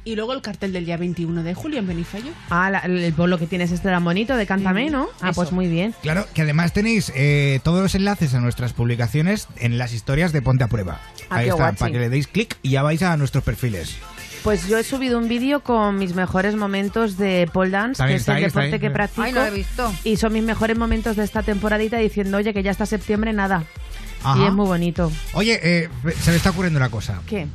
y 0.05 0.15
luego 0.15 0.31
el 0.31 0.41
cartel 0.41 0.71
del 0.71 0.85
día 0.85 0.95
21 0.95 1.43
de 1.43 1.53
julio 1.53 1.79
en 1.79 1.87
Benifallo. 1.87 2.31
Ah, 2.49 2.69
la- 2.69 2.79
el 2.79 3.11
polo 3.13 3.37
que 3.37 3.45
tienes 3.45 3.71
este 3.71 3.89
era 3.89 3.99
bonito 3.99 4.37
de 4.37 4.45
Cántame, 4.45 4.89
¿no? 4.89 5.09
Ah, 5.19 5.31
pues 5.35 5.51
muy 5.51 5.67
bien. 5.67 5.93
Claro, 6.01 6.25
que 6.33 6.43
además 6.43 6.71
tenéis 6.71 7.11
eh, 7.15 7.59
todos 7.63 7.81
los 7.81 7.93
enlaces 7.95 8.33
a 8.35 8.39
nuestras 8.39 8.71
publicaciones 8.71 9.49
en 9.57 9.77
las 9.77 9.93
historias 9.93 10.31
de 10.31 10.41
Ponte 10.41 10.63
a 10.63 10.67
Prueba. 10.67 11.01
Ah, 11.29 11.35
Ahí 11.37 11.45
qué 11.45 11.51
está, 11.51 11.73
para 11.73 11.91
que 11.91 11.99
le 11.99 12.07
deis 12.09 12.27
clic 12.27 12.55
y 12.61 12.69
ya 12.71 12.83
vais 12.83 13.01
a 13.03 13.17
nuestros 13.17 13.43
perfiles. 13.43 13.97
Pues 14.41 14.65
yo 14.69 14.77
he 14.77 14.83
subido 14.85 15.17
un 15.17 15.27
vídeo 15.27 15.59
con 15.61 15.97
mis 15.97 16.15
mejores 16.15 16.55
momentos 16.55 17.17
de 17.17 17.49
pole 17.51 17.71
dance, 17.71 17.97
También 17.97 18.19
que 18.19 18.21
es 18.21 18.27
el 18.29 18.35
ahí, 18.35 18.43
deporte 18.45 18.79
que 18.79 18.89
practico. 18.89 19.21
Ay, 19.23 19.33
no 19.33 19.41
lo 19.41 19.47
he 19.47 19.51
visto. 19.51 19.93
Y 20.05 20.15
son 20.15 20.31
mis 20.31 20.43
mejores 20.43 20.77
momentos 20.77 21.17
de 21.17 21.25
esta 21.25 21.43
temporadita 21.43 21.97
diciendo, 21.97 22.37
oye, 22.37 22.53
que 22.53 22.63
ya 22.63 22.71
está 22.71 22.85
septiembre, 22.85 23.33
nada. 23.33 23.65
Ajá. 24.23 24.41
Y 24.43 24.45
es 24.47 24.53
muy 24.53 24.65
bonito. 24.65 25.11
Oye, 25.33 25.59
eh, 25.61 25.89
se 26.21 26.31
me 26.31 26.37
está 26.37 26.49
ocurriendo 26.51 26.77
una 26.77 26.89
cosa. 26.89 27.21
¿Qué? 27.27 27.47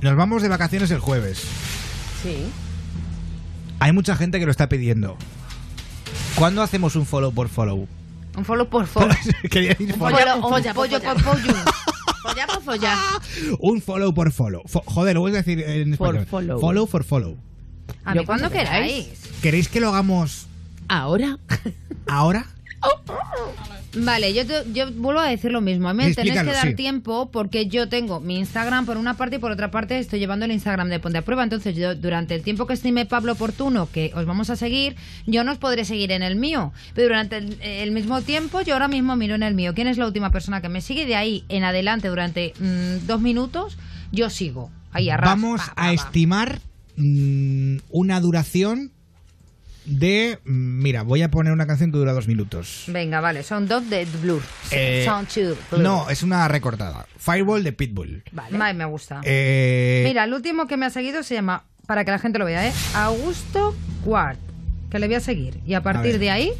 Nos 0.00 0.16
vamos 0.16 0.42
de 0.42 0.48
vacaciones 0.48 0.90
el 0.90 0.98
jueves. 1.00 1.42
Sí. 2.22 2.46
Hay 3.80 3.92
mucha 3.92 4.16
gente 4.16 4.38
que 4.38 4.44
lo 4.46 4.50
está 4.50 4.68
pidiendo. 4.68 5.16
¿Cuándo 6.36 6.62
hacemos 6.62 6.96
un 6.96 7.06
follow 7.06 7.32
por 7.32 7.48
follow? 7.48 7.86
Un 8.36 8.44
follow 8.44 8.68
por 8.68 8.86
follow. 8.86 9.14
Quería 9.50 9.70
decir 9.70 9.92
Un 9.92 9.98
follow. 9.98 10.34
un 10.36 10.40
por 10.42 10.74
pollo. 10.74 11.00
Follar 12.22 12.46
por 12.48 12.62
follar. 12.62 12.98
Un 13.60 13.82
follow 13.82 14.14
por 14.14 14.32
follow. 14.32 14.62
Fo- 14.66 14.82
joder, 14.86 15.14
lo 15.14 15.20
voy 15.20 15.32
a 15.32 15.36
decir 15.36 15.60
en 15.60 15.96
For 15.96 16.08
español. 16.16 16.26
follow. 16.28 16.60
Follow 16.60 16.86
for 16.86 17.04
follow. 17.04 17.36
A 18.04 18.14
mí 18.14 18.24
cuando 18.24 18.50
queráis. 18.50 19.08
¿Queréis 19.42 19.68
que 19.68 19.80
lo 19.80 19.88
hagamos 19.90 20.46
ahora? 20.88 21.38
¿Ahora? 22.06 22.46
Vale, 23.96 24.34
yo, 24.34 24.44
te- 24.44 24.64
yo 24.72 24.90
vuelvo 24.92 25.20
a 25.20 25.28
decir 25.28 25.52
lo 25.52 25.60
mismo. 25.60 25.88
A 25.88 25.94
mí 25.94 26.04
me 26.04 26.14
tenéis 26.14 26.40
que 26.40 26.52
dar 26.52 26.66
sí. 26.68 26.74
tiempo 26.74 27.30
porque 27.30 27.68
yo 27.68 27.88
tengo 27.88 28.18
mi 28.18 28.38
Instagram 28.38 28.86
por 28.86 28.96
una 28.96 29.16
parte 29.16 29.36
y 29.36 29.38
por 29.38 29.52
otra 29.52 29.70
parte 29.70 29.98
estoy 29.98 30.18
llevando 30.18 30.44
el 30.46 30.50
Instagram 30.52 30.88
de 30.88 30.98
Ponte 30.98 31.18
a 31.18 31.22
Prueba. 31.22 31.44
Entonces, 31.44 31.76
yo 31.76 31.94
durante 31.94 32.34
el 32.34 32.42
tiempo 32.42 32.66
que 32.66 32.74
estime 32.74 33.06
Pablo 33.06 33.32
oportuno, 33.34 33.88
que 33.90 34.10
os 34.16 34.26
vamos 34.26 34.50
a 34.50 34.56
seguir, 34.56 34.96
yo 35.26 35.44
no 35.44 35.52
os 35.52 35.58
podré 35.58 35.84
seguir 35.84 36.10
en 36.10 36.24
el 36.24 36.34
mío. 36.34 36.72
Pero 36.94 37.06
durante 37.08 37.36
el, 37.36 37.56
el 37.62 37.92
mismo 37.92 38.20
tiempo, 38.22 38.62
yo 38.62 38.72
ahora 38.74 38.88
mismo 38.88 39.14
miro 39.14 39.36
en 39.36 39.44
el 39.44 39.54
mío. 39.54 39.74
¿Quién 39.74 39.86
es 39.86 39.96
la 39.96 40.06
última 40.06 40.30
persona 40.30 40.60
que 40.60 40.68
me 40.68 40.80
sigue? 40.80 41.06
De 41.06 41.14
ahí 41.14 41.44
en 41.48 41.62
adelante, 41.62 42.08
durante 42.08 42.52
mm, 42.58 43.06
dos 43.06 43.20
minutos, 43.20 43.78
yo 44.10 44.28
sigo. 44.28 44.70
Ahí 44.90 45.08
arras, 45.08 45.30
Vamos 45.30 45.60
pa, 45.60 45.74
pa, 45.74 45.84
a 45.86 45.92
estimar 45.92 46.60
mm, 46.96 47.76
una 47.90 48.20
duración 48.20 48.90
de... 49.84 50.38
Mira, 50.44 51.02
voy 51.02 51.22
a 51.22 51.30
poner 51.30 51.52
una 51.52 51.66
canción 51.66 51.92
que 51.92 51.98
dura 51.98 52.12
dos 52.12 52.26
minutos. 52.28 52.84
Venga, 52.88 53.20
vale, 53.20 53.42
son 53.42 53.68
dos 53.68 53.88
de 53.90 54.06
Blur. 54.22 54.42
Eh, 54.70 55.02
son 55.04 55.26
two. 55.26 55.56
Blur. 55.70 55.80
No, 55.82 56.08
es 56.10 56.22
una 56.22 56.46
recortada. 56.48 57.06
Fireball 57.18 57.62
de 57.64 57.72
Pitbull. 57.72 58.22
Vale. 58.32 58.74
Me 58.74 58.84
gusta. 58.86 59.20
Eh, 59.24 60.02
Mira, 60.06 60.24
el 60.24 60.32
último 60.32 60.66
que 60.66 60.76
me 60.76 60.86
ha 60.86 60.90
seguido 60.90 61.22
se 61.22 61.34
llama, 61.34 61.64
para 61.86 62.04
que 62.04 62.10
la 62.10 62.18
gente 62.18 62.38
lo 62.38 62.44
vea, 62.44 62.66
¿eh? 62.66 62.72
Augusto 62.94 63.74
Quart, 64.04 64.38
que 64.90 64.98
le 64.98 65.06
voy 65.06 65.16
a 65.16 65.20
seguir. 65.20 65.58
Y 65.66 65.74
a 65.74 65.82
partir 65.82 66.18
de 66.18 66.30
ahí, 66.30 66.50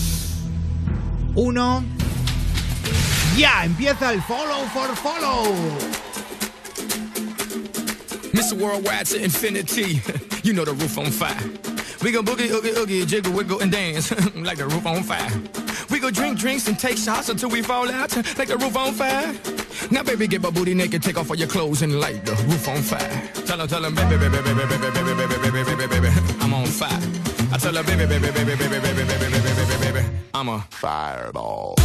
1. 1.34 1.84
Ya, 3.36 3.64
empieza 3.64 4.12
el 4.12 4.22
follow 4.22 4.66
for 4.72 4.94
follow. 4.96 5.54
Mr. 8.32 8.58
Worldwide 8.58 9.06
to 9.06 9.22
infinity. 9.22 10.00
You 10.44 10.52
know 10.52 10.66
the 10.66 10.74
roof 10.74 10.98
on 10.98 11.10
fire. 11.10 11.34
We 12.02 12.12
go 12.12 12.22
boogie, 12.22 12.50
oogie, 12.50 12.74
oogie, 12.76 13.06
jiggle, 13.06 13.32
wiggle, 13.32 13.60
and 13.60 13.72
dance 13.72 14.10
like 14.34 14.58
the 14.58 14.66
roof 14.66 14.84
on 14.84 15.02
fire. 15.02 15.30
We 15.88 16.00
go 16.00 16.10
drink 16.10 16.38
drinks 16.38 16.68
and 16.68 16.78
take 16.78 16.98
shots 16.98 17.30
until 17.30 17.48
we 17.48 17.62
fall 17.62 17.90
out 17.90 18.14
like 18.38 18.48
the 18.48 18.58
roof 18.58 18.76
on 18.76 18.92
fire. 18.92 19.32
Now, 19.90 20.02
baby, 20.02 20.26
get 20.26 20.42
my 20.42 20.50
booty 20.50 20.74
naked, 20.74 21.02
take 21.02 21.18
off 21.18 21.30
all 21.30 21.36
your 21.36 21.48
clothes 21.48 21.82
and 21.82 22.00
light 22.00 22.24
the 22.24 22.32
roof 22.48 22.68
on 22.68 22.82
fire. 22.82 23.22
Tell 23.46 23.58
her, 23.58 23.66
tell 23.66 23.82
her, 23.82 23.90
baby, 23.90 24.16
baby, 24.16 24.38
baby, 24.42 24.64
baby, 24.64 24.90
baby, 24.90 25.14
baby, 25.14 25.26
baby, 25.26 25.50
baby, 25.50 25.86
baby, 25.86 26.00
baby, 26.00 26.08
I'm 26.40 26.54
on 26.54 26.66
fire. 26.66 27.00
I 27.52 27.58
tell 27.58 27.74
her, 27.74 27.82
baby, 27.82 28.06
baby, 28.06 28.30
baby, 28.30 28.54
baby, 28.56 28.68
baby, 28.68 28.92
baby, 28.92 29.04
baby, 29.04 29.40
baby, 29.40 29.64
baby, 29.66 29.92
baby, 29.92 30.08
I'm 30.32 30.48
a 30.48 30.60
fireball. 30.70 31.76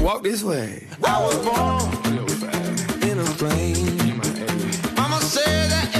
"Walk 0.00 0.22
this 0.22 0.42
way." 0.42 0.86
I 1.04 1.20
was 1.24 1.36
born 1.46 1.84
in 3.08 3.18
a 3.18 3.24
plane. 3.40 3.96
Mama 4.96 5.20
said 5.20 5.70
that 5.70 5.99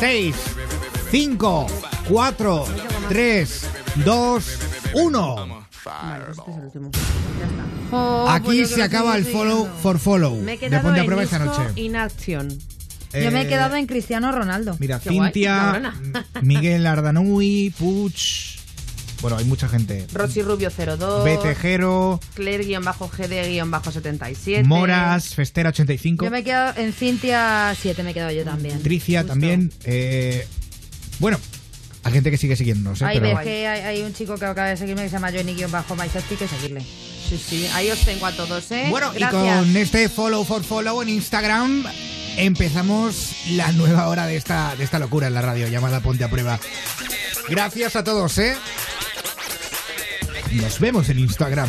876 0.00 0.34
5 1.10 1.66
4 2.08 2.64
3 3.08 3.68
2 4.04 4.58
1 4.94 5.60
Vale, 5.82 6.24
este 6.30 6.50
es 6.50 6.56
el 6.56 6.64
último. 6.64 6.90
Oh, 7.90 8.26
Aquí 8.28 8.44
pues 8.46 8.58
yo 8.58 8.66
se 8.76 8.82
acaba 8.82 9.16
el 9.16 9.24
follow 9.24 9.66
for 9.82 9.98
follow. 9.98 10.36
Me 10.36 10.52
he 10.52 10.56
de 10.56 10.60
quedado 10.60 10.82
Ponte 10.82 11.00
a 11.00 11.02
en 11.02 11.06
Prueba 11.06 11.22
esta 11.22 11.72
in 11.76 11.96
action. 11.96 12.48
Yo 12.50 13.30
me 13.30 13.40
he 13.40 13.44
Eh, 13.44 13.48
quedado 13.48 13.76
en 13.76 13.86
Cristiano 13.86 14.30
Ronaldo. 14.30 14.76
Mira, 14.78 15.00
Qué 15.00 15.10
guay, 15.10 15.28
Cintia, 15.32 15.56
cabrona. 15.56 16.00
Miguel 16.42 16.86
Ardanui, 16.86 17.74
Puch. 17.78 18.29
Bueno, 19.20 19.36
hay 19.36 19.44
mucha 19.44 19.68
gente. 19.68 20.06
Rosy 20.12 20.42
Rubio 20.42 20.70
02. 20.70 21.24
Betejero, 21.24 22.20
Claire-GD-77. 22.36 24.64
Moras, 24.64 25.34
Festera 25.34 25.70
85. 25.70 26.24
Yo 26.24 26.30
me 26.30 26.38
he 26.38 26.44
quedado 26.44 26.80
en 26.80 26.92
Cintia 26.92 27.74
7, 27.78 28.02
me 28.02 28.10
he 28.10 28.14
quedado 28.14 28.32
yo 28.32 28.44
también. 28.44 28.82
Tricia 28.82 29.24
también. 29.24 29.72
eh, 29.84 30.46
bueno, 31.18 31.38
hay 32.02 32.12
gente 32.12 32.30
que 32.30 32.38
sigue 32.38 32.56
siguiéndonos, 32.56 33.00
¿eh? 33.02 33.04
Ahí 33.04 33.20
pero 33.20 33.36
ves 33.36 33.44
que 33.44 33.66
hay, 33.66 33.80
hay 33.82 34.02
un 34.02 34.14
chico 34.14 34.36
que 34.36 34.46
acaba 34.46 34.68
de 34.68 34.76
seguirme 34.76 35.02
que 35.02 35.10
se 35.10 35.16
llama 35.16 35.30
Johnny-Myself 35.30 36.38
que 36.38 36.48
seguirle. 36.48 36.80
Sí, 36.80 37.38
sí, 37.38 37.66
ahí 37.74 37.90
os 37.90 38.00
tengo 38.00 38.26
a 38.26 38.32
todos, 38.32 38.70
¿eh? 38.72 38.86
Bueno, 38.90 39.12
y 39.14 39.18
Gracias. 39.18 39.58
con 39.58 39.76
este 39.76 40.08
follow 40.08 40.44
for 40.44 40.64
follow 40.64 41.02
en 41.02 41.10
Instagram 41.10 41.84
empezamos 42.36 43.32
la 43.50 43.72
nueva 43.72 44.08
hora 44.08 44.26
de 44.26 44.36
esta, 44.36 44.74
de 44.76 44.84
esta 44.84 44.98
locura 44.98 45.26
en 45.26 45.34
la 45.34 45.42
radio 45.42 45.68
llamada 45.68 46.00
Ponte 46.00 46.24
a 46.24 46.28
Prueba. 46.28 46.58
Gracias 47.48 47.96
a 47.96 48.04
todos, 48.04 48.38
¿eh? 48.38 48.54
Nos 50.52 50.80
vemos 50.80 51.08
en 51.08 51.18
Instagram. 51.18 51.68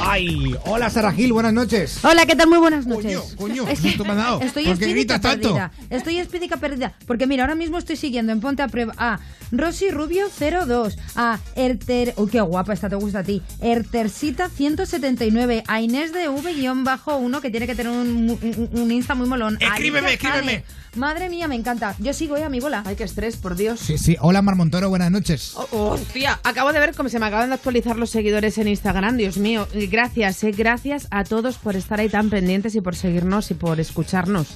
Ay, 0.00 0.54
hola 0.64 0.88
Sara 0.90 1.12
Gil, 1.12 1.32
buenas 1.32 1.52
noches. 1.52 1.98
Hola, 2.02 2.24
¿qué 2.24 2.34
tal? 2.34 2.48
Muy 2.48 2.58
buenas 2.58 2.86
noches. 2.86 3.34
Coño, 3.36 3.66
Es 3.68 3.80
susto 3.80 4.04
me 4.04 4.12
ha 4.12 4.14
dado. 4.14 4.40
Estoy 4.42 4.64
¿Por 4.64 4.78
qué 4.78 4.84
espírica 4.84 4.94
gritas 5.16 5.20
tanto? 5.20 5.48
perdida. 5.54 5.72
Estoy 5.90 6.18
espírica 6.18 6.56
perdida. 6.56 6.94
Porque 7.06 7.26
mira, 7.26 7.42
ahora 7.42 7.56
mismo 7.56 7.76
estoy 7.78 7.96
siguiendo 7.96 8.32
en 8.32 8.40
Ponte 8.40 8.62
a 8.62 8.68
Prueba 8.68 8.94
a 8.96 9.18
Rosy 9.50 9.90
Rubio 9.90 10.26
02, 10.38 10.96
a 11.16 11.40
Erter... 11.56 12.14
Uy, 12.16 12.28
qué 12.30 12.40
guapa, 12.40 12.72
esta 12.72 12.88
te 12.88 12.94
gusta 12.96 13.18
a 13.18 13.24
ti. 13.24 13.42
Ertersita 13.60 14.48
179, 14.48 15.64
a 15.66 15.80
Inés 15.82 16.12
de 16.12 16.28
V-1 16.28 17.40
que 17.40 17.50
tiene 17.50 17.66
que 17.66 17.74
tener 17.74 17.92
un, 17.92 18.30
un- 18.30 18.68
un 18.72 18.92
Insta 18.92 19.14
muy 19.14 19.26
molón. 19.28 19.58
Escríbeme, 19.60 20.14
escríbeme. 20.14 20.64
Madre 20.98 21.28
mía, 21.30 21.46
me 21.48 21.54
encanta. 21.54 21.94
Yo 22.00 22.12
sigo 22.12 22.36
eh, 22.36 22.42
a 22.44 22.48
mi 22.48 22.58
bola. 22.60 22.82
Ay, 22.84 22.96
qué 22.96 23.04
estrés, 23.04 23.36
por 23.36 23.54
Dios. 23.54 23.78
Sí, 23.80 23.98
sí. 23.98 24.16
Hola 24.20 24.42
Mar 24.42 24.56
Montoro, 24.56 24.88
buenas 24.88 25.10
noches. 25.10 25.52
Oh, 25.54 25.90
hostia, 25.90 26.40
acabo 26.42 26.72
de 26.72 26.80
ver 26.80 26.94
cómo 26.94 27.08
se 27.08 27.18
me 27.20 27.26
acaban 27.26 27.50
de 27.50 27.54
actualizar 27.54 27.96
los 27.96 28.10
seguidores 28.10 28.58
en 28.58 28.68
Instagram, 28.68 29.16
Dios 29.16 29.38
mío. 29.38 29.68
Y 29.74 29.86
Gracias, 29.86 30.42
eh, 30.44 30.50
gracias 30.50 31.06
a 31.10 31.24
todos 31.24 31.56
por 31.58 31.76
estar 31.76 32.00
ahí 32.00 32.08
tan 32.08 32.30
pendientes 32.30 32.74
y 32.74 32.80
por 32.80 32.96
seguirnos 32.96 33.50
y 33.50 33.54
por 33.54 33.78
escucharnos. 33.80 34.48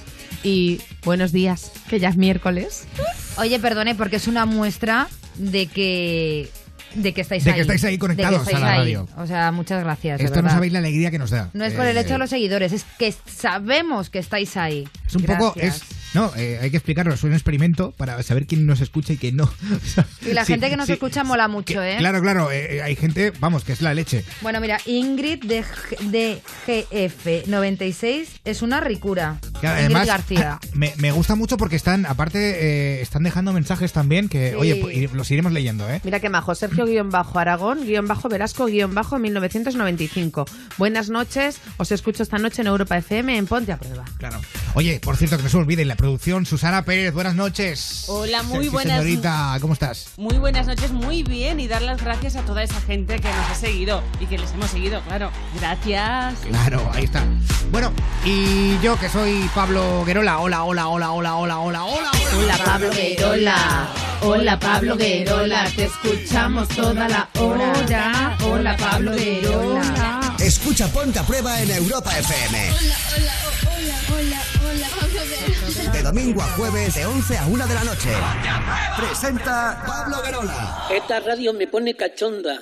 Y 0.43 0.81
buenos 1.05 1.31
días, 1.31 1.71
que 1.89 1.99
ya 1.99 2.09
es 2.09 2.17
miércoles. 2.17 2.85
Oye, 3.37 3.59
perdone, 3.59 3.95
porque 3.95 4.17
es 4.17 4.27
una 4.27 4.45
muestra 4.45 5.07
de 5.37 5.67
que 5.67 6.49
de 6.95 7.11
que 7.13 7.21
estáis 7.21 7.43
De 7.43 7.49
ahí. 7.51 7.55
que 7.55 7.61
estáis 7.61 7.83
ahí 7.85 7.97
conectados 7.97 8.31
De 8.31 8.37
que 8.45 8.51
estáis 8.51 8.57
a 8.57 8.65
la 8.67 8.71
ahí. 8.73 8.79
radio. 8.79 9.07
O 9.17 9.25
sea, 9.25 9.51
muchas 9.51 9.83
gracias. 9.83 10.19
de 10.19 10.25
Esto 10.25 10.41
no 10.43 10.49
sabéis 10.49 10.73
la 10.73 10.79
alegría 10.79 11.09
que 11.09 11.17
nos 11.17 11.31
da. 11.31 11.49
No 11.53 11.63
es 11.65 11.73
por 11.73 11.85
el 11.85 11.97
Eh, 11.97 12.01
hecho 12.01 12.13
de 12.13 12.19
los 12.19 12.29
seguidores, 12.29 12.71
es 12.73 12.85
que 12.99 13.13
sabemos 13.25 14.09
que 14.11 14.19
estáis 14.19 14.55
ahí. 14.57 14.87
Es 15.07 15.15
un 15.15 15.23
poco, 15.23 15.53
es, 15.57 15.81
no, 16.13 16.31
eh, 16.35 16.59
hay 16.61 16.69
que 16.71 16.77
explicarlo, 16.77 17.13
es 17.13 17.23
un 17.23 17.33
experimento 17.33 17.91
para 17.97 18.21
saber 18.23 18.45
quién 18.47 18.65
nos 18.65 18.81
escucha 18.81 19.13
y 19.13 19.17
quién 19.17 19.35
no. 19.37 19.51
Y 20.25 20.33
la 20.33 20.45
Sí, 20.45 20.53
gente 20.53 20.69
que 20.69 20.77
nos 20.77 20.87
sí. 20.87 20.93
escucha 20.93 21.23
mola 21.23 21.47
mucho, 21.47 21.81
¿eh? 21.83 21.95
Claro, 21.97 22.21
claro, 22.21 22.51
eh, 22.51 22.77
eh, 22.77 22.81
hay 22.81 22.95
gente, 22.95 23.31
vamos, 23.39 23.63
que 23.63 23.73
es 23.73 23.81
la 23.81 23.93
leche. 23.93 24.23
Bueno, 24.41 24.59
mira, 24.61 24.79
Ingrid 24.85 25.43
de, 25.43 25.63
G- 25.63 25.99
de 26.09 26.41
GF96 26.67 28.27
es 28.45 28.61
una 28.61 28.79
ricura. 28.79 29.39
Claro, 29.59 29.81
Ingrid 29.81 29.95
además, 29.95 30.07
García. 30.07 30.59
Me, 30.73 30.93
me 30.97 31.11
gusta 31.11 31.35
mucho 31.35 31.57
porque 31.57 31.75
están, 31.75 32.05
aparte, 32.05 32.97
eh, 32.97 33.01
están 33.01 33.23
dejando 33.23 33.53
mensajes 33.53 33.91
también 33.93 34.29
que, 34.29 34.51
Sí. 34.51 34.55
oye, 34.55 34.75
pues, 34.75 35.11
los 35.13 35.29
iremos 35.31 35.51
leyendo, 35.51 35.89
¿eh? 35.89 36.01
Mira 36.03 36.19
qué 36.19 36.29
majo, 36.29 36.53
Sergio-Aragón, 36.55 37.85
guion 37.85 38.07
bajo 38.07 38.29
Velasco, 38.29 38.65
guion 38.65 38.93
bajo 38.93 39.19
1995. 39.19 40.45
Buenas 40.77 41.09
noches, 41.09 41.59
os 41.77 41.91
escucho 41.91 42.23
esta 42.23 42.37
noche 42.37 42.61
en 42.61 42.67
Europa 42.67 42.97
FM 42.97 43.37
en 43.37 43.45
Ponte 43.47 43.71
a 43.71 43.77
Prueba. 43.77 44.05
Claro. 44.17 44.39
Oye, 44.75 44.99
por 45.01 45.17
cierto, 45.17 45.37
que 45.37 45.43
no 45.43 45.49
se 45.49 45.57
me 45.57 45.63
olvide, 45.63 45.81
en 45.83 45.87
la 45.87 45.95
producción, 46.03 46.45
Susana 46.45 46.83
Pérez, 46.83 47.13
buenas 47.13 47.33
noches. 47.33 48.03
Hola, 48.09 48.43
muy 48.43 48.65
Sexy 48.65 48.69
buenas 48.71 48.97
Señorita, 48.99 49.57
¿cómo 49.61 49.71
estás? 49.71 50.07
Muy 50.17 50.37
buenas 50.37 50.67
noches, 50.67 50.91
muy 50.91 51.23
bien 51.23 51.61
y 51.61 51.69
dar 51.69 51.81
las 51.81 52.03
gracias 52.03 52.35
a 52.35 52.41
toda 52.41 52.61
esa 52.61 52.81
gente 52.81 53.21
que 53.21 53.29
nos 53.29 53.49
ha 53.49 53.55
seguido 53.55 54.03
y 54.19 54.25
que 54.25 54.37
les 54.37 54.51
hemos 54.51 54.69
seguido, 54.69 55.01
claro. 55.03 55.31
Gracias. 55.57 56.35
Claro, 56.45 56.91
ahí 56.93 57.05
está. 57.05 57.23
Bueno, 57.71 57.93
y 58.25 58.77
yo 58.81 58.99
que 58.99 59.07
soy 59.07 59.49
Pablo 59.55 60.03
Guerola, 60.03 60.39
hola, 60.39 60.65
hola, 60.65 60.89
hola, 60.89 61.11
hola, 61.11 61.35
hola, 61.37 61.59
hola, 61.59 61.83
hola. 61.85 62.11
Hola 62.37 62.57
Pablo 62.65 62.89
Guerola, 62.91 63.87
hola 64.23 64.59
Pablo 64.59 64.97
Guerola, 64.97 65.71
te 65.73 65.85
escuchamos 65.85 66.67
toda 66.67 67.07
la 67.07 67.29
hora. 67.39 68.37
Hola 68.43 68.75
Pablo 68.75 69.13
Guerola. 69.13 70.35
Escucha 70.37 70.89
Ponte 70.89 71.19
a 71.19 71.23
Prueba 71.23 71.61
en 71.61 71.71
Europa 71.71 72.11
FM. 72.19 72.73
De 75.93 76.01
domingo 76.01 76.41
a 76.41 76.45
jueves, 76.57 76.95
de 76.95 77.05
11 77.05 77.37
a 77.37 77.45
1 77.47 77.67
de 77.67 77.73
la 77.75 77.83
noche. 77.83 78.09
Presenta 78.97 79.83
Pablo 79.85 80.17
Guerola. 80.23 80.83
Esta 80.91 81.19
radio 81.19 81.53
me 81.53 81.67
pone 81.67 81.95
cachonda. 81.95 82.59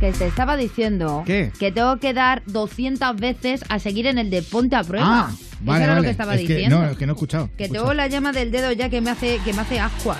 Que 0.00 0.12
te 0.12 0.26
estaba 0.28 0.56
diciendo 0.56 1.24
¿Qué? 1.26 1.52
que 1.58 1.72
tengo 1.72 1.98
que 1.98 2.14
dar 2.14 2.42
200 2.46 3.16
veces 3.16 3.64
a 3.68 3.78
seguir 3.80 4.06
en 4.06 4.18
el 4.18 4.30
de 4.30 4.42
Ponte 4.42 4.76
a 4.76 4.84
Prueba. 4.84 5.26
Ah, 5.28 5.30
Eso 5.32 5.46
vale, 5.60 5.84
era 5.84 5.92
vale. 5.94 6.00
lo 6.00 6.04
que 6.04 6.10
estaba 6.10 6.34
es 6.34 6.40
que, 6.42 6.54
diciendo. 6.54 6.78
no, 6.80 6.90
es 6.90 6.96
que 6.96 7.06
no 7.06 7.12
he 7.12 7.16
escuchado. 7.16 7.50
Que 7.58 7.68
tengo 7.68 7.92
la 7.94 8.06
llama 8.06 8.32
del 8.32 8.50
dedo 8.52 8.70
ya 8.72 8.88
que 8.88 9.00
me 9.00 9.10
hace, 9.10 9.40
que 9.44 9.52
me 9.52 9.60
hace 9.62 9.80
ascuas. 9.80 10.18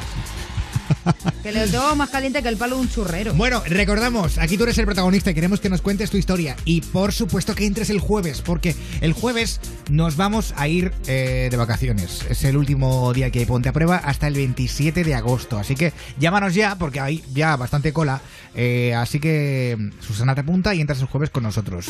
que 1.42 1.52
lo 1.52 1.66
tengo 1.66 1.96
más 1.96 2.10
caliente 2.10 2.42
que 2.42 2.48
el 2.48 2.56
palo 2.56 2.76
de 2.76 2.82
un 2.82 2.90
churrero. 2.90 3.34
Bueno, 3.34 3.62
recordamos, 3.66 4.38
aquí 4.38 4.56
tú 4.56 4.64
eres 4.64 4.78
el 4.78 4.86
protagonista 4.86 5.30
y 5.30 5.34
queremos 5.34 5.60
que 5.60 5.68
nos 5.68 5.82
cuentes 5.82 6.10
tu 6.10 6.16
historia. 6.16 6.56
Y 6.64 6.80
por 6.80 7.12
supuesto 7.12 7.54
que 7.54 7.66
entres 7.66 7.90
el 7.90 8.00
jueves, 8.00 8.42
porque 8.42 8.74
el 9.00 9.12
jueves 9.12 9.60
nos 9.90 10.16
vamos 10.16 10.54
a 10.56 10.68
ir 10.68 10.92
eh, 11.06 11.48
de 11.50 11.56
vacaciones. 11.56 12.24
Es 12.28 12.44
el 12.44 12.56
último 12.56 13.12
día 13.12 13.30
que 13.30 13.40
hay 13.40 13.46
Ponte 13.46 13.68
a 13.68 13.72
Prueba 13.72 13.96
hasta 13.96 14.26
el 14.26 14.34
27 14.34 15.04
de 15.04 15.14
agosto. 15.14 15.58
Así 15.58 15.74
que 15.74 15.92
llámanos 16.18 16.54
ya, 16.54 16.76
porque 16.76 17.00
hay 17.00 17.24
ya 17.32 17.56
bastante 17.56 17.92
cola. 17.92 18.20
Eh, 18.54 18.94
así 18.94 19.20
que 19.20 19.76
Susana 20.00 20.34
te 20.34 20.40
apunta 20.42 20.74
y 20.74 20.80
entras 20.80 21.00
el 21.00 21.06
jueves 21.06 21.30
con 21.30 21.42
nosotros. 21.42 21.86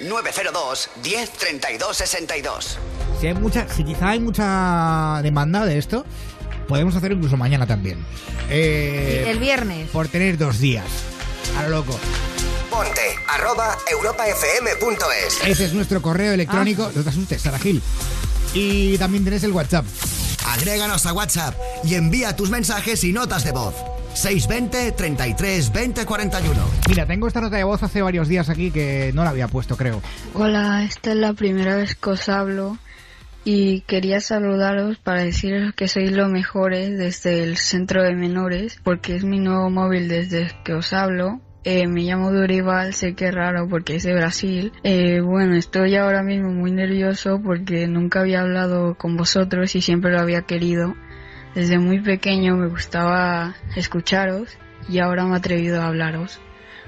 902 0.00 0.90
10 1.02 1.30
32 1.30 1.96
62. 1.96 2.78
Si 3.20 3.26
hay 3.26 3.34
mucha, 3.34 3.66
si 3.68 3.82
quizá 3.82 4.10
hay 4.10 4.20
mucha 4.20 5.20
demanda 5.22 5.64
de 5.64 5.78
esto, 5.78 6.04
podemos 6.66 6.94
hacer 6.96 7.12
incluso 7.12 7.36
mañana 7.36 7.66
también. 7.66 8.04
Eh, 8.50 9.24
el 9.28 9.38
viernes. 9.38 9.90
Por 9.90 10.08
tener 10.08 10.38
dos 10.38 10.58
días. 10.58 10.86
A 11.58 11.64
lo 11.64 11.70
loco. 11.70 11.98
Ponte 12.70 13.00
arroba 13.28 13.76
europafm.es. 13.90 15.46
Ese 15.46 15.64
es 15.64 15.72
nuestro 15.72 16.02
correo 16.02 16.32
electrónico. 16.32 16.90
No 16.94 17.02
te 17.02 17.08
asustes, 17.08 17.42
Sara 17.42 17.58
Gil. 17.58 17.82
Y 18.54 18.98
también 18.98 19.24
tenés 19.24 19.44
el 19.44 19.52
WhatsApp. 19.52 19.86
Agréganos 20.46 21.06
a 21.06 21.12
WhatsApp 21.12 21.54
y 21.84 21.94
envía 21.94 22.36
tus 22.36 22.50
mensajes 22.50 23.02
y 23.04 23.12
notas 23.12 23.44
de 23.44 23.52
voz. 23.52 23.74
620 24.14 24.92
33 24.92 25.72
20 25.72 26.06
41. 26.06 26.54
Mira, 26.88 27.06
tengo 27.06 27.28
esta 27.28 27.40
nota 27.40 27.56
de 27.56 27.64
voz 27.64 27.82
hace 27.82 28.00
varios 28.00 28.28
días 28.28 28.48
aquí 28.48 28.70
que 28.70 29.12
no 29.14 29.24
la 29.24 29.30
había 29.30 29.48
puesto, 29.48 29.76
creo. 29.76 30.00
Hola, 30.34 30.84
esta 30.84 31.10
es 31.10 31.16
la 31.16 31.34
primera 31.34 31.76
vez 31.76 31.94
que 31.96 32.10
os 32.10 32.28
hablo 32.28 32.78
y 33.48 33.82
quería 33.82 34.18
saludaros 34.18 34.98
para 34.98 35.22
deciros 35.22 35.72
que 35.72 35.86
sois 35.86 36.10
lo 36.10 36.26
mejores 36.26 36.98
desde 36.98 37.44
el 37.44 37.58
centro 37.58 38.02
de 38.02 38.12
menores 38.12 38.80
porque 38.82 39.14
es 39.14 39.22
mi 39.22 39.38
nuevo 39.38 39.70
móvil 39.70 40.08
desde 40.08 40.50
que 40.64 40.72
os 40.72 40.92
hablo. 40.92 41.40
Eh, 41.62 41.86
me 41.86 42.02
llamo 42.02 42.32
Dorival, 42.32 42.92
sé 42.92 43.14
que 43.14 43.28
es 43.28 43.34
raro 43.34 43.68
porque 43.68 43.94
es 43.94 44.02
de 44.02 44.14
Brasil. 44.14 44.72
Eh, 44.82 45.20
bueno, 45.20 45.54
estoy 45.54 45.94
ahora 45.94 46.24
mismo 46.24 46.50
muy 46.50 46.72
nervioso 46.72 47.40
porque 47.40 47.86
nunca 47.86 48.20
había 48.20 48.40
hablado 48.40 48.96
con 48.96 49.16
vosotros 49.16 49.76
y 49.76 49.80
siempre 49.80 50.10
lo 50.10 50.18
había 50.18 50.42
querido. 50.42 50.96
Desde 51.54 51.78
muy 51.78 52.00
pequeño 52.00 52.56
me 52.56 52.66
gustaba 52.66 53.54
escucharos 53.76 54.58
y 54.88 54.98
ahora 54.98 55.24
me 55.24 55.34
he 55.34 55.36
atrevido 55.36 55.82
a 55.82 55.86
hablaros 55.86 56.40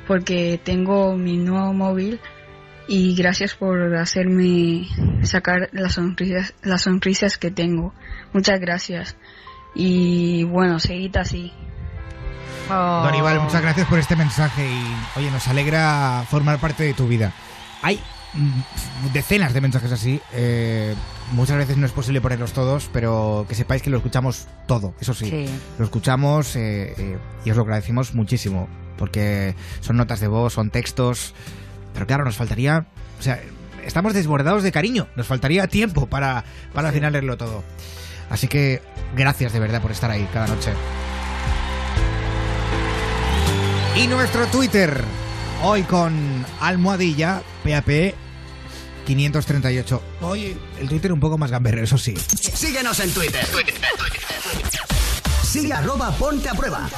porque 0.09 0.59
tengo 0.65 1.15
mi 1.17 1.37
nuevo 1.37 1.73
móvil 1.73 2.19
y 2.89 3.15
gracias 3.15 3.55
por 3.55 3.95
hacerme 3.97 4.89
sacar 5.23 5.69
las 5.73 5.95
sonrisas, 5.95 6.55
las 6.63 6.83
sonrisas 6.83 7.37
que 7.37 7.51
tengo. 7.51 7.93
Muchas 8.33 8.59
gracias. 8.61 9.17
Y 9.75 10.45
bueno, 10.45 10.81
seguid 10.81 11.17
así. 11.17 11.53
Oh. 12.71 13.03
Dorival, 13.05 13.41
muchas 13.41 13.63
gracias 13.63 13.87
por 13.89 13.99
este 13.99 14.17
mensaje 14.17 14.67
y, 14.67 15.19
oye, 15.19 15.31
nos 15.31 15.47
alegra 15.49 16.25
formar 16.29 16.59
parte 16.59 16.83
de 16.85 16.95
tu 16.95 17.07
vida. 17.07 17.33
Hay 17.83 18.01
mm, 18.35 19.13
decenas 19.13 19.55
de 19.55 19.61
mensajes 19.61 19.93
así. 19.93 20.21
eh, 20.33 20.95
muchas 21.33 21.59
veces 21.59 21.77
no 21.77 21.85
es 21.87 21.93
posible 21.93 22.21
ponerlos 22.23 22.53
todos, 22.53 22.89
pero 22.93 23.45
que 23.49 23.55
sepáis 23.55 23.83
que 23.83 23.91
lo 23.91 23.99
escuchamos 23.99 24.49
todo, 24.67 24.95
eso 25.01 25.13
sí. 25.15 25.27
Sí. 25.27 25.47
Lo 25.79 25.85
escuchamos 25.85 26.57
eh, 26.57 26.95
eh, 26.97 27.19
y 27.45 27.51
os 27.51 27.57
lo 27.57 27.63
agradecemos 27.65 28.15
muchísimo. 28.15 28.69
porque 28.97 29.55
son 29.81 29.97
notas 29.97 30.19
de 30.21 30.27
voz, 30.27 30.55
son 30.55 30.71
textos, 30.71 31.35
pero 31.99 32.07
claro, 32.07 32.25
nos 32.25 32.37
faltaría, 32.37 32.87
o 33.19 33.23
sea, 33.23 33.43
estamos 33.85 34.15
desbordados 34.15 34.63
de 34.63 34.71
cariño, 34.71 35.09
nos 35.17 35.27
faltaría 35.27 35.67
tiempo 35.67 36.07
para, 36.07 36.45
para 36.73 36.89
al 36.91 36.95
final 36.95 37.13
leerlo 37.13 37.37
todo. 37.37 37.65
Así 38.31 38.47
que 38.47 38.81
gracias 39.17 39.53
de 39.53 39.59
verdad 39.59 39.83
por 39.83 39.91
estar 39.91 40.09
ahí 40.09 40.29
cada 40.33 40.47
noche. 40.47 40.71
Y 43.97 44.07
nuestro 44.07 44.47
Twitter, 44.47 45.03
hoy 45.65 45.83
con 45.83 46.47
almohadilla, 46.61 47.43
PAP 47.65 48.15
538. 49.05 50.03
Hoy 50.21 50.57
el 50.79 50.89
Twitter 50.89 51.13
un 51.13 51.19
poco 51.19 51.37
más 51.37 51.51
gamberro, 51.51 51.83
eso 51.83 51.99
sí. 51.99 52.15
Síguenos 52.17 53.01
en 53.01 53.11
Twitter. 53.11 53.45
Sigue 55.43 55.73
arroba 55.73 56.13
ponte 56.13 56.49
a 56.49 56.55
prueba. 56.55 56.89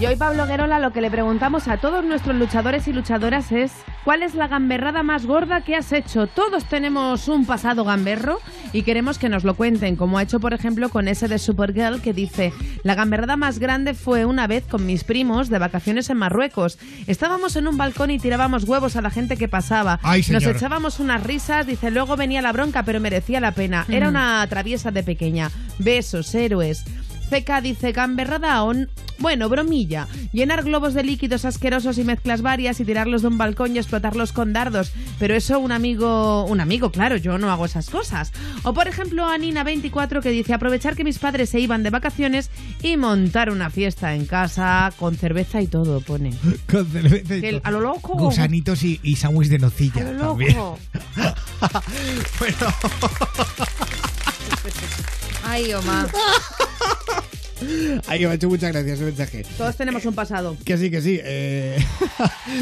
Y 0.00 0.06
hoy, 0.06 0.14
Pablo 0.16 0.46
Guerola, 0.46 0.78
lo 0.78 0.92
que 0.92 1.00
le 1.00 1.10
preguntamos 1.10 1.66
a 1.66 1.78
todos 1.78 2.04
nuestros 2.04 2.36
luchadores 2.36 2.86
y 2.86 2.92
luchadoras 2.92 3.50
es 3.50 3.72
¿cuál 4.04 4.22
es 4.22 4.34
la 4.36 4.46
gamberrada 4.46 5.02
más 5.02 5.26
gorda 5.26 5.62
que 5.62 5.74
has 5.74 5.90
hecho? 5.92 6.28
Todos 6.28 6.66
tenemos 6.66 7.26
un 7.26 7.46
pasado 7.46 7.84
gamberro 7.84 8.38
y 8.72 8.82
queremos 8.82 9.18
que 9.18 9.28
nos 9.28 9.42
lo 9.42 9.54
cuenten, 9.56 9.96
como 9.96 10.18
ha 10.18 10.22
hecho, 10.22 10.38
por 10.38 10.54
ejemplo, 10.54 10.88
con 10.90 11.08
ese 11.08 11.26
de 11.26 11.38
Supergirl 11.40 12.00
que 12.00 12.12
dice 12.12 12.52
La 12.84 12.94
gamberrada 12.94 13.36
más 13.36 13.58
grande 13.58 13.94
fue 13.94 14.24
una 14.24 14.46
vez 14.46 14.64
con 14.66 14.86
mis 14.86 15.02
primos 15.02 15.48
de 15.48 15.58
vacaciones 15.58 16.10
en 16.10 16.18
Marruecos. 16.18 16.78
Estábamos 17.08 17.56
en 17.56 17.66
un 17.66 17.76
balcón 17.76 18.12
y 18.12 18.20
tirábamos 18.20 18.64
huevos 18.64 18.94
a 18.94 19.02
la 19.02 19.10
gente 19.10 19.36
que 19.36 19.48
pasaba. 19.48 19.98
Ay, 20.04 20.22
nos 20.30 20.44
echábamos 20.44 21.00
unas 21.00 21.24
risas, 21.24 21.66
dice, 21.66 21.90
luego 21.90 22.16
venía 22.16 22.40
la 22.40 22.52
bronca, 22.52 22.84
pero 22.84 23.00
merecía 23.00 23.40
la 23.40 23.50
pena. 23.52 23.84
Era 23.88 24.06
Mm. 24.06 24.10
una 24.10 24.46
traviesa 24.48 24.92
de 24.92 25.02
pequeña. 25.02 25.50
Besos, 25.80 26.32
héroes. 26.36 26.84
CK 27.28 27.62
dice 27.62 27.92
gamberrada 27.92 28.62
on. 28.64 28.88
Bueno, 29.18 29.48
bromilla. 29.48 30.06
Llenar 30.32 30.62
globos 30.62 30.94
de 30.94 31.02
líquidos 31.02 31.44
asquerosos 31.44 31.98
y 31.98 32.04
mezclas 32.04 32.40
varias 32.40 32.78
y 32.78 32.84
tirarlos 32.84 33.22
de 33.22 33.28
un 33.28 33.36
balcón 33.38 33.74
y 33.74 33.78
explotarlos 33.78 34.32
con 34.32 34.52
dardos. 34.52 34.92
Pero 35.18 35.34
eso 35.34 35.58
un 35.58 35.72
amigo... 35.72 36.44
Un 36.44 36.60
amigo, 36.60 36.92
claro, 36.92 37.16
yo 37.16 37.36
no 37.36 37.50
hago 37.50 37.64
esas 37.64 37.90
cosas. 37.90 38.32
O 38.62 38.72
por 38.72 38.86
ejemplo 38.86 39.26
a 39.26 39.36
Nina24 39.36 40.22
que 40.22 40.30
dice 40.30 40.54
aprovechar 40.54 40.94
que 40.94 41.02
mis 41.02 41.18
padres 41.18 41.50
se 41.50 41.58
iban 41.58 41.82
de 41.82 41.90
vacaciones 41.90 42.50
y 42.82 42.96
montar 42.96 43.50
una 43.50 43.70
fiesta 43.70 44.14
en 44.14 44.24
casa 44.24 44.92
con 44.98 45.16
cerveza 45.16 45.60
y 45.60 45.66
todo, 45.66 46.00
pone. 46.00 46.32
Con 46.70 46.86
cerveza 46.86 47.36
y 47.36 47.40
todo. 47.40 47.60
a 47.64 47.70
lo 47.72 47.80
loco. 47.80 48.14
Gusanitos 48.14 48.82
y, 48.84 49.00
y 49.02 49.16
sándwich 49.16 49.48
de 49.48 49.58
nocilla. 49.58 50.00
A 50.00 50.12
lo 50.12 50.36
loco. 50.36 50.36
bueno. 52.38 52.74
Ay, 55.44 55.72
Omar. 55.74 56.10
Ay, 58.06 58.20
que 58.20 58.26
me 58.26 58.32
ha 58.32 58.34
hecho 58.36 58.48
muchas 58.48 58.70
gracias 58.70 58.94
ese 58.96 59.04
mensaje. 59.04 59.44
Todos 59.56 59.76
tenemos 59.76 60.04
un 60.04 60.14
pasado. 60.14 60.56
Que 60.64 60.78
sí, 60.78 60.90
que 60.92 61.02
sí. 61.02 61.18
eh. 61.20 61.84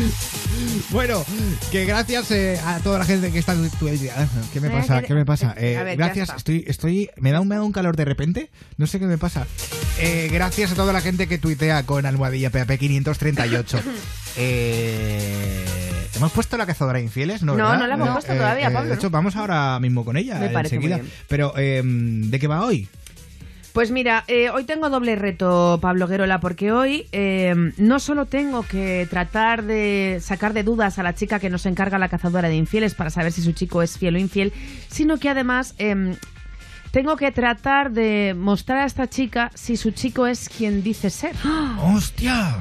bueno, 0.91 1.23
que 1.71 1.85
gracias 1.85 2.31
eh, 2.31 2.59
a 2.65 2.79
toda 2.81 2.99
la 3.01 3.05
gente 3.05 3.31
que 3.31 3.39
está 3.39 3.53
en 3.53 3.69
tu 3.71 3.87
¿Qué 3.87 4.61
me 4.61 4.69
Eh, 4.69 4.71
pasa? 4.71 5.03
¿Qué 5.03 5.13
me 5.15 5.27
pasa? 5.27 5.51
a 5.51 5.61
Eh, 5.61 5.77
ver, 5.85 5.99
ya 5.99 6.07
gracias, 6.07 6.31
estoy, 6.37 6.65
estoy. 6.67 7.11
Me 7.17 7.31
da, 7.31 7.43
un, 7.43 7.49
me 7.49 7.57
da 7.57 7.63
un 7.63 7.73
calor 7.73 7.95
de 7.95 8.07
repente. 8.07 8.51
No 8.79 8.87
sé 8.87 8.99
qué 8.99 9.05
me 9.05 9.19
pasa. 9.19 9.47
Gracias 10.33 10.73
a 10.73 10.75
toda 10.75 10.95
la 10.95 11.03
gente 11.03 11.27
que 11.29 11.37
tuitea 11.39 11.85
con 11.85 12.07
almohadilla 12.07 12.51
PAP 12.51 12.79
538. 12.79 13.81
Eh, 14.39 15.65
¿Hemos 16.17 16.33
puesto 16.33 16.57
la 16.57 16.67
cazadora 16.67 16.99
de 16.99 17.05
infieles? 17.05 17.43
No, 17.43 17.53
No, 17.53 17.65
¿verdad? 17.65 17.79
no 17.79 17.87
la 17.87 17.95
hemos 17.95 18.09
puesto 18.11 18.35
todavía, 18.35 18.73
Pablo, 18.73 18.89
De 18.91 18.95
hecho, 18.97 19.11
vamos 19.11 19.37
ahora 19.37 19.79
mismo 19.81 20.05
con 20.05 20.17
ella. 20.17 20.39
Me 20.39 20.49
parece 20.51 20.77
enseguida. 20.77 20.97
muy 20.99 21.05
bien. 21.07 21.17
Pero, 21.29 21.53
eh, 21.57 21.83
¿de 21.85 22.39
qué 22.39 22.47
va 22.47 22.65
hoy? 22.65 22.89
Pues 23.73 23.91
mira, 23.91 24.25
eh, 24.27 24.49
hoy 24.49 24.65
tengo 24.65 24.89
doble 24.89 25.17
reto, 25.17 25.79
Pablo 25.83 26.09
Guerola, 26.09 26.41
porque 26.41 26.73
hoy 26.73 27.07
eh, 27.13 27.55
no 27.77 28.01
solo 28.01 28.25
tengo 28.25 28.63
que 28.63 29.07
tratar 29.11 29.65
de 29.65 30.17
sacar 30.23 30.55
de 30.55 30.63
dudas 30.63 30.99
a 30.99 31.03
la 31.03 31.15
chica 31.15 31.39
que 31.41 31.51
nos 31.51 31.67
encarga 31.67 31.99
la 31.99 32.09
cazadora 32.09 32.49
de 32.49 32.57
infieles 32.57 32.95
para 32.95 33.11
saber 33.11 33.33
si 33.33 33.43
su 33.43 33.53
chico 33.53 33.83
es 33.83 33.99
fiel 33.99 34.15
o 34.17 34.19
infiel, 34.19 34.55
sino 34.89 35.19
que 35.19 35.29
además 35.29 35.75
eh, 35.77 36.17
tengo 36.91 37.17
que 37.19 37.31
tratar 37.33 37.91
de 37.91 38.35
mostrar 38.35 38.79
a 38.79 38.87
esta 38.87 39.11
chica 39.11 39.51
si 39.55 39.77
su 39.77 39.91
chico 39.91 40.27
es 40.27 40.49
quien 40.49 40.83
dice 40.83 41.11
ser. 41.11 41.35
¡Hostia! 41.83 42.57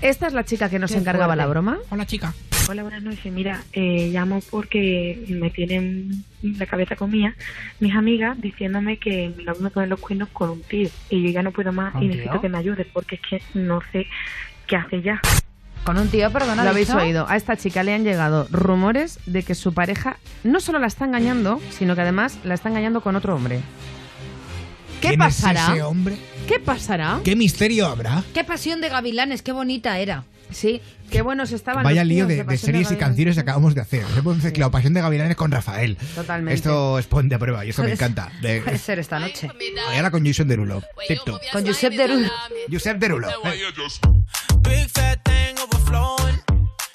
Esta 0.00 0.28
es 0.28 0.32
la 0.32 0.44
chica 0.44 0.68
que 0.68 0.78
nos 0.78 0.92
Qué 0.92 0.98
encargaba 0.98 1.26
fuerte. 1.34 1.42
la 1.42 1.46
broma. 1.48 1.78
Hola, 1.90 2.06
chica. 2.06 2.32
Hola, 2.68 2.82
buenas 2.82 3.02
noches. 3.02 3.32
Mira, 3.32 3.62
eh, 3.72 4.10
llamo 4.12 4.40
porque 4.50 5.24
me 5.28 5.50
tienen 5.50 6.24
la 6.42 6.66
cabeza 6.66 6.94
comida 6.96 7.34
mis 7.80 7.94
amigas 7.94 8.40
diciéndome 8.40 8.98
que 8.98 9.32
mi 9.36 9.44
novio 9.44 9.62
me 9.62 9.70
pone 9.70 9.86
los 9.86 9.98
cuernos 9.98 10.28
con 10.28 10.50
un 10.50 10.62
tío 10.62 10.88
y 11.10 11.22
yo 11.24 11.30
ya 11.30 11.42
no 11.42 11.50
puedo 11.50 11.72
más 11.72 11.92
¿Con 11.94 12.02
y 12.02 12.04
un 12.06 12.10
necesito 12.10 12.32
tío? 12.34 12.40
que 12.42 12.48
me 12.48 12.58
ayude 12.58 12.84
porque 12.92 13.16
es 13.16 13.20
que 13.28 13.42
no 13.58 13.80
sé 13.90 14.06
qué 14.66 14.76
hace 14.76 15.02
ya. 15.02 15.20
Con 15.82 15.98
un 15.98 16.08
tío, 16.08 16.30
perdona. 16.30 16.62
Lo 16.62 16.68
¿ha 16.68 16.72
habéis 16.72 16.90
oído. 16.90 17.26
A 17.28 17.36
esta 17.36 17.56
chica 17.56 17.82
le 17.82 17.94
han 17.94 18.04
llegado 18.04 18.46
rumores 18.50 19.18
de 19.26 19.42
que 19.42 19.54
su 19.54 19.72
pareja 19.72 20.18
no 20.44 20.60
solo 20.60 20.78
la 20.78 20.86
está 20.86 21.06
engañando, 21.06 21.60
sino 21.70 21.94
que 21.96 22.02
además 22.02 22.38
la 22.44 22.54
está 22.54 22.68
engañando 22.68 23.00
con 23.00 23.16
otro 23.16 23.34
hombre. 23.34 23.60
¿Qué 25.00 25.08
¿Quién 25.08 25.12
es 25.12 25.18
pasará? 25.18 25.72
ese 25.72 25.82
hombre? 25.82 26.16
¿Qué 26.46 26.58
pasará? 26.58 27.20
¿Qué 27.24 27.36
misterio 27.36 27.86
habrá? 27.86 28.24
Qué 28.34 28.42
pasión 28.44 28.80
de 28.80 28.88
gavilanes, 28.88 29.42
qué 29.42 29.52
bonita 29.52 29.98
era. 29.98 30.24
Sí, 30.50 30.80
qué 31.10 31.20
buenos 31.20 31.52
estaban 31.52 31.84
Vaya 31.84 32.02
los 32.04 32.08
lío 32.08 32.26
de, 32.26 32.36
de 32.42 32.56
series 32.56 32.64
y 32.64 32.94
Gavilanes. 32.94 32.98
canciones 32.98 33.34
que 33.34 33.40
acabamos 33.42 33.74
de 33.74 33.82
hacer. 33.82 34.04
Hemos 34.16 34.42
mezclado 34.42 34.70
Pasión 34.70 34.94
de 34.94 35.02
Gavilanes 35.02 35.36
con 35.36 35.50
Rafael. 35.50 35.96
Totalmente. 36.14 36.54
Esto 36.54 36.98
es 36.98 37.06
Ponte 37.06 37.34
a 37.34 37.38
prueba 37.38 37.66
y 37.66 37.70
esto 37.70 37.82
me 37.82 37.92
encanta. 37.92 38.32
De- 38.40 38.62
Puede 38.62 38.78
ser 38.78 38.98
esta 38.98 39.18
noche. 39.18 39.48
y 39.92 39.96
ahora 39.96 40.10
con 40.10 40.24
Jason 40.26 40.48
Derulo. 40.48 40.82
Tip-top. 41.06 41.40
Con 41.52 41.66
Josep 41.66 41.92
Derulo. 41.92 42.30
Josep 42.72 42.98
Derulo. 42.98 43.28
Eh, 43.44 43.60
Big 44.62 44.88
fat 44.88 45.20
thing 45.22 45.54
overflowing. 45.62 46.40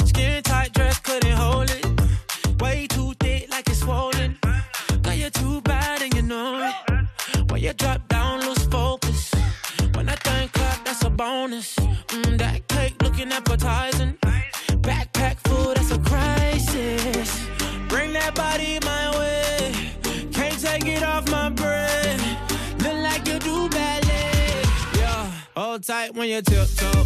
Skin 0.08 0.42
tight 0.42 0.74
dress 0.74 1.00
couldn't 1.00 1.38
hold 1.38 1.70
it. 1.70 1.86
Way 2.60 2.88
too 2.88 3.14
thick 3.20 3.48
like 3.52 3.70
it's 3.70 3.80
swollen. 3.82 4.38
You're 5.16 5.30
too 5.30 5.62
bad 5.62 6.02
and 6.02 6.12
you 6.16 6.24
know 6.24 6.60
it. 6.68 6.93
You 7.64 7.72
drop 7.72 8.06
down, 8.10 8.42
lose 8.42 8.66
focus. 8.66 9.32
When 9.94 10.10
I 10.10 10.16
think 10.16 10.52
clap, 10.52 10.84
that's 10.84 11.02
a 11.06 11.10
bonus. 11.10 11.76
Mm, 12.10 12.38
that 12.38 12.68
cake 12.68 13.02
looking 13.02 13.32
appetizing. 13.32 14.18
Backpack 14.82 15.38
food, 15.48 15.78
that's 15.78 15.92
a 15.92 16.00
crisis. 16.00 17.48
Bring 17.88 18.12
that 18.12 18.36
body 18.36 18.80
my 18.84 19.18
way. 19.18 19.72
Can't 20.34 20.60
take 20.60 20.88
it 20.88 21.04
off 21.04 21.32
my 21.32 21.48
brain. 21.52 22.20
Look 22.80 22.98
like 23.02 23.26
you 23.30 23.40
do 23.40 23.70
ballet. 23.70 24.62
Yeah, 24.98 25.32
hold 25.56 25.84
tight 25.84 26.14
when 26.16 26.28
you 26.28 26.42
tiptoe. 26.42 27.06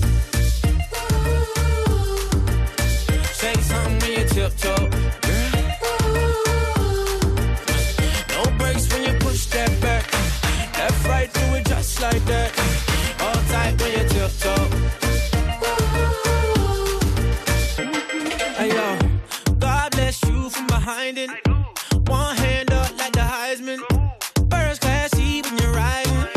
Say 3.33 3.53
something 3.61 3.99
when 3.99 4.11
you 4.11 4.25
tiptoe. 4.27 5.26
Just 11.87 12.01
like 12.01 12.25
that. 12.25 12.51
All 13.19 13.41
tight 13.51 13.79
when 13.81 13.91
you 13.91 14.03
tiptoe. 14.09 14.67
Hey 18.57 18.69
yo, 18.69 18.97
God 19.59 19.91
bless 19.91 20.23
you 20.23 20.49
from 20.49 20.67
behind 20.67 21.17
it. 21.17 21.29
One 22.07 22.35
hand 22.37 22.71
up 22.71 22.91
like 22.97 23.13
the 23.13 23.25
Heisman. 23.35 23.79
First 24.51 24.81
class 24.81 25.11
seat 25.11 25.45
when 25.45 25.57
you're 25.61 25.71
riding. 25.71 26.27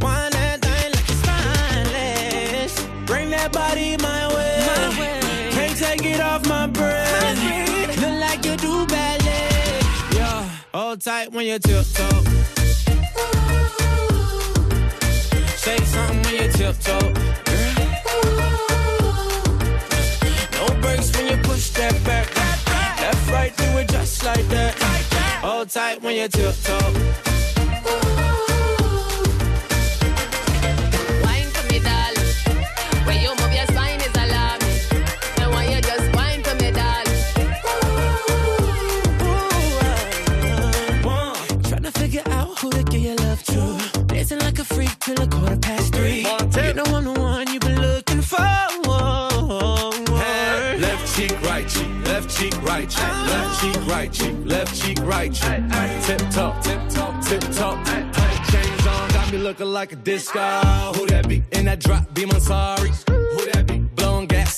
Wine 0.00 0.32
that 0.32 0.60
thing 0.60 0.90
like 0.96 1.08
it's 1.08 1.20
stylish. 1.24 3.06
Bring 3.06 3.30
that 3.30 3.52
body 3.52 3.96
my 3.98 4.28
way. 4.34 5.50
Can't 5.52 5.76
take 5.76 6.04
it 6.04 6.20
off 6.20 6.46
my 6.46 6.66
brain. 6.66 7.36
Look 8.02 8.20
like 8.20 8.44
you 8.44 8.56
do 8.56 8.86
ballet. 8.86 9.80
Yeah, 10.12 10.48
hold 10.74 11.00
tight 11.00 11.32
when 11.32 11.46
you 11.46 11.58
tiptoe. 11.58 12.71
Tiptoe. 16.62 17.12
No 20.58 20.66
brakes 20.80 21.10
when 21.16 21.26
you 21.30 21.36
push 21.42 21.70
that 21.70 21.96
back. 22.04 22.26
Left, 23.00 23.30
right, 23.30 23.56
do 23.56 23.64
it 23.78 23.88
just 23.88 24.24
like 24.24 24.46
that. 24.48 24.74
Hold 25.42 25.70
tight 25.70 26.00
when 26.02 26.14
you 26.14 26.28
tiptoe. 26.28 27.11
Cheek, 52.42 52.62
right 52.62 52.90
cheek, 52.90 53.00
left 53.00 53.60
cheek, 53.60 53.86
right 53.86 54.12
cheek, 54.12 54.36
left 54.44 54.82
cheek, 54.82 54.98
right 55.02 55.32
cheek. 55.32 55.62
Tip 56.02 56.30
top, 56.30 56.62
tip 56.62 56.80
top, 56.88 57.24
tip 57.24 57.42
top. 57.52 57.86
Chains 58.50 58.86
on, 58.86 59.08
got 59.10 59.32
me 59.32 59.38
looking 59.38 59.66
like 59.66 59.92
a 59.92 59.96
disco. 59.96 60.40
Who 60.96 61.06
that 61.06 61.28
be? 61.28 61.42
In 61.52 61.66
that 61.66 61.80
drop, 61.80 62.12
be 62.14 62.26
my 62.26 62.38
sorry. 62.38 62.90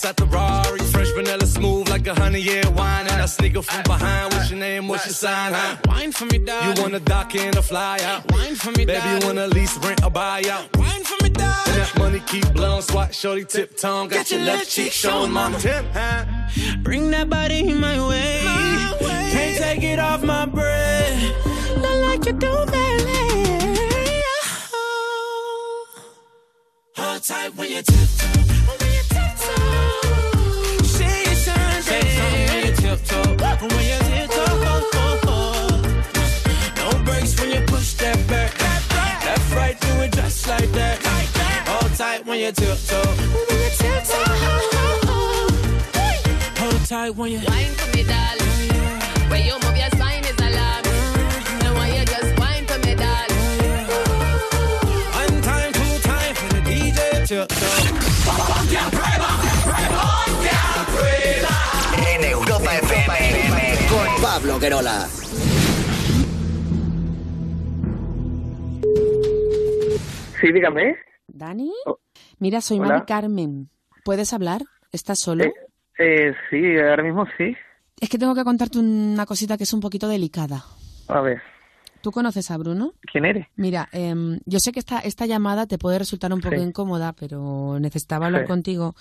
Who 0.05 0.13
that 0.13 0.17
be? 0.17 0.27
Blowing 0.27 0.65
gas 0.65 0.65
at 0.65 0.65
the 0.65 0.67
Rari. 0.67 0.79
Fresh 0.81 1.11
vanilla 1.13 1.47
smooth 1.47 1.89
like 1.89 2.07
a 2.07 2.15
honey 2.15 2.41
year 2.41 2.63
wine. 2.77 3.07
And 3.09 3.23
I 3.23 3.27
sneak 3.27 3.57
up 3.57 3.65
from 3.65 3.83
behind. 3.85 4.35
What's 4.35 4.51
your 4.51 4.59
name? 4.59 4.89
What's 4.89 5.07
your 5.07 5.15
sign? 5.15 5.53
Huh? 5.53 5.77
Wine 5.87 6.13
for 6.13 6.27
me, 6.27 6.39
darling. 6.39 6.77
You 6.77 6.83
wanna 6.83 7.01
dock 7.01 7.35
in 7.35 7.57
or 7.57 7.63
fly 7.63 7.99
out? 8.03 8.31
Wine 8.33 8.55
for 8.57 8.71
me, 8.73 8.85
Baby, 8.85 9.09
you 9.09 9.27
wanna 9.27 9.47
lease, 9.49 9.77
rent, 9.79 10.05
or 10.05 10.11
buy 10.11 10.43
out? 10.51 10.77
Wine 10.77 11.05
for 11.05 11.23
me, 11.23 11.31
darling. 11.31 11.55
And 11.67 11.77
that 11.83 11.99
money 11.99 12.21
keep 12.27 12.53
blowing, 12.53 12.83
swat, 12.83 13.15
shorty, 13.15 13.45
tip 13.45 13.77
tongue. 13.77 14.09
Got 14.09 14.31
your 14.31 14.41
left 14.41 14.69
cheek 14.71 14.93
showing, 14.93 15.33
mama. 15.33 15.59
Tip, 15.59 15.85
huh? 15.93 16.25
Bring 16.83 17.11
that 17.11 17.29
body 17.31 17.61
in 17.61 17.81
my 17.81 18.09
way. 18.09 18.41
Can't 19.33 19.57
take 19.59 19.83
it 19.83 19.99
off 19.99 20.23
my 20.23 20.47
breath. 20.47 21.23
Not 21.81 21.97
like 22.07 22.27
you 22.27 22.33
do, 22.33 22.67
baby. 22.67 24.23
Hold 26.97 27.23
tight 27.23 27.55
when 27.57 27.71
you 27.71 27.83
tiptoe. 27.83 28.54
When 33.61 33.71
you 33.71 33.99
tiptoe. 33.99 34.57
No 36.77 36.89
brakes 37.05 37.41
when 37.41 37.51
you 37.53 37.61
push 37.67 37.95
that 37.95 38.19
back. 38.27 38.59
Left, 39.25 39.55
right, 39.55 39.81
do 39.81 40.01
it 40.03 40.13
just 40.13 40.49
like 40.49 40.71
that. 40.73 40.99
Hold 41.69 41.95
tight 41.95 42.27
when 42.27 42.41
you 42.41 42.53
tiptoe. 42.53 43.03
When 43.03 43.59
you 43.63 43.71
tiptoe. 43.79 44.25
Hold 46.59 46.85
tight 46.87 47.15
when 47.17 47.31
you 47.33 47.41
Wine 47.47 47.75
for 47.79 47.97
me, 47.97 48.03
darling. 48.03 49.31
Where 49.31 49.41
you 49.41 49.55
move 49.63 49.77
your 49.77 49.91
spine 49.91 50.25
is 50.25 50.39
alarming. 50.39 51.65
And 51.65 51.75
why 51.77 51.89
you 51.97 52.05
just 52.05 52.39
wine 52.39 52.67
for 52.67 52.79
me, 52.85 52.95
darling. 52.95 53.87
One 55.15 55.43
time, 55.43 55.73
two 55.73 55.99
time 56.03 56.35
for 56.35 56.49
the 56.55 56.61
DJ 56.61 57.27
tiptoe. 57.27 57.84
Pablo 64.25 64.59
Querola. 64.59 65.07
Sí, 70.41 70.53
dígame. 70.53 70.97
¿Dani? 71.29 71.73
Oh. 71.87 71.99
Mira, 72.39 72.61
soy 72.61 72.79
Hola. 72.79 72.89
Mari 72.89 73.07
Carmen. 73.07 73.69
¿Puedes 74.05 74.33
hablar? 74.33 74.63
¿Estás 74.93 75.21
solo? 75.21 75.45
Eh, 75.99 76.33
sí, 76.51 76.79
ahora 76.79 77.03
mismo 77.03 77.27
sí. 77.39 77.55
Es 78.01 78.09
que 78.09 78.19
tengo 78.19 78.35
que 78.35 78.45
contarte 78.45 78.79
una 78.79 79.25
cosita 79.27 79.57
que 79.57 79.65
es 79.65 79.73
un 79.73 79.81
poquito 79.81 80.09
delicada. 80.09 80.65
A 81.09 81.21
ver, 81.21 81.41
¿Tú 82.01 82.11
conoces 82.13 82.51
a 82.51 82.59
Bruno? 82.59 82.93
¿quién 83.11 83.25
eres? 83.25 83.47
Mira, 83.57 83.89
em, 83.93 84.39
yo 84.45 84.59
sé 84.59 84.73
que 84.73 84.79
esta, 84.79 84.99
esta 84.99 85.25
llamada 85.25 85.67
te 85.67 85.79
puede 85.79 85.99
resultar 85.99 86.31
un 86.35 86.41
poco 86.43 86.57
Sí. 86.57 86.63
incómoda, 86.63 87.15
pero 87.15 87.79
necesitaba 87.81 88.27
hablar 88.27 88.43
Sí. 88.43 88.49
contigo 88.49 88.95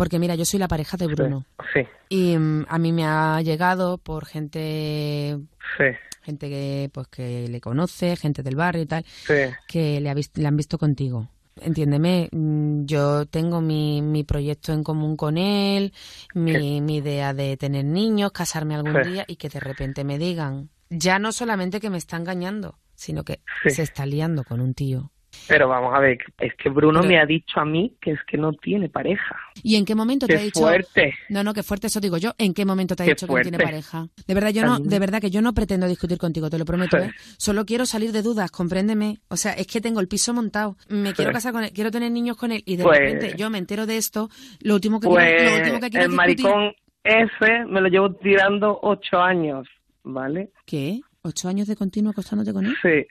porque, 0.00 0.18
mira, 0.18 0.34
yo 0.34 0.46
soy 0.46 0.58
la 0.58 0.66
pareja 0.66 0.96
de 0.96 1.08
Bruno. 1.08 1.44
Sí, 1.74 1.82
Y 2.08 2.38
mm, 2.38 2.64
a 2.70 2.78
mí 2.78 2.90
me 2.90 3.04
ha 3.04 3.42
llegado 3.42 3.98
por 3.98 4.24
gente 4.24 5.38
sí, 5.76 5.84
gente 6.22 6.48
que 6.48 6.88
pues 6.90 7.06
que 7.08 7.48
le 7.48 7.60
conoce, 7.60 8.16
gente 8.16 8.42
del 8.42 8.56
barrio 8.56 8.82
y 8.82 8.86
tal, 8.86 9.04
sí. 9.04 9.34
que 9.68 10.00
le, 10.00 10.08
ha 10.08 10.14
le 10.14 10.46
han 10.48 10.56
visto 10.56 10.78
contigo. 10.78 11.28
Entiéndeme, 11.60 12.30
mm, 12.32 12.86
yo 12.86 13.26
tengo 13.26 13.60
mi, 13.60 14.00
mi 14.00 14.24
proyecto 14.24 14.72
en 14.72 14.82
común 14.82 15.18
con 15.18 15.36
él, 15.36 15.92
mi, 16.32 16.80
mi 16.80 16.96
idea 16.96 17.34
de 17.34 17.58
tener 17.58 17.84
niños, 17.84 18.32
casarme 18.32 18.76
algún 18.76 19.02
Sí. 19.04 19.10
día 19.10 19.24
y 19.28 19.36
que 19.36 19.50
de 19.50 19.60
repente 19.60 20.02
me 20.04 20.16
digan, 20.18 20.70
ya 20.88 21.18
no 21.18 21.30
solamente 21.32 21.78
que 21.78 21.90
me 21.90 21.98
está 21.98 22.16
engañando, 22.16 22.78
sino 22.94 23.22
que 23.22 23.42
Sí. 23.64 23.70
se 23.70 23.82
está 23.82 24.06
liando 24.06 24.44
con 24.44 24.62
un 24.62 24.72
tío. 24.72 25.10
Pero 25.48 25.68
vamos 25.68 25.94
a 25.94 26.00
ver, 26.00 26.18
es 26.38 26.54
que 26.56 26.68
Bruno 26.70 27.00
Pero- 27.00 27.08
me 27.12 27.18
ha 27.20 27.26
dicho 27.26 27.60
a 27.60 27.64
mí 27.64 27.96
que 28.00 28.12
es 28.12 28.18
que 28.26 28.36
no 28.36 28.52
tiene 28.52 28.88
pareja. 28.88 29.36
¿Y 29.62 29.76
en 29.76 29.84
qué 29.84 29.94
momento 29.94 30.26
te 30.26 30.36
ha 30.36 30.40
dicho? 30.40 30.60
fuerte. 30.60 31.14
No, 31.28 31.44
no, 31.44 31.54
qué 31.54 31.62
fuerte, 31.62 31.86
eso 31.86 32.00
digo 32.00 32.16
yo. 32.18 32.32
¿En 32.38 32.52
qué 32.54 32.64
momento 32.64 32.96
te 32.96 33.02
ha 33.02 33.06
Qué 33.06 33.12
dicho 33.12 33.26
que 33.26 33.34
no 33.34 33.40
tiene 33.42 33.58
pareja? 33.58 34.08
De 34.26 34.34
verdad, 34.34 34.50
yo 34.50 34.64
no, 34.64 34.78
de 34.80 34.98
verdad 34.98 35.20
que 35.20 35.30
yo 35.30 35.40
no 35.42 35.52
pretendo 35.54 35.86
discutir 35.86 36.18
contigo, 36.18 36.50
te 36.50 36.58
lo 36.58 36.64
prometo. 36.64 36.96
¿eh? 36.98 37.12
Solo 37.38 37.64
quiero 37.64 37.86
salir 37.86 38.12
de 38.12 38.22
dudas, 38.22 38.50
compréndeme. 38.50 39.18
O 39.28 39.36
sea, 39.36 39.52
es 39.52 39.66
que 39.66 39.80
tengo 39.80 40.00
el 40.00 40.08
piso 40.08 40.34
montado, 40.34 40.76
me 40.88 41.12
quiero 41.14 41.30
Sí. 41.30 41.34
casar 41.34 41.52
con 41.52 41.64
él, 41.64 41.70
quiero 41.72 41.90
tener 41.90 42.10
niños 42.10 42.36
con 42.36 42.52
él 42.52 42.62
y 42.66 42.76
de 42.76 42.82
Pues- 42.84 42.98
repente 42.98 43.34
yo 43.36 43.50
me 43.50 43.58
entero 43.58 43.86
de 43.86 43.96
esto. 43.96 44.28
Lo 44.60 44.74
último 44.74 44.98
que 45.00 45.08
Pues 45.08 45.24
quiero, 45.24 45.50
lo 45.50 45.56
último 45.58 45.80
que 45.80 45.90
quiero 45.90 46.06
el 46.06 46.10
discutir- 46.12 46.44
maricón 46.44 46.72
ese 47.04 47.64
me 47.66 47.80
lo 47.80 47.88
llevo 47.88 48.12
tirando 48.14 48.78
ocho 48.82 49.18
años, 49.20 49.66
¿vale? 50.02 50.50
¿Qué? 50.66 51.00
¿Ocho 51.22 51.48
años 51.48 51.66
de 51.68 51.76
continuo 51.76 52.12
acostándote 52.12 52.52
con 52.52 52.66
él? 52.66 52.74
Sí, 52.82 53.06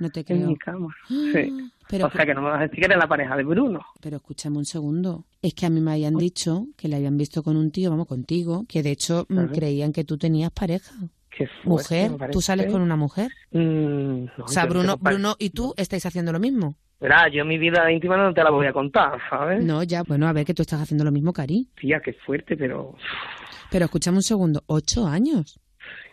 No 0.00 0.10
te 0.10 0.20
en 0.20 0.26
creo. 0.26 0.46
mi 0.48 0.56
cama. 0.56 0.88
Sí. 1.08 1.70
Pero, 1.88 2.06
o 2.06 2.10
sea 2.10 2.24
que 2.26 2.34
no 2.34 2.42
me 2.42 2.50
vas 2.50 2.58
a 2.60 2.62
decir 2.62 2.78
que 2.80 2.84
eres 2.86 2.98
la 2.98 3.06
pareja 3.08 3.36
de 3.36 3.42
Bruno. 3.44 3.80
pero 4.00 4.16
escúchame 4.16 4.58
un 4.58 4.64
segundo. 4.64 5.24
Es 5.42 5.54
que 5.54 5.66
a 5.66 5.70
mí 5.70 5.80
me 5.80 5.92
habían 5.92 6.16
dicho 6.16 6.66
que 6.76 6.88
le 6.88 6.96
habían 6.96 7.16
visto 7.16 7.42
con 7.42 7.56
un 7.56 7.70
tío, 7.70 7.90
vamos, 7.90 8.06
contigo, 8.06 8.64
que 8.68 8.82
de 8.82 8.90
hecho 8.92 9.26
mm, 9.28 9.46
creían 9.52 9.92
que 9.92 10.04
tú 10.04 10.16
tenías 10.18 10.50
pareja. 10.52 10.94
Qué 11.30 11.46
fuerte, 11.62 12.08
Mujer. 12.10 12.30
¿tú 12.32 12.40
sales 12.40 12.70
con 12.72 12.80
una 12.82 12.96
mujer? 12.96 13.30
Mm, 13.52 14.24
no, 14.36 14.44
O 14.44 14.48
sea, 14.48 14.66
Bruno, 14.66 14.96
Bruno 14.98 15.36
y 15.38 15.50
tú 15.50 15.74
estáis 15.76 16.04
haciendo 16.06 16.32
lo 16.32 16.40
mismo. 16.40 16.74
Verá, 17.00 17.28
yo 17.32 17.44
mi 17.46 17.56
vida 17.56 17.90
íntima 17.90 18.16
no 18.16 18.34
te 18.34 18.44
la 18.44 18.50
voy 18.50 18.66
a 18.66 18.72
contar, 18.72 19.18
¿sabes? 19.30 19.64
No, 19.64 19.82
ya, 19.82 20.02
bueno, 20.02 20.26
a 20.28 20.32
ver 20.32 20.44
que 20.44 20.52
tú 20.54 20.62
estás 20.62 20.82
haciendo 20.82 21.02
lo 21.04 21.10
mismo, 21.10 21.32
Cari. 21.32 21.68
Tía, 21.80 22.00
qué 22.04 22.12
fuerte, 22.12 22.56
pero 22.56 22.94
Pero 23.70 23.86
escúchame 23.86 24.18
un 24.18 24.22
segundo, 24.22 24.62
ocho 24.66 25.06
años. 25.06 25.58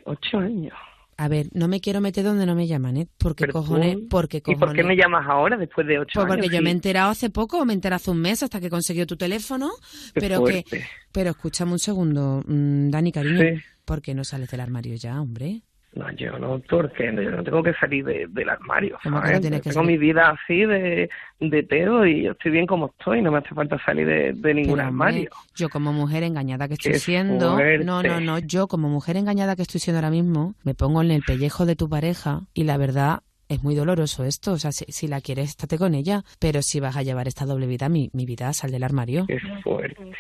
ocho 0.06 0.38
años. 0.40 0.74
A 1.20 1.28
ver, 1.28 1.48
no 1.54 1.68
me 1.68 1.82
quiero 1.82 2.00
meter 2.00 2.24
donde 2.24 2.46
no 2.46 2.54
me 2.54 2.68
llaman, 2.68 2.96
¿eh? 2.98 3.08
Porque 3.18 3.48
cojones, 3.48 3.96
tú- 3.96 4.08
porque 4.08 4.44
¿Y 4.46 4.56
por 4.56 4.72
qué 4.74 4.84
me 4.84 4.96
llamas 4.96 5.26
ahora 5.28 5.58
después 5.58 5.88
de 5.88 5.98
ocho 5.98 6.12
Pues 6.14 6.26
años? 6.28 6.36
porque 6.38 6.56
yo 6.56 6.62
me 6.62 6.70
he 6.70 6.74
enterado 6.74 7.10
hace 7.10 7.32
poco, 7.32 7.66
me 7.66 7.74
he 7.74 7.76
enterado 7.76 7.96
hace 7.98 8.12
un 8.12 8.20
mes 8.22 8.44
hasta 8.44 8.60
que 8.60 8.70
consiguió 8.70 9.08
tu 9.08 9.18
teléfono, 9.18 9.72
Qué 10.14 10.22
pero 10.22 10.44
que, 10.44 10.64
pero 11.12 11.32
escúchame 11.32 11.72
un 11.72 11.80
segundo, 11.80 12.44
mm, 12.46 12.90
Dani, 12.92 13.12
cariño, 13.12 13.40
Sí. 13.42 13.62
¿por 13.84 14.02
qué 14.04 14.14
no 14.14 14.24
sales 14.24 14.50
del 14.52 14.60
armario 14.60 14.96
ya, 14.96 15.20
hombre? 15.20 15.64
No, 15.94 16.12
yo 16.12 16.38
no, 16.38 16.60
porque 16.70 17.06
yo 17.06 17.32
no 17.32 17.44
tengo 17.44 17.64
que 17.64 17.74
salir 17.74 18.06
de- 18.06 18.28
del 18.30 18.50
armario, 18.50 19.00
¿Cómo 19.04 19.16
que 19.16 19.22
¿sabes? 19.22 19.36
no 19.38 19.42
tienes 19.42 19.62
que 19.62 19.70
tengo 19.70 19.84
salir? 19.84 20.00
mi 20.00 20.06
vida 20.08 20.30
así 20.30 20.66
de, 20.66 21.10
de 21.40 21.64
teo 21.64 22.06
y 22.06 22.24
yo 22.24 22.34
estoy 22.34 22.52
bien 22.52 22.68
como 22.68 22.88
estoy, 22.98 23.22
no 23.22 23.32
me 23.32 23.40
hace 23.40 23.56
falta 23.56 23.78
salir 23.84 24.06
de, 24.06 24.34
de 24.34 24.54
ningún 24.54 24.78
Pero, 24.78 24.90
hombre, 24.90 25.08
armario. 25.08 25.30
yo 25.56 25.70
como 25.70 25.94
mujer 25.94 26.24
engañada 26.24 26.68
que 26.68 26.76
estoy 26.76 26.92
Qué 26.94 27.00
siendo, 27.00 27.54
fuerte. 27.56 27.84
no, 27.84 28.04
no, 28.04 28.20
no, 28.22 28.38
yo 28.40 28.68
como 28.68 28.90
mujer 28.90 29.18
engañada 29.18 29.56
que 29.56 29.64
estoy 29.64 29.80
siendo 29.80 29.98
ahora 30.00 30.12
mismo, 30.12 30.54
me 30.64 30.76
pongo 30.76 31.02
en 31.02 31.10
el 31.10 31.24
pellejo 31.24 31.66
de 31.66 31.76
tu 31.76 31.90
pareja 31.90 32.42
y 32.54 32.66
la 32.66 32.78
verdad 32.78 33.22
es 33.50 33.64
muy 33.64 33.74
doloroso 33.74 34.24
esto, 34.26 34.52
o 34.52 34.58
sea, 34.60 34.74
si, 34.74 34.86
si 34.90 35.08
la 35.08 35.22
quieres, 35.22 35.52
estate 35.52 35.78
con 35.78 35.96
ella, 35.96 36.24
pero 36.38 36.62
si 36.62 36.80
vas 36.82 36.98
a 36.98 37.02
llevar 37.02 37.28
esta 37.30 37.46
doble 37.46 37.66
vida, 37.66 37.88
mi, 37.90 38.10
mi 38.14 38.26
vida, 38.26 38.52
sal 38.54 38.72
del 38.72 38.84
armario. 38.84 39.26
Qué 39.26 39.40
fuerte. 39.64 40.12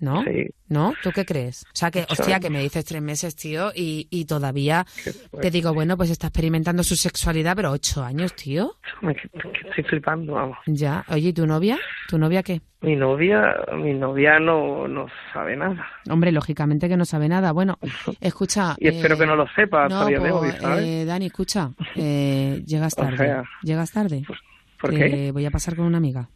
¿No? 0.00 0.22
Sí. 0.22 0.46
¿No? 0.68 0.92
¿Tú 1.02 1.10
qué 1.12 1.24
crees? 1.24 1.64
O 1.64 1.70
sea, 1.74 1.90
que, 1.90 2.06
hostia, 2.08 2.36
años. 2.36 2.40
que 2.40 2.50
me 2.50 2.60
dices 2.62 2.84
tres 2.84 3.02
meses, 3.02 3.34
tío, 3.34 3.72
y, 3.74 4.06
y 4.10 4.26
todavía 4.26 4.86
te 5.40 5.50
digo, 5.50 5.74
bueno, 5.74 5.96
pues 5.96 6.10
está 6.10 6.28
experimentando 6.28 6.84
su 6.84 6.94
sexualidad, 6.94 7.56
pero 7.56 7.72
ocho 7.72 8.04
años, 8.04 8.34
tío. 8.36 8.76
Me- 9.00 9.16
estoy 9.68 9.84
flipando, 9.84 10.34
vamos. 10.34 10.58
Ya. 10.66 11.04
Oye, 11.08 11.30
¿y 11.30 11.32
tu 11.32 11.46
novia? 11.46 11.78
¿Tu 12.08 12.16
novia 12.18 12.42
qué? 12.44 12.60
Mi 12.80 12.94
novia, 12.94 13.56
mi 13.74 13.92
novia 13.94 14.38
no, 14.38 14.86
no 14.86 15.06
sabe 15.32 15.56
nada. 15.56 15.84
Hombre, 16.08 16.30
lógicamente 16.30 16.88
que 16.88 16.96
no 16.96 17.04
sabe 17.04 17.28
nada. 17.28 17.50
Bueno, 17.50 17.76
escucha. 18.20 18.76
Y 18.78 18.86
espero 18.88 19.16
eh, 19.16 19.18
que 19.18 19.26
no 19.26 19.34
lo 19.34 19.46
sepa 19.56 19.84
no, 19.84 19.88
todavía 19.88 20.20
de 20.20 20.30
hoy, 20.30 20.50
¿sabes? 20.60 20.84
eh, 20.84 21.04
Dani, 21.06 21.26
escucha. 21.26 21.70
eh, 21.96 22.62
llegas 22.66 22.92
O 22.96 23.02
tarde. 23.02 23.16
sea, 23.16 23.42
llegas 23.62 23.90
tarde. 23.90 24.22
¿por 24.80 24.90
qué? 24.90 25.32
Voy 25.32 25.44
a 25.44 25.50
pasar 25.50 25.74
con 25.74 25.86
una 25.86 25.98
amiga. 25.98 26.28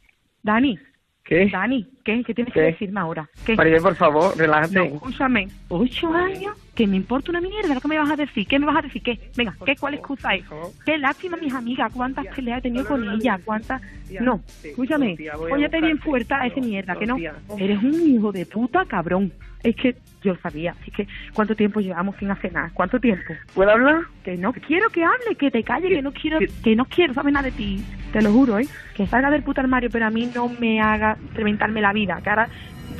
Dani. 0.43 0.77
¿Qué? 1.25 1.49
Dani, 1.51 1.89
¿qué? 2.05 2.23
¿Qué 2.25 2.35
tienes 2.35 2.53
¿Qué? 2.53 2.61
que 2.61 2.67
decirme 2.67 3.01
ahora? 3.01 3.29
¿Qué? 3.47 3.55
Maribel, 3.55 3.81
por 3.81 3.95
favor, 3.95 4.37
relájate. 4.37 4.75
No, 4.75 4.85
escúchame. 4.85 5.49
¿Ocho 5.69 6.13
años? 6.13 6.57
Que 6.75 6.87
me 6.87 6.97
importa 6.97 7.31
una 7.31 7.41
mierda 7.41 7.75
lo 7.75 7.81
que 7.81 7.89
me 7.89 7.99
vas 7.99 8.11
a 8.11 8.17
decir. 8.17 8.47
¿Qué 8.47 8.59
me 8.59 8.67
vas 8.67 8.77
a 8.77 8.83
decir? 8.83 9.03
¿Qué? 9.03 9.31
Venga, 9.37 9.55
¿qué? 9.65 9.77
¿Cuál 9.77 9.95
excusa 9.95 10.35
es? 10.35 10.45
Qué 10.85 10.99
lástima, 10.99 11.37
mis 11.37 11.53
amigas. 11.53 11.93
¿Cuántas 11.95 12.27
peleas 12.35 12.59
he 12.59 12.63
tenido 12.63 12.87
con 12.87 13.09
ella? 13.09 13.39
¿Cuántas? 13.45 13.81
No, 14.21 14.41
escúchame. 14.65 15.17
Óyate 15.51 15.81
bien 15.81 15.99
fuerte 15.99 16.35
a 16.35 16.47
ese 16.47 16.61
mierda, 16.61 16.97
que 16.97 17.07
no. 17.07 17.17
Eres 17.57 17.83
un 17.83 17.95
hijo 17.95 18.33
de 18.33 18.47
puta 18.47 18.85
cabrón. 18.85 19.33
Es 19.63 19.77
que 19.77 19.97
yo 20.23 20.37
sabía. 20.43 20.75
Así 20.81 20.91
que, 20.91 21.07
¿cuánto 21.33 21.55
tiempo 21.55 21.81
llevamos 21.81 22.17
sin 22.19 22.31
hacer 22.31 22.53
nada? 22.53 22.71
¿Cuánto 22.75 22.99
tiempo? 22.99 23.35
¿Puedo 23.55 23.71
hablar? 23.71 24.03
Que 24.25 24.37
no 24.37 24.53
quiero 24.53 24.91
que 24.91 25.05
hable, 25.05 25.37
que 25.39 25.51
te 25.51 25.63
calle, 25.63 25.89
que 25.89 26.03
no 26.03 26.13
quiero, 26.13 26.39
que 26.63 26.77
no 26.77 26.85
quiero 26.87 27.15
saber 27.15 27.33
nada 27.33 27.47
de 27.47 27.53
ti. 27.53 27.85
Te 28.13 28.23
lo 28.23 28.33
juro, 28.33 28.59
¿eh? 28.59 28.67
Que 28.95 29.07
salga 29.07 29.31
del 29.31 29.43
puto 29.43 29.61
armario, 29.61 29.91
pero 29.91 30.07
a 30.07 30.11
mí 30.11 30.31
no 30.35 30.49
me 30.49 30.81
haga 30.81 31.17
reventarme 31.35 31.81
la 31.81 31.93
vida. 31.93 32.21
Que 32.23 32.31
ahora 32.31 32.49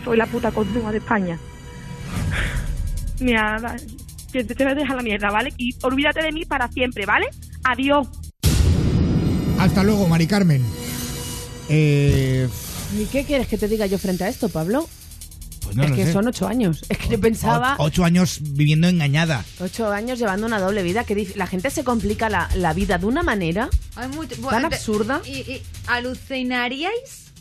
soy 0.05 0.17
la 0.17 0.27
puta 0.27 0.51
continua 0.51 0.93
de 0.93 0.99
España. 0.99 1.39
Mira, 3.21 3.77
que 4.33 4.45
te, 4.45 4.55
te 4.55 4.65
voy 4.65 4.73
a 4.73 4.77
dejar 4.77 4.97
la 4.97 5.03
mierda, 5.03 5.31
¿vale? 5.31 5.53
Y 5.57 5.75
olvídate 5.83 6.23
de 6.23 6.33
mí 6.33 6.45
para 6.45 6.69
siempre, 6.69 7.07
¿vale? 7.07 7.27
Adiós. 7.65 8.09
Hasta 9.59 9.85
luego, 9.85 10.09
Mari 10.09 10.27
Carmen. 10.27 10.63
Eh, 11.69 12.49
¿Y 12.99 13.07
qué 13.07 13.25
quieres 13.25 13.47
que 13.47 13.57
te 13.57 13.69
diga 13.69 13.87
yo 13.87 13.99
frente 13.99 14.25
a 14.25 14.29
esto, 14.29 14.49
Pablo? 14.49 14.89
Pues 15.65 15.77
no 15.77 15.85
es 15.85 15.91
lo 15.91 15.97
que 15.97 16.07
sé. 16.07 16.13
son 16.13 16.27
ocho 16.29 16.47
años. 16.49 16.85
Es 16.89 16.99
que 16.99 17.09
yo 17.09 17.21
pensaba 17.21 17.77
O- 17.79 17.85
ocho 17.85 18.05
años 18.05 18.39
viviendo 18.41 18.89
engañada. 18.89 19.45
ocho 19.61 19.91
años 19.91 20.19
llevando 20.19 20.47
una 20.47 20.59
doble 20.61 20.83
vida. 20.83 21.05
Que 21.05 21.33
la 21.37 21.47
gente 21.47 21.71
se 21.71 21.85
complica 21.85 22.29
la, 22.29 22.49
la 22.57 22.73
vida 22.73 22.99
de 22.99 23.07
una 23.07 23.23
manera 23.23 23.69
Hay 23.97 24.09
mucho- 24.09 24.35
tan 24.35 24.43
bueno, 24.43 24.67
absurda. 24.69 25.21
¿Y, 25.27 25.31
y 25.39 25.63
alucinaríais 25.87 27.33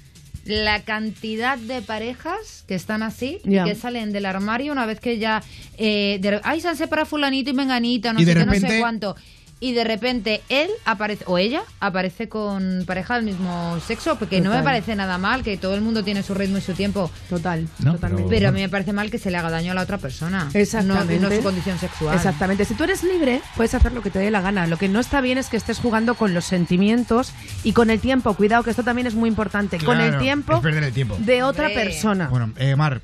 la 0.46 0.82
cantidad 0.84 1.58
de 1.58 1.82
parejas 1.84 2.64
que 2.68 2.74
están 2.74 3.04
así 3.04 3.38
y 3.46 3.64
que 3.64 3.76
salen 3.76 4.12
del 4.12 4.26
armario 4.26 4.72
una 4.72 4.88
vez 4.88 5.00
que 5.00 5.20
ya 5.20 5.44
eh, 5.78 6.18
de- 6.20 6.42
ay 6.44 6.62
se 6.62 6.68
han 6.68 6.78
separado 6.78 7.06
fulanito 7.06 7.52
y 7.52 7.54
menganita 7.54 8.12
no 8.12 8.20
Y 8.20 8.26
sé 8.26 8.34
de 8.34 8.40
qué 8.40 8.46
no 8.48 8.54
sé 8.54 8.80
cuánto 8.80 9.16
y 9.64 9.74
de 9.74 9.84
repente 9.86 10.42
él 10.50 10.70
aparece 10.86 11.24
o 11.28 11.38
ella 11.38 11.62
aparece 11.80 12.28
con 12.28 12.84
pareja 12.86 13.16
del 13.16 13.24
mismo 13.26 13.80
sexo 13.88 14.18
porque 14.18 14.42
no 14.42 14.50
me 14.50 14.62
parece 14.64 14.96
nada 14.96 15.18
mal 15.18 15.44
que 15.44 15.56
todo 15.56 15.76
el 15.76 15.82
mundo 15.82 16.04
tiene 16.04 16.24
su 16.24 16.34
ritmo 16.34 16.58
y 16.58 16.62
su 16.62 16.74
tiempo 16.74 17.10
total 17.30 17.68
No, 17.80 17.94
totalmente. 17.94 18.28
pero 18.30 18.50
a 18.50 18.52
mí 18.52 18.60
me 18.60 18.70
parece 18.70 18.92
mal 18.92 19.10
que 19.12 19.20
se 19.20 19.30
le 19.32 19.38
haga 19.38 19.50
daño 19.52 19.72
a 19.72 19.76
la 19.76 19.84
otra 19.84 20.00
persona 20.00 20.50
Exactamente. 20.54 21.20
no, 21.20 21.30
no 21.30 21.36
su 21.36 21.42
condición 21.44 21.78
sexual 21.80 22.16
Exactamente. 22.16 22.66
Si 22.66 22.74
tú 22.74 22.84
eres 22.84 23.04
libre, 23.04 23.40
puedes 23.56 23.74
hacer 23.76 23.92
lo 23.94 24.02
que 24.02 24.10
te 24.10 24.20
dé 24.20 24.32
la 24.32 24.42
gana. 24.42 24.66
Lo 24.68 24.78
que 24.78 24.90
no 24.90 25.00
está 25.00 25.22
bien 25.22 25.38
es 25.38 25.48
que 25.48 25.58
estés 25.58 25.78
jugando 25.80 26.16
con 26.16 26.34
los 26.34 26.46
sentimientos 26.46 27.32
y 27.64 27.74
con 27.74 27.90
el 27.92 28.00
tiempo. 28.00 28.34
Cuidado, 28.34 28.64
que 28.64 28.72
esto 28.72 28.84
también 28.84 29.06
es 29.08 29.14
muy 29.14 29.30
importante. 29.30 29.78
con 29.78 30.02
el 30.02 30.18
tiempo 30.18 30.56
es 30.56 30.60
perder 30.62 30.84
el 30.86 30.92
tiempo. 30.94 31.16
de 31.20 31.44
otra 31.44 31.68
Hombre. 31.68 31.84
persona. 31.84 32.28
Bueno, 32.30 32.52
eh, 32.58 32.76
Mar. 32.76 33.02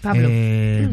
Pablo. 0.00 0.28
eh, 0.30 0.88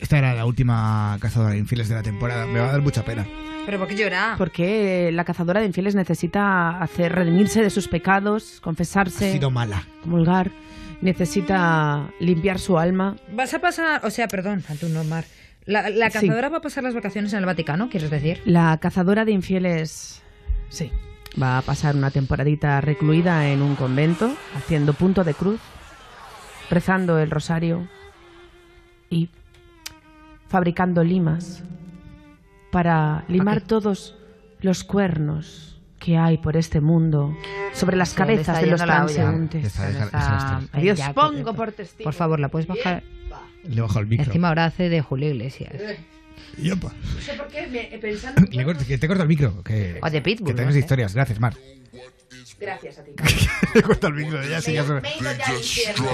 esta 0.00 0.18
era 0.18 0.34
la 0.34 0.46
última 0.46 1.16
cazadora 1.20 1.52
de 1.52 1.58
infieles 1.58 1.88
de 1.88 1.94
la 1.94 2.02
temporada. 2.02 2.46
Me 2.46 2.58
va 2.60 2.68
a 2.68 2.72
dar 2.72 2.80
mucha 2.82 3.04
pena. 3.04 3.26
pero 3.66 3.78
¿por 3.78 3.88
qué 3.88 3.96
llora? 3.96 4.34
Porque 4.38 5.10
la 5.12 5.24
cazadora 5.24 5.60
de 5.60 5.66
infieles 5.66 5.94
necesita 5.94 6.80
hacer 6.82 7.12
redimirse 7.12 7.62
de 7.62 7.70
sus 7.70 7.86
pecados, 7.88 8.58
Ha 8.58 8.62
confesarse, 8.62 9.32
sido 9.32 9.50
mala. 9.50 9.84
comulgar, 10.02 10.50
necesita 11.00 12.08
limpiar 12.20 12.58
su 12.58 12.78
alma. 12.78 13.16
vas 13.32 13.52
a 13.54 13.58
pasar 13.60 14.00
o 14.04 14.10
sea 14.10 14.28
perdón 14.28 14.62
tú 14.80 14.88
no 14.88 15.04
Mar 15.04 15.24
la, 15.66 15.88
la 15.90 16.10
Sí. 16.10 16.20
cazadora 16.20 16.48
va 16.48 16.58
a 16.58 16.60
pasar 16.62 16.82
las 16.84 16.94
vacaciones 16.94 17.32
en 17.32 17.40
el 17.40 17.46
Vaticano 17.46 17.88
quieres 17.90 18.10
decir 18.10 18.40
La 18.44 18.78
cazadora 18.78 19.24
de 19.24 19.32
infieles, 19.32 20.22
sí, 20.70 20.90
va 21.40 21.58
a 21.58 21.62
pasar 21.62 21.94
una 21.94 22.10
temporadita 22.10 22.80
recluida 22.80 23.48
en 23.48 23.60
un 23.62 23.76
convento, 23.76 24.34
haciendo 24.56 24.94
punto 24.94 25.22
de 25.22 25.34
cruz, 25.34 25.60
rezando 26.70 27.18
el 27.18 27.30
rosario 27.30 27.86
y 29.10 29.28
fabricando 30.50 31.02
limas 31.04 31.62
para 32.70 33.24
limar 33.28 33.60
todos 33.62 34.16
los 34.60 34.84
cuernos 34.84 35.80
que 35.98 36.16
hay 36.18 36.38
por 36.38 36.56
este 36.56 36.80
mundo 36.80 37.34
sobre 37.72 37.96
las 37.96 38.14
cabezas 38.14 38.60
de 38.60 38.66
los 38.66 38.82
transeúntes. 38.82 39.64
Está- 39.64 40.60
Ya, 40.82 41.12
pongo 41.14 41.44
por- 41.44 41.56
por 41.56 41.72
testigo. 41.72 42.04
por 42.04 42.14
favor 42.14 42.40
la 42.40 42.48
puedes 42.48 42.66
bajar 42.66 43.02
Le 43.64 43.80
bajo 43.80 43.98
el 44.00 44.06
micro. 44.06 44.26
encima 44.26 44.48
ahora 44.48 44.64
hace 44.66 44.88
de 44.88 45.00
Julio 45.02 45.28
Iglesias 45.30 45.72
Y 46.60 46.70
opa. 46.72 46.92
No 47.14 47.20
sé 47.20 47.34
por 47.34 47.46
qué, 47.48 47.66
me- 47.68 47.98
pensando... 47.98 48.42
Le 48.50 48.64
corto- 48.64 48.84
que 48.84 48.98
te 48.98 49.06
corto 49.06 49.22
el 49.22 49.28
micro. 49.28 49.62
Que, 49.62 50.00
O 50.02 50.10
de 50.10 50.20
Pitbull, 50.20 50.46
que 50.48 50.52
no 50.52 50.56
tengas 50.56 50.74
sé. 50.74 50.80
historias. 50.80 51.14
Gracias, 51.14 51.38
Mar. 51.38 51.54
Gracias 52.60 52.98
a 52.98 53.04
ti. 53.04 53.14
Le 53.74 53.82
corto 53.82 54.08
el 54.08 54.14
micro. 54.14 54.42
Ella 54.42 54.60
sigue 54.60 54.80
a 54.80 54.86
su, 54.86 55.00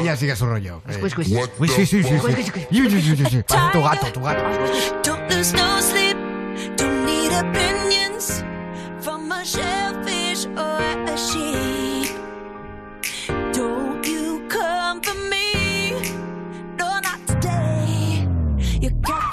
ella 0.00 0.16
sigue 0.16 0.32
a 0.32 0.36
su 0.36 0.46
rollo. 0.46 0.80
Squish, 0.88 1.10
squish. 1.10 1.50
Uy, 1.58 1.68
sí, 1.68 1.86
sí, 1.86 2.04
sí. 2.04 2.08
sí. 2.08 2.18
Squish, 2.18 2.46
squish. 2.46 2.66
Sí, 2.70 2.90
sí, 2.90 3.02
sí, 3.02 3.16
sí, 3.16 3.24
sí. 3.30 3.42
Parece 3.42 3.72
tu 3.72 3.82
gato, 3.82 4.12
tu 4.12 4.20
gato. 4.20 4.42
Don't 5.02 5.28
lose 5.30 5.52
no 5.54 5.82
sleep. 5.82 6.16
Don't 6.76 7.04
need 7.04 7.32
opinions 7.32 8.44
from 9.00 9.32
a 9.32 9.44
shellfish 9.44 10.46
or 10.56 10.80
a 11.08 11.16
sheep. 11.16 12.14
Don't 13.52 14.06
you 14.06 14.46
come 14.48 15.00
for 15.02 15.14
me. 15.28 15.92
No, 16.78 17.00
not 17.00 17.26
today. 17.26 18.28
Calculated. 19.02 19.25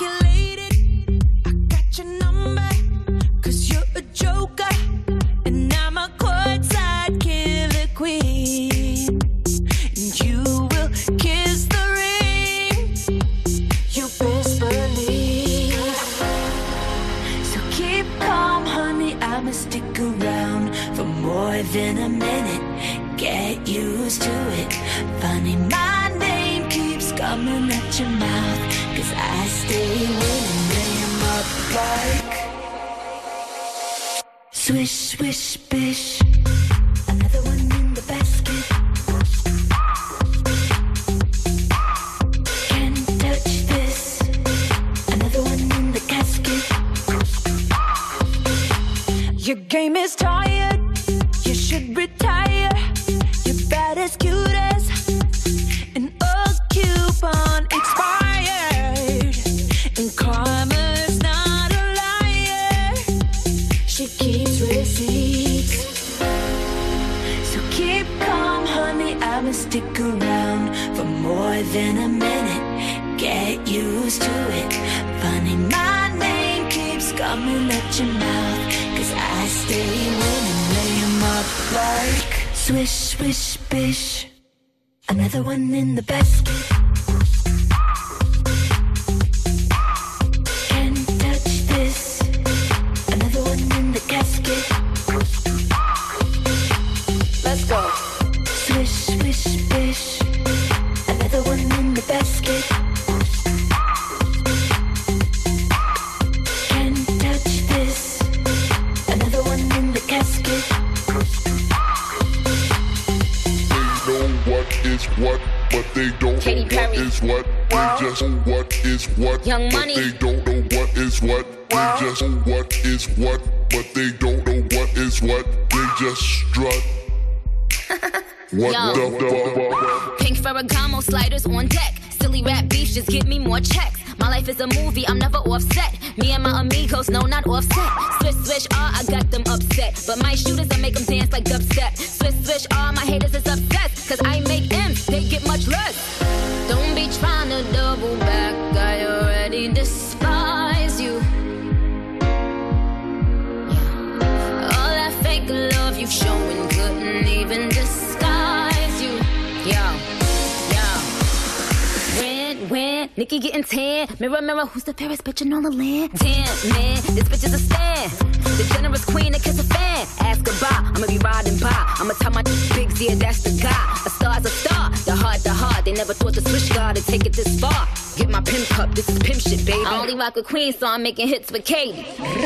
like 180.24 180.38
a 180.38 180.44
queen, 180.44 180.72
so 180.72 180.88
I'm 180.88 181.04
making 181.04 181.28
hits 181.28 181.52
with 181.52 181.66
Katie. 181.66 182.06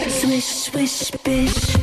Swish, 0.09 0.45
swish, 0.45 1.11
bitch. 1.11 1.76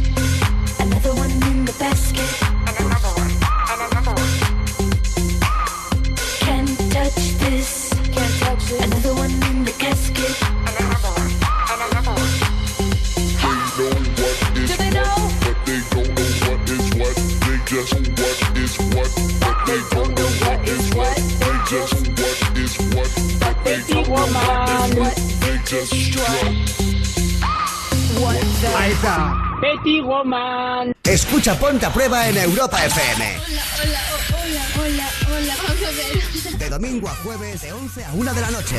Escucha 31.45 31.61
Ponte 31.61 31.85
a 31.85 31.93
Prueba 31.93 32.27
en 32.27 32.39
Europa 32.39 32.83
FM. 32.87 33.37
Hola, 33.37 34.01
hola, 34.33 34.63
hola, 34.79 35.09
hola, 35.29 35.55
vamos 35.63 35.83
a 35.83 35.91
ver. 35.91 36.59
De 36.59 36.71
domingo 36.71 37.07
a 37.07 37.15
jueves, 37.17 37.61
de 37.61 37.71
11 37.71 38.03
a 38.03 38.13
1 38.15 38.35
de 38.35 38.41
la 38.41 38.51
noche. 38.51 38.77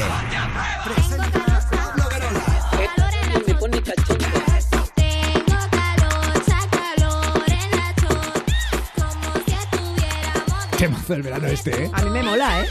Me 3.46 3.54
pone 3.54 3.84
cachondo. 3.84 4.26
Qué 10.76 10.88
mazo 10.90 11.14
el 11.14 11.22
verano 11.22 11.48
este, 11.48 11.84
¿eh? 11.84 11.92
A 11.94 12.02
mí 12.02 12.10
me 12.10 12.24
mola, 12.24 12.64
¿eh? 12.64 12.70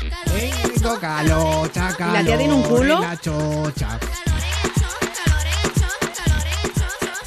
Tengo 0.74 0.98
calor, 0.98 1.70
chaca, 1.70 2.08
¿Y 2.08 2.12
la 2.14 2.24
tía 2.24 2.38
tiene 2.38 2.52
un 2.52 2.62
culo? 2.64 2.98
La 2.98 3.16
chocha. 3.16 4.00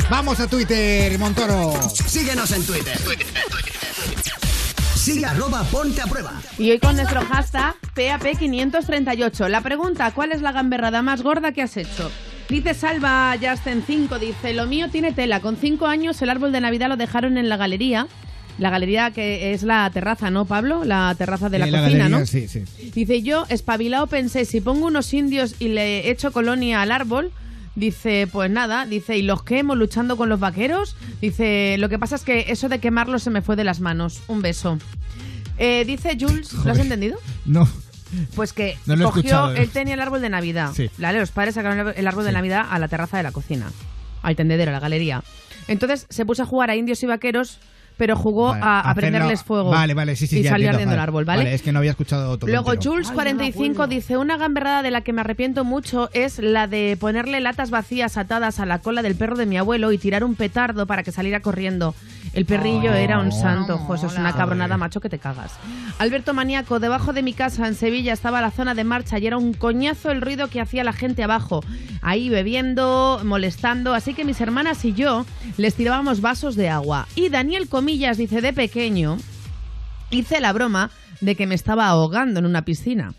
Vamos 0.10 0.40
a 0.40 0.48
Twitter, 0.48 1.18
Montoro. 1.20 1.74
Síguenos 2.06 2.52
en 2.52 2.64
Twitter. 2.66 2.98
Sigue 4.96 5.26
arroba 5.26 5.64
Ponte 5.66 6.02
a 6.02 6.06
Prueba. 6.08 6.34
Y 6.58 6.72
hoy 6.72 6.80
con 6.80 6.96
nuestro 6.96 7.22
hashtag 7.26 7.76
PAP538. 7.96 9.48
La 9.50 9.62
pregunta, 9.62 10.12
¿cuál 10.12 10.32
es 10.32 10.42
la 10.42 10.52
gamberrada 10.54 11.02
más 11.02 11.22
gorda 11.24 11.52
que 11.52 11.62
has 11.62 11.76
hecho? 11.78 12.10
Dice 12.50 12.74
Salva 12.74 13.36
Justin 13.42 13.84
5, 13.86 14.20
dice, 14.20 14.54
lo 14.54 14.66
mío 14.66 14.90
tiene 14.90 15.12
tela. 15.12 15.42
Con 15.42 15.58
5 15.58 15.86
años 15.88 16.22
el 16.22 16.30
árbol 16.30 16.52
de 16.54 16.62
Navidad 16.62 16.88
lo 16.88 16.96
dejaron 16.98 17.38
en 17.38 17.50
la 17.50 17.58
galería. 17.58 18.08
La 18.60 18.70
galería 18.70 19.12
que 19.12 19.54
es 19.54 19.64
la 19.64 19.90
terraza, 19.94 20.32
¿no, 20.32 20.46
Pablo? 20.46 20.84
La 20.86 21.14
terraza 21.18 21.50
de 21.50 21.60
la 21.60 21.68
Eh, 21.68 21.72
cocina, 21.72 21.82
galería, 21.90 22.10
¿no? 22.10 22.26
Sí, 22.26 22.48
sí. 22.48 22.64
Dice, 22.96 23.22
yo, 23.22 23.46
espabilado, 23.50 24.08
pensé, 24.08 24.46
si 24.46 24.62
pongo 24.62 24.88
unos 24.88 25.14
indios 25.14 25.56
y 25.60 25.68
le 25.68 26.10
echo 26.10 26.32
colonia 26.32 26.82
al 26.82 26.92
árbol, 26.92 27.32
dice, 27.78 28.28
pues 28.32 28.50
nada, 28.50 28.86
dice, 28.86 29.18
¿y 29.18 29.22
los 29.22 29.44
quemo 29.44 29.76
luchando 29.76 30.18
con 30.18 30.30
los 30.30 30.40
vaqueros? 30.40 30.96
Dice, 31.22 31.78
lo 31.78 31.88
que 31.90 32.00
pasa 32.00 32.16
es 32.16 32.24
que 32.24 32.46
eso 32.50 32.68
de 32.70 32.80
quemarlos 32.80 33.24
se 33.24 33.30
me 33.30 33.42
fue 33.42 33.56
de 33.56 33.64
las 33.64 33.80
manos. 33.80 34.22
Un 34.28 34.42
beso. 34.42 34.80
Eh, 35.60 35.84
dice 35.86 36.18
Jules, 36.20 36.52
¿lo 36.54 36.60
has 36.60 36.66
Joder. 36.66 36.80
entendido? 36.82 37.18
No. 37.46 37.68
Pues 38.36 38.54
que 38.54 38.78
No 38.86 38.96
lo 38.96 39.04
he 39.04 39.06
cogió, 39.06 39.20
escuchado, 39.22 39.54
eh. 39.56 39.62
él 39.64 39.70
tenía 39.70 39.94
el 39.94 40.00
árbol 40.00 40.22
de 40.22 40.30
Navidad. 40.30 40.72
Sí. 40.76 40.90
¿vale? 40.98 41.20
Los 41.20 41.32
padres 41.32 41.56
sacaron 41.56 41.94
el 41.96 42.08
árbol 42.08 42.26
de 42.26 42.32
Navidad 42.32 42.66
a 42.70 42.80
la 42.80 42.88
terraza 42.88 43.18
de 43.18 43.24
la 43.24 43.32
cocina, 43.32 43.72
al 44.24 44.36
tendedero, 44.36 44.72
a 44.72 44.74
la 44.74 44.80
galería. 44.80 45.24
Entonces 45.68 46.08
se 46.10 46.26
puso 46.26 46.44
a 46.44 46.46
jugar 46.46 46.70
a 46.70 46.76
indios 46.76 47.04
y 47.04 47.06
vaqueros, 47.06 47.60
pero 47.98 48.16
jugó 48.16 48.50
Vale, 48.50 48.62
a, 48.64 48.94
prenderles 48.96 49.44
fuego. 49.44 49.72
Vale, 49.72 49.94
vale, 49.94 50.16
sí, 50.16 50.28
sí. 50.28 50.40
Y 50.40 50.44
ya 50.44 50.52
salió 50.52 50.70
ardiendo 50.70 50.94
el 50.94 51.00
árbol, 51.00 51.26
¿vale? 51.26 51.54
es 51.54 51.62
que 51.62 51.72
no 51.72 51.80
había 51.80 51.92
escuchado 51.92 52.38
todo. 52.38 52.50
Luego 52.50 52.74
entero. 52.74 52.96
Jules45 52.96 53.88
dice, 53.88 54.18
una 54.18 54.38
gamberrada 54.38 54.84
de 54.84 54.92
la 54.92 55.02
que 55.02 55.14
me 55.14 55.22
arrepiento 55.22 55.66
mucho 55.66 56.10
es 56.14 56.40
la 56.40 56.68
de 56.68 56.98
ponerle 57.00 57.40
latas 57.42 57.70
vacías 57.72 58.18
atadas 58.18 58.60
a 58.60 58.66
la 58.66 58.80
cola 58.80 59.02
del 59.02 59.16
perro 59.16 59.36
de 59.36 59.46
mi 59.46 59.58
abuelo 59.58 59.92
y 59.92 59.98
tirar 59.98 60.24
un 60.24 60.36
petardo 60.36 60.86
para 60.86 61.04
que 61.04 61.12
saliera 61.12 61.42
corriendo. 61.42 61.96
El 62.34 62.46
perrillo 62.46 62.92
Oh, 62.92 62.94
era 62.94 63.20
un 63.20 63.32
santo, 63.32 63.78
jo, 63.78 63.96
eso 63.96 64.08
es 64.08 64.18
una 64.18 64.34
cabronada, 64.34 64.78
macho, 64.78 65.02
que 65.02 65.10
te 65.10 65.20
cagas. 65.20 65.54
Alberto 66.00 66.34
Maníaco, 66.34 66.80
debajo 66.80 67.14
de 67.14 67.24
mi 67.24 67.34
casa 67.34 67.68
en 67.68 67.76
Sevilla 67.76 68.14
estaba 68.14 68.42
la 68.42 68.52
zona 68.52 68.76
de 68.76 68.84
marcha 68.84 69.18
y 69.20 69.28
era 69.28 69.38
un 69.38 69.54
coñazo 69.54 70.12
el 70.12 70.22
ruido 70.22 70.48
que 70.48 70.62
hacía 70.62 70.84
la 70.84 70.94
gente 70.94 71.24
abajo, 71.24 71.64
ahí 72.02 72.30
bebiendo, 72.30 73.22
molestando, 73.24 73.94
así 73.94 74.14
que 74.14 74.26
mis 74.26 74.40
hermanas 74.42 74.86
y 74.86 74.94
yo 74.94 75.26
les 75.58 75.76
tirábamos 75.76 76.22
vasos 76.22 76.56
de 76.56 76.70
agua. 76.70 77.08
Y 77.16 77.30
Daniel 77.30 77.68
Comillas 77.68 78.18
dice, 78.18 78.42
de 78.42 78.54
pequeño, 78.54 79.18
hice 80.12 80.40
la 80.40 80.54
broma 80.54 80.92
de 81.22 81.36
que 81.36 81.48
me 81.48 81.56
estaba 81.56 81.88
ahogando 81.88 82.40
en 82.40 82.46
una 82.46 82.64
piscina. 82.64 83.14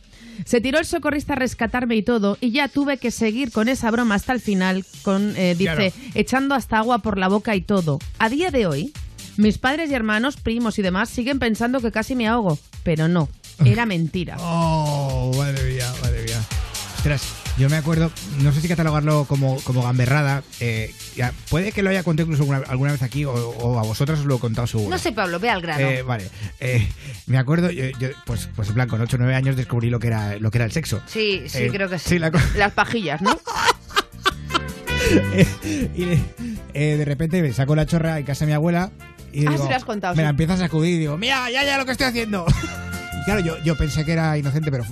Se 0.44 0.60
tiró 0.60 0.78
el 0.78 0.84
socorrista 0.84 1.32
a 1.34 1.36
rescatarme 1.36 1.96
y 1.96 2.02
todo, 2.02 2.38
y 2.40 2.50
ya 2.50 2.68
tuve 2.68 2.98
que 2.98 3.10
seguir 3.10 3.50
con 3.52 3.68
esa 3.68 3.90
broma 3.90 4.14
hasta 4.14 4.32
el 4.32 4.40
final, 4.40 4.84
con, 5.02 5.34
eh, 5.36 5.54
dice, 5.56 5.74
Claro. 5.74 5.92
echando 6.14 6.54
hasta 6.54 6.78
agua 6.78 6.98
por 7.00 7.18
la 7.18 7.28
boca 7.28 7.54
y 7.56 7.60
todo. 7.60 7.98
A 8.18 8.28
día 8.28 8.50
de 8.50 8.66
hoy, 8.66 8.92
mis 9.36 9.58
padres 9.58 9.90
y 9.90 9.94
hermanos, 9.94 10.36
primos 10.36 10.78
y 10.78 10.82
demás 10.82 11.08
siguen 11.08 11.38
pensando 11.38 11.80
que 11.80 11.92
casi 11.92 12.14
me 12.14 12.26
ahogo, 12.28 12.58
pero 12.82 13.08
no, 13.08 13.28
era 13.64 13.86
mentira. 13.86 14.36
Oh, 14.40 15.32
madre 15.36 15.72
mía, 15.74 15.92
madre 16.02 16.22
mía. 16.24 16.40
Yo 17.56 17.70
me 17.70 17.76
acuerdo, 17.76 18.12
no 18.42 18.52
sé 18.52 18.60
si 18.60 18.68
catalogarlo 18.68 19.24
como, 19.24 19.58
como 19.62 19.82
gamberrada. 19.82 20.42
eh, 20.60 20.92
ya, 21.16 21.32
puede 21.48 21.72
que 21.72 21.82
lo 21.82 21.88
haya 21.90 22.02
contado 22.02 22.26
incluso 22.30 22.42
alguna, 22.42 22.58
alguna 22.70 22.92
vez 22.92 23.02
aquí 23.02 23.24
o, 23.24 23.32
o 23.32 23.78
a 23.78 23.82
vosotras 23.82 24.20
os 24.20 24.26
lo 24.26 24.36
he 24.36 24.38
contado 24.38 24.66
seguro. 24.66 24.90
No 24.90 24.98
sé, 24.98 25.12
Pablo, 25.12 25.40
ve 25.40 25.48
al 25.48 25.62
grano. 25.62 25.80
Eh, 25.88 26.02
vale, 26.02 26.28
eh, 26.60 26.86
me 27.26 27.38
acuerdo, 27.38 27.70
yo, 27.70 27.84
yo, 27.98 28.08
pues, 28.26 28.48
pues 28.54 28.68
en 28.68 28.74
plan, 28.74 28.88
con 28.88 29.00
8 29.00 29.16
o 29.16 29.18
9 29.18 29.34
años 29.34 29.56
descubrí 29.56 29.88
lo 29.90 29.98
que 30.00 30.08
era, 30.08 30.36
lo 30.36 30.50
que 30.50 30.58
era 30.58 30.64
el 30.66 30.72
sexo. 30.72 31.00
sí, 31.06 31.44
sí, 31.48 31.64
Eh, 31.64 31.70
creo 31.72 31.88
que 31.88 31.98
sí. 31.98 32.10
sí, 32.10 32.18
la 32.18 32.30
co- 32.30 32.38
Las 32.56 32.72
pajillas, 32.72 33.22
¿no? 33.22 33.30
y 35.94 36.04
de 36.74 37.04
repente 37.04 37.40
me 37.42 37.52
saco 37.52 37.74
la 37.74 37.86
chorra 37.86 38.18
en 38.18 38.24
casa 38.26 38.44
de 38.44 38.50
mi 38.50 38.54
abuela 38.54 38.90
y 39.32 39.46
Ah, 39.46 39.50
digo, 39.50 39.62
sí 39.64 39.70
lo 39.70 39.76
has 39.76 39.84
contado, 39.84 40.14
me 40.14 40.20
sí. 40.20 40.24
la 40.24 40.30
empieza 40.30 40.54
a 40.54 40.56
sacudir 40.58 40.96
y 40.96 40.98
digo, 40.98 41.16
mira, 41.16 41.50
ya, 41.50 41.64
ya 41.64 41.78
lo 41.78 41.86
que 41.86 41.92
estoy 41.92 42.06
haciendo. 42.08 42.44
y 43.20 43.24
claro, 43.24 43.40
yo, 43.40 43.56
yo 43.64 43.76
pensé 43.76 44.04
que 44.04 44.12
era 44.12 44.36
inocente, 44.38 44.70
pero 44.70 44.84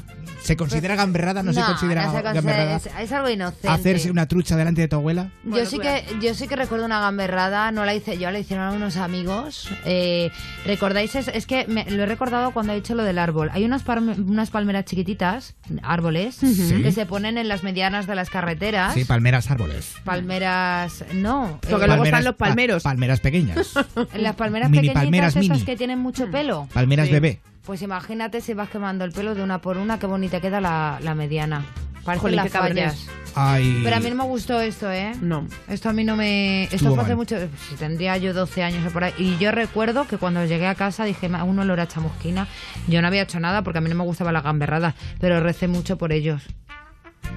¿se 0.46 0.56
considera 0.56 0.94
gamberrada? 0.96 1.42
¿No, 1.42 1.52
se 1.52 1.60
considera 1.62 2.06
no 2.06 2.12
se 2.12 2.22
considera- 2.22 2.32
gamberrada? 2.32 2.76
es, 2.76 2.86
es 3.00 3.12
algo 3.12 3.28
inocente. 3.30 3.68
Hacerse 3.68 4.10
una 4.10 4.26
trucha 4.26 4.56
delante 4.56 4.80
de 4.80 4.88
tu 4.88 4.96
abuela. 4.96 5.30
Yo 5.44 5.66
sí 5.66 5.78
que 5.78 6.04
yo 6.20 6.34
sí 6.34 6.48
que 6.48 6.56
recuerdo 6.56 6.84
una 6.86 7.00
gamberrada, 7.00 7.70
no 7.72 7.84
la 7.84 7.94
hice 7.94 8.18
yo, 8.18 8.30
la 8.30 8.38
hicieron 8.38 8.74
unos 8.74 8.96
amigos. 8.96 9.68
Eh, 9.84 10.30
¿Recordáis? 10.64 11.14
Es, 11.14 11.28
es 11.28 11.46
que 11.46 11.66
me- 11.66 11.90
lo 11.90 12.02
he 12.02 12.06
recordado 12.06 12.52
cuando 12.52 12.72
he 12.72 12.76
dicho 12.76 12.94
lo 12.94 13.04
del 13.04 13.18
árbol. 13.18 13.50
Hay 13.52 13.64
unas, 13.64 13.84
palme- 13.84 14.16
unas 14.18 14.50
palmeras 14.50 14.84
chiquititas, 14.84 15.54
árboles, 15.82 16.36
Sí. 16.36 16.82
que 16.82 16.92
se 16.92 17.06
ponen 17.06 17.38
en 17.38 17.48
las 17.48 17.62
medianas 17.62 18.06
de 18.06 18.14
las 18.14 18.30
carreteras. 18.30 18.94
Sí, 18.94 19.04
palmeras 19.04 19.50
árboles. 19.50 19.94
Palmeras, 20.04 21.04
no. 21.14 21.58
Porque 21.68 21.84
eh, 21.84 21.88
luego 21.88 22.04
están 22.04 22.24
los 22.24 22.34
pa- 22.34 22.46
palmeros. 22.46 22.82
palmeras 22.82 23.20
pequeñas. 23.20 23.72
las 24.14 24.34
palmeras 24.36 24.70
Mini 24.70 24.80
pequeñitas 24.88 25.02
palmeras 25.04 25.36
esas 25.36 25.48
mini. 25.48 25.64
que 25.64 25.76
tienen 25.76 25.98
mucho 25.98 26.30
pelo. 26.30 26.68
Palmeras 26.72 27.10
bebé. 27.10 27.40
Pues 27.66 27.82
imagínate 27.82 28.40
si 28.40 28.54
vas 28.54 28.68
quemando 28.70 29.04
el 29.04 29.12
pelo 29.12 29.34
de 29.34 29.42
una 29.42 29.60
por 29.60 29.76
una, 29.76 29.98
qué 29.98 30.06
bonita 30.06 30.40
queda 30.40 30.60
la, 30.60 30.98
la 31.02 31.14
mediana. 31.14 31.64
Parecen 32.04 32.22
Jolín, 32.22 32.36
las 32.36 32.46
qué 32.46 32.52
cabrones. 32.52 32.94
fallas. 32.94 33.16
Ay. 33.34 33.80
Pero 33.82 33.96
a 33.96 34.00
mí 34.00 34.08
no 34.08 34.14
me 34.16 34.24
gustó 34.24 34.60
esto, 34.60 34.90
¿eh? 34.90 35.12
No. 35.20 35.46
Esto 35.68 35.88
a 35.88 35.92
mí 35.92 36.04
no 36.04 36.14
me... 36.16 36.62
Esto 36.64 36.76
Estuvo 36.76 36.94
fue 36.94 37.02
hace 37.02 37.10
mal. 37.10 37.16
mucho... 37.18 37.36
Si 37.68 37.74
tendría 37.74 38.16
yo 38.16 38.32
12 38.32 38.62
años 38.62 38.86
o 38.86 38.90
por 38.92 39.02
ahí. 39.04 39.12
Y 39.18 39.36
yo 39.38 39.50
recuerdo 39.50 40.06
que 40.06 40.16
cuando 40.16 40.44
llegué 40.46 40.68
a 40.68 40.74
casa 40.76 41.04
dije, 41.04 41.28
"Ma, 41.28 41.42
un 41.44 41.58
olor 41.58 41.80
a 41.80 41.88
chamusquina. 41.88 42.46
Yo 42.86 43.02
no 43.02 43.08
había 43.08 43.22
hecho 43.22 43.40
nada 43.40 43.62
porque 43.62 43.78
a 43.78 43.80
mí 43.82 43.90
no 43.90 43.96
me 43.96 44.04
gustaba 44.04 44.30
la 44.32 44.40
gamberrada. 44.40 44.94
Pero 45.20 45.40
recé 45.40 45.66
mucho 45.68 45.98
por 45.98 46.12
ellos. 46.12 46.42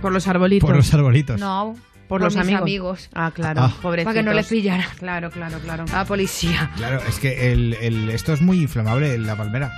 Por 0.02 0.12
los 0.14 0.28
arbolitos. 0.28 0.68
Por 0.68 0.78
los 0.78 0.94
arbolitos. 0.94 1.40
No, 1.40 1.76
Por, 2.10 2.20
por 2.20 2.22
los 2.24 2.34
mis 2.36 2.42
amigos. 2.42 2.62
amigos. 2.64 3.10
Ah, 3.14 3.32
claro, 3.34 3.62
Ah. 3.64 3.74
pobrecitos. 3.82 4.14
Para 4.14 4.20
que 4.20 4.26
no 4.26 4.34
les 4.34 4.48
pillara. 4.48 4.86
Claro, 4.98 5.30
claro, 5.32 5.60
claro. 5.60 5.86
A 5.94 5.96
la 5.98 6.06
policía. 6.06 6.72
Claro, 6.76 7.02
es 7.08 7.20
que 7.20 7.52
el, 7.54 7.76
el- 7.82 8.10
esto 8.10 8.34
es 8.34 8.42
muy 8.42 8.58
inflamable, 8.62 9.18
la 9.20 9.36
palmera. 9.38 9.72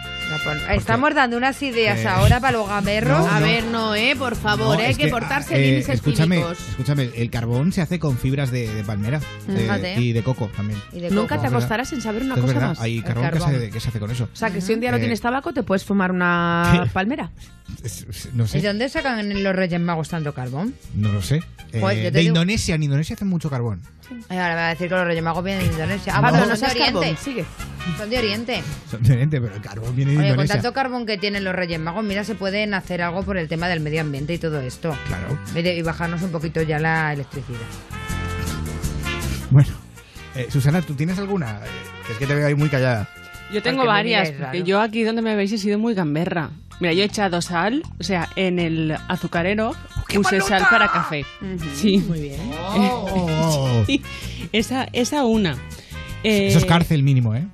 La 0.66 0.74
Estamos 0.76 1.14
dando 1.14 1.36
unas 1.36 1.62
ideas 1.62 2.00
Eh, 2.00 2.08
ahora 2.08 2.40
para 2.40 2.58
los 2.58 2.68
gamberros. 2.68 3.20
no, 3.20 3.30
A 3.30 3.40
no. 3.42 3.46
ver, 3.46 3.64
no, 3.66 3.96
¿eh? 3.96 4.16
Por 4.18 4.36
favor, 4.38 4.78
No, 4.78 4.84
hay 4.84 4.92
es 4.92 4.98
que, 4.98 5.10
portarse 5.10 5.56
eh, 5.58 5.62
bien 5.72 5.80
y 5.80 5.84
ser 5.84 5.96
escúchame, 5.96 6.42
escúchame, 6.70 7.10
el 7.16 7.30
carbón 7.30 7.74
se 7.74 7.82
hace 7.82 8.00
con 8.00 8.18
fibras 8.18 8.50
de, 8.50 8.74
de 8.74 8.84
palmera 8.86 9.20
eh, 9.50 9.58
Fíjate. 9.58 10.00
y 10.00 10.14
de 10.14 10.24
coco 10.24 10.50
también. 10.56 10.80
Y 10.94 11.02
de 11.02 11.12
Nunca 11.12 11.36
coco. 11.36 11.42
te 11.50 11.54
acostarás 11.54 11.90
sin 11.90 12.00
saber 12.02 12.24
una 12.24 12.36
Es 12.36 12.42
cosa 12.42 12.54
verdad, 12.54 12.68
más. 12.70 12.80
hay 12.80 12.98
El 13.00 13.04
carbón, 13.04 13.26
Que, 13.26 13.40
carbón. 13.40 13.60
se, 13.60 13.70
que 13.72 13.80
se 13.82 13.90
hace 13.90 14.00
con 14.00 14.10
eso. 14.10 14.30
O 14.32 14.36
sea, 14.36 14.50
que 14.50 14.62
si 14.62 14.74
un 14.74 14.80
día 14.80 14.92
no 14.92 14.98
Eh, 14.98 15.02
tienes 15.02 15.20
tabaco, 15.20 15.52
te 15.54 15.64
puedes 15.64 15.84
fumar 15.84 16.12
una 16.14 16.80
¿Qué? 16.86 16.90
palmera. 16.92 17.30
no 18.34 18.46
¿Y 18.46 18.48
sé, 18.48 18.62
de 18.62 18.68
dónde 18.70 18.88
sacan 18.90 19.44
los 19.44 19.56
Reyes 19.56 19.80
Magos 19.82 20.08
tanto 20.10 20.34
carbón? 20.34 20.74
no 20.96 21.12
lo 21.12 21.22
sé. 21.22 21.42
Eh, 21.74 21.80
Pues 21.80 22.04
yo 22.04 22.12
te 22.12 22.21
de 22.24 22.30
Indonesia, 22.30 22.76
en 22.76 22.84
Indonesia 22.84 23.16
hacen 23.16 23.28
mucho 23.28 23.50
carbón. 23.50 23.82
Ay, 24.30 24.38
ahora 24.38 24.50
me 24.50 24.56
va 24.62 24.66
a 24.68 24.70
decir 24.72 24.90
que 24.90 24.96
los 24.96 25.06
Reyes 25.06 25.24
Magos 25.24 25.44
vienen 25.44 25.66
de 25.68 25.74
Indonesia. 25.74 26.14
Ah, 26.16 26.22
No. 26.22 26.32
No 26.32 26.38
no, 26.46 26.56
son 26.56 26.60
de 26.60 26.66
Oriente. 26.72 26.92
carbón, 27.00 27.18
sigue. 27.18 27.46
Son 27.98 28.10
de 28.10 28.18
Oriente. 28.18 28.64
Son 28.90 29.02
de 29.04 29.14
Oriente, 29.14 29.42
pero 29.42 29.56
el 29.56 29.62
carbón 29.62 29.96
viene 29.96 30.12
de 30.12 30.18
Oye, 30.18 30.28
con 30.28 30.34
Indonesia. 30.36 30.56
tanto 30.62 30.74
carbón 30.74 31.06
que 31.06 31.18
tienen 31.18 31.44
los 31.44 31.56
Reyes 31.56 31.80
Magos, 31.80 32.04
mira, 32.04 32.24
se 32.24 32.36
pueden 32.36 32.74
hacer 32.74 33.02
algo 33.02 33.24
por 33.24 33.38
el 33.38 33.48
tema 33.48 33.68
del 33.70 33.80
medio 33.80 34.02
ambiente 34.02 34.34
y 34.34 34.38
todo 34.38 34.60
esto. 34.60 34.96
Claro. 35.08 35.38
Y 35.56 35.62
de- 35.62 35.76
Y 35.78 35.82
bajarnos 35.82 36.22
un 36.22 36.32
poquito 36.32 36.62
ya 36.62 36.78
la 36.80 37.14
electricidad. 37.14 37.58
Bueno, 39.50 39.70
eh, 40.36 40.48
Susana, 40.50 40.82
¿tú 40.82 40.94
tienes 40.96 41.18
alguna? 41.20 41.60
Eh, 41.66 41.70
Es 42.12 42.18
que 42.18 42.28
te 42.28 42.36
veo 42.36 42.46
ahí 42.48 42.56
muy 42.56 42.68
callada. 42.70 43.08
Yo 43.54 43.62
tengo 43.62 43.78
Porque 43.80 43.88
varias, 43.88 44.32
porque 44.32 44.64
yo 44.64 44.82
aquí 44.82 45.04
donde 45.04 45.22
me 45.22 45.36
veis 45.36 45.52
he 45.54 45.58
sido 45.58 45.78
muy 45.80 45.94
gamberra. 45.94 46.50
Mira, 46.82 46.94
yo 46.94 47.04
he 47.04 47.06
echado 47.06 47.42
sal, 47.42 47.84
o 48.00 48.04
sea, 48.04 48.28
en 48.36 48.60
el 48.60 48.98
azucarero 49.08 49.76
puse 50.14 50.42
sal 50.42 50.66
para 50.70 50.92
café. 50.92 51.26
Sí. 51.76 51.98
Muy 52.00 52.20
bien. 52.22 52.40
Oh. 52.54 53.84
Sí, 53.86 54.02
esa, 54.52 54.88
esa 54.94 55.26
una. 55.26 55.58
Eh, 56.24 56.48
Eso 56.50 56.60
es 56.60 56.66
cárcel 56.66 57.02
mínimo, 57.04 57.34
¿eh? 57.36 57.46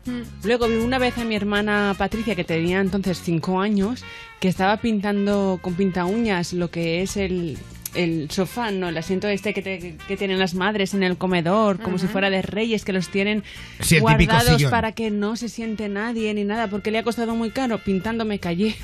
Luego 0.43 0.67
vi 0.67 0.75
una 0.75 0.99
vez 0.99 1.17
a 1.17 1.23
mi 1.23 1.35
hermana 1.35 1.95
Patricia, 1.97 2.35
que 2.35 2.43
tenía 2.43 2.79
entonces 2.81 3.21
cinco 3.23 3.61
años, 3.61 4.03
que 4.41 4.49
estaba 4.49 4.77
pintando 4.77 5.59
con 5.61 5.73
pinta 5.75 6.03
uñas 6.05 6.51
lo 6.51 6.69
que 6.69 7.01
es 7.01 7.15
el, 7.15 7.57
el 7.95 8.29
sofá, 8.29 8.71
no, 8.71 8.89
el 8.89 8.97
asiento 8.97 9.29
este 9.29 9.53
que, 9.53 9.61
te- 9.61 9.95
que 10.05 10.17
tienen 10.17 10.37
las 10.37 10.53
madres 10.53 10.93
en 10.93 11.03
el 11.03 11.17
comedor, 11.17 11.79
como 11.81 11.97
si 11.97 12.07
fuera 12.07 12.29
de 12.29 12.41
reyes, 12.41 12.83
que 12.83 12.91
los 12.91 13.07
tienen 13.07 13.43
Sí, 13.79 13.99
guardados 13.99 14.61
para 14.69 14.91
que 14.91 15.11
no 15.11 15.37
se 15.37 15.47
siente 15.47 15.87
nadie 15.87 16.33
ni 16.33 16.43
nada, 16.43 16.67
porque 16.69 16.91
le 16.91 16.97
ha 16.97 17.03
costado 17.03 17.35
muy 17.35 17.51
caro. 17.51 17.77
Pintando 17.77 18.25
me 18.25 18.37
callé. 18.39 18.75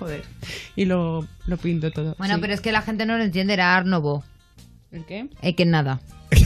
Joder. 0.00 0.24
Y 0.74 0.86
lo, 0.86 1.24
lo 1.46 1.56
pinto 1.58 1.90
todo. 1.92 2.16
Bueno, 2.18 2.34
sí. 2.34 2.40
pero 2.40 2.54
es 2.54 2.60
que 2.60 2.72
la 2.72 2.82
gente 2.82 3.06
no 3.06 3.16
lo 3.16 3.22
entiende, 3.22 3.52
era 3.52 3.76
Arnovo. 3.76 4.24
¿El 4.90 5.04
qué? 5.04 5.28
Es 5.42 5.54
que 5.54 5.64
nada. 5.66 6.00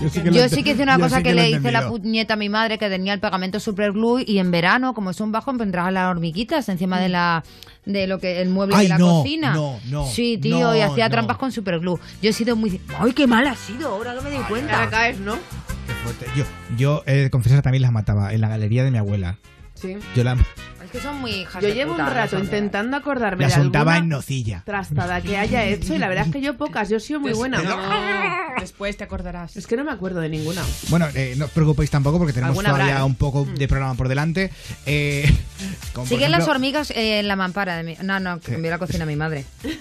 Yo 0.00 0.10
sí 0.10 0.20
Yo 0.30 0.48
sí 0.50 0.62
que 0.62 0.72
hice 0.72 0.82
una 0.82 0.96
yo 0.98 1.04
cosa 1.04 1.18
sí 1.18 1.22
que, 1.22 1.32
le 1.34 1.48
hice 1.48 1.72
la 1.72 1.88
puñeta 1.88 2.34
a 2.34 2.36
mi 2.36 2.50
madre 2.50 2.76
que 2.76 2.88
tenía 2.90 3.14
el 3.14 3.20
pegamento 3.20 3.58
superglue 3.60 4.24
y 4.26 4.38
en 4.38 4.50
verano, 4.50 4.92
como 4.92 5.08
es 5.10 5.20
un 5.22 5.32
bajo, 5.32 5.54
me 5.54 5.64
entraban 5.64 5.94
las 5.94 6.10
hormiguitas 6.10 6.68
encima 6.68 7.00
de 7.00 7.08
la 7.08 7.42
de 7.86 8.06
lo 8.06 8.18
que 8.18 8.42
el 8.42 8.50
mueble 8.50 8.74
Ay, 8.76 8.82
de 8.84 8.88
la 8.90 8.98
no, 8.98 9.22
cocina. 9.22 9.54
no, 9.54 9.80
no, 9.86 10.06
Sí, 10.06 10.36
tío, 10.36 10.60
no, 10.60 10.76
y 10.76 10.80
hacía 10.82 11.06
no. 11.06 11.12
trampas 11.12 11.38
con 11.38 11.50
superglue. 11.50 11.98
Yo 12.20 12.28
he 12.28 12.32
sido 12.34 12.56
muy 12.56 12.78
Ay, 12.98 13.12
qué 13.14 13.26
mal 13.26 13.46
ha 13.46 13.54
sido, 13.54 13.88
ahora 13.88 14.14
que 14.14 14.20
me 14.20 14.30
doy 14.36 14.44
cuenta. 14.44 14.76
Ahora 14.80 14.90
caes, 14.90 15.18
¿no? 15.18 15.34
Qué 15.86 15.92
fuerte. 16.04 16.26
Yo, 16.36 16.44
yo 16.76 17.02
confesar, 17.30 17.62
también 17.62 17.80
las 17.80 17.92
mataba 17.92 18.34
en 18.34 18.42
la 18.42 18.48
galería 18.48 18.84
de 18.84 18.90
mi 18.90 18.98
abuela. 18.98 19.38
Sí. 19.74 19.96
Yo 20.14 20.24
la, 20.24 20.36
que 20.96 21.02
son 21.02 21.16
muy 21.20 21.30
hijas 21.32 21.62
Yo 21.62 21.68
de 21.68 21.74
llevo 21.74 21.92
un 21.92 21.98
rato 21.98 22.36
las 22.36 22.44
intentando 22.44 22.96
acordarme 22.96 23.42
la 23.42 23.48
de 23.48 23.54
soltaba 23.54 23.92
alguna 23.94 24.04
en 24.04 24.08
nocilla. 24.10 24.62
trastada 24.64 25.20
que 25.20 25.36
haya 25.36 25.64
hecho 25.64 25.94
y 25.94 25.98
la 25.98 26.08
verdad 26.08 26.26
es 26.26 26.32
que 26.32 26.40
yo 26.40 26.56
pocas, 26.56 26.88
yo 26.88 26.96
he 26.96 27.00
sido 27.00 27.20
muy 27.20 27.30
Pues, 27.30 27.38
buena. 27.38 27.62
no, 27.62 28.60
después 28.60 28.96
te 28.96 29.04
acordarás. 29.04 29.56
Es 29.56 29.66
que 29.66 29.76
no 29.76 29.84
me 29.84 29.90
acuerdo 29.92 30.20
de 30.20 30.28
ninguna. 30.28 30.62
Bueno, 30.88 31.06
eh, 31.14 31.34
no 31.36 31.44
os 31.46 31.50
preocupéis 31.50 31.90
tampoco 31.90 32.18
porque 32.18 32.32
tenemos 32.32 32.50
Alguna 32.50 32.70
habrá, 32.70 32.84
todavía 32.84 33.02
¿eh? 33.02 33.06
un 33.06 33.14
poco 33.14 33.44
de 33.44 33.68
programa 33.68 33.94
por 33.94 34.08
delante. 34.08 34.50
Eh, 34.86 35.24
como 35.92 36.06
por 36.06 36.16
Siguen 36.16 36.30
las 36.30 36.38
ejemplo, 36.40 36.52
hormigas 36.54 36.90
eh, 36.92 37.20
en 37.20 37.28
la 37.28 37.36
mampara 37.36 37.76
de 37.76 37.82
mi... 37.82 37.96
No, 38.02 38.18
no, 38.20 38.40
que 38.40 38.54
envió 38.54 38.70
la 38.70 38.78
cocina 38.78 39.04
a 39.04 39.06
mi 39.06 39.16
madre. 39.16 39.44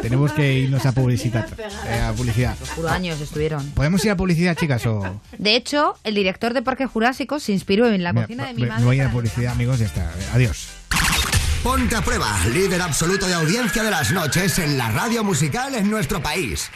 Tenemos 0.00 0.32
que 0.32 0.52
irnos 0.54 0.84
a 0.86 0.92
publicidad. 0.92 1.48
eh, 1.88 2.00
a 2.00 2.12
publicidad. 2.12 2.56
Años 2.88 3.20
estuvieron. 3.20 3.68
¿Podemos 3.70 4.04
ir 4.04 4.10
a 4.10 4.16
publicidad, 4.16 4.56
chicas? 4.56 4.84
O... 4.86 5.20
De 5.38 5.56
hecho, 5.56 5.94
el 6.04 6.14
director 6.14 6.54
de 6.54 6.62
Parque 6.62 6.86
Jurásico 6.86 7.40
se 7.40 7.52
inspiró 7.52 7.88
en 7.88 8.02
la 8.02 8.12
Mira, 8.12 8.26
cocina 8.26 8.46
de 8.46 8.54
mi 8.54 8.62
me- 8.62 8.68
madre. 8.68 8.80
me 8.80 8.86
voy 8.86 8.96
a 8.96 8.96
ir 8.96 9.02
a 9.02 9.04
para- 9.06 9.14
publicidad, 9.14 9.52
amigos. 9.52 9.78
Ya 9.78 9.86
está. 9.86 10.12
Adiós. 10.36 10.68
Ponte 11.62 11.96
a 11.96 12.02
prueba, 12.02 12.28
líder 12.52 12.82
absoluto 12.82 13.26
de 13.26 13.32
audiencia 13.32 13.82
de 13.82 13.90
las 13.90 14.12
noches 14.12 14.58
en 14.58 14.76
la 14.76 14.90
radio 14.90 15.24
musical 15.24 15.74
en 15.74 15.88
nuestro 15.88 16.20
país. 16.20 16.68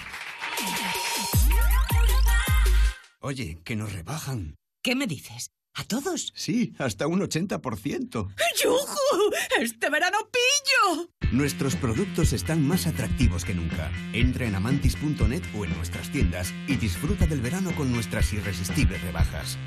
Oye, 3.20 3.58
que 3.62 3.76
nos 3.76 3.92
rebajan. 3.92 4.56
¿Qué 4.82 4.96
me 4.96 5.06
dices? 5.06 5.50
¿A 5.74 5.84
todos? 5.84 6.32
Sí, 6.34 6.72
hasta 6.78 7.06
un 7.06 7.20
80%. 7.20 8.28
¡Yujú! 8.62 9.30
¡Este 9.60 9.90
verano 9.90 10.16
pillo! 10.32 11.10
Nuestros 11.30 11.76
productos 11.76 12.32
están 12.32 12.66
más 12.66 12.86
atractivos 12.86 13.44
que 13.44 13.52
nunca. 13.52 13.92
Entra 14.14 14.46
en 14.46 14.54
amantis.net 14.54 15.42
o 15.54 15.66
en 15.66 15.76
nuestras 15.76 16.10
tiendas 16.10 16.54
y 16.66 16.76
disfruta 16.76 17.26
del 17.26 17.42
verano 17.42 17.76
con 17.76 17.92
nuestras 17.92 18.32
irresistibles 18.32 19.02
rebajas. 19.02 19.58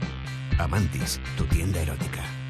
Amantis, 0.57 1.21
tu 1.37 1.45
tienda 1.45 1.79
erótica. 1.79 2.42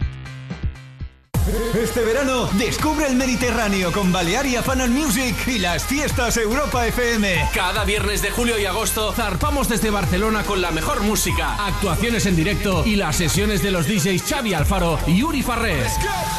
Este 1.75 2.05
verano 2.05 2.49
descubre 2.53 3.05
el 3.07 3.15
Mediterráneo 3.15 3.91
con 3.91 4.13
Balearia 4.13 4.63
Fan 4.63 4.79
and 4.79 4.97
Music 4.97 5.35
y 5.45 5.59
las 5.59 5.83
fiestas 5.83 6.37
Europa 6.37 6.87
FM. 6.87 7.49
Cada 7.53 7.83
viernes 7.83 8.21
de 8.21 8.31
julio 8.31 8.57
y 8.57 8.65
agosto 8.65 9.11
zarpamos 9.11 9.67
desde 9.67 9.89
Barcelona 9.89 10.43
con 10.43 10.61
la 10.61 10.71
mejor 10.71 11.01
música, 11.01 11.55
actuaciones 11.65 12.25
en 12.27 12.37
directo 12.37 12.83
y 12.85 12.95
las 12.95 13.17
sesiones 13.17 13.61
de 13.61 13.71
los 13.71 13.87
DJs 13.87 14.23
Xavi 14.23 14.53
Alfaro 14.53 14.97
y 15.05 15.21
Uri 15.21 15.43
Farrés. 15.43 15.91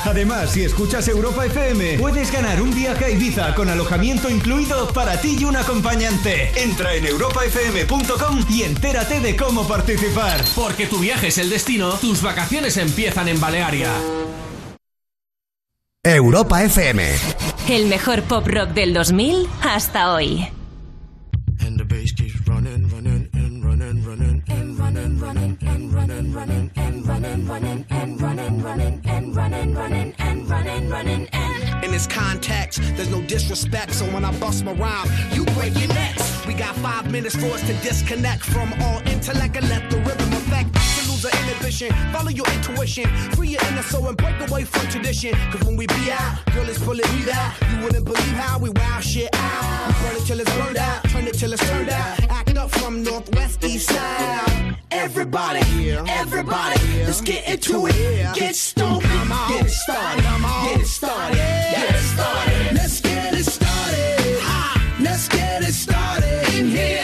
Además, 0.04 0.52
si 0.52 0.64
escuchas 0.64 1.06
Europa 1.08 1.44
FM, 1.44 1.98
puedes 1.98 2.32
ganar 2.32 2.62
un 2.62 2.74
viaje 2.74 3.04
a 3.04 3.10
Ibiza 3.10 3.54
con 3.54 3.68
alojamiento 3.68 4.30
incluido 4.30 4.88
para 4.88 5.20
ti 5.20 5.36
y 5.38 5.44
un 5.44 5.56
acompañante. 5.56 6.50
Entra 6.62 6.94
en 6.94 7.04
europafm.com 7.04 8.46
y 8.48 8.62
entérate 8.62 9.20
de 9.20 9.36
cómo 9.36 9.68
participar. 9.68 10.42
Porque 10.54 10.86
tu 10.86 10.98
viaje 10.98 11.26
es 11.26 11.36
el 11.36 11.50
destino, 11.50 11.92
tus 11.94 12.22
vacaciones 12.22 12.78
empiezan 12.78 13.28
en 13.28 13.38
Balearia. 13.38 13.90
Europa 16.04 16.62
FM. 16.62 17.00
El 17.68 17.86
mejor 17.86 18.22
pop 18.22 18.46
rock 18.46 18.74
del 18.74 18.92
2000 18.92 19.46
hasta 19.62 20.12
hoy. 20.12 20.46
And 21.60 21.78
the 21.78 21.84
bass 21.84 22.12
keeps 22.12 22.46
running, 22.46 22.88
running, 22.90 23.28
and 23.32 23.64
running, 23.64 24.04
running, 24.04 24.42
and 24.48 24.78
running, 24.78 25.18
running, 25.18 25.58
and 25.62 25.94
running, 25.94 26.32
running, 26.34 26.70
and 26.76 27.06
running, 27.08 27.46
running, 27.46 27.86
and 27.90 28.20
running, 28.20 28.62
running, 28.62 29.00
and 29.06 29.34
running, 29.34 29.74
running, 29.74 30.14
and 30.18 30.50
running, 30.50 30.90
running, 30.90 31.28
and 31.32 31.84
In 31.84 31.90
this 31.90 32.06
context, 32.06 32.80
there's 32.96 33.10
no 33.10 33.22
disrespect, 33.22 33.94
so 33.94 34.04
when 34.06 34.26
I 34.26 34.38
bust 34.38 34.62
my 34.64 34.72
rhyme, 34.72 35.08
you 35.32 35.46
break 35.56 35.74
your 35.78 35.88
necks. 35.88 36.46
We 36.46 36.52
got 36.52 36.74
five 36.76 37.10
minutes 37.10 37.36
for 37.36 37.46
us 37.46 37.62
to 37.62 37.72
disconnect 37.82 38.44
from 38.44 38.74
all 38.82 39.00
intellect 39.08 39.56
and 39.56 39.68
let 39.70 39.90
the 39.90 39.96
rhythm 39.98 40.32
affect. 40.34 40.93
The 41.24 41.30
inhibition, 41.40 41.90
follow 42.12 42.28
your 42.28 42.44
intuition, 42.52 43.06
free 43.30 43.48
your 43.48 43.62
inner 43.68 43.80
soul 43.80 44.08
and 44.08 44.16
break 44.18 44.38
away 44.46 44.64
from 44.64 44.86
tradition. 44.88 45.32
Cause 45.50 45.64
when 45.64 45.74
we 45.74 45.86
be 45.86 46.12
out, 46.12 46.44
girl, 46.52 46.68
it's 46.68 46.78
pulling 46.78 47.10
me 47.16 47.30
out. 47.32 47.54
You 47.70 47.82
wouldn't 47.82 48.04
believe 48.04 48.36
how 48.36 48.58
we 48.58 48.68
wow 48.68 49.00
shit 49.00 49.30
out. 49.32 49.86
We 49.88 49.94
burn 50.04 50.16
it 50.20 50.26
till 50.26 50.40
it's 50.40 50.54
burned 50.54 50.76
out, 50.76 51.02
turn 51.04 51.26
it 51.26 51.32
till 51.32 51.54
it's 51.54 51.66
turned 51.70 51.88
out. 51.88 52.20
Act 52.28 52.58
up 52.58 52.70
from 52.72 53.02
northwest, 53.02 53.64
east 53.64 53.88
side. 53.88 54.76
Everybody, 54.90 55.92
everybody, 55.92 56.78
let's 57.04 57.22
get 57.22 57.48
into 57.48 57.86
it. 57.86 58.34
Get 58.34 58.54
stoned, 58.54 59.00
get 59.00 59.64
it 59.64 59.70
started, 59.70 60.22
get 60.24 60.80
it 60.82 60.86
started, 60.86 61.36
get 61.36 61.94
it 61.94 62.02
started. 62.02 62.74
Let's 62.74 63.00
get 63.00 63.32
it 63.32 63.44
started. 63.44 64.42
Let's 65.00 65.28
get 65.28 65.62
it 65.62 65.72
started 65.72 66.54
in 66.54 66.68
here. 66.68 67.03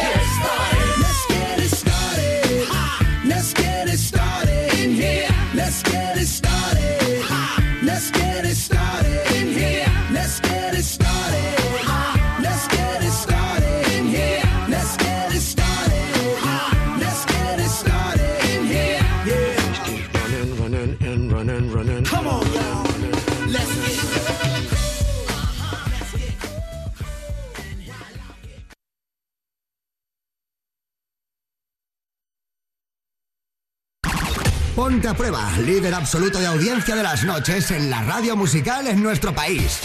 Ponte 34.75 35.09
a 35.09 35.13
prueba, 35.13 35.51
líder 35.59 35.93
absoluto 35.93 36.39
de 36.39 36.47
audiencia 36.47 36.95
de 36.95 37.03
las 37.03 37.25
noches 37.25 37.71
en 37.71 37.89
la 37.89 38.01
radio 38.03 38.37
musical 38.37 38.87
en 38.87 39.03
nuestro 39.03 39.35
país. 39.35 39.81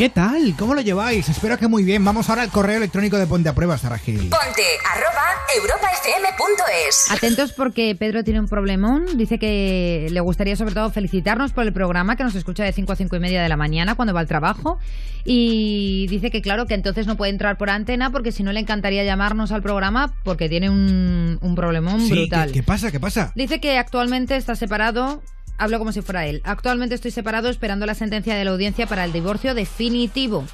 ¿Qué 0.00 0.08
tal? 0.08 0.54
¿Cómo 0.58 0.74
lo 0.74 0.80
lleváis? 0.80 1.28
Espero 1.28 1.58
que 1.58 1.68
muy 1.68 1.84
bien. 1.84 2.02
Vamos 2.02 2.30
ahora 2.30 2.40
al 2.40 2.48
correo 2.48 2.78
electrónico 2.78 3.18
de 3.18 3.26
Ponte 3.26 3.50
a 3.50 3.54
Prueba, 3.54 3.76
Sara 3.76 3.98
Gil. 3.98 4.30
Ponte 4.30 4.62
arroba 4.90 5.26
europafm.es. 5.54 7.10
Atentos 7.10 7.52
porque 7.52 7.94
Pedro 7.94 8.24
tiene 8.24 8.40
un 8.40 8.48
problemón. 8.48 9.18
Dice 9.18 9.38
que 9.38 10.06
le 10.10 10.20
gustaría 10.20 10.56
sobre 10.56 10.72
todo 10.72 10.88
felicitarnos 10.90 11.52
por 11.52 11.64
el 11.66 11.74
programa 11.74 12.16
que 12.16 12.24
nos 12.24 12.34
escucha 12.34 12.64
de 12.64 12.72
5 12.72 12.90
a 12.92 12.96
5 12.96 13.14
y 13.14 13.20
media 13.20 13.42
de 13.42 13.50
la 13.50 13.58
mañana 13.58 13.94
cuando 13.94 14.14
va 14.14 14.20
al 14.20 14.26
trabajo. 14.26 14.78
Y 15.22 16.06
dice 16.08 16.30
que 16.30 16.40
claro 16.40 16.64
que 16.64 16.72
entonces 16.72 17.06
no 17.06 17.18
puede 17.18 17.32
entrar 17.32 17.58
por 17.58 17.68
antena 17.68 18.10
porque 18.10 18.32
si 18.32 18.42
no 18.42 18.52
le 18.52 18.60
encantaría 18.60 19.04
llamarnos 19.04 19.52
al 19.52 19.60
programa 19.60 20.14
porque 20.24 20.48
tiene 20.48 20.70
un, 20.70 21.38
un 21.42 21.54
problemón 21.54 22.00
Sí, 22.00 22.12
brutal. 22.12 22.46
¿qué, 22.48 22.60
qué 22.60 22.62
pasa? 22.62 22.90
¿Qué 22.90 23.00
pasa? 23.00 23.32
Dice 23.34 23.60
que 23.60 23.76
actualmente 23.76 24.36
está 24.36 24.56
separado 24.56 25.22
hablo 25.60 25.78
como 25.78 25.92
si 25.92 26.00
fuera 26.00 26.26
él. 26.26 26.40
Actualmente 26.44 26.94
estoy 26.94 27.10
separado 27.10 27.50
esperando 27.50 27.84
la 27.84 27.94
sentencia 27.94 28.34
de 28.34 28.44
la 28.44 28.50
audiencia 28.50 28.86
para 28.86 29.04
el 29.04 29.12
divorcio 29.12 29.54
definitivo, 29.54 30.44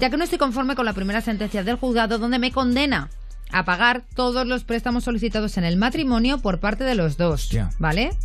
ya 0.00 0.08
que 0.08 0.16
no 0.16 0.24
estoy 0.24 0.38
conforme 0.38 0.74
con 0.74 0.86
la 0.86 0.94
primera 0.94 1.20
sentencia 1.20 1.62
del 1.62 1.76
juzgado 1.76 2.18
donde 2.18 2.38
me 2.38 2.50
condena 2.50 3.10
a 3.52 3.64
pagar 3.66 4.04
todos 4.14 4.46
los 4.46 4.64
préstamos 4.64 5.04
solicitados 5.04 5.58
en 5.58 5.64
el 5.64 5.76
matrimonio 5.76 6.38
por 6.38 6.60
parte 6.60 6.82
de 6.82 6.94
los 6.94 7.18
dos, 7.18 7.50
¿vale? 7.78 8.16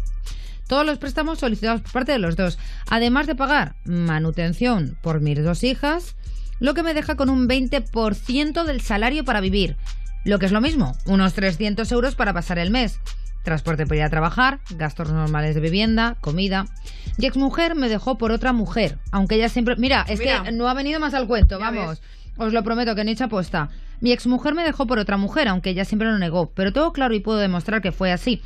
Todos 0.68 0.86
los 0.86 0.98
préstamos 0.98 1.40
solicitados 1.40 1.82
por 1.82 1.92
parte 1.92 2.14
de 2.14 2.20
los 2.20 2.38
dos, 2.38 2.58
además 2.90 3.28
de 3.28 3.36
pagar 3.36 3.76
manutención 3.84 4.98
por 5.02 5.20
mis 5.20 5.44
dos 5.44 5.64
hijas, 5.66 6.16
lo 6.60 6.74
que 6.74 6.84
me 6.84 6.94
deja 6.94 7.16
con 7.16 7.30
un 7.30 7.50
20% 7.50 8.64
del 8.64 8.80
salario 8.80 9.26
para 9.26 9.42
vivir, 9.42 9.76
lo 10.24 10.40
que 10.40 10.46
es 10.46 10.54
lo 10.54 10.62
mismo, 10.62 10.96
unos 11.06 11.34
300 11.34 11.92
euros 11.92 12.16
para 12.16 12.34
pasar 12.34 12.60
el 12.60 12.72
mes. 12.72 13.00
Transporte 13.44 13.86
para 13.86 13.98
ir 13.98 14.04
a 14.04 14.10
trabajar, 14.10 14.60
gastos 14.72 15.12
normales 15.12 15.56
de 15.56 15.62
vivienda, 15.62 16.18
comida. 16.22 16.66
Y 17.18 17.26
exmujer 17.26 17.76
me 17.76 17.90
dejó 17.90 18.18
por 18.18 18.32
otra 18.32 18.54
mujer, 18.54 18.98
aunque 19.12 19.36
ella 19.36 19.50
siempre... 19.50 19.76
Mira, 19.78 20.06
es 20.08 20.20
Mira. 20.20 20.44
que 20.44 20.52
no 20.52 20.68
ha 20.68 20.74
venido 20.74 21.00
más 21.00 21.14
al 21.14 21.28
cuento, 21.28 21.60
vamos. 21.60 22.02
Os 22.38 22.54
lo 22.54 22.64
prometo 22.64 22.96
que 22.96 23.04
ni 23.04 23.12
hecha 23.12 23.26
aposta. 23.26 23.70
Mi 24.02 24.12
exmujer 24.14 24.54
me 24.54 24.64
dejó 24.64 24.88
por 24.88 25.00
otra 25.00 25.18
mujer, 25.18 25.48
aunque 25.48 25.72
ella 25.72 25.84
siempre 25.84 26.10
lo 26.10 26.18
negó, 26.18 26.52
pero 26.52 26.72
todo 26.72 26.94
claro 26.94 27.14
y 27.14 27.20
puedo 27.20 27.38
demostrar 27.38 27.82
que 27.82 27.92
fue 27.92 28.12
así. 28.12 28.42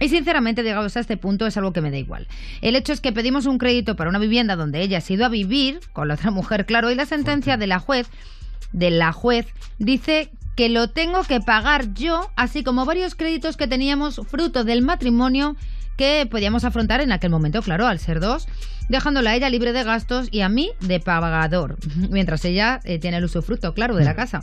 Y 0.00 0.08
sinceramente, 0.08 0.62
llegados 0.62 0.96
a 0.96 1.00
este 1.00 1.16
punto, 1.16 1.46
es 1.46 1.56
algo 1.56 1.72
que 1.72 1.80
me 1.80 1.90
da 1.90 1.96
igual. 1.96 2.26
El 2.62 2.76
hecho 2.76 2.92
es 2.92 3.00
que 3.00 3.12
pedimos 3.12 3.46
un 3.46 3.58
crédito 3.58 3.96
para 3.96 4.10
una 4.10 4.18
vivienda 4.18 4.56
donde 4.56 4.82
ella 4.82 5.00
se 5.00 5.12
ha 5.12 5.16
ido 5.16 5.26
a 5.26 5.28
vivir 5.28 5.80
con 5.92 6.08
la 6.08 6.14
otra 6.14 6.30
mujer, 6.30 6.66
claro, 6.66 6.90
y 6.90 6.94
la 6.94 7.06
sentencia 7.06 7.56
de 7.56 7.66
la 7.66 7.78
juez, 7.78 8.08
de 8.72 8.90
la 8.90 9.12
juez, 9.12 9.46
dice 9.78 10.30
que 10.54 10.68
lo 10.68 10.88
tengo 10.88 11.22
que 11.24 11.40
pagar 11.40 11.94
yo, 11.94 12.30
así 12.36 12.62
como 12.62 12.84
varios 12.84 13.14
créditos 13.14 13.56
que 13.56 13.66
teníamos 13.66 14.20
fruto 14.26 14.64
del 14.64 14.82
matrimonio 14.82 15.56
que 15.96 16.26
podíamos 16.30 16.64
afrontar 16.64 17.00
en 17.00 17.12
aquel 17.12 17.30
momento, 17.30 17.62
claro, 17.62 17.86
al 17.86 17.98
ser 17.98 18.20
dos, 18.20 18.46
dejándola 18.88 19.30
a 19.30 19.36
ella 19.36 19.50
libre 19.50 19.72
de 19.72 19.84
gastos 19.84 20.28
y 20.30 20.40
a 20.40 20.48
mí 20.48 20.70
de 20.80 21.00
pagador, 21.00 21.76
mientras 22.10 22.44
ella 22.44 22.80
eh, 22.84 22.98
tiene 22.98 23.18
el 23.18 23.24
usufructo, 23.24 23.74
claro, 23.74 23.96
de 23.96 24.04
la 24.04 24.14
casa. 24.14 24.42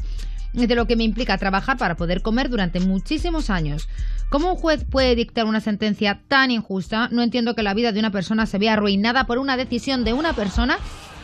De 0.53 0.75
lo 0.75 0.85
que 0.85 0.97
me 0.97 1.05
implica 1.05 1.37
trabajar 1.37 1.77
para 1.77 1.95
poder 1.95 2.21
comer 2.21 2.49
durante 2.49 2.81
muchísimos 2.81 3.49
años. 3.49 3.87
¿Cómo 4.29 4.51
un 4.51 4.57
juez 4.57 4.83
puede 4.83 5.15
dictar 5.15 5.45
una 5.45 5.61
sentencia 5.61 6.19
tan 6.27 6.51
injusta? 6.51 7.07
No 7.09 7.21
entiendo 7.21 7.55
que 7.55 7.63
la 7.63 7.73
vida 7.73 7.93
de 7.93 7.99
una 8.01 8.11
persona 8.11 8.45
se 8.45 8.57
vea 8.57 8.73
arruinada 8.73 9.25
por 9.27 9.37
una 9.37 9.55
decisión 9.55 10.03
de 10.03 10.11
una 10.11 10.33
persona 10.33 10.77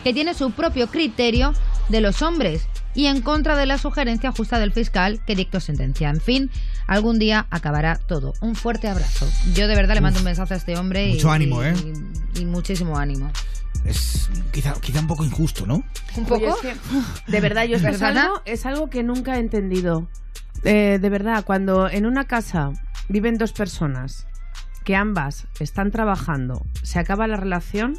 que 0.06 0.14
tiene 0.14 0.34
su 0.34 0.52
propio 0.52 0.88
criterio 0.88 1.54
de 1.90 2.00
los 2.00 2.22
hombres 2.22 2.70
y 2.98 3.06
en 3.06 3.22
contra 3.22 3.56
de 3.56 3.68
la 3.68 3.78
sugerencia 3.78 4.32
justa 4.32 4.58
del 4.60 4.74
fiscal 4.74 5.22
que 5.26 5.36
dictó 5.36 5.60
sentencia. 5.60 6.10
En 6.10 6.20
fin, 6.20 6.50
algún 6.88 7.20
día 7.20 7.46
acabará 7.52 7.96
todo. 7.98 8.34
Un 8.42 8.56
fuerte 8.56 8.88
abrazo. 8.88 9.28
Yo 9.54 9.68
de 9.68 9.76
verdad 9.76 9.94
le 9.94 10.02
mando 10.02 10.18
un 10.20 10.26
mensaje 10.26 10.56
a 10.56 10.58
este 10.58 10.76
hombre. 10.78 11.08
y- 11.10 11.14
Mucho 11.14 11.32
ánimo, 11.32 11.62
¿eh? 11.64 11.76
Y, 12.36 12.40
y 12.42 12.46
muchísimo 12.46 12.98
ánimo. 12.98 13.32
Es 13.86 14.30
quizá, 14.52 14.74
quizá 14.82 15.00
un 15.02 15.08
poco 15.08 15.24
injusto, 15.24 15.68
¿no? 15.68 15.84
¿Un 16.18 16.26
poco? 16.26 16.36
Oye, 16.60 16.72
es 16.72 16.78
que, 17.28 17.32
de 17.32 17.40
verdad, 17.40 17.66
yo 17.66 17.76
es, 17.76 17.84
que 17.84 17.90
es 17.90 17.98
¿Perdona? 18.00 18.24
algo, 18.24 18.42
es 18.46 18.66
algo 18.66 18.90
que 18.90 19.04
nunca 19.04 19.36
he 19.38 19.40
entendido. 19.40 20.10
Eh, 20.64 20.98
de 21.00 21.10
verdad, 21.10 21.46
cuando 21.46 21.88
en 21.90 22.08
una 22.08 22.26
casa 22.26 22.72
viven 23.10 23.38
dos 23.38 23.54
personas 23.54 24.26
que 24.84 24.96
ambas 24.96 25.46
están 25.60 25.92
trabajando, 25.92 26.66
se 26.82 26.98
acaba 26.98 27.28
la 27.28 27.38
relación, 27.38 27.94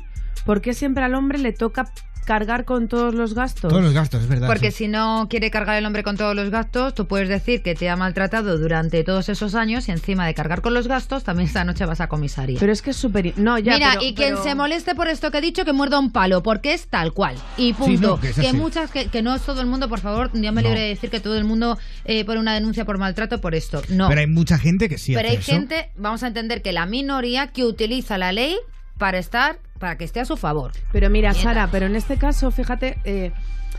¿por 0.45 0.61
qué 0.61 0.75
siempre 0.75 1.05
al 1.05 1.15
hombre 1.15 1.39
le 1.39 1.53
toca 1.53 1.93
cargar 2.29 2.67
con 2.67 2.89
todos 2.89 3.15
los 3.15 3.33
gastos? 3.33 3.71
Todos 3.71 3.83
los 3.83 3.95
gastos, 3.95 4.21
es 4.23 4.29
verdad. 4.29 4.47
Porque 4.47 4.71
sí. 4.71 4.85
si 4.85 4.89
no 4.89 5.29
quiere 5.31 5.51
cargar 5.51 5.79
el 5.79 5.87
hombre 5.87 6.03
con 6.03 6.19
todos 6.19 6.37
los 6.37 6.51
gastos, 6.51 6.95
tú 6.95 7.07
puedes 7.07 7.31
decir 7.31 7.63
que 7.63 7.75
te 7.75 7.89
ha 7.89 7.97
maltratado 7.97 8.59
durante 8.59 9.03
todos 9.03 9.31
esos 9.31 9.55
años 9.55 9.89
y 9.89 9.93
encima 9.93 10.27
de 10.27 10.35
cargar 10.35 10.61
con 10.61 10.75
los 10.75 10.87
gastos, 10.89 11.25
también 11.25 11.47
esta 11.49 11.65
noche 11.65 11.87
vas 11.87 12.03
a 12.03 12.09
comisaría. 12.09 12.61
Pero 12.61 12.71
es 12.71 12.83
que 12.83 12.91
es 12.91 12.97
súper... 12.97 13.33
No, 13.39 13.59
ya, 13.59 13.75
Mira, 13.75 13.93
pero- 13.95 14.03
y 14.05 14.13
quien 14.15 14.35
pero- 14.35 14.43
se 14.43 14.55
moleste 14.55 14.95
por 14.95 15.09
esto 15.09 15.31
que 15.31 15.39
he 15.39 15.41
dicho, 15.41 15.65
que 15.65 15.73
muerda 15.73 15.99
un 15.99 16.13
palo, 16.13 16.43
porque 16.43 16.75
es 16.75 16.87
tal 16.89 17.15
cual. 17.15 17.35
Y 17.57 17.73
punto. 17.73 18.01
no, 18.09 18.21
que 18.21 18.29
es 18.29 18.35
que 18.39 18.49
así. 18.49 18.57
muchas, 18.57 18.91
que, 18.91 19.09
que 19.09 19.23
no 19.23 19.35
es 19.35 19.41
todo 19.41 19.63
el 19.63 19.67
mundo, 19.67 19.89
por 19.89 20.01
favor, 20.01 20.31
yo 20.35 20.53
me 20.53 20.61
No. 20.63 20.69
libre 20.69 20.81
de 20.83 20.89
decir 20.89 21.09
que 21.09 21.21
todo 21.21 21.39
el 21.39 21.45
mundo 21.45 21.79
eh, 22.05 22.25
pone 22.27 22.41
una 22.41 22.53
denuncia 22.53 22.85
por 22.85 22.99
maltrato 22.99 23.41
por 23.41 23.55
esto. 23.55 23.81
No. 23.89 24.09
Pero 24.09 24.21
hay 24.21 24.27
mucha 24.27 24.59
gente 24.59 24.91
que 24.91 24.99
sí 24.99 25.15
Pero 25.15 25.29
hace 25.29 25.37
hay 25.39 25.43
eso. 25.43 25.53
gente, 25.53 25.91
vamos 25.97 26.23
a 26.23 26.27
entender 26.27 26.61
que 26.61 26.73
la 26.73 26.85
minoría 26.85 27.47
que 27.49 27.65
utiliza 27.65 28.19
la 28.19 28.33
ley 28.33 28.57
para 28.99 29.19
estar, 29.19 29.61
para 29.79 29.97
que 29.97 30.05
esté 30.05 30.21
a 30.21 30.25
su 30.25 30.37
favor. 30.37 30.73
Pero 30.93 31.11
mira. 31.11 31.35
Sara, 31.35 31.69
pero 31.71 31.87
en 31.87 31.97
este 31.97 32.17
caso, 32.17 32.51
fíjate, 32.51 32.99
eh, 33.05 33.33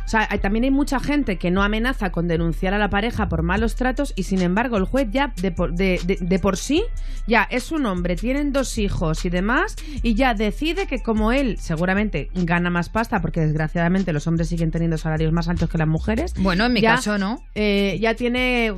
o 0.10 0.11
sea, 0.11 0.27
hay- 0.31 0.40
también 0.40 0.64
hay 0.64 0.72
mucha 0.72 0.99
gente 0.99 1.38
que 1.38 1.52
no 1.52 1.61
amenaza 1.61 2.11
con 2.11 2.27
denunciar 2.27 2.73
a 2.73 2.80
la 2.80 2.90
pareja 2.90 3.30
por 3.30 3.44
malos 3.44 3.76
tratos 3.76 4.11
y 4.15 4.23
sin 4.23 4.41
embargo 4.41 4.76
el 4.77 4.86
juez 4.86 5.07
ya 5.11 5.34
de 5.40 5.52
por, 5.52 5.76
de, 5.76 6.02
de- 6.03 6.18
de 6.19 6.40
por 6.40 6.57
sí 6.57 6.84
ya 7.27 7.44
es 7.52 7.72
un 7.72 7.86
hombre, 7.86 8.15
tienen 8.15 8.52
dos 8.52 8.80
hijos 8.80 9.23
y 9.26 9.30
demás 9.30 9.76
y 10.02 10.15
ya 10.15 10.34
decide 10.34 10.88
que 10.88 11.03
como 11.03 11.31
él 11.31 11.60
seguramente 11.60 12.31
gana 12.34 12.72
más 12.72 12.90
pasta 12.90 13.22
porque 13.22 13.41
desgraciadamente 13.41 14.11
los 14.11 14.26
hombres 14.26 14.49
siguen 14.49 14.72
teniendo 14.72 14.98
salarios 14.98 15.31
más 15.31 15.48
altos 15.48 15.69
que 15.69 15.77
las 15.77 15.88
mujeres. 15.88 16.34
Bueno, 16.40 16.65
en 16.65 16.73
mi 16.73 16.81
ya, 16.81 16.95
caso 16.95 17.19
no. 17.19 17.44
eh, 17.53 17.99
ya 18.02 18.15
tiene 18.15 18.73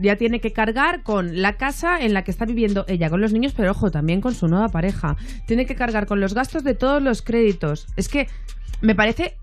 ya 0.00 0.16
tiene 0.16 0.40
que 0.40 0.54
cargar 0.54 1.02
con 1.02 1.42
la 1.42 1.58
casa 1.58 2.00
en 2.00 2.14
la 2.14 2.24
que 2.24 2.30
está 2.30 2.46
viviendo 2.46 2.86
ella 2.88 3.10
con 3.10 3.20
los 3.20 3.34
niños, 3.34 3.52
pero 3.54 3.72
ojo, 3.72 3.90
también 3.90 4.22
con 4.22 4.34
su 4.34 4.48
nueva 4.48 4.70
pareja. 4.70 5.18
Tiene 5.46 5.66
que 5.66 5.74
cargar 5.74 6.06
con 6.06 6.20
los 6.20 6.32
gastos 6.32 6.64
de 6.64 6.74
todos 6.74 7.02
los 7.02 7.20
créditos. 7.20 7.86
Es 7.96 8.08
que 8.08 8.28
me 8.80 8.94
parece 8.94 9.36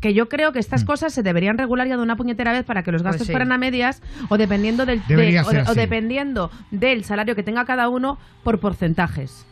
que 0.00 0.12
yo 0.14 0.28
creo 0.28 0.52
que 0.52 0.58
estas 0.58 0.84
cosas 0.84 1.12
se 1.12 1.22
deberían 1.22 1.56
regular 1.58 1.86
ya 1.88 1.96
de 1.96 2.02
una 2.02 2.16
puñetera 2.16 2.52
vez 2.52 2.64
para 2.64 2.82
que 2.82 2.92
los 2.92 3.02
Mm. 3.02 3.04
Pues 3.04 3.12
gastos 3.14 3.26
sí. 3.28 3.32
fueran 3.32 3.52
a 3.52 3.58
medias 3.58 4.02
o 4.28 4.36
dependiendo 4.36 4.86
del 4.86 5.02
de- 5.06 5.40
o, 5.40 5.50
de- 5.50 5.80
dependiendo 5.80 6.50
del 6.70 7.04
salario 7.04 7.34
que 7.34 7.42
tenga 7.42 7.64
cada 7.64 7.88
uno 7.88 8.18
por 8.42 8.60
porcentajes. 8.60 9.46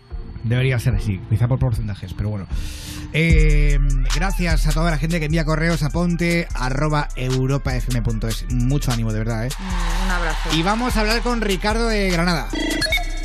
Debería 0.44 0.78
ser 0.80 0.96
así, 0.96 1.20
quizá 1.30 1.46
por 1.46 1.58
porcentajes, 1.60 2.14
pero 2.14 2.30
bueno. 2.30 2.46
Eh, 3.12 3.78
gracias 4.16 4.66
a 4.66 4.72
toda 4.72 4.90
la 4.90 4.98
gente 4.98 5.20
que 5.20 5.26
envía 5.26 5.44
correos 5.44 5.82
a 5.84 5.90
ponte 5.90 6.48
arroba 6.54 7.08
europafm.es. 7.14 8.46
Mucho 8.52 8.90
ánimo, 8.90 9.12
de 9.12 9.18
verdad, 9.20 9.46
¿eh? 9.46 9.50
Un 10.04 10.10
abrazo. 10.10 10.48
Y 10.56 10.62
vamos 10.62 10.96
a 10.96 11.00
hablar 11.02 11.20
con 11.22 11.40
Ricardo 11.42 11.86
de 11.86 12.10
Granada. 12.10 12.48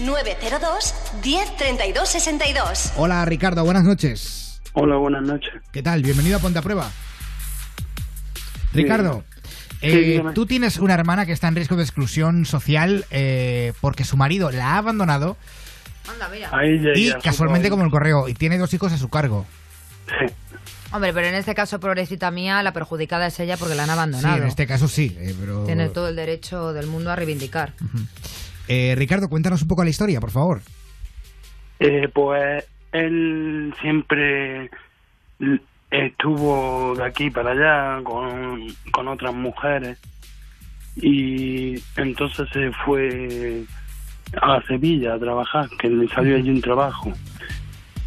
902 0.01 0.93
1032 1.23 2.07
62. 2.09 2.93
Hola, 2.97 3.25
Ricardo, 3.25 3.63
buenas 3.65 3.83
noches. 3.83 4.61
Hola, 4.73 4.97
buenas 4.97 5.23
noches. 5.23 5.49
¿Qué 5.71 5.81
tal? 5.81 6.03
Bienvenido 6.03 6.37
a 6.37 6.39
Ponte 6.39 6.59
a 6.59 6.61
Prueba. 6.61 6.91
Ricardo, 8.83 9.23
Sí, 9.81 9.87
eh, 10.15 10.23
tú 10.33 10.45
tienes 10.47 10.77
una 10.77 10.95
hermana 10.95 11.25
que 11.27 11.31
está 11.33 11.47
en 11.47 11.55
riesgo 11.55 11.75
de 11.75 11.83
exclusión 11.83 12.45
social 12.45 13.05
eh, 13.11 13.73
porque 13.79 14.03
su 14.05 14.17
marido 14.17 14.49
la 14.51 14.73
ha 14.73 14.77
abandonado 14.79 15.37
A 16.51 16.63
ella 16.65 16.93
y 16.95 17.09
a 17.09 17.13
su 17.13 17.19
casualmente 17.19 17.69
como 17.69 17.83
el 17.83 17.91
correo 17.91 18.27
y 18.27 18.33
tiene 18.33 18.57
dos 18.57 18.73
hijos 18.73 18.91
a 18.93 18.97
su 18.97 19.09
cargo. 19.09 19.45
Hombre, 20.91 21.13
pero 21.13 21.27
en 21.27 21.35
este 21.35 21.53
caso, 21.53 21.79
pobrecita 21.79 22.31
mía, 22.31 22.63
la 22.63 22.71
perjudicada 22.71 23.27
es 23.27 23.39
ella 23.39 23.57
porque 23.57 23.75
la 23.75 23.83
han 23.83 23.89
Sí, 23.89 23.93
abandonado. 23.93 24.37
en 24.37 24.43
este 24.47 24.65
caso 24.65 24.87
sí, 24.87 25.15
eh, 25.19 25.35
pero... 25.39 25.65
Tiene 25.65 25.89
todo 25.89 26.07
el 26.07 26.15
derecho 26.15 26.71
del 26.73 26.87
mundo 26.87 27.11
a 27.11 27.15
reivindicar. 27.15 27.73
Eh, 28.69 28.95
Ricardo, 28.97 29.27
cuéntanos 29.29 29.61
un 29.61 29.67
poco 29.67 29.83
la 29.83 29.89
historia, 29.89 30.19
por 30.21 30.31
favor. 30.31 30.61
Eh, 31.79 32.07
pues 32.13 32.63
él 32.93 33.73
siempre 33.81 34.69
estuvo 35.91 36.95
de 36.95 37.05
aquí 37.05 37.29
para 37.29 37.51
allá 37.51 38.03
con, 38.03 38.67
con 38.91 39.07
otras 39.07 39.33
mujeres 39.33 39.97
y 40.95 41.75
entonces 41.95 42.49
se 42.51 42.71
fue 42.85 43.63
a 44.41 44.61
Sevilla 44.67 45.13
a 45.13 45.19
trabajar, 45.19 45.69
que 45.79 45.89
le 45.89 46.07
salió 46.09 46.35
allí 46.35 46.49
un 46.49 46.61
trabajo. 46.61 47.13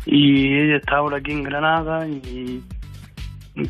Y 0.07 0.59
ella 0.59 0.77
está 0.77 0.97
ahora 0.97 1.19
aquí 1.19 1.33
en 1.33 1.45
Granada 1.45 2.07
y 2.09 2.63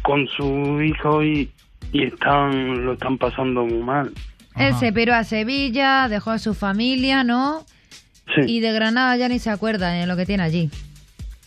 con 0.02 0.26
su 0.28 0.80
hijo 0.80 1.22
y, 1.22 1.50
y 1.92 2.04
están 2.04 2.84
lo 2.84 2.92
están 2.94 3.18
pasando 3.18 3.64
muy 3.64 3.82
mal. 3.82 4.12
Él 4.56 4.74
se 4.74 4.92
piró 4.92 5.14
a 5.14 5.24
Sevilla, 5.24 6.08
dejó 6.08 6.30
a 6.30 6.38
su 6.38 6.54
familia, 6.54 7.24
¿no? 7.24 7.64
Sí. 8.34 8.42
Y 8.46 8.60
de 8.60 8.72
Granada 8.72 9.16
ya 9.16 9.28
ni 9.28 9.38
se 9.38 9.50
acuerda 9.50 9.90
de 9.90 10.06
lo 10.06 10.16
que 10.16 10.26
tiene 10.26 10.42
allí. 10.42 10.70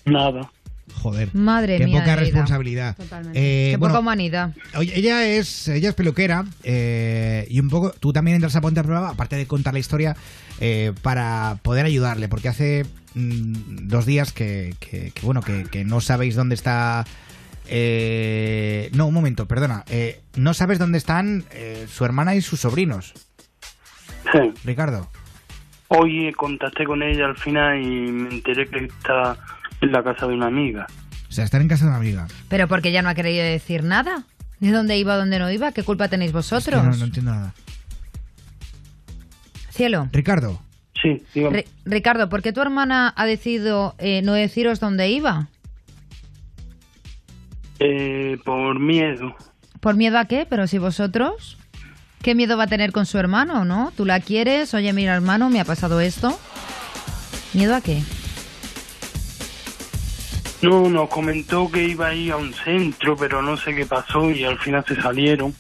Nada. 0.06 0.50
Joder. 1.04 1.36
Madre 1.36 1.78
Qué 1.78 1.86
mía. 1.86 2.00
poca 2.00 2.12
de 2.12 2.16
vida. 2.16 2.26
responsabilidad. 2.32 2.96
Totalmente. 2.98 3.40
Eh, 3.40 3.72
Qué 3.72 3.78
bueno, 3.78 3.92
poca 3.94 4.00
humanidad. 4.00 4.52
Oye, 4.76 4.98
ella 4.98 5.28
es 5.28 5.68
ella 5.68 5.90
es 5.90 5.96
peluquera 5.96 6.46
eh, 6.64 7.46
y 7.50 7.60
un 7.60 7.70
poco 7.70 7.92
tú 8.00 8.14
también 8.14 8.36
entras 8.36 8.56
a 8.56 8.62
Ponte 8.62 8.80
a 8.80 8.84
Prueba 8.84 9.10
aparte 9.10 9.36
de 9.36 9.46
contar 9.46 9.74
la 9.74 9.80
historia 9.80 10.16
eh, 10.62 10.94
para 11.02 11.58
poder 11.62 11.86
ayudarle 11.86 12.30
porque 12.30 12.48
hace 12.48 12.86
mm, 13.16 13.88
dos 13.88 14.06
días 14.06 14.32
que, 14.32 14.74
que- 14.80 15.12
que, 15.12 15.22
bueno 15.26 15.42
que, 15.42 15.66
que 15.66 15.84
no 15.84 16.00
sabéis 16.00 16.36
dónde 16.36 16.56
está 16.56 17.06
eh, 17.68 18.90
no 18.94 19.08
un 19.08 19.14
momento 19.14 19.48
perdona 19.48 19.84
eh, 19.90 20.22
no 20.36 20.54
sabes 20.54 20.80
dónde 20.80 20.98
están 20.98 21.44
eh, 21.52 21.86
su 21.90 22.06
hermana 22.06 22.34
y 22.36 22.42
sus 22.42 22.62
sobrinos 22.62 23.14
Sí. 24.32 24.40
Ricardo 24.64 25.10
Hoy 25.90 26.32
contacté 26.34 26.86
con 26.86 27.04
ella 27.04 27.26
al 27.26 27.36
final 27.38 27.80
y 27.80 27.86
me 28.12 28.30
enteré 28.36 28.68
que 28.68 28.86
está 28.86 29.38
en 29.84 29.92
la 29.92 30.04
casa 30.04 30.28
de 30.28 30.34
una 30.34 30.48
amiga. 30.48 30.88
o 31.30 31.32
sea 31.32 31.44
están 31.46 31.62
en 31.62 31.68
casa 31.68 31.86
de 31.86 31.90
una 31.90 31.98
amiga 31.98 32.28
Pero 32.50 32.68
porque 32.68 32.92
ya 32.92 33.02
no 33.02 33.10
ha 33.10 33.16
querido 33.16 33.44
decir 33.44 33.84
nada. 33.84 34.24
¿De 34.60 34.72
dónde 34.72 34.98
iba, 34.98 35.18
dónde 35.18 35.40
no 35.40 35.52
iba? 35.52 35.72
¿Qué 35.74 35.84
culpa 35.84 36.08
tenéis 36.08 36.30
Es 36.30 36.34
que 36.34 36.38
vosotros? 36.38 36.84
no, 36.84 36.96
no 36.96 37.06
entiendo 37.06 37.32
nada 37.32 37.54
Cielo. 39.72 40.08
Ricardo 40.12 40.60
Sí, 41.02 41.22
dígame. 41.34 41.64
Ri- 41.64 41.68
Ricardo, 41.86 42.30
¿por 42.30 42.42
qué 42.42 42.54
tu 42.54 42.62
hermana 42.62 43.14
ha 43.18 43.26
decidido 43.26 43.94
eh, 43.98 44.22
no 44.24 44.34
deciros 44.34 44.80
dónde 44.80 45.10
iba? 45.10 45.48
Eh, 47.80 48.38
por 48.46 48.80
miedo. 48.80 49.36
¿Por 49.82 49.96
miedo 49.96 50.18
a 50.20 50.26
qué? 50.26 50.46
Pero 50.50 50.68
si 50.68 50.78
vosotros... 50.78 51.58
¿Qué 52.22 52.36
miedo 52.36 52.56
va 52.56 52.64
a 52.64 52.68
tener 52.68 52.94
con 52.94 53.06
su 53.06 53.18
hermano, 53.18 53.66
no? 53.66 53.92
¿Tú 53.98 54.06
la 54.06 54.22
quieres? 54.22 54.74
Oye, 54.74 54.94
mira, 54.94 55.14
hermano, 55.14 55.50
me 55.50 55.60
ha 55.60 55.66
pasado 55.66 56.00
esto. 56.00 56.40
¿Miedo 57.54 57.76
a 57.76 57.82
qué? 57.82 58.02
No, 60.64 60.90
nos 60.90 61.10
comentó 61.10 61.70
que 61.72 61.84
iba 61.84 62.08
a 62.08 62.16
ir 62.16 62.32
a 62.32 62.38
un 62.38 62.54
centro, 62.54 63.16
pero 63.16 63.42
no 63.42 63.58
sé 63.58 63.76
qué 63.76 63.86
pasó 63.86 64.32
y 64.32 64.44
al 64.44 64.58
final 64.60 64.84
se 64.88 64.96
salieron. 65.02 65.54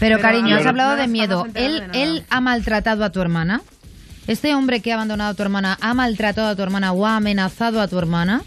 Pero, 0.00 0.16
Pero 0.16 0.20
cariño, 0.20 0.56
has 0.56 0.66
hablado 0.66 0.96
no 0.96 1.02
de 1.02 1.08
miedo. 1.08 1.46
¿Él, 1.54 1.90
de. 1.92 2.02
¿Él 2.02 2.24
ha 2.30 2.40
maltratado 2.40 3.04
a 3.04 3.10
tu 3.10 3.20
hermana? 3.20 3.62
¿Este 4.26 4.54
hombre 4.54 4.80
que 4.80 4.92
ha 4.92 4.94
abandonado 4.94 5.32
a 5.32 5.34
tu 5.34 5.42
hermana 5.42 5.76
ha 5.80 5.92
maltratado 5.92 6.48
a 6.48 6.56
tu 6.56 6.62
hermana 6.62 6.92
o 6.92 7.06
ha 7.06 7.16
amenazado 7.16 7.80
a 7.80 7.88
tu 7.88 7.98
hermana? 7.98 8.42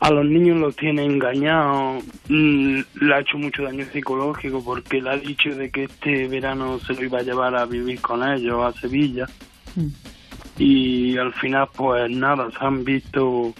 A 0.00 0.10
los 0.10 0.26
niños 0.26 0.58
los 0.58 0.76
tiene 0.76 1.04
engañados, 1.04 2.04
mm, 2.28 2.80
le 3.00 3.14
ha 3.14 3.20
hecho 3.20 3.38
mucho 3.38 3.62
daño 3.62 3.86
psicológico 3.90 4.62
porque 4.62 5.00
le 5.00 5.10
ha 5.10 5.16
dicho 5.16 5.50
de 5.50 5.70
que 5.70 5.84
este 5.84 6.28
verano 6.28 6.78
se 6.80 6.94
lo 6.94 7.04
iba 7.04 7.20
a 7.20 7.22
llevar 7.22 7.56
a 7.56 7.64
vivir 7.64 8.00
con 8.00 8.22
ellos 8.22 8.60
a 8.62 8.78
Sevilla. 8.78 9.26
Y 10.58 11.16
al 11.16 11.32
final, 11.34 11.68
pues 11.74 12.10
nada, 12.10 12.50
se 12.50 12.64
han 12.64 12.84
visto. 12.84 13.54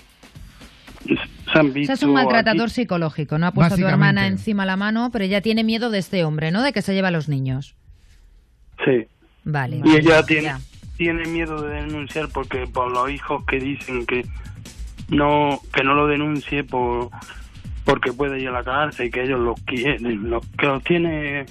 Se 1.04 1.58
han 1.58 1.70
O 1.70 1.84
sea, 1.84 1.94
es 1.94 2.02
un 2.02 2.14
maltratador 2.14 2.66
aquí. 2.66 2.74
psicológico, 2.74 3.38
¿no? 3.38 3.46
Ha 3.46 3.52
puesto 3.52 3.74
a 3.74 3.76
tu 3.76 3.86
hermana 3.86 4.26
encima 4.26 4.64
la 4.66 4.76
mano, 4.76 5.10
pero 5.12 5.24
ella 5.24 5.40
tiene 5.40 5.62
miedo 5.64 5.90
de 5.90 5.98
este 5.98 6.24
hombre, 6.24 6.50
¿no? 6.50 6.62
De 6.62 6.72
que 6.72 6.82
se 6.82 6.94
lleve 6.94 7.08
a 7.08 7.10
los 7.10 7.28
niños. 7.28 7.76
Sí. 8.84 9.06
Vale. 9.44 9.80
Y 9.84 9.96
ella 9.96 10.22
tiene, 10.24 10.54
tiene 10.96 11.26
miedo 11.26 11.60
de 11.62 11.82
denunciar 11.82 12.28
porque 12.32 12.66
por 12.66 12.90
los 12.90 13.10
hijos 13.10 13.44
que 13.46 13.58
dicen 13.60 14.06
que 14.06 14.24
no 15.10 15.60
que 15.72 15.84
no 15.84 15.94
lo 15.94 16.06
denuncie 16.06 16.64
por 16.64 17.10
porque 17.84 18.12
puede 18.12 18.40
ir 18.40 18.48
a 18.48 18.52
la 18.52 18.64
cárcel 18.64 19.08
y 19.08 19.10
que 19.10 19.22
ellos 19.24 19.38
los 19.38 19.60
quieren, 19.60 20.30
los, 20.30 20.42
que 20.58 20.64
los 20.66 20.82
tiene 20.82 21.44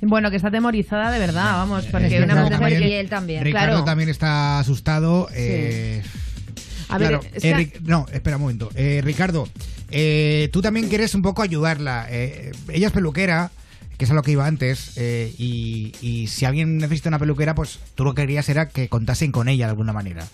Bueno, 0.00 0.30
que 0.30 0.36
está 0.36 0.48
atemorizada 0.48 1.10
de 1.10 1.18
verdad, 1.18 1.56
vamos, 1.56 1.86
porque 1.86 2.06
Es 2.06 2.22
una 2.24 2.36
mujer 2.36 2.58
también- 2.60 2.80
que... 2.80 2.88
y 2.88 2.92
él 2.92 3.08
también. 3.08 3.42
Ricardo 3.42 3.68
claro. 3.70 3.84
también 3.84 4.08
está 4.08 4.60
asustado. 4.60 5.28
eh, 5.34 6.04
A 6.88 6.98
ver, 6.98 7.08
claro, 7.08 7.24
es 7.34 7.44
eh, 7.44 7.48
que- 7.50 7.54
Ric- 7.56 7.80
no, 7.82 8.06
espera 8.12 8.36
un 8.36 8.42
momento. 8.42 8.70
Eh, 8.74 9.00
Ricardo, 9.04 9.48
eh, 9.90 10.48
tú 10.52 10.62
también 10.62 10.88
quieres 10.88 11.14
un 11.14 11.22
poco 11.22 11.42
ayudarla. 11.42 12.06
Eh, 12.10 12.52
ella 12.68 12.86
es 12.88 12.92
peluquera, 12.92 13.50
que 13.98 14.04
es 14.04 14.10
a 14.10 14.14
lo 14.14 14.22
que 14.22 14.32
iba 14.32 14.46
antes, 14.46 14.92
eh, 14.96 15.32
y, 15.38 15.92
y 16.00 16.26
si 16.28 16.44
alguien 16.44 16.78
necesita 16.78 17.08
una 17.08 17.18
peluquera, 17.18 17.54
pues 17.54 17.80
tú 17.94 18.04
lo 18.04 18.14
que 18.14 18.22
querías 18.22 18.48
era 18.48 18.68
que 18.68 18.88
contasen 18.88 19.32
con 19.32 19.48
ella 19.48 19.66
de 19.66 19.70
alguna 19.70 19.92
manera. 19.92 20.26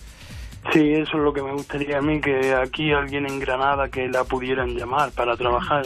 Sí, 0.71 0.79
eso 0.93 1.17
es 1.17 1.23
lo 1.23 1.33
que 1.33 1.41
me 1.41 1.51
gustaría 1.53 1.97
a 1.97 2.01
mí, 2.01 2.21
que 2.21 2.53
aquí 2.53 2.91
alguien 2.91 3.25
en 3.25 3.39
Granada 3.39 3.89
que 3.89 4.07
la 4.07 4.23
pudieran 4.23 4.75
llamar 4.75 5.11
para 5.11 5.35
trabajar. 5.35 5.85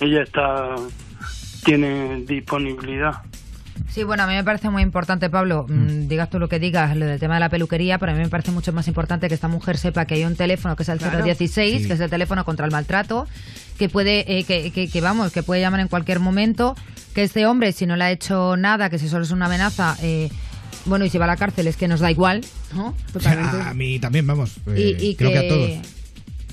Ella 0.00 0.22
está 0.22 0.74
tiene 1.64 2.22
disponibilidad. 2.26 3.22
Sí, 3.92 4.04
bueno, 4.04 4.24
a 4.24 4.26
mí 4.26 4.34
me 4.34 4.44
parece 4.44 4.68
muy 4.68 4.82
importante, 4.82 5.30
Pablo, 5.30 5.64
mm, 5.68 6.06
digas 6.08 6.28
tú 6.28 6.38
lo 6.38 6.48
que 6.48 6.58
digas, 6.58 6.94
lo 6.96 7.06
del 7.06 7.18
tema 7.18 7.34
de 7.34 7.40
la 7.40 7.48
peluquería, 7.48 7.98
pero 7.98 8.12
a 8.12 8.14
mí 8.14 8.20
me 8.20 8.28
parece 8.28 8.50
mucho 8.50 8.72
más 8.72 8.86
importante 8.88 9.28
que 9.28 9.34
esta 9.34 9.48
mujer 9.48 9.78
sepa 9.78 10.04
que 10.04 10.14
hay 10.16 10.24
un 10.24 10.36
teléfono 10.36 10.76
que 10.76 10.82
es 10.82 10.88
el 10.90 10.98
Claro. 10.98 11.22
016, 11.24 11.82
Sí. 11.82 11.88
que 11.88 11.94
es 11.94 12.00
el 12.00 12.10
teléfono 12.10 12.44
contra 12.44 12.66
el 12.66 12.72
maltrato, 12.72 13.26
que 13.78 13.88
puede, 13.88 14.38
eh, 14.38 14.44
que, 14.44 14.70
que- 14.70 14.88
que, 14.88 15.00
vamos, 15.00 15.32
que 15.32 15.42
puede 15.42 15.60
llamar 15.62 15.80
en 15.80 15.88
cualquier 15.88 16.20
momento, 16.20 16.76
que 17.14 17.22
este 17.22 17.46
hombre, 17.46 17.72
si 17.72 17.86
no 17.86 17.96
le 17.96 18.04
ha 18.04 18.10
hecho 18.10 18.56
nada, 18.58 18.90
que 18.90 18.98
si 18.98 19.08
solo 19.08 19.24
es 19.24 19.30
una 19.30 19.46
amenaza, 19.46 19.96
eh, 20.02 20.28
bueno, 20.84 21.04
y 21.06 21.10
si 21.10 21.16
va 21.16 21.24
a 21.24 21.28
la 21.28 21.36
cárcel 21.36 21.66
es 21.66 21.76
que 21.76 21.88
nos 21.88 22.00
da 22.00 22.10
igual, 22.10 22.44
¿no? 22.74 22.94
A, 23.24 23.70
a 23.70 23.74
mí 23.74 23.98
también, 23.98 24.26
vamos. 24.26 24.56
y, 24.76 24.82
eh, 24.82 24.96
y 25.00 25.14
creo 25.14 25.30
que, 25.32 25.38
a 25.38 25.48
todos. 25.48 25.70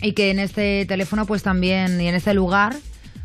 y 0.01 0.13
que 0.13 0.31
en 0.31 0.39
este 0.39 0.85
teléfono 0.85 1.25
pues 1.25 1.43
también 1.43 1.99
y 1.99 2.07
en 2.07 2.15
este 2.15 2.33
lugar 2.33 2.75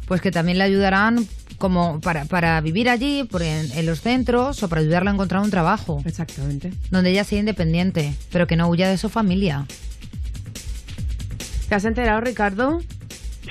pues 0.09 0.21
que 0.21 0.33
también 0.33 0.59
le 0.59 0.65
ayudarán 0.65 1.27
como 1.59 2.01
para, 2.01 2.25
para 2.25 2.61
vivir 2.61 2.89
allí 2.89 3.25
por 3.25 3.43
en, 3.43 3.71
en 3.73 3.87
los 3.87 4.01
centros 4.01 4.63
o 4.63 4.69
para 4.69 4.81
ayudarla 4.81 5.13
a 5.13 5.15
encontrar 5.15 5.43
un 5.43 5.51
trabajo 5.51 6.03
exactamente 6.05 6.73
donde 6.91 7.11
ella 7.11 7.25
sea 7.25 7.39
independiente 7.39 8.15
pero 8.33 8.47
que 8.47 8.57
no 8.57 8.69
huya 8.69 8.89
de 8.89 8.99
su 8.99 9.09
familia 9.09 9.67
¿Te 11.69 11.75
has 11.75 11.85
enterado, 11.85 12.23
Ricardo? 12.23 12.81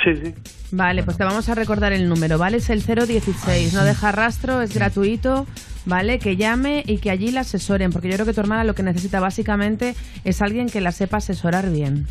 Sí, 0.04 0.16
sí. 0.24 0.34
Vale, 0.72 1.04
pues 1.04 1.18
te 1.18 1.24
vamos 1.24 1.48
a 1.50 1.56
recordar 1.56 1.94
el 1.94 2.10
número, 2.10 2.38
¿vale? 2.40 2.58
Es 2.58 2.70
el 2.72 2.84
016, 2.84 3.74
no 3.74 3.84
deja 3.84 4.12
rastro, 4.12 4.62
es 4.62 4.74
gratuito, 4.74 5.46
¿vale? 5.86 6.18
Que 6.18 6.36
llame 6.36 6.84
y 6.86 6.98
que 6.98 7.12
allí 7.12 7.32
la 7.32 7.42
asesoren, 7.42 7.92
porque 7.92 8.10
yo 8.10 8.16
creo 8.16 8.26
que 8.26 8.34
tu 8.34 8.42
hermana 8.42 8.64
lo 8.64 8.74
que 8.74 8.82
necesita 8.82 9.20
básicamente 9.20 9.96
es 10.24 10.42
alguien 10.42 10.68
que 10.68 10.82
la 10.82 10.92
sepa 10.92 11.18
asesorar 11.18 11.70
bien. 11.70 12.08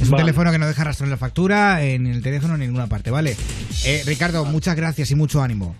Es 0.00 0.06
un 0.06 0.12
Vale. 0.12 0.24
teléfono 0.24 0.50
que 0.50 0.58
no 0.58 0.66
deja 0.66 0.82
rastro 0.82 1.04
en 1.04 1.10
la 1.10 1.18
factura, 1.18 1.82
en 1.82 2.06
el 2.06 2.22
teléfono, 2.22 2.54
en 2.54 2.60
ninguna 2.60 2.86
parte, 2.86 3.10
¿vale? 3.10 3.36
Eh, 3.84 4.02
Ricardo, 4.06 4.44
muchas 4.46 4.74
gracias 4.74 5.10
y 5.10 5.14
mucho 5.14 5.42
ánimo. 5.42 5.76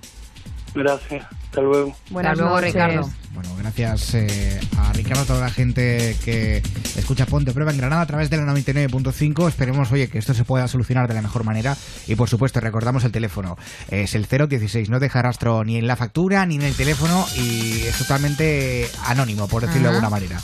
Gracias. 0.75 1.27
Hasta 1.45 1.61
luego. 1.63 1.97
Buenas 2.11 2.39
luego, 2.39 2.55
noches. 2.55 2.73
Ricardo. 2.75 3.11
Bueno, 3.35 3.57
gracias 3.57 4.15
eh, 4.15 4.61
a 4.79 4.93
Ricardo, 4.93 5.23
a 5.23 5.25
toda 5.25 5.41
la 5.41 5.51
gente 5.51 6.17
que 6.25 6.63
escucha 6.97 7.27
Ponte 7.27 7.51
a 7.51 7.55
Prueba 7.55 7.71
en 7.71 7.79
Granada 7.79 8.03
a 8.03 8.07
través 8.07 8.31
de 8.31 8.37
la 8.37 8.45
99.5. 8.45 9.49
Esperemos, 9.49 9.91
oye, 9.93 10.09
que 10.09 10.19
esto 10.19 10.35
se 10.35 10.45
pueda 10.45 10.69
solucionar 10.69 11.09
de 11.09 11.15
la 11.15 11.23
mejor 11.23 11.45
manera. 11.45 11.77
Y 12.07 12.17
por 12.17 12.29
supuesto, 12.29 12.61
recordamos 12.61 13.05
el 13.05 13.13
teléfono. 13.13 13.57
Es 13.91 14.15
el 14.15 14.27
016. 14.27 14.91
No 14.91 15.01
deja 15.01 15.23
rastro 15.23 15.65
ni 15.65 15.77
en 15.77 15.87
la 15.87 15.97
factura 15.97 16.45
ni 16.47 16.57
en 16.57 16.63
el 16.63 16.75
teléfono 16.75 17.27
y 17.37 17.83
es 17.83 17.99
totalmente 17.99 18.89
anónimo, 19.07 19.49
por 19.49 19.63
decirlo 19.63 19.91
de 19.91 19.97
Ajá. 19.97 19.97
alguna 19.97 20.11
manera. 20.11 20.41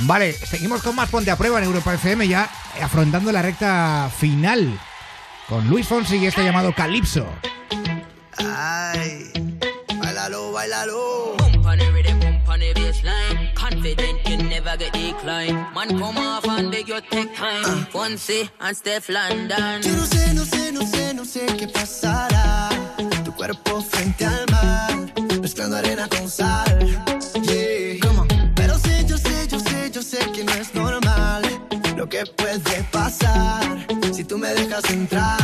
Vale, 0.00 0.32
seguimos 0.32 0.82
con 0.82 0.96
más 0.96 1.08
Ponte 1.08 1.30
a 1.30 1.36
Prueba 1.36 1.58
en 1.58 1.64
Europa 1.64 1.94
FM 1.94 2.26
ya 2.26 2.48
afrontando 2.82 3.30
la 3.32 3.42
recta 3.42 4.10
final 4.16 4.78
con 5.48 5.68
Luis 5.68 5.86
Fonsi 5.86 6.16
y 6.16 6.26
este 6.26 6.44
llamado 6.44 6.72
Calypso. 6.74 7.26
Ay, 8.38 9.30
bailalo, 10.00 10.52
bailalo. 10.52 11.36
Bump 11.38 11.66
on 11.66 11.78
the 11.78 11.92
rhythm, 11.92 12.20
bump 12.20 12.48
on 12.48 12.60
the 12.60 12.72
bassline. 12.74 13.54
Confident 13.54 14.28
you 14.28 14.36
never 14.38 14.76
get 14.76 14.92
decline. 14.92 15.54
Man, 15.74 15.98
come 15.98 16.18
off 16.18 16.46
and 16.48 16.70
beg 16.70 16.88
your 16.88 17.00
take 17.02 17.34
time. 17.36 17.86
Fonzie 17.92 18.48
and 18.60 18.76
Steph 18.76 19.08
London. 19.08 19.82
Yo 19.82 19.92
no 19.92 20.04
sé, 20.04 20.34
no 20.34 20.44
sé, 20.44 20.72
no 20.72 20.80
sé, 20.82 21.14
no 21.14 21.24
sé 21.24 21.46
qué 21.58 21.68
pasará. 21.68 22.68
Tu 23.24 23.32
cuerpo 23.32 23.80
frente 23.80 24.24
al 24.24 24.46
mar, 24.50 25.12
mezclando 25.40 25.76
arena 25.76 26.08
con 26.08 26.28
sal. 26.28 26.78
Yeah. 27.42 28.00
Pero 28.54 28.78
sé, 28.78 29.04
yo 29.06 29.18
sé, 29.18 29.46
yo 29.48 29.58
sé, 29.58 29.90
yo 29.90 30.02
sé 30.02 30.18
que 30.32 30.44
no 30.44 30.52
es 30.52 30.74
normal 30.74 31.42
lo 31.96 32.08
que 32.08 32.24
puede 32.26 32.82
pasar 32.90 33.86
si 34.12 34.24
tú 34.24 34.38
me 34.38 34.48
dejas 34.54 34.84
entrar. 34.90 35.43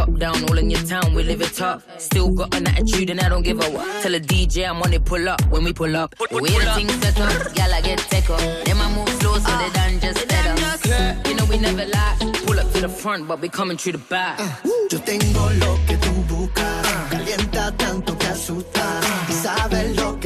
Top. 0.00 0.08
Top 0.10 0.18
down, 0.18 0.50
all 0.50 0.58
in 0.58 0.70
your 0.70 0.80
town, 0.82 1.14
we 1.14 1.22
live 1.22 1.40
it 1.40 1.54
top. 1.54 1.82
Still 1.98 2.30
got 2.30 2.54
an 2.54 2.66
attitude 2.68 3.10
and 3.10 3.20
I 3.20 3.28
don't 3.28 3.42
give 3.42 3.60
a 3.60 3.70
what. 3.70 4.02
Tell 4.02 4.14
a 4.14 4.20
DJ 4.20 4.68
I'm 4.68 4.82
on 4.82 4.92
it, 4.92 5.04
pull 5.04 5.28
up 5.28 5.40
when 5.50 5.64
we 5.64 5.72
pull 5.72 5.96
up. 5.96 6.14
The 6.16 6.36
way 6.42 6.50
the 6.50 6.72
things 6.74 6.92
set 7.00 7.20
up, 7.20 7.56
y'all 7.56 7.74
I 7.74 7.80
get 7.80 7.98
tech 7.98 8.30
up. 8.30 8.40
Them 8.64 8.80
I 8.80 8.94
move 8.94 9.08
slow 9.20 9.34
so 9.34 9.58
they 9.58 9.70
done 9.70 10.00
just 10.00 10.28
set 10.28 10.46
up. 10.46 11.26
You 11.26 11.34
know 11.36 11.44
we 11.46 11.58
never 11.58 11.86
lie. 11.86 12.16
Pull 12.46 12.58
up 12.58 12.72
to 12.72 12.80
the 12.80 12.88
front, 12.88 13.28
but 13.28 13.40
we 13.40 13.48
coming 13.48 13.76
through 13.76 13.92
the 13.92 13.98
back. 13.98 14.38
Yo 14.90 14.98
tengo 15.00 15.50
lo 15.50 15.78
que 15.86 15.96
tú 15.96 16.12
buscas, 16.28 16.86
calienta 17.10 17.76
tanto 17.76 18.16
que 18.18 18.26
asusta 18.26 19.00
y 19.28 19.32
sabes 19.32 19.96
lo 19.96 20.19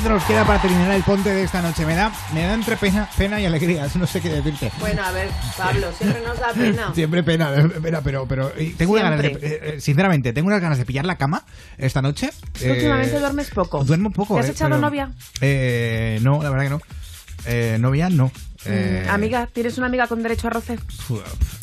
poquito 0.00 0.14
nos 0.14 0.24
queda 0.24 0.44
para 0.46 0.62
terminar 0.62 0.90
el 0.92 1.02
ponte 1.02 1.28
de 1.30 1.42
esta 1.42 1.60
noche. 1.60 1.84
Me 1.84 1.94
da, 1.94 2.10
me 2.32 2.42
da 2.42 2.54
entre 2.54 2.76
pena, 2.76 3.08
pena 3.16 3.38
y 3.40 3.44
alegría. 3.46 3.86
No 4.00 4.06
sé 4.06 4.20
qué 4.22 4.28
decirte. 4.30 4.70
Bueno, 4.80 5.02
a 5.02 5.10
ver, 5.10 5.28
Pablo, 5.58 5.88
siempre 5.96 6.22
nos 6.26 6.38
da 6.38 6.52
pena. 6.54 6.94
Siempre 6.94 7.22
pena, 7.22 7.50
pena, 7.82 8.00
pero, 8.00 8.26
pero 8.26 8.50
tengo 8.78 8.92
unas 8.92 9.04
ganas 9.04 9.20
de, 9.22 9.28
eh, 9.28 9.38
eh, 9.42 9.80
sinceramente, 9.80 10.32
tengo 10.32 10.46
unas 10.48 10.60
ganas 10.62 10.78
de 10.78 10.86
pillar 10.86 11.04
la 11.04 11.18
cama 11.18 11.44
esta 11.76 12.00
noche. 12.00 12.30
Eh, 12.60 12.70
Últimamente 12.70 13.18
duermes 13.18 13.50
poco. 13.50 13.84
Duermo 13.84 14.10
poco. 14.10 14.34
¿Te 14.34 14.40
has 14.40 14.46
eh, 14.48 14.52
echado 14.52 14.70
pero- 14.70 14.80
novia? 14.80 15.10
Eh, 15.42 16.18
no, 16.22 16.42
la 16.42 16.48
verdad 16.50 16.64
que 16.64 16.70
no. 16.70 16.80
Eh, 17.46 17.76
novia, 17.78 18.08
no. 18.08 18.30
Eh, 18.64 19.04
Mm, 19.06 19.10
Amiga, 19.10 19.46
¿tienes 19.46 19.78
una 19.78 19.86
amiga 19.86 20.06
con 20.06 20.22
derecho 20.22 20.46
a 20.46 20.50
roce? 20.50 20.78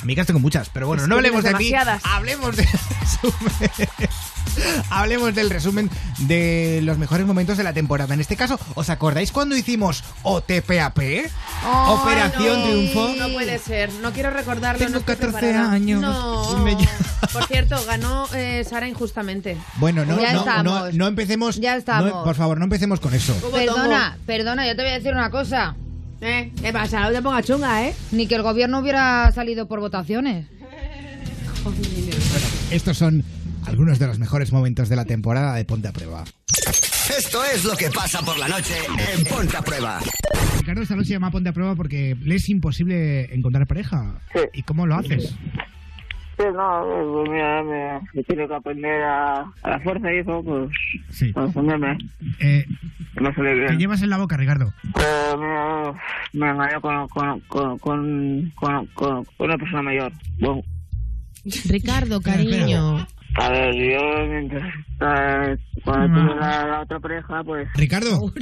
amigas 0.02 0.26
tengo 0.28 0.40
muchas, 0.40 0.70
pero 0.70 0.88
bueno, 0.88 1.04
Es 1.04 1.10
no 1.10 1.16
hablemos 1.16 1.44
de 1.44 1.50
demasiadas. 1.50 2.02
Hablemos 2.06 2.56
resumen. 2.56 3.70
hablemos 4.90 5.34
del 5.36 5.50
resumen 5.50 5.90
de 6.20 6.80
los 6.84 6.98
mejores 6.98 7.26
momentos 7.26 7.58
de 7.58 7.64
la 7.64 7.74
temporada. 7.74 8.14
En 8.14 8.22
este 8.22 8.36
caso, 8.36 8.60
¿os 8.76 8.90
acordáis 8.90 9.32
cuando 9.32 9.56
hicimos 9.56 10.04
OTPAP? 10.24 11.00
Operación 11.88 12.60
no, 12.60 12.66
Triunfo. 12.66 13.16
No 13.18 13.30
puede 13.30 13.60
ser, 13.60 13.92
no 14.02 14.12
quiero 14.12 14.30
recordarlo. 14.30 14.80
Tengo 14.80 14.92
no 14.94 14.98
estoy 15.00 15.16
14 15.16 15.38
preparada. 15.40 15.72
años. 15.72 16.02
No. 16.02 16.66
Por 17.34 17.46
cierto, 17.48 17.76
ganó 17.86 18.28
eh, 18.34 18.64
Sara 18.68 18.88
injustamente. 18.88 19.58
Bueno, 19.78 20.06
no, 20.06 20.20
Ya 20.20 20.34
no, 20.34 20.40
estamos. 20.40 20.64
no, 20.64 20.92
no 20.92 21.08
empecemos. 21.08 21.60
Ya 21.60 21.76
estamos. 21.76 22.10
no, 22.12 22.24
por 22.24 22.36
favor, 22.36 22.58
no 22.58 22.64
empecemos 22.64 23.00
con 23.00 23.14
eso. 23.14 23.34
Perdona, 23.52 24.18
perdona, 24.26 24.66
yo 24.68 24.76
te 24.76 24.82
voy 24.84 24.92
a 24.92 24.96
decir 24.96 25.12
una 25.14 25.30
cosa. 25.30 25.76
¿Eh? 26.22 26.52
¿Qué 26.62 26.74
pasa? 26.74 27.02
No 27.02 27.12
te 27.12 27.22
pongas 27.22 27.46
chunga, 27.46 27.86
¿eh? 27.86 27.96
Ni 28.12 28.28
que 28.28 28.36
el 28.36 28.42
gobierno 28.42 28.80
hubiera 28.80 29.32
salido 29.34 29.68
por 29.68 29.80
votaciones. 29.80 30.48
Estos 32.72 32.98
son 32.98 33.24
algunos 33.68 34.00
de 34.00 34.08
los 34.08 34.20
mejores 34.20 34.52
momentos 34.52 34.90
de 34.90 34.96
la 34.96 35.06
temporada 35.06 35.54
de 35.56 35.66
Ponte 35.66 35.88
a 35.88 35.92
Prueba. 35.92 36.24
Esto 37.18 37.40
es 37.54 37.64
lo 37.66 37.76
que 37.76 37.90
pasa 37.90 38.22
por 38.22 38.38
la 38.38 38.48
noche 38.48 38.74
en 39.18 39.24
Ponte 39.26 39.56
a 39.58 39.62
Prueba. 39.62 40.00
Ricardo, 40.60 40.82
esta 40.82 40.96
noche 40.96 41.10
llama 41.12 41.32
Ponte 41.32 41.50
a 41.50 41.54
Prueba 41.54 41.76
porque 41.76 42.16
le 42.22 42.36
es 42.36 42.50
imposible 42.50 43.34
encontrar 43.34 43.68
pareja. 43.68 44.20
¿Y 44.54 44.64
cómo 44.64 44.86
lo 44.86 44.96
haces? 44.96 45.36
Sí, 46.38 46.44
no, 46.54 46.84
pues 47.14 47.30
mira, 47.32 47.64
me, 47.64 48.00
me 48.14 48.24
tiene 48.24 48.48
que 48.48 48.54
aprender 48.54 49.02
a, 49.04 49.40
a 49.64 49.70
la 49.70 49.80
fuerza 49.80 50.14
y 50.14 50.18
eso, 50.20 50.44
pues, 50.44 50.70
Sí. 51.10 51.32
pues. 51.34 51.50
Eh, 52.40 52.66
No 53.20 53.34
sale 53.34 53.54
¿Qué 53.54 53.60
bien. 53.62 53.80
llevas 53.80 54.04
en 54.04 54.12
la 54.12 54.18
boca, 54.18 54.38
Ricardo? 54.38 54.72
Eh, 55.00 55.34
mira, 55.36 55.94
me 56.34 56.50
engañó 56.52 56.80
con, 56.82 57.08
con, 57.08 57.40
con, 57.48 57.78
con, 57.80 58.52
con, 58.56 58.86
con- 58.88 59.26
con 59.26 59.48
una 59.48 59.58
persona 59.58 59.82
mayor. 59.82 60.12
Bueno, 60.40 60.62
Ricardo, 61.70 62.22
cariño. 62.22 63.08
A 63.38 63.50
ver, 63.50 63.76
yo 63.76 64.28
mientras 64.28 64.74
cuando 65.84 66.20
tuve 66.22 66.40
la, 66.40 66.66
la 66.66 66.82
otra 66.82 67.00
pareja, 67.00 67.44
pues... 67.44 67.68
Ricardo, 67.76 68.34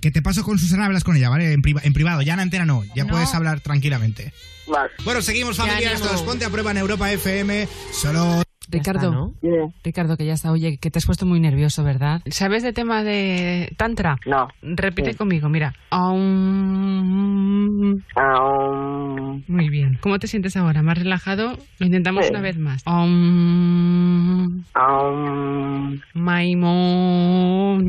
que 0.00 0.10
te 0.10 0.22
paso 0.22 0.44
con 0.44 0.58
Susana, 0.58 0.86
hablas 0.86 1.04
con 1.04 1.16
ella, 1.16 1.28
¿vale? 1.28 1.52
En, 1.52 1.60
priva- 1.62 1.80
en 1.82 1.92
privado, 1.92 2.22
ya 2.22 2.34
en 2.34 2.40
antena 2.40 2.64
no, 2.64 2.82
ya 2.94 3.04
puedes 3.06 3.34
hablar 3.34 3.60
tranquilamente. 3.60 4.32
Vale. 4.66 4.90
Bueno, 5.04 5.20
seguimos 5.22 5.56
familia, 5.56 5.92
esto 5.92 6.14
es 6.14 6.22
Ponte 6.22 6.44
a 6.44 6.50
Prueba 6.50 6.70
en 6.70 6.78
Europa 6.78 7.10
FM, 7.12 7.66
solo... 7.92 8.43
Ricardo, 8.78 9.32
Ricardo, 9.82 10.16
que 10.16 10.26
ya 10.26 10.34
está. 10.34 10.52
Oye, 10.52 10.78
que 10.78 10.90
te 10.90 10.98
has 10.98 11.06
puesto 11.06 11.26
muy 11.26 11.40
nervioso, 11.40 11.82
¿verdad? 11.84 12.20
¿Sabes 12.26 12.62
de 12.62 12.72
tema 12.72 13.02
de 13.02 13.72
tantra? 13.76 14.16
No. 14.26 14.48
Repite 14.62 15.12
Sí. 15.12 15.18
conmigo, 15.18 15.48
mira. 15.48 15.74
Aum. 15.90 17.94
Muy 19.48 19.68
bien. 19.68 19.98
¿Cómo 20.00 20.18
te 20.18 20.26
sientes 20.26 20.56
ahora? 20.56 20.82
¿Más 20.82 20.98
relajado? 20.98 21.56
Lo 21.78 21.86
intentamos 21.86 22.26
Sí. 22.26 22.30
una 22.32 22.40
vez 22.40 22.58
más. 22.58 22.82
Aum. 22.86 24.62
Maimón. 26.14 27.88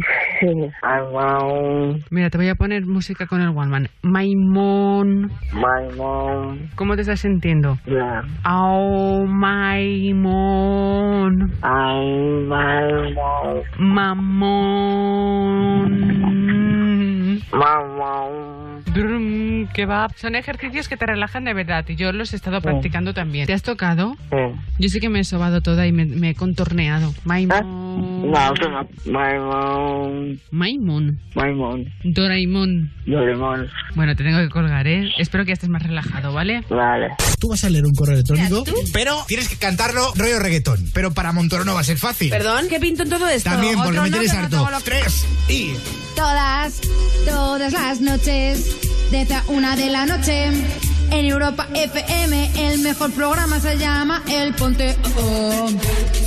Mira, 2.12 2.30
te 2.30 2.38
voy 2.38 2.49
a 2.49 2.56
poner 2.56 2.86
música 2.86 3.26
con 3.28 3.41
el 3.41 3.49
One 3.49 3.68
Man. 3.68 3.88
Maimón. 4.03 5.32
Maimón. 5.53 6.70
¿Cómo 6.76 6.95
te 6.95 7.02
estás 7.02 7.22
sintiendo? 7.22 7.78
Au, 8.44 9.26
Maimón. 9.26 10.74
Ay, 11.61 12.07
Maimón. 12.47 13.64
Mamón. 13.77 14.65
Mamón. 17.52 18.64
Brum, 18.95 19.67
que 19.73 19.85
va. 19.85 20.07
Son 20.15 20.35
ejercicios 20.35 20.88
que 20.88 20.97
te 20.97 21.05
relajan 21.05 21.43
de 21.43 21.53
verdad 21.53 21.85
y 21.88 21.95
yo 21.95 22.11
los 22.11 22.34
he 22.34 22.38
estado 22.38 22.61
practicando 22.61 23.13
también. 23.13 23.45
¿Te 23.45 23.53
has 23.53 23.63
tocado? 23.63 24.15
Yo 24.80 24.89
sí 24.89 24.99
que 24.99 25.09
me 25.09 25.19
he 25.19 25.23
sobado 25.23 25.61
toda 25.61 25.85
y 25.85 25.91
me, 25.91 26.05
me 26.05 26.31
he 26.31 26.35
contorneado. 26.35 27.13
Maimón. 27.26 27.85
No, 27.95 28.53
tú 28.53 28.69
no. 28.69 28.88
Doraemon. 32.03 32.91
Doraemon. 33.05 33.69
Bueno, 33.95 34.15
te 34.15 34.23
tengo 34.23 34.39
que 34.39 34.49
colgar, 34.49 34.88
¿eh? 34.88 35.11
Espero 35.17 35.43
que 35.45 35.49
ya 35.49 35.53
estés 35.53 35.69
más 35.69 35.84
relajado, 35.84 36.34
¿vale? 36.34 36.63
Vale. 36.69 37.09
Tú 37.39 37.49
vas 37.49 37.63
a 37.63 37.69
leer 37.69 37.85
un 37.85 37.93
correo 37.93 38.15
electrónico, 38.15 38.63
pero 38.93 39.17
tienes 39.27 39.49
que 39.49 39.57
cantarlo 39.57 40.13
rollo 40.15 40.39
reggaetón. 40.39 40.80
Pero 40.93 41.13
para 41.13 41.31
Montoro 41.31 41.65
no 41.65 41.73
va 41.73 41.81
a 41.81 41.84
ser 41.84 41.97
fácil. 41.97 42.30
Perdón, 42.30 42.65
¿qué 42.69 42.80
pinto 42.80 43.03
en 43.03 43.09
todo 43.09 43.27
esto? 43.27 43.49
También, 43.49 43.76
porque 43.76 43.99
me 43.99 44.09
no, 44.09 44.17
tienes 44.17 44.34
no 44.34 44.65
harto. 44.65 44.67
Tres 44.84 45.26
y... 45.49 45.73
Todas, 46.15 46.81
todas 47.26 47.73
las 47.73 47.99
noches, 47.99 48.85
desde 49.12 49.36
una 49.48 49.76
de 49.76 49.90
la 49.90 50.06
noche, 50.06 50.52
en 51.11 51.26
Europa 51.26 51.68
FM. 51.73 52.52
El 52.57 52.80
mejor 52.80 53.11
programa 53.11 53.60
se 53.60 53.77
llama 53.77 54.22
El 54.27 54.53
Ponte. 54.53 54.95
Oh, 55.18 55.69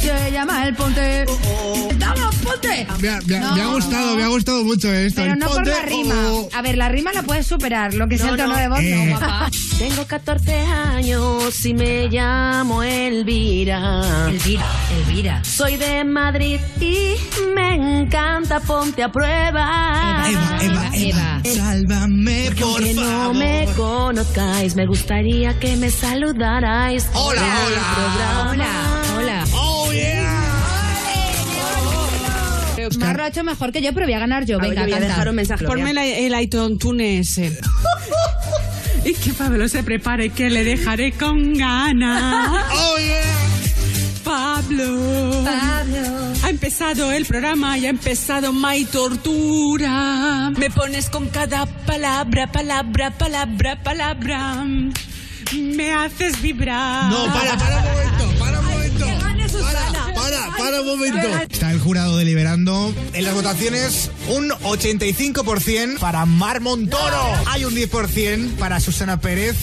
se 0.01 0.31
llama 0.33 0.67
El 0.67 0.75
Ponte. 0.75 1.25
¡Vamos, 1.99 2.35
Ponte! 2.37 2.87
Me 3.01 3.09
ha, 3.11 3.21
me 3.27 3.37
ha- 3.37 3.41
No, 3.41 3.55
me 3.57 3.63
ha 3.63 3.67
gustado, 3.69 4.11
no. 4.11 4.17
me 4.17 4.23
ha 4.23 4.29
gustado 4.29 4.65
mucho 4.65 4.93
esto. 4.93 5.21
Pero 5.21 5.35
el 5.35 5.39
no 5.39 5.47
por 5.47 5.57
ponte, 5.57 5.71
la 5.71 5.83
rima. 5.83 6.15
oh. 6.29 6.49
A 6.55 6.63
ver, 6.63 6.77
la 6.79 6.89
rima 6.89 7.13
la 7.13 7.23
puedes 7.23 7.47
superar. 7.47 7.95
Lo 7.95 8.09
que 8.09 8.15
es 8.17 8.21
el 8.23 8.37
tono 8.37 8.57
de 8.57 8.69
voz, 8.69 8.81
Eh. 8.81 9.07
no, 9.13 9.19
papá. 9.19 9.51
Tengo 9.79 10.05
14 10.07 10.55
años 10.61 11.65
y 11.67 11.75
me 11.75 12.09
llamo 12.09 12.83
Elvira. 12.83 14.29
Elvira, 14.29 14.67
Elvira. 15.07 15.45
Soy 15.45 15.77
de 15.77 16.05
Madrid 16.05 16.59
y 16.81 17.15
me 17.55 17.75
encanta 18.03 18.61
Ponte 18.61 19.03
a 19.03 19.13
Prueba. 19.13 20.25
Eva, 20.29 20.59
Eva, 20.63 20.91
Eva, 20.95 21.41
sálvame, 21.45 22.51
Porque 22.59 22.63
por 22.95 23.05
favor. 23.05 23.13
no 23.13 23.35
me 23.35 23.69
conozcáis, 23.77 24.68
me 24.77 24.87
gustaría 24.87 25.59
que 25.59 25.77
me 25.77 25.91
saludarais. 25.91 27.09
Hola, 27.15 27.43
hola. 27.67 28.51
Hola, 28.51 29.03
hola. 29.17 29.45
Oh, 29.55 29.93
yeah. 29.93 30.35
Marro 32.99 33.25
ha 33.25 33.29
hecho 33.29 33.45
mejor 33.45 33.73
que 33.73 33.83
yo, 33.83 33.93
pero 33.93 34.07
voy 34.07 34.15
a 34.15 34.19
ganar 34.19 34.45
yo. 34.47 34.59
Venga, 34.59 34.83
voy 34.83 34.93
a 34.93 35.01
dejar 35.01 35.29
un 35.29 35.37
mensaje. 35.37 35.65
Ponme 35.65 35.91
el, 35.91 35.99
el 35.99 36.41
iTunes 36.41 37.39
ese. 37.39 37.59
y 39.05 39.15
que 39.15 39.33
Pablo 39.33 39.69
se 39.69 39.83
prepare, 39.83 40.31
que 40.31 40.51
le 40.51 40.65
dejaré 40.65 41.13
con 41.13 41.55
ganas. 41.55 42.65
Oh, 42.73 42.99
yeah. 42.99 43.58
Pablo. 44.29 45.43
Pablo. 45.43 46.33
Ha 46.45 46.51
empezado 46.51 47.13
el 47.13 47.25
programa 47.25 47.79
y 47.79 47.87
ha 47.87 47.89
empezado 47.89 48.53
My 48.53 48.85
Tortura. 48.85 50.51
Me 50.51 50.69
pones 50.69 51.09
con 51.09 51.29
cada 51.29 51.65
palabra, 51.65 52.53
palabra, 52.53 53.11
palabra, 53.11 53.83
palabra. 53.83 54.67
Me 55.55 55.95
haces 55.95 56.43
vibrar. 56.43 57.11
No, 57.11 57.25
para, 57.33 57.57
para 57.57 57.77
un 57.79 57.85
momento, 57.85 58.39
para 58.39 58.59
un 58.59 58.65
momento. 58.67 58.78
Para, 60.29 60.57
para 60.59 60.81
un 60.83 60.87
momento. 60.87 61.27
Está 61.51 61.71
el 61.73 61.81
jurado 61.81 62.19
deliberando 62.19 62.95
en 63.15 63.25
las 63.25 63.35
votaciones 63.35 64.11
un 64.29 64.51
85% 64.51 65.99
para 65.99 66.27
Mar 66.27 66.61
Montoro. 66.61 67.23
Hay 67.47 67.65
un 67.65 67.75
10% 67.75 68.57
para 68.57 68.79
Susana 68.79 69.21
Pérez. 69.21 69.57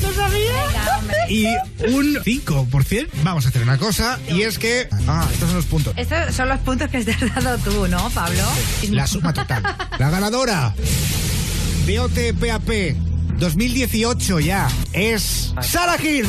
Y 1.30 1.46
un 1.92 2.16
5%. 2.16 3.08
Vamos 3.24 3.46
a 3.46 3.50
hacer 3.50 3.62
una 3.62 3.78
cosa 3.78 4.20
y 4.28 4.42
es 4.42 4.58
que... 4.58 4.88
Ah, 5.08 5.28
estos 5.32 5.50
son 5.50 5.58
los 5.58 5.66
puntos. 5.66 5.94
Estos 5.98 6.34
son 6.34 6.50
los 6.50 6.60
puntos 6.62 6.90
que 6.90 7.04
te 7.04 7.12
has 7.12 7.44
dado 7.44 7.58
tú, 7.60 7.88
¿no, 7.88 8.10
Pablo? 8.10 8.42
La 8.90 9.06
suma 9.06 9.34
total. 9.34 9.62
La 10.00 10.10
ganadora 10.10 10.74
de 11.86 12.00
OTPAP 12.00 12.96
2018 13.38 14.40
ya 14.40 14.68
es 14.94 15.54
Sara 15.62 15.98
Gil. 16.00 16.26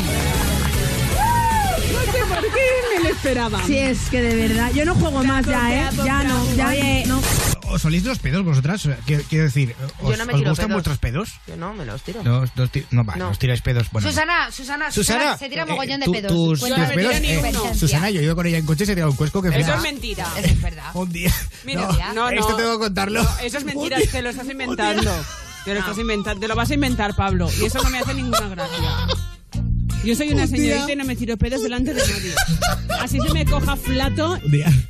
Sé 2.13 2.19
por 2.29 2.41
qué 2.41 2.97
me 2.97 3.03
lo 3.05 3.09
esperaba. 3.11 3.63
Si 3.67 3.79
es 3.79 3.99
que 4.11 4.21
de 4.23 4.49
verdad, 4.49 4.71
yo 4.73 4.85
no 4.85 4.95
juego 4.95 5.23
más 5.25 5.45
ya, 5.47 5.89
¿eh? 5.89 5.91
Ya 6.05 6.23
no, 6.25 6.55
ya 6.55 6.69
Oye, 6.69 7.05
no. 7.07 7.21
¿Os 7.69 7.85
olís 7.85 8.05
los 8.05 8.19
pedos 8.21 8.45
vosotras? 8.45 8.89
Quiero, 9.05 9.23
quiero 9.29 9.45
decir, 9.47 9.75
¿os, 10.01 10.11
Yo 10.11 10.17
no 10.17 10.25
me 10.27 10.33
os 10.35 10.39
tiro 10.39 10.51
gustan 10.51 10.67
pedos. 10.69 10.73
vuestros 10.73 10.99
pedos? 10.99 11.31
Yo 11.49 11.57
no, 11.57 11.75
me 11.75 11.85
los 11.85 12.01
tiro. 12.03 12.23
No, 12.23 12.41
os- 12.41 12.51
no, 12.55 12.69
ti- 12.69 12.87
no, 12.93 13.05
va, 13.05 13.17
No. 13.17 13.31
os 13.31 13.39
tiráis 13.41 13.61
pedos. 13.61 13.89
Bueno, 13.91 14.09
Susana, 14.09 14.51
Susana, 14.53 14.91
Susana, 14.93 15.37
se 15.37 15.49
tira 15.49 15.65
eh, 15.65 15.67
mogollón 15.67 15.99
de 16.01 16.07
tú- 16.07 16.13
pedos. 16.13 16.33
tus, 16.33 16.61
tus 16.61 16.69
pedos, 16.71 17.15
eh. 17.17 17.75
Susana, 17.75 18.11
yo 18.11 18.21
he 18.21 18.25
ido 18.25 18.37
con 18.37 18.47
ella 18.47 18.59
en 18.59 18.67
coche 18.67 18.85
y 18.85 18.87
se 18.87 18.95
tirado 18.95 19.11
un 19.11 19.17
cuesco 19.17 19.43
que 19.43 19.49
Eso 19.49 19.57
flipas. 19.57 19.77
es 19.77 19.83
mentira. 19.83 20.27
Eso 20.39 20.47
es 20.47 20.63
verdad. 20.63 20.91
Un 20.95 21.11
día. 21.13 21.33
Mira, 21.65 21.81
no, 21.83 22.15
no, 22.15 22.31
no. 22.31 22.31
Esto 22.31 22.55
tengo 22.57 22.73
que 22.75 22.79
contarlo. 22.85 23.23
No, 23.25 23.31
eso 23.43 23.59
es 23.59 23.65
mentira, 23.65 23.99
te 24.13 24.23
lo 24.23 24.31
estás 24.31 24.49
inventando. 24.49 25.13
Te 25.65 25.75
lo 25.75 25.81
estás 25.81 25.99
inventando, 25.99 26.41
te 26.41 26.47
lo 26.49 26.55
vas 26.55 26.71
a 26.71 26.75
inventar, 26.75 27.17
Pablo. 27.17 27.51
Y 27.61 27.65
eso 27.65 27.83
no 27.83 27.91
me 27.91 27.99
hace 27.99 28.15
ninguna 28.15 28.49
gracia. 28.49 28.79
Yo 30.07 30.15
soy 30.15 30.33
una 30.33 30.47
señorita 30.47 30.93
y 30.93 30.97
no 30.97 31.05
me 31.05 31.17
tiro 31.17 31.37
pedos 31.37 31.63
delante 31.63 31.93
de 31.93 32.01
nadie. 32.01 32.35
Así 33.01 33.19
se 33.21 33.33
me 33.35 33.45
coja 33.45 33.77
flato. 33.77 34.39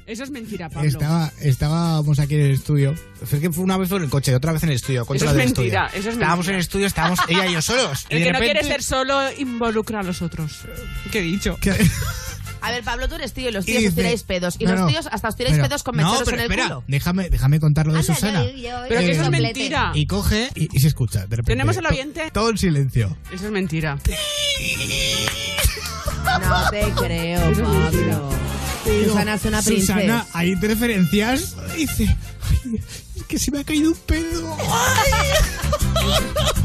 Eso 0.06 0.24
es 0.24 0.30
mentira, 0.30 0.68
Pablo. 0.68 0.88
estaba, 0.88 1.32
estábamos 1.40 2.18
aquí 2.18 2.34
en 2.34 2.40
el 2.42 2.50
estudio. 2.52 2.94
Fue 3.24 3.40
que 3.40 3.50
fue 3.50 3.64
una 3.64 3.76
vez 3.78 3.88
fue 3.88 3.98
en 3.98 4.04
el 4.04 4.10
coche, 4.10 4.34
otra 4.34 4.52
vez 4.52 4.62
en 4.62 4.68
el 4.70 4.76
estudio. 4.76 5.02
Eso 5.02 5.14
es 5.14 5.34
mentira, 5.34 5.86
estudio. 5.86 6.00
eso 6.00 6.08
es 6.10 6.14
estábamos 6.14 6.38
mentira. 6.46 6.50
en 6.52 6.54
el 6.56 6.60
estudio, 6.60 6.86
estábamos 6.86 7.18
ella 7.28 7.46
y 7.46 7.52
yo 7.54 7.62
solos. 7.62 8.06
y 8.10 8.14
El 8.14 8.20
de 8.20 8.26
que 8.26 8.32
no 8.32 8.38
repente, 8.38 8.60
quiere 8.60 8.74
ser 8.74 8.82
solo 8.82 9.20
involucra 9.38 10.00
a 10.00 10.02
los 10.02 10.20
otros. 10.22 10.52
¿Qué 11.10 11.20
he 11.20 11.22
dicho? 11.22 11.56
A 12.62 12.70
ver, 12.72 12.82
Pablo, 12.82 13.08
tú 13.08 13.14
eres 13.14 13.32
tío 13.32 13.48
y 13.48 13.52
los 13.52 13.64
Y 13.64 13.72
tíos 13.72 13.76
os 13.78 13.82
dice- 13.84 13.94
tiráis 13.96 14.22
pedos. 14.24 14.56
Y 14.58 14.64
No, 14.64 14.72
los 14.72 14.80
no. 14.80 14.86
tíos 14.88 15.08
hasta 15.12 15.28
os 15.28 15.36
tiráis 15.36 15.54
Pero- 15.56 15.68
pedos 15.68 15.82
con 15.84 15.96
no, 15.96 16.02
mecheros 16.04 16.24
pero 16.24 16.36
en 16.36 16.40
el 16.44 16.50
espera, 16.50 16.64
culo. 16.68 16.84
Déjame, 16.88 17.30
déjame 17.30 17.60
contar 17.60 17.86
lo 17.86 17.92
de 17.92 18.00
Anda, 18.00 18.14
Susana. 18.14 18.44
yo- 18.44 18.50
yo- 18.56 18.76
Pero 18.88 19.00
que 19.00 19.10
eso 19.12 19.22
es 19.22 19.30
mentira. 19.30 19.92
Y 19.94 20.06
coge 20.06 20.48
y, 20.54 20.76
y 20.76 20.80
se 20.80 20.88
escucha. 20.88 21.20
De 21.20 21.36
repente, 21.36 21.52
¿Tenemos 21.52 21.76
el 21.76 21.84
to- 21.84 21.90
oyente? 21.90 22.30
Todo 22.32 22.50
en 22.50 22.58
silencio. 22.58 23.16
Eso 23.32 23.46
es 23.46 23.52
mentira. 23.52 23.98
No 26.48 26.70
te 26.70 26.92
creo, 26.92 27.40
Pablo. 27.52 28.30
Digo, 28.84 29.04
Susana 29.08 29.34
es 29.34 29.44
una 29.44 29.62
princesa. 29.62 29.94
Susana, 29.94 30.26
hay 30.32 30.52
interferencias. 30.52 31.56
Dice, 31.76 32.16
"Ay, 32.64 32.80
es 33.16 33.22
que 33.24 33.38
se 33.38 33.50
me 33.50 33.60
ha 33.60 33.64
caído 33.64 33.90
un 33.90 33.96
pedo. 33.98 34.56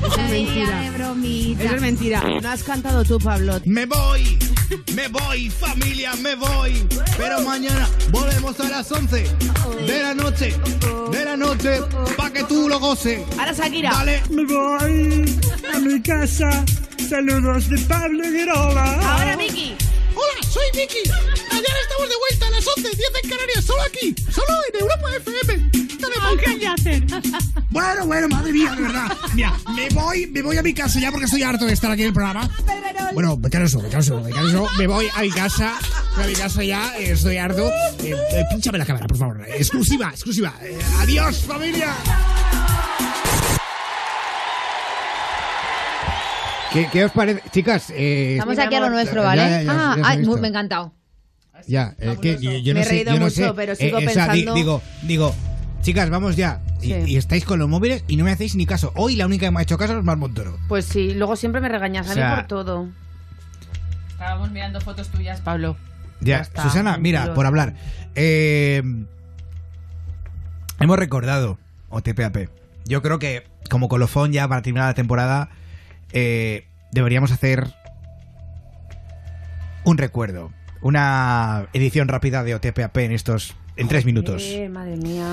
Eso 0.06 0.22
es 0.22 0.30
mentira. 0.30 0.82
de 0.82 0.90
bromita. 0.92 1.64
Eso 1.64 1.76
es 1.76 1.82
mentira. 1.82 2.24
No 2.42 2.50
has 2.50 2.64
cantado 2.64 3.04
tú, 3.04 3.18
Pablo. 3.20 3.60
Me 3.66 3.86
voy, 3.86 4.38
me 4.94 5.08
voy, 5.08 5.50
familia, 5.50 6.14
me 6.16 6.36
voy. 6.36 6.88
Pero 7.18 7.42
mañana 7.42 7.90
volvemos 8.12 8.60
a 8.60 8.70
las 8.70 8.92
11 8.92 9.26
de 9.88 10.02
la 10.04 10.14
noche, 10.14 10.56
de 11.12 11.26
la 11.26 11.38
noche, 11.38 11.80
pa' 12.18 12.32
que 12.32 12.44
tú 12.44 12.68
lo 12.70 12.80
goces. 12.80 13.22
Ahora 13.40 13.54
Shakira. 13.54 13.92
Dale. 13.92 14.22
Me 14.30 14.46
voy 14.46 15.40
a 15.74 15.80
mi 15.80 16.02
casa. 16.02 16.64
Saludos 17.12 17.68
de 17.68 17.78
Pablo 17.80 18.24
Guerola. 18.24 18.94
Ahora 18.94 19.36
Vicky. 19.36 19.76
Hola, 20.16 20.50
soy 20.50 20.64
Vicky. 20.74 21.00
Ayer 21.52 21.76
estamos 21.84 22.08
de 22.08 22.16
vuelta 22.30 22.48
a 22.48 22.52
las 22.52 22.66
11, 22.66 22.82
10 22.84 23.00
en 23.24 23.30
Canarias, 23.30 23.66
solo 23.66 23.82
aquí, 23.82 24.16
solo 24.32 24.48
en 24.72 24.80
Europa 24.80 25.10
FM. 25.18 25.72
Dale, 26.00 26.42
¿Qué 26.42 26.50
hay 26.50 26.60
que 26.60 26.68
hacer? 26.68 27.04
Bueno, 27.70 28.06
bueno, 28.06 28.30
madre 28.30 28.54
mía, 28.54 28.74
de 28.78 28.82
verdad. 28.84 29.18
Mira, 29.34 29.54
me 29.76 29.90
voy, 29.90 30.28
me 30.28 30.42
voy 30.42 30.56
a 30.56 30.64
mi 30.64 30.74
casa 30.74 31.02
ya 31.02 31.12
porque 31.12 31.26
estoy 31.26 31.44
harto 31.44 31.66
de 31.66 31.74
estar 31.74 31.92
aquí 31.92 32.04
en 32.04 32.08
el 32.08 32.14
programa. 32.14 32.50
Bueno, 33.14 33.36
me 33.36 33.50
canso, 33.50 33.82
me 33.82 33.90
canso, 33.90 34.22
me 34.22 34.32
canso. 34.32 34.70
Me 34.78 34.88
voy 34.88 35.10
a 35.14 35.22
mi 35.22 35.32
casa, 35.32 35.80
me 36.12 36.16
voy 36.16 36.24
a 36.24 36.28
mi 36.28 36.36
casa 36.36 36.64
ya, 36.64 36.98
eh, 36.98 37.12
estoy 37.12 37.36
harto. 37.36 37.68
Eh, 37.68 38.16
eh, 38.32 38.44
pínchame 38.52 38.78
la 38.78 38.86
cámara, 38.86 39.08
por 39.08 39.18
favor. 39.18 39.46
Exclusiva, 39.50 40.12
exclusiva. 40.12 40.54
Eh, 40.62 40.80
adiós, 41.02 41.44
familia. 41.46 41.94
¿Qué, 46.72 46.88
qué 46.92 47.06
os 47.06 47.12
parece? 47.12 47.42
Chicas, 47.52 47.90
eh, 47.92 48.34
Estamos 48.38 48.58
aquí 48.60 48.76
a 48.76 48.80
lo 48.80 48.90
nuestro, 48.90 49.24
¿vale? 49.24 49.42
ya, 49.42 49.62
ya, 49.64 49.72
ah, 49.72 49.96
ya 49.98 50.02
he 50.02 50.06
ay, 50.06 50.26
me 50.26 50.48
ha 50.48 50.50
encantado. 50.50 50.94
Ya, 51.68 51.96
eh, 52.00 52.18
que 52.22 52.38
yo, 52.40 52.52
yo 52.54 52.74
Me 52.74 52.80
no 52.80 52.80
he 52.80 52.84
sé, 52.86 52.90
reído 52.90 53.14
yo 53.14 53.20
no 53.20 53.26
mucho, 53.26 53.36
sé. 53.36 53.54
pero 53.56 53.76
sigo 53.76 53.98
o 53.98 54.02
sea, 54.02 54.10
di- 54.32 54.40
pensando- 54.40 54.54
digo, 54.56 54.82
digo, 55.04 55.36
chicas, 55.82 56.10
vamos 56.10 56.36
ya. 56.36 56.62
Y, 56.82 56.88
Sí. 56.88 56.94
y 57.08 57.18
estáis 57.18 57.46
con 57.46 57.60
los 57.60 57.70
móviles 57.70 58.04
y 58.08 58.16
no 58.18 58.24
me 58.24 58.32
hacéis 58.32 58.56
ni 58.56 58.66
caso. 58.66 58.92
Hoy 58.96 59.16
la 59.16 59.26
única 59.28 59.46
que 59.46 59.52
me 59.52 59.60
ha 59.60 59.64
hecho 59.64 59.78
caso 59.78 59.96
es 59.98 60.04
Mar 60.04 60.18
Montoro. 60.18 60.58
Pues 60.68 60.86
sí, 60.86 61.14
luego 61.14 61.36
siempre 61.36 61.62
me 61.62 61.70
regañas 61.70 62.08
a 62.08 62.12
O 62.12 62.14
sea- 62.16 62.30
mí 62.30 62.36
por 62.38 62.48
todo. 62.48 62.88
Estábamos 64.10 64.50
mirando 64.52 64.82
fotos 64.82 65.10
tuyas, 65.10 65.42
Pablo. 65.42 65.78
Ya, 66.20 66.38
está, 66.40 66.64
Susana, 66.64 66.98
mira, 66.98 67.34
por 67.34 67.46
hablar. 67.46 67.74
eh, 68.16 68.82
hemos 70.80 70.98
recordado 70.98 71.58
OTPAP. 71.90 72.48
Yo 72.86 73.02
creo 73.02 73.20
que, 73.20 73.44
como 73.70 73.88
colofón 73.88 74.32
ya 74.32 74.48
para 74.48 74.62
terminar 74.62 74.88
la 74.90 74.94
temporada, 74.96 75.50
eh, 76.14 76.68
deberíamos 76.92 77.32
hacer 77.32 77.68
un 79.84 79.98
recuerdo. 79.98 80.52
Una 80.82 81.68
edición 81.74 82.08
rápida 82.08 82.44
de 82.44 82.56
OTPAP 82.56 82.98
en 82.98 83.12
estos. 83.12 83.56
en 83.78 83.88
tres 83.88 84.06
minutos. 84.06 84.44
Eh, 84.46 84.68
madre 84.70 84.98
mía. 84.98 85.28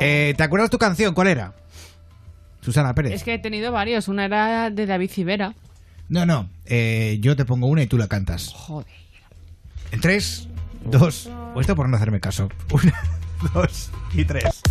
Eh, 0.00 0.34
¿Te 0.36 0.42
acuerdas 0.42 0.70
tu 0.70 0.78
canción? 0.78 1.14
¿Cuál 1.14 1.28
era? 1.28 1.54
Susana 2.60 2.94
Pérez. 2.94 3.12
Es 3.12 3.22
que 3.24 3.34
he 3.34 3.38
tenido 3.38 3.70
varios. 3.72 4.08
Una 4.08 4.24
era 4.24 4.70
de 4.70 4.86
David 4.86 5.10
Civera. 5.10 5.54
No, 6.08 6.26
no. 6.26 6.48
eh, 6.66 7.18
yo 7.20 7.36
te 7.36 7.44
pongo 7.44 7.66
una 7.68 7.82
y 7.82 7.86
tú 7.86 7.96
la 7.98 8.08
cantas. 8.08 8.48
Joder. 8.54 8.86
En 9.92 10.00
tres, 10.00 10.48
dos. 10.84 11.28
O 11.54 11.60
esto 11.60 11.74
por 11.76 11.88
no 11.88 11.96
hacerme 11.96 12.18
caso. 12.20 12.48
Una, 12.72 12.94
dos 13.54 13.90
y 14.14 14.24
tres. 14.24 14.61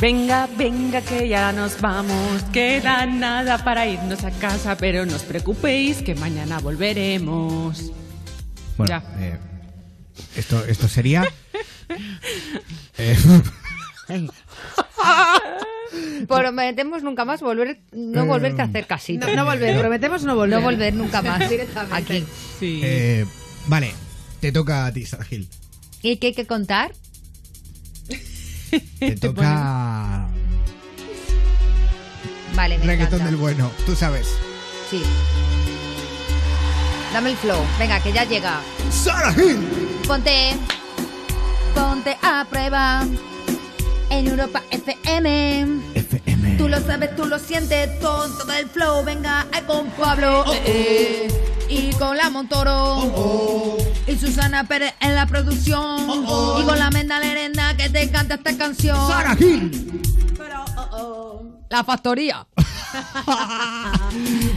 Venga, 0.00 0.46
venga, 0.58 1.00
que 1.00 1.26
ya 1.28 1.52
nos 1.52 1.80
vamos. 1.80 2.42
Queda 2.52 3.06
nada 3.06 3.64
para 3.64 3.86
irnos 3.86 4.24
a 4.24 4.30
casa, 4.30 4.76
pero 4.76 5.06
no 5.06 5.16
os 5.16 5.22
preocupéis 5.22 6.02
que 6.02 6.14
mañana 6.14 6.58
volveremos. 6.60 7.92
Bueno, 8.76 8.88
Ya. 8.90 9.02
eh, 9.18 9.38
esto, 10.36 10.62
esto 10.66 10.86
sería. 10.88 11.24
eh, 12.98 13.16
Prometemos 16.28 17.02
nunca 17.02 17.24
más 17.24 17.40
volver, 17.40 17.80
no 17.92 18.24
Eh, 18.24 18.26
volverte 18.26 18.60
a 18.60 18.66
hacer 18.66 18.86
casito. 18.86 19.26
No, 19.26 19.34
no 19.34 19.44
volver, 19.46 19.78
prometemos 19.78 20.24
no 20.24 20.34
volver. 20.36 20.58
No 20.58 20.64
volver 20.64 20.92
nunca 20.94 21.22
más. 21.22 21.48
Directamente. 21.48 21.96
Aquí. 21.96 22.26
Sí. 22.60 22.80
eh, 22.84 23.24
vale, 23.66 23.94
te 24.40 24.52
toca 24.52 24.84
a 24.84 24.92
ti, 24.92 25.06
Sara 25.06 25.24
Gil. 25.24 25.48
¿Y 26.02 26.18
qué 26.18 26.28
hay 26.28 26.34
que 26.34 26.46
contar? 26.46 26.92
Te 28.98 29.16
toca. 29.16 30.28
Vale, 32.54 32.78
me 32.78 32.86
Reggaetón 32.86 33.20
encanta. 33.20 33.26
del 33.26 33.36
bueno, 33.36 33.70
tú 33.84 33.94
sabes. 33.94 34.28
Sí. 34.90 35.02
Dame 37.12 37.30
el 37.30 37.36
flow. 37.36 37.62
Venga, 37.78 38.00
que 38.00 38.12
ya 38.12 38.24
llega. 38.24 38.60
Sara 38.90 39.32
Gil. 39.32 39.58
Ponte, 40.06 40.54
ponte 41.74 42.16
a 42.22 42.46
prueba 42.48 43.04
en 44.10 44.26
Europa 44.26 44.62
FM. 44.70 45.80
FM. 45.94 46.35
Tú 46.56 46.68
lo 46.68 46.80
sabes, 46.80 47.14
tú 47.14 47.26
lo 47.26 47.38
sientes, 47.38 47.90
con 48.00 48.36
todo 48.38 48.52
el 48.52 48.68
flow. 48.68 49.04
Venga, 49.04 49.46
ahí 49.52 49.62
con 49.62 49.88
Pablo 49.90 50.44
eh, 50.54 50.62
eh, 50.66 51.28
y 51.68 51.92
con 51.94 52.16
la 52.16 52.30
Montoro 52.30 53.76
y 54.06 54.16
Susana 54.16 54.64
Pérez 54.64 54.94
en 55.00 55.14
la 55.14 55.26
producción 55.26 56.24
y 56.58 56.64
con 56.64 56.78
la 56.78 56.90
Menda 56.90 57.18
Lerenda 57.20 57.76
que 57.76 57.88
te 57.88 58.10
canta 58.10 58.36
esta 58.36 58.56
canción. 58.56 58.96
Sara 59.08 59.36
Gil. 59.36 60.02
La 61.68 61.84
factoría. 61.84 62.46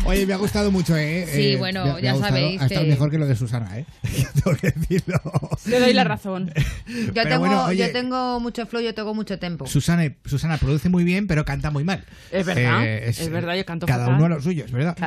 Oye, 0.06 0.26
me 0.26 0.34
ha 0.34 0.38
gustado 0.38 0.72
mucho, 0.72 0.96
¿eh? 0.96 1.28
Sí, 1.32 1.54
Eh, 1.54 1.58
bueno, 1.58 1.84
me 1.86 1.92
ha- 1.92 1.94
me 1.96 2.02
ya 2.02 2.10
ha 2.12 2.14
gustado. 2.14 2.36
sabéis 2.36 2.62
Ha 2.62 2.66
estado 2.66 2.86
que- 2.86 2.90
mejor 2.92 3.12
que 3.12 3.18
lo 3.18 3.28
de 3.28 3.36
Susana, 3.36 3.78
¿eh? 3.80 3.86
Tengo 4.44 4.58
que 4.58 4.72
decirlo. 4.72 5.20
Te 5.64 5.80
doy 5.80 5.94
la 5.94 6.04
razón. 6.04 6.52
Yo 7.14 7.24
tengo, 7.24 7.40
bueno, 7.40 7.66
oye, 7.66 7.88
yo 7.88 7.92
tengo 7.92 8.40
mucho 8.40 8.66
flow, 8.66 8.82
yo 8.82 8.94
tengo 8.94 9.14
mucho 9.14 9.38
tempo. 9.40 9.68
Susana, 9.68 10.12
Susana 10.26 10.58
produce 10.58 10.90
muy 10.90 11.04
bien, 11.04 11.28
pero 11.28 11.46
canta 11.46 11.72
muy 11.72 11.84
mal. 11.84 12.04
Es 12.32 12.46
verdad, 12.46 12.84
Eh, 12.86 13.10
es 13.10 13.30
verdad, 13.30 13.56
yo 13.56 13.66
canto 13.66 13.86
Cada 13.86 14.06
fatal. 14.06 14.16
uno 14.18 14.26
a 14.26 14.30
lo 14.30 14.42
suyo, 14.42 14.66
es 14.66 14.72
verdad. 14.72 14.98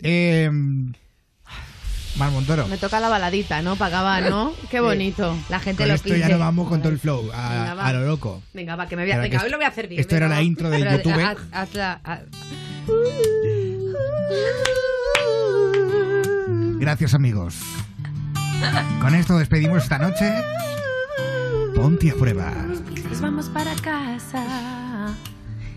Eh, 0.00 0.50
Mar 2.16 2.30
Montoro. 2.30 2.66
Me 2.68 2.76
toca 2.78 3.00
la 3.00 3.08
baladita, 3.08 3.60
¿no? 3.62 3.76
Pagaba, 3.76 4.20
¿no? 4.20 4.52
Qué 4.70 4.80
bonito. 4.80 5.36
La 5.48 5.58
gente 5.58 5.82
Con 5.82 5.88
lo 5.88 5.94
esto 5.94 6.14
ya 6.14 6.28
nos 6.28 6.38
vamos 6.38 6.68
con 6.68 6.80
todo 6.80 6.92
el 6.92 6.98
flow, 6.98 7.30
a, 7.34 7.48
Venga, 7.50 7.74
va. 7.74 7.86
a 7.86 7.92
lo 7.92 8.06
loco. 8.06 8.42
Venga, 8.52 8.76
va, 8.76 8.86
que 8.86 8.96
me 8.96 9.02
voy 9.02 9.12
a... 9.12 9.18
Venga, 9.18 9.42
hoy 9.42 9.50
lo 9.50 9.56
voy 9.56 9.64
a 9.64 9.68
hacer 9.68 9.88
bien. 9.88 10.00
esto 10.00 10.14
era 10.16 10.28
la 10.28 10.36
va. 10.36 10.42
intro 10.42 10.70
de 10.70 10.78
Pero, 10.78 10.90
YouTube. 10.92 11.12
haz- 11.24 11.38
hazla- 11.52 12.00
haz- 12.04 12.20
Gracias, 16.78 17.14
amigos. 17.14 17.56
Con 19.00 19.14
esto 19.14 19.38
despedimos 19.38 19.82
esta 19.82 19.98
noche. 19.98 20.32
Ponte 21.74 22.10
a 22.10 22.14
prueba. 22.14 22.52
Nos 23.10 23.20
vamos 23.20 23.48
para 23.48 23.74
casa. 23.76 24.44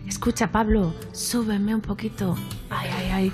Escucha, 0.08 0.52
Pablo, 0.52 0.94
súbeme 1.14 1.74
un 1.76 1.82
poquito. 1.82 2.38
Ay, 2.70 2.90
ay, 2.98 3.10
ay. 3.12 3.34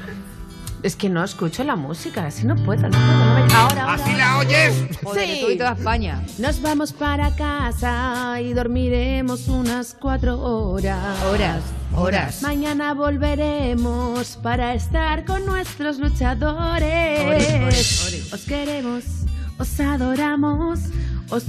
Es 0.84 0.98
que 0.98 1.08
no 1.10 1.24
escucho 1.24 1.64
la 1.64 1.78
música, 1.78 2.26
así 2.28 2.46
no 2.46 2.56
puedo, 2.58 2.84
no 2.84 2.90
puedo. 2.90 3.02
no 3.02 3.36
me- 3.36 3.54
Ahora, 3.54 3.84
ahora. 3.84 3.94
¿Así 3.94 4.14
la 4.16 4.38
oyes? 4.40 4.74
Joder, 5.02 5.40
tú 5.40 5.50
y 5.52 5.58
toda 5.58 5.72
España. 5.74 6.22
Nos 6.40 6.62
vamos 6.62 6.92
para 6.92 7.34
casa 7.38 8.42
y 8.42 8.52
dormiremos 8.54 9.48
unas 9.48 9.96
cuatro 9.98 10.42
horas. 10.42 11.24
Horas, 11.32 11.62
horas. 11.96 12.42
Mañana 12.42 12.94
volveremos 12.94 14.38
para 14.44 14.74
estar 14.74 15.24
con 15.24 15.46
nuestros 15.46 16.00
luchadores. 16.00 17.22
Ores, 17.28 17.62
ores, 17.64 18.06
ores. 18.08 18.34
Os 18.34 18.42
queremos, 18.42 19.04
os 19.58 19.80
adoramos, 19.80 20.80
os 21.30 21.44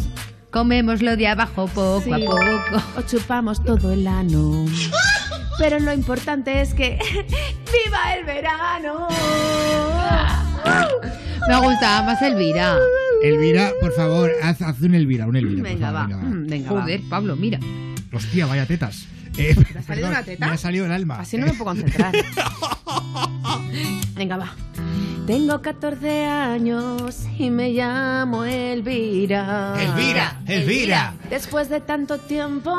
Comémoslo 0.52 1.16
de 1.16 1.26
abajo 1.26 1.66
poco 1.66 2.00
Sí. 2.04 2.12
a 2.12 2.16
poco. 2.24 2.40
Os 2.98 3.06
chupamos 3.06 3.60
todo 3.64 3.90
el 3.92 4.06
ano. 4.06 4.64
Pero 5.58 5.78
lo 5.80 5.92
importante 5.92 6.60
es 6.60 6.74
que 6.74 6.98
¡Viva 7.06 8.14
el 8.18 8.24
verano! 8.24 9.08
Me 11.48 11.56
gusta 11.60 12.02
más 12.02 12.20
Elvira. 12.22 12.78
Elvira, 13.22 13.70
por 13.80 13.92
favor, 13.92 14.30
haz, 14.42 14.62
haz 14.62 14.80
un 14.80 14.94
Elvira, 14.94 15.26
un 15.26 15.36
Elvira. 15.36 15.62
por 15.62 15.72
Venga, 15.72 15.92
favor, 15.92 16.00
va. 16.00 16.06
venga, 16.16 16.22
Mm, 16.28 16.46
Venga, 16.46 16.72
va. 16.72 16.80
Joder, 16.82 17.00
Pablo, 17.08 17.36
mira. 17.36 17.58
Hostia, 18.12 18.46
vaya 18.46 18.66
tetas. 18.66 19.06
Eh, 19.36 19.54
¿Te 19.72 19.78
ha 19.78 19.82
salido 19.82 20.08
una 20.08 20.22
teta? 20.22 20.46
Me 20.46 20.52
ha 20.52 20.56
salido 20.56 20.86
el 20.86 20.92
alma. 20.92 21.20
Así 21.20 21.36
no 21.36 21.46
me 21.46 21.52
puedo 21.52 21.66
concentrar. 21.66 22.14
Venga, 24.14 24.36
va. 24.36 24.52
Tengo 25.26 25.62
14 25.62 26.26
años 26.26 27.24
y 27.38 27.48
me 27.48 27.70
llamo 27.70 28.44
Elvira. 28.44 29.74
Elvira, 29.80 30.40
Elvira. 30.46 31.14
Después 31.30 31.70
de 31.70 31.80
tanto 31.80 32.18
tiempo, 32.18 32.70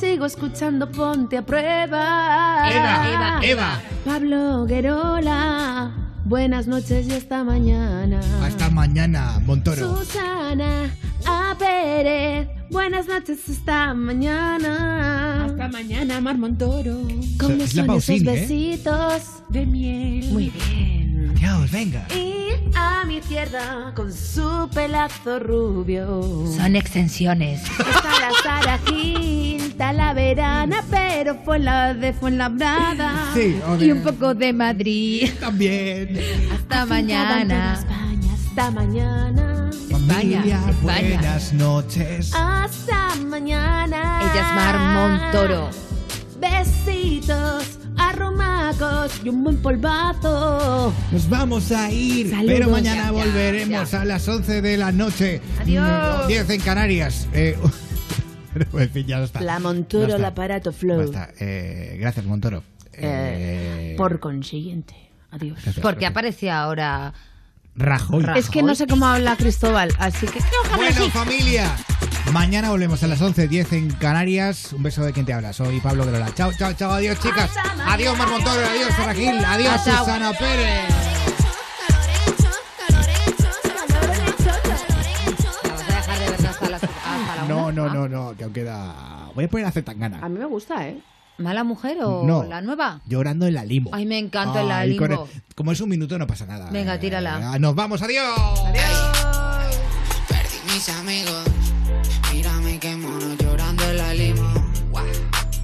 sigo 0.00 0.24
escuchando 0.24 0.90
Ponte 0.90 1.36
a 1.36 1.42
Prueba. 1.42 2.70
Eva, 2.72 3.10
Eva, 3.12 3.40
Eva. 3.42 3.80
Pablo 4.04 4.64
Guerola, 4.64 5.92
buenas 6.24 6.66
noches 6.66 7.06
y 7.06 7.12
hasta 7.12 7.44
mañana. 7.44 8.20
Hasta 8.42 8.70
mañana, 8.70 9.38
Montoro. 9.44 9.98
Susana 9.98 10.90
A. 11.26 11.54
Pérez, 11.58 12.48
buenas 12.70 13.06
noches 13.06 13.38
hasta 13.48 13.94
mañana. 13.94 15.44
Hasta 15.46 15.68
mañana, 15.68 16.20
Mar 16.20 16.36
Montoro. 16.36 16.98
¿Cómo 17.38 17.62
Es 17.62 17.74
la 17.74 17.86
son 17.86 17.96
esos 17.96 18.08
¿eh? 18.10 18.22
besitos? 18.24 19.22
De 19.48 19.64
miel. 19.66 20.32
Muy 20.32 20.50
bien. 20.50 21.32
Dios, 21.34 21.70
venga. 21.70 22.06
Y 22.14 22.48
a 22.74 23.04
mi 23.06 23.16
izquierda, 23.18 23.92
con 23.94 24.12
su 24.12 24.68
pelazo 24.74 25.38
rubio. 25.38 26.44
Son 26.56 26.74
extensiones. 26.76 27.62
Está 27.62 28.20
la 28.20 28.30
Sara 28.42 28.78
Gil, 28.86 29.74
Talaverana, 29.76 30.82
pero 30.90 31.36
fue 31.44 31.58
la 31.60 31.94
de 31.94 32.12
Fuenlabrada. 32.12 33.30
Sí, 33.34 33.56
o 33.68 33.76
de- 33.76 33.86
Y 33.86 33.92
un 33.92 34.02
poco 34.02 34.34
de 34.34 34.52
Madrid. 34.52 35.30
También. 35.40 36.18
Hasta 36.52 36.82
Afincada 36.82 36.88
mañana. 37.44 37.74
España, 37.74 38.34
hasta 38.34 38.70
mañana. 38.72 39.63
Familia, 40.06 40.60
España. 40.68 40.80
buenas 40.82 41.52
noches. 41.54 42.32
Hasta 42.34 43.14
mañana. 43.26 44.20
Ella 44.22 44.40
es 44.48 44.54
Mar 44.54 44.78
Montoro. 44.78 45.70
Besitos, 46.38 47.78
arrumacos 47.96 49.20
y 49.24 49.28
un 49.30 49.42
buen 49.44 49.56
polvazo. 49.62 50.92
Nos 51.10 51.28
vamos 51.28 51.72
a 51.72 51.90
ir, 51.90 52.30
Saludos. 52.30 52.52
pero 52.54 52.70
mañana 52.70 53.04
Ya, 53.04 53.10
volveremos 53.12 53.90
ya. 53.90 54.02
a 54.02 54.04
las 54.04 54.28
11 54.28 54.60
de 54.62 54.76
la 54.76 54.92
noche. 54.92 55.40
Adiós. 55.60 56.24
Mm, 56.24 56.28
10 56.28 56.50
en 56.50 56.60
Canarias. 56.60 57.28
Eh, 57.32 57.56
pero, 58.52 58.80
en 58.80 58.90
fin, 58.90 59.06
ya 59.06 59.22
está. 59.22 59.40
La 59.40 59.58
Montoro, 59.58 60.04
está. 60.04 60.16
el 60.16 60.24
aparato 60.24 60.72
Flow. 60.72 61.10
Eh, 61.40 61.96
gracias, 62.00 62.26
Montoro. 62.26 62.62
Eh, 62.92 63.92
Eh, 63.92 63.94
por 63.96 64.20
consiguiente. 64.20 64.94
Adiós. 65.30 65.54
gracias, 65.62 65.76
Porque 65.82 66.00
gracias. 66.00 66.10
aparece 66.10 66.50
ahora. 66.50 67.12
Rajoy. 67.76 68.24
Es 68.36 68.50
que 68.50 68.62
no 68.62 68.74
sé 68.74 68.86
cómo 68.86 69.06
habla 69.06 69.36
Cristóbal, 69.36 69.90
así 69.98 70.26
que 70.26 70.38
Bueno, 70.76 71.10
familia. 71.10 71.74
Mañana 72.32 72.70
volvemos 72.70 73.02
a 73.02 73.06
las 73.08 73.20
11, 73.20 73.48
10 73.48 73.72
en 73.74 73.90
Canarias. 73.92 74.72
Un 74.72 74.82
beso 74.82 75.02
de 75.04 75.12
quien 75.12 75.26
te 75.26 75.32
habla. 75.32 75.52
Soy 75.52 75.80
Pablo 75.80 76.04
Guerola. 76.06 76.32
Chao, 76.34 76.52
chao, 76.58 76.72
chao. 76.72 76.92
Adiós, 76.92 77.18
chicas. 77.20 77.50
Adiós, 77.86 78.16
Mar 78.16 78.28
Montoro. 78.28 78.60
Adiós, 78.66 78.94
Saragil. 78.96 79.44
Adiós, 79.44 79.84
Chao. 79.84 79.98
Susana 80.04 80.32
Pérez. 80.32 80.88
¿La 85.68 85.70
vas 85.72 85.88
a 85.88 85.94
dejar 85.94 86.18
de 86.18 86.30
verdad 86.30 86.50
hasta 86.50 86.70
la, 86.70 86.76
hasta 86.76 87.36
la 87.36 87.44
No, 87.48 87.66
una? 87.66 87.72
no, 87.72 87.94
no, 87.94 88.08
no. 88.08 88.36
Que 88.36 88.44
aún 88.44 88.52
queda. 88.52 88.94
Voy 89.34 89.44
a 89.44 89.48
poner 89.48 89.66
a 89.66 89.70
Zetangana. 89.72 90.20
a 90.22 90.28
mí 90.28 90.38
me 90.38 90.46
gusta, 90.46 90.86
¿eh? 90.86 90.98
¿Mala 91.38 91.64
mujer 91.64 91.98
o 92.02 92.24
No. 92.24 92.44
la 92.44 92.60
nueva? 92.60 93.00
Llorando 93.06 93.46
en 93.46 93.54
la 93.54 93.64
limo. 93.64 93.90
Ay, 93.92 94.06
me 94.06 94.18
encanta 94.18 94.60
el 94.62 94.70
Ay, 94.70 94.96
con 94.96 95.08
limbo. 95.10 95.28
el- 95.32 95.42
como 95.56 95.72
es 95.72 95.80
un 95.80 95.88
minuto, 95.88 96.16
no 96.18 96.26
pasa 96.26 96.46
nada. 96.46 96.70
Venga, 96.70 96.98
tírala. 96.98 97.56
Eh, 97.56 97.58
Nos 97.58 97.74
vamos, 97.74 98.02
adiós. 98.02 98.38
Perdí 100.28 100.58
mis 100.72 100.88
amigos. 100.90 101.44
Mírame 102.32 102.78
qué 102.78 102.94
mono 102.96 103.34
llorando 103.38 103.84
en 103.90 103.96
la 103.96 104.14
limo. 104.14 104.52
Guau, 104.90 105.06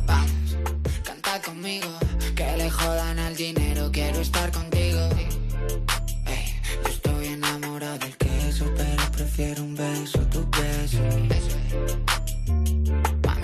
Vamos, 0.06 0.56
canta 1.04 1.40
conmigo. 1.42 1.88
Que 2.34 2.56
le 2.56 2.70
jodan 2.70 3.18
al 3.18 3.36
dinero, 3.36 3.90
quiero 3.92 4.20
estar 4.20 4.50
contigo. 4.50 5.00
Ey, 6.26 6.54
yo 6.84 6.88
estoy 6.90 7.26
enamorado 7.28 7.98
del 7.98 8.16
queso, 8.16 8.64
pero 8.76 9.02
prefiero 9.12 9.62
un 9.62 9.74
beso. 9.76 10.09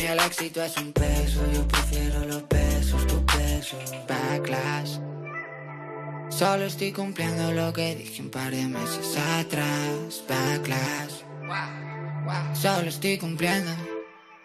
El 0.06 0.20
éxito 0.20 0.62
es 0.62 0.76
un 0.76 0.92
peso, 0.92 1.40
yo 1.52 1.66
prefiero 1.66 2.20
los 2.26 2.48
besos, 2.48 3.04
tus 3.08 3.26
besos. 3.26 3.80
Backlash. 4.06 4.98
Solo 6.28 6.66
estoy 6.66 6.92
cumpliendo 6.92 7.50
lo 7.50 7.72
que 7.72 7.96
dije 7.96 8.22
un 8.22 8.30
par 8.30 8.52
de 8.52 8.66
meses 8.68 9.18
atrás. 9.18 10.22
Backlash. 10.28 11.24
Solo 12.54 12.88
estoy 12.88 13.18
cumpliendo. 13.18 13.72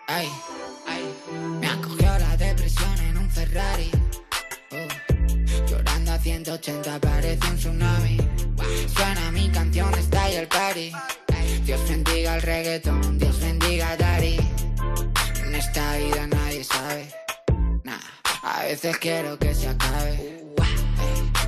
Ay, 0.07 0.27
ay. 0.87 1.03
Me 1.59 1.67
acogió 1.67 2.09
la 2.17 2.35
depresión 2.37 2.97
en 3.07 3.17
un 3.19 3.29
Ferrari. 3.29 3.91
Oh. 4.71 5.69
Llorando 5.69 6.11
a 6.11 6.17
180 6.17 6.99
parece 6.99 7.47
un 7.47 7.57
tsunami. 7.57 8.17
Suena 8.95 9.31
mi 9.31 9.47
canción, 9.49 9.93
está 9.93 10.23
ahí 10.23 10.37
el 10.37 10.47
party. 10.47 10.91
Dios 11.65 11.87
bendiga 11.87 12.35
el 12.35 12.41
reggaetón, 12.41 13.19
Dios 13.19 13.39
bendiga 13.39 13.91
a 13.91 13.97
Dari. 13.97 14.50
Esta 15.61 15.95
vida 15.95 16.25
nadie 16.25 16.63
sabe. 16.63 17.07
Nah, 17.83 17.99
a 18.41 18.63
veces 18.63 18.97
quiero 18.97 19.37
que 19.37 19.53
se 19.53 19.69
acabe. 19.69 20.43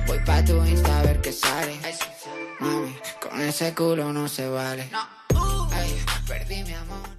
Voy 0.06 0.20
pa' 0.24 0.44
tu 0.44 0.64
Insta 0.64 1.00
a 1.00 1.02
ver 1.02 1.20
qué 1.20 1.32
sale. 1.32 1.74
Mami, 2.60 2.96
con 3.20 3.40
ese 3.40 3.74
culo 3.74 4.12
no 4.12 4.28
se 4.28 4.48
vale. 4.48 4.88
Ey, 5.80 5.98
perdí 6.28 6.62
mi 6.62 6.74
amor. 6.74 7.13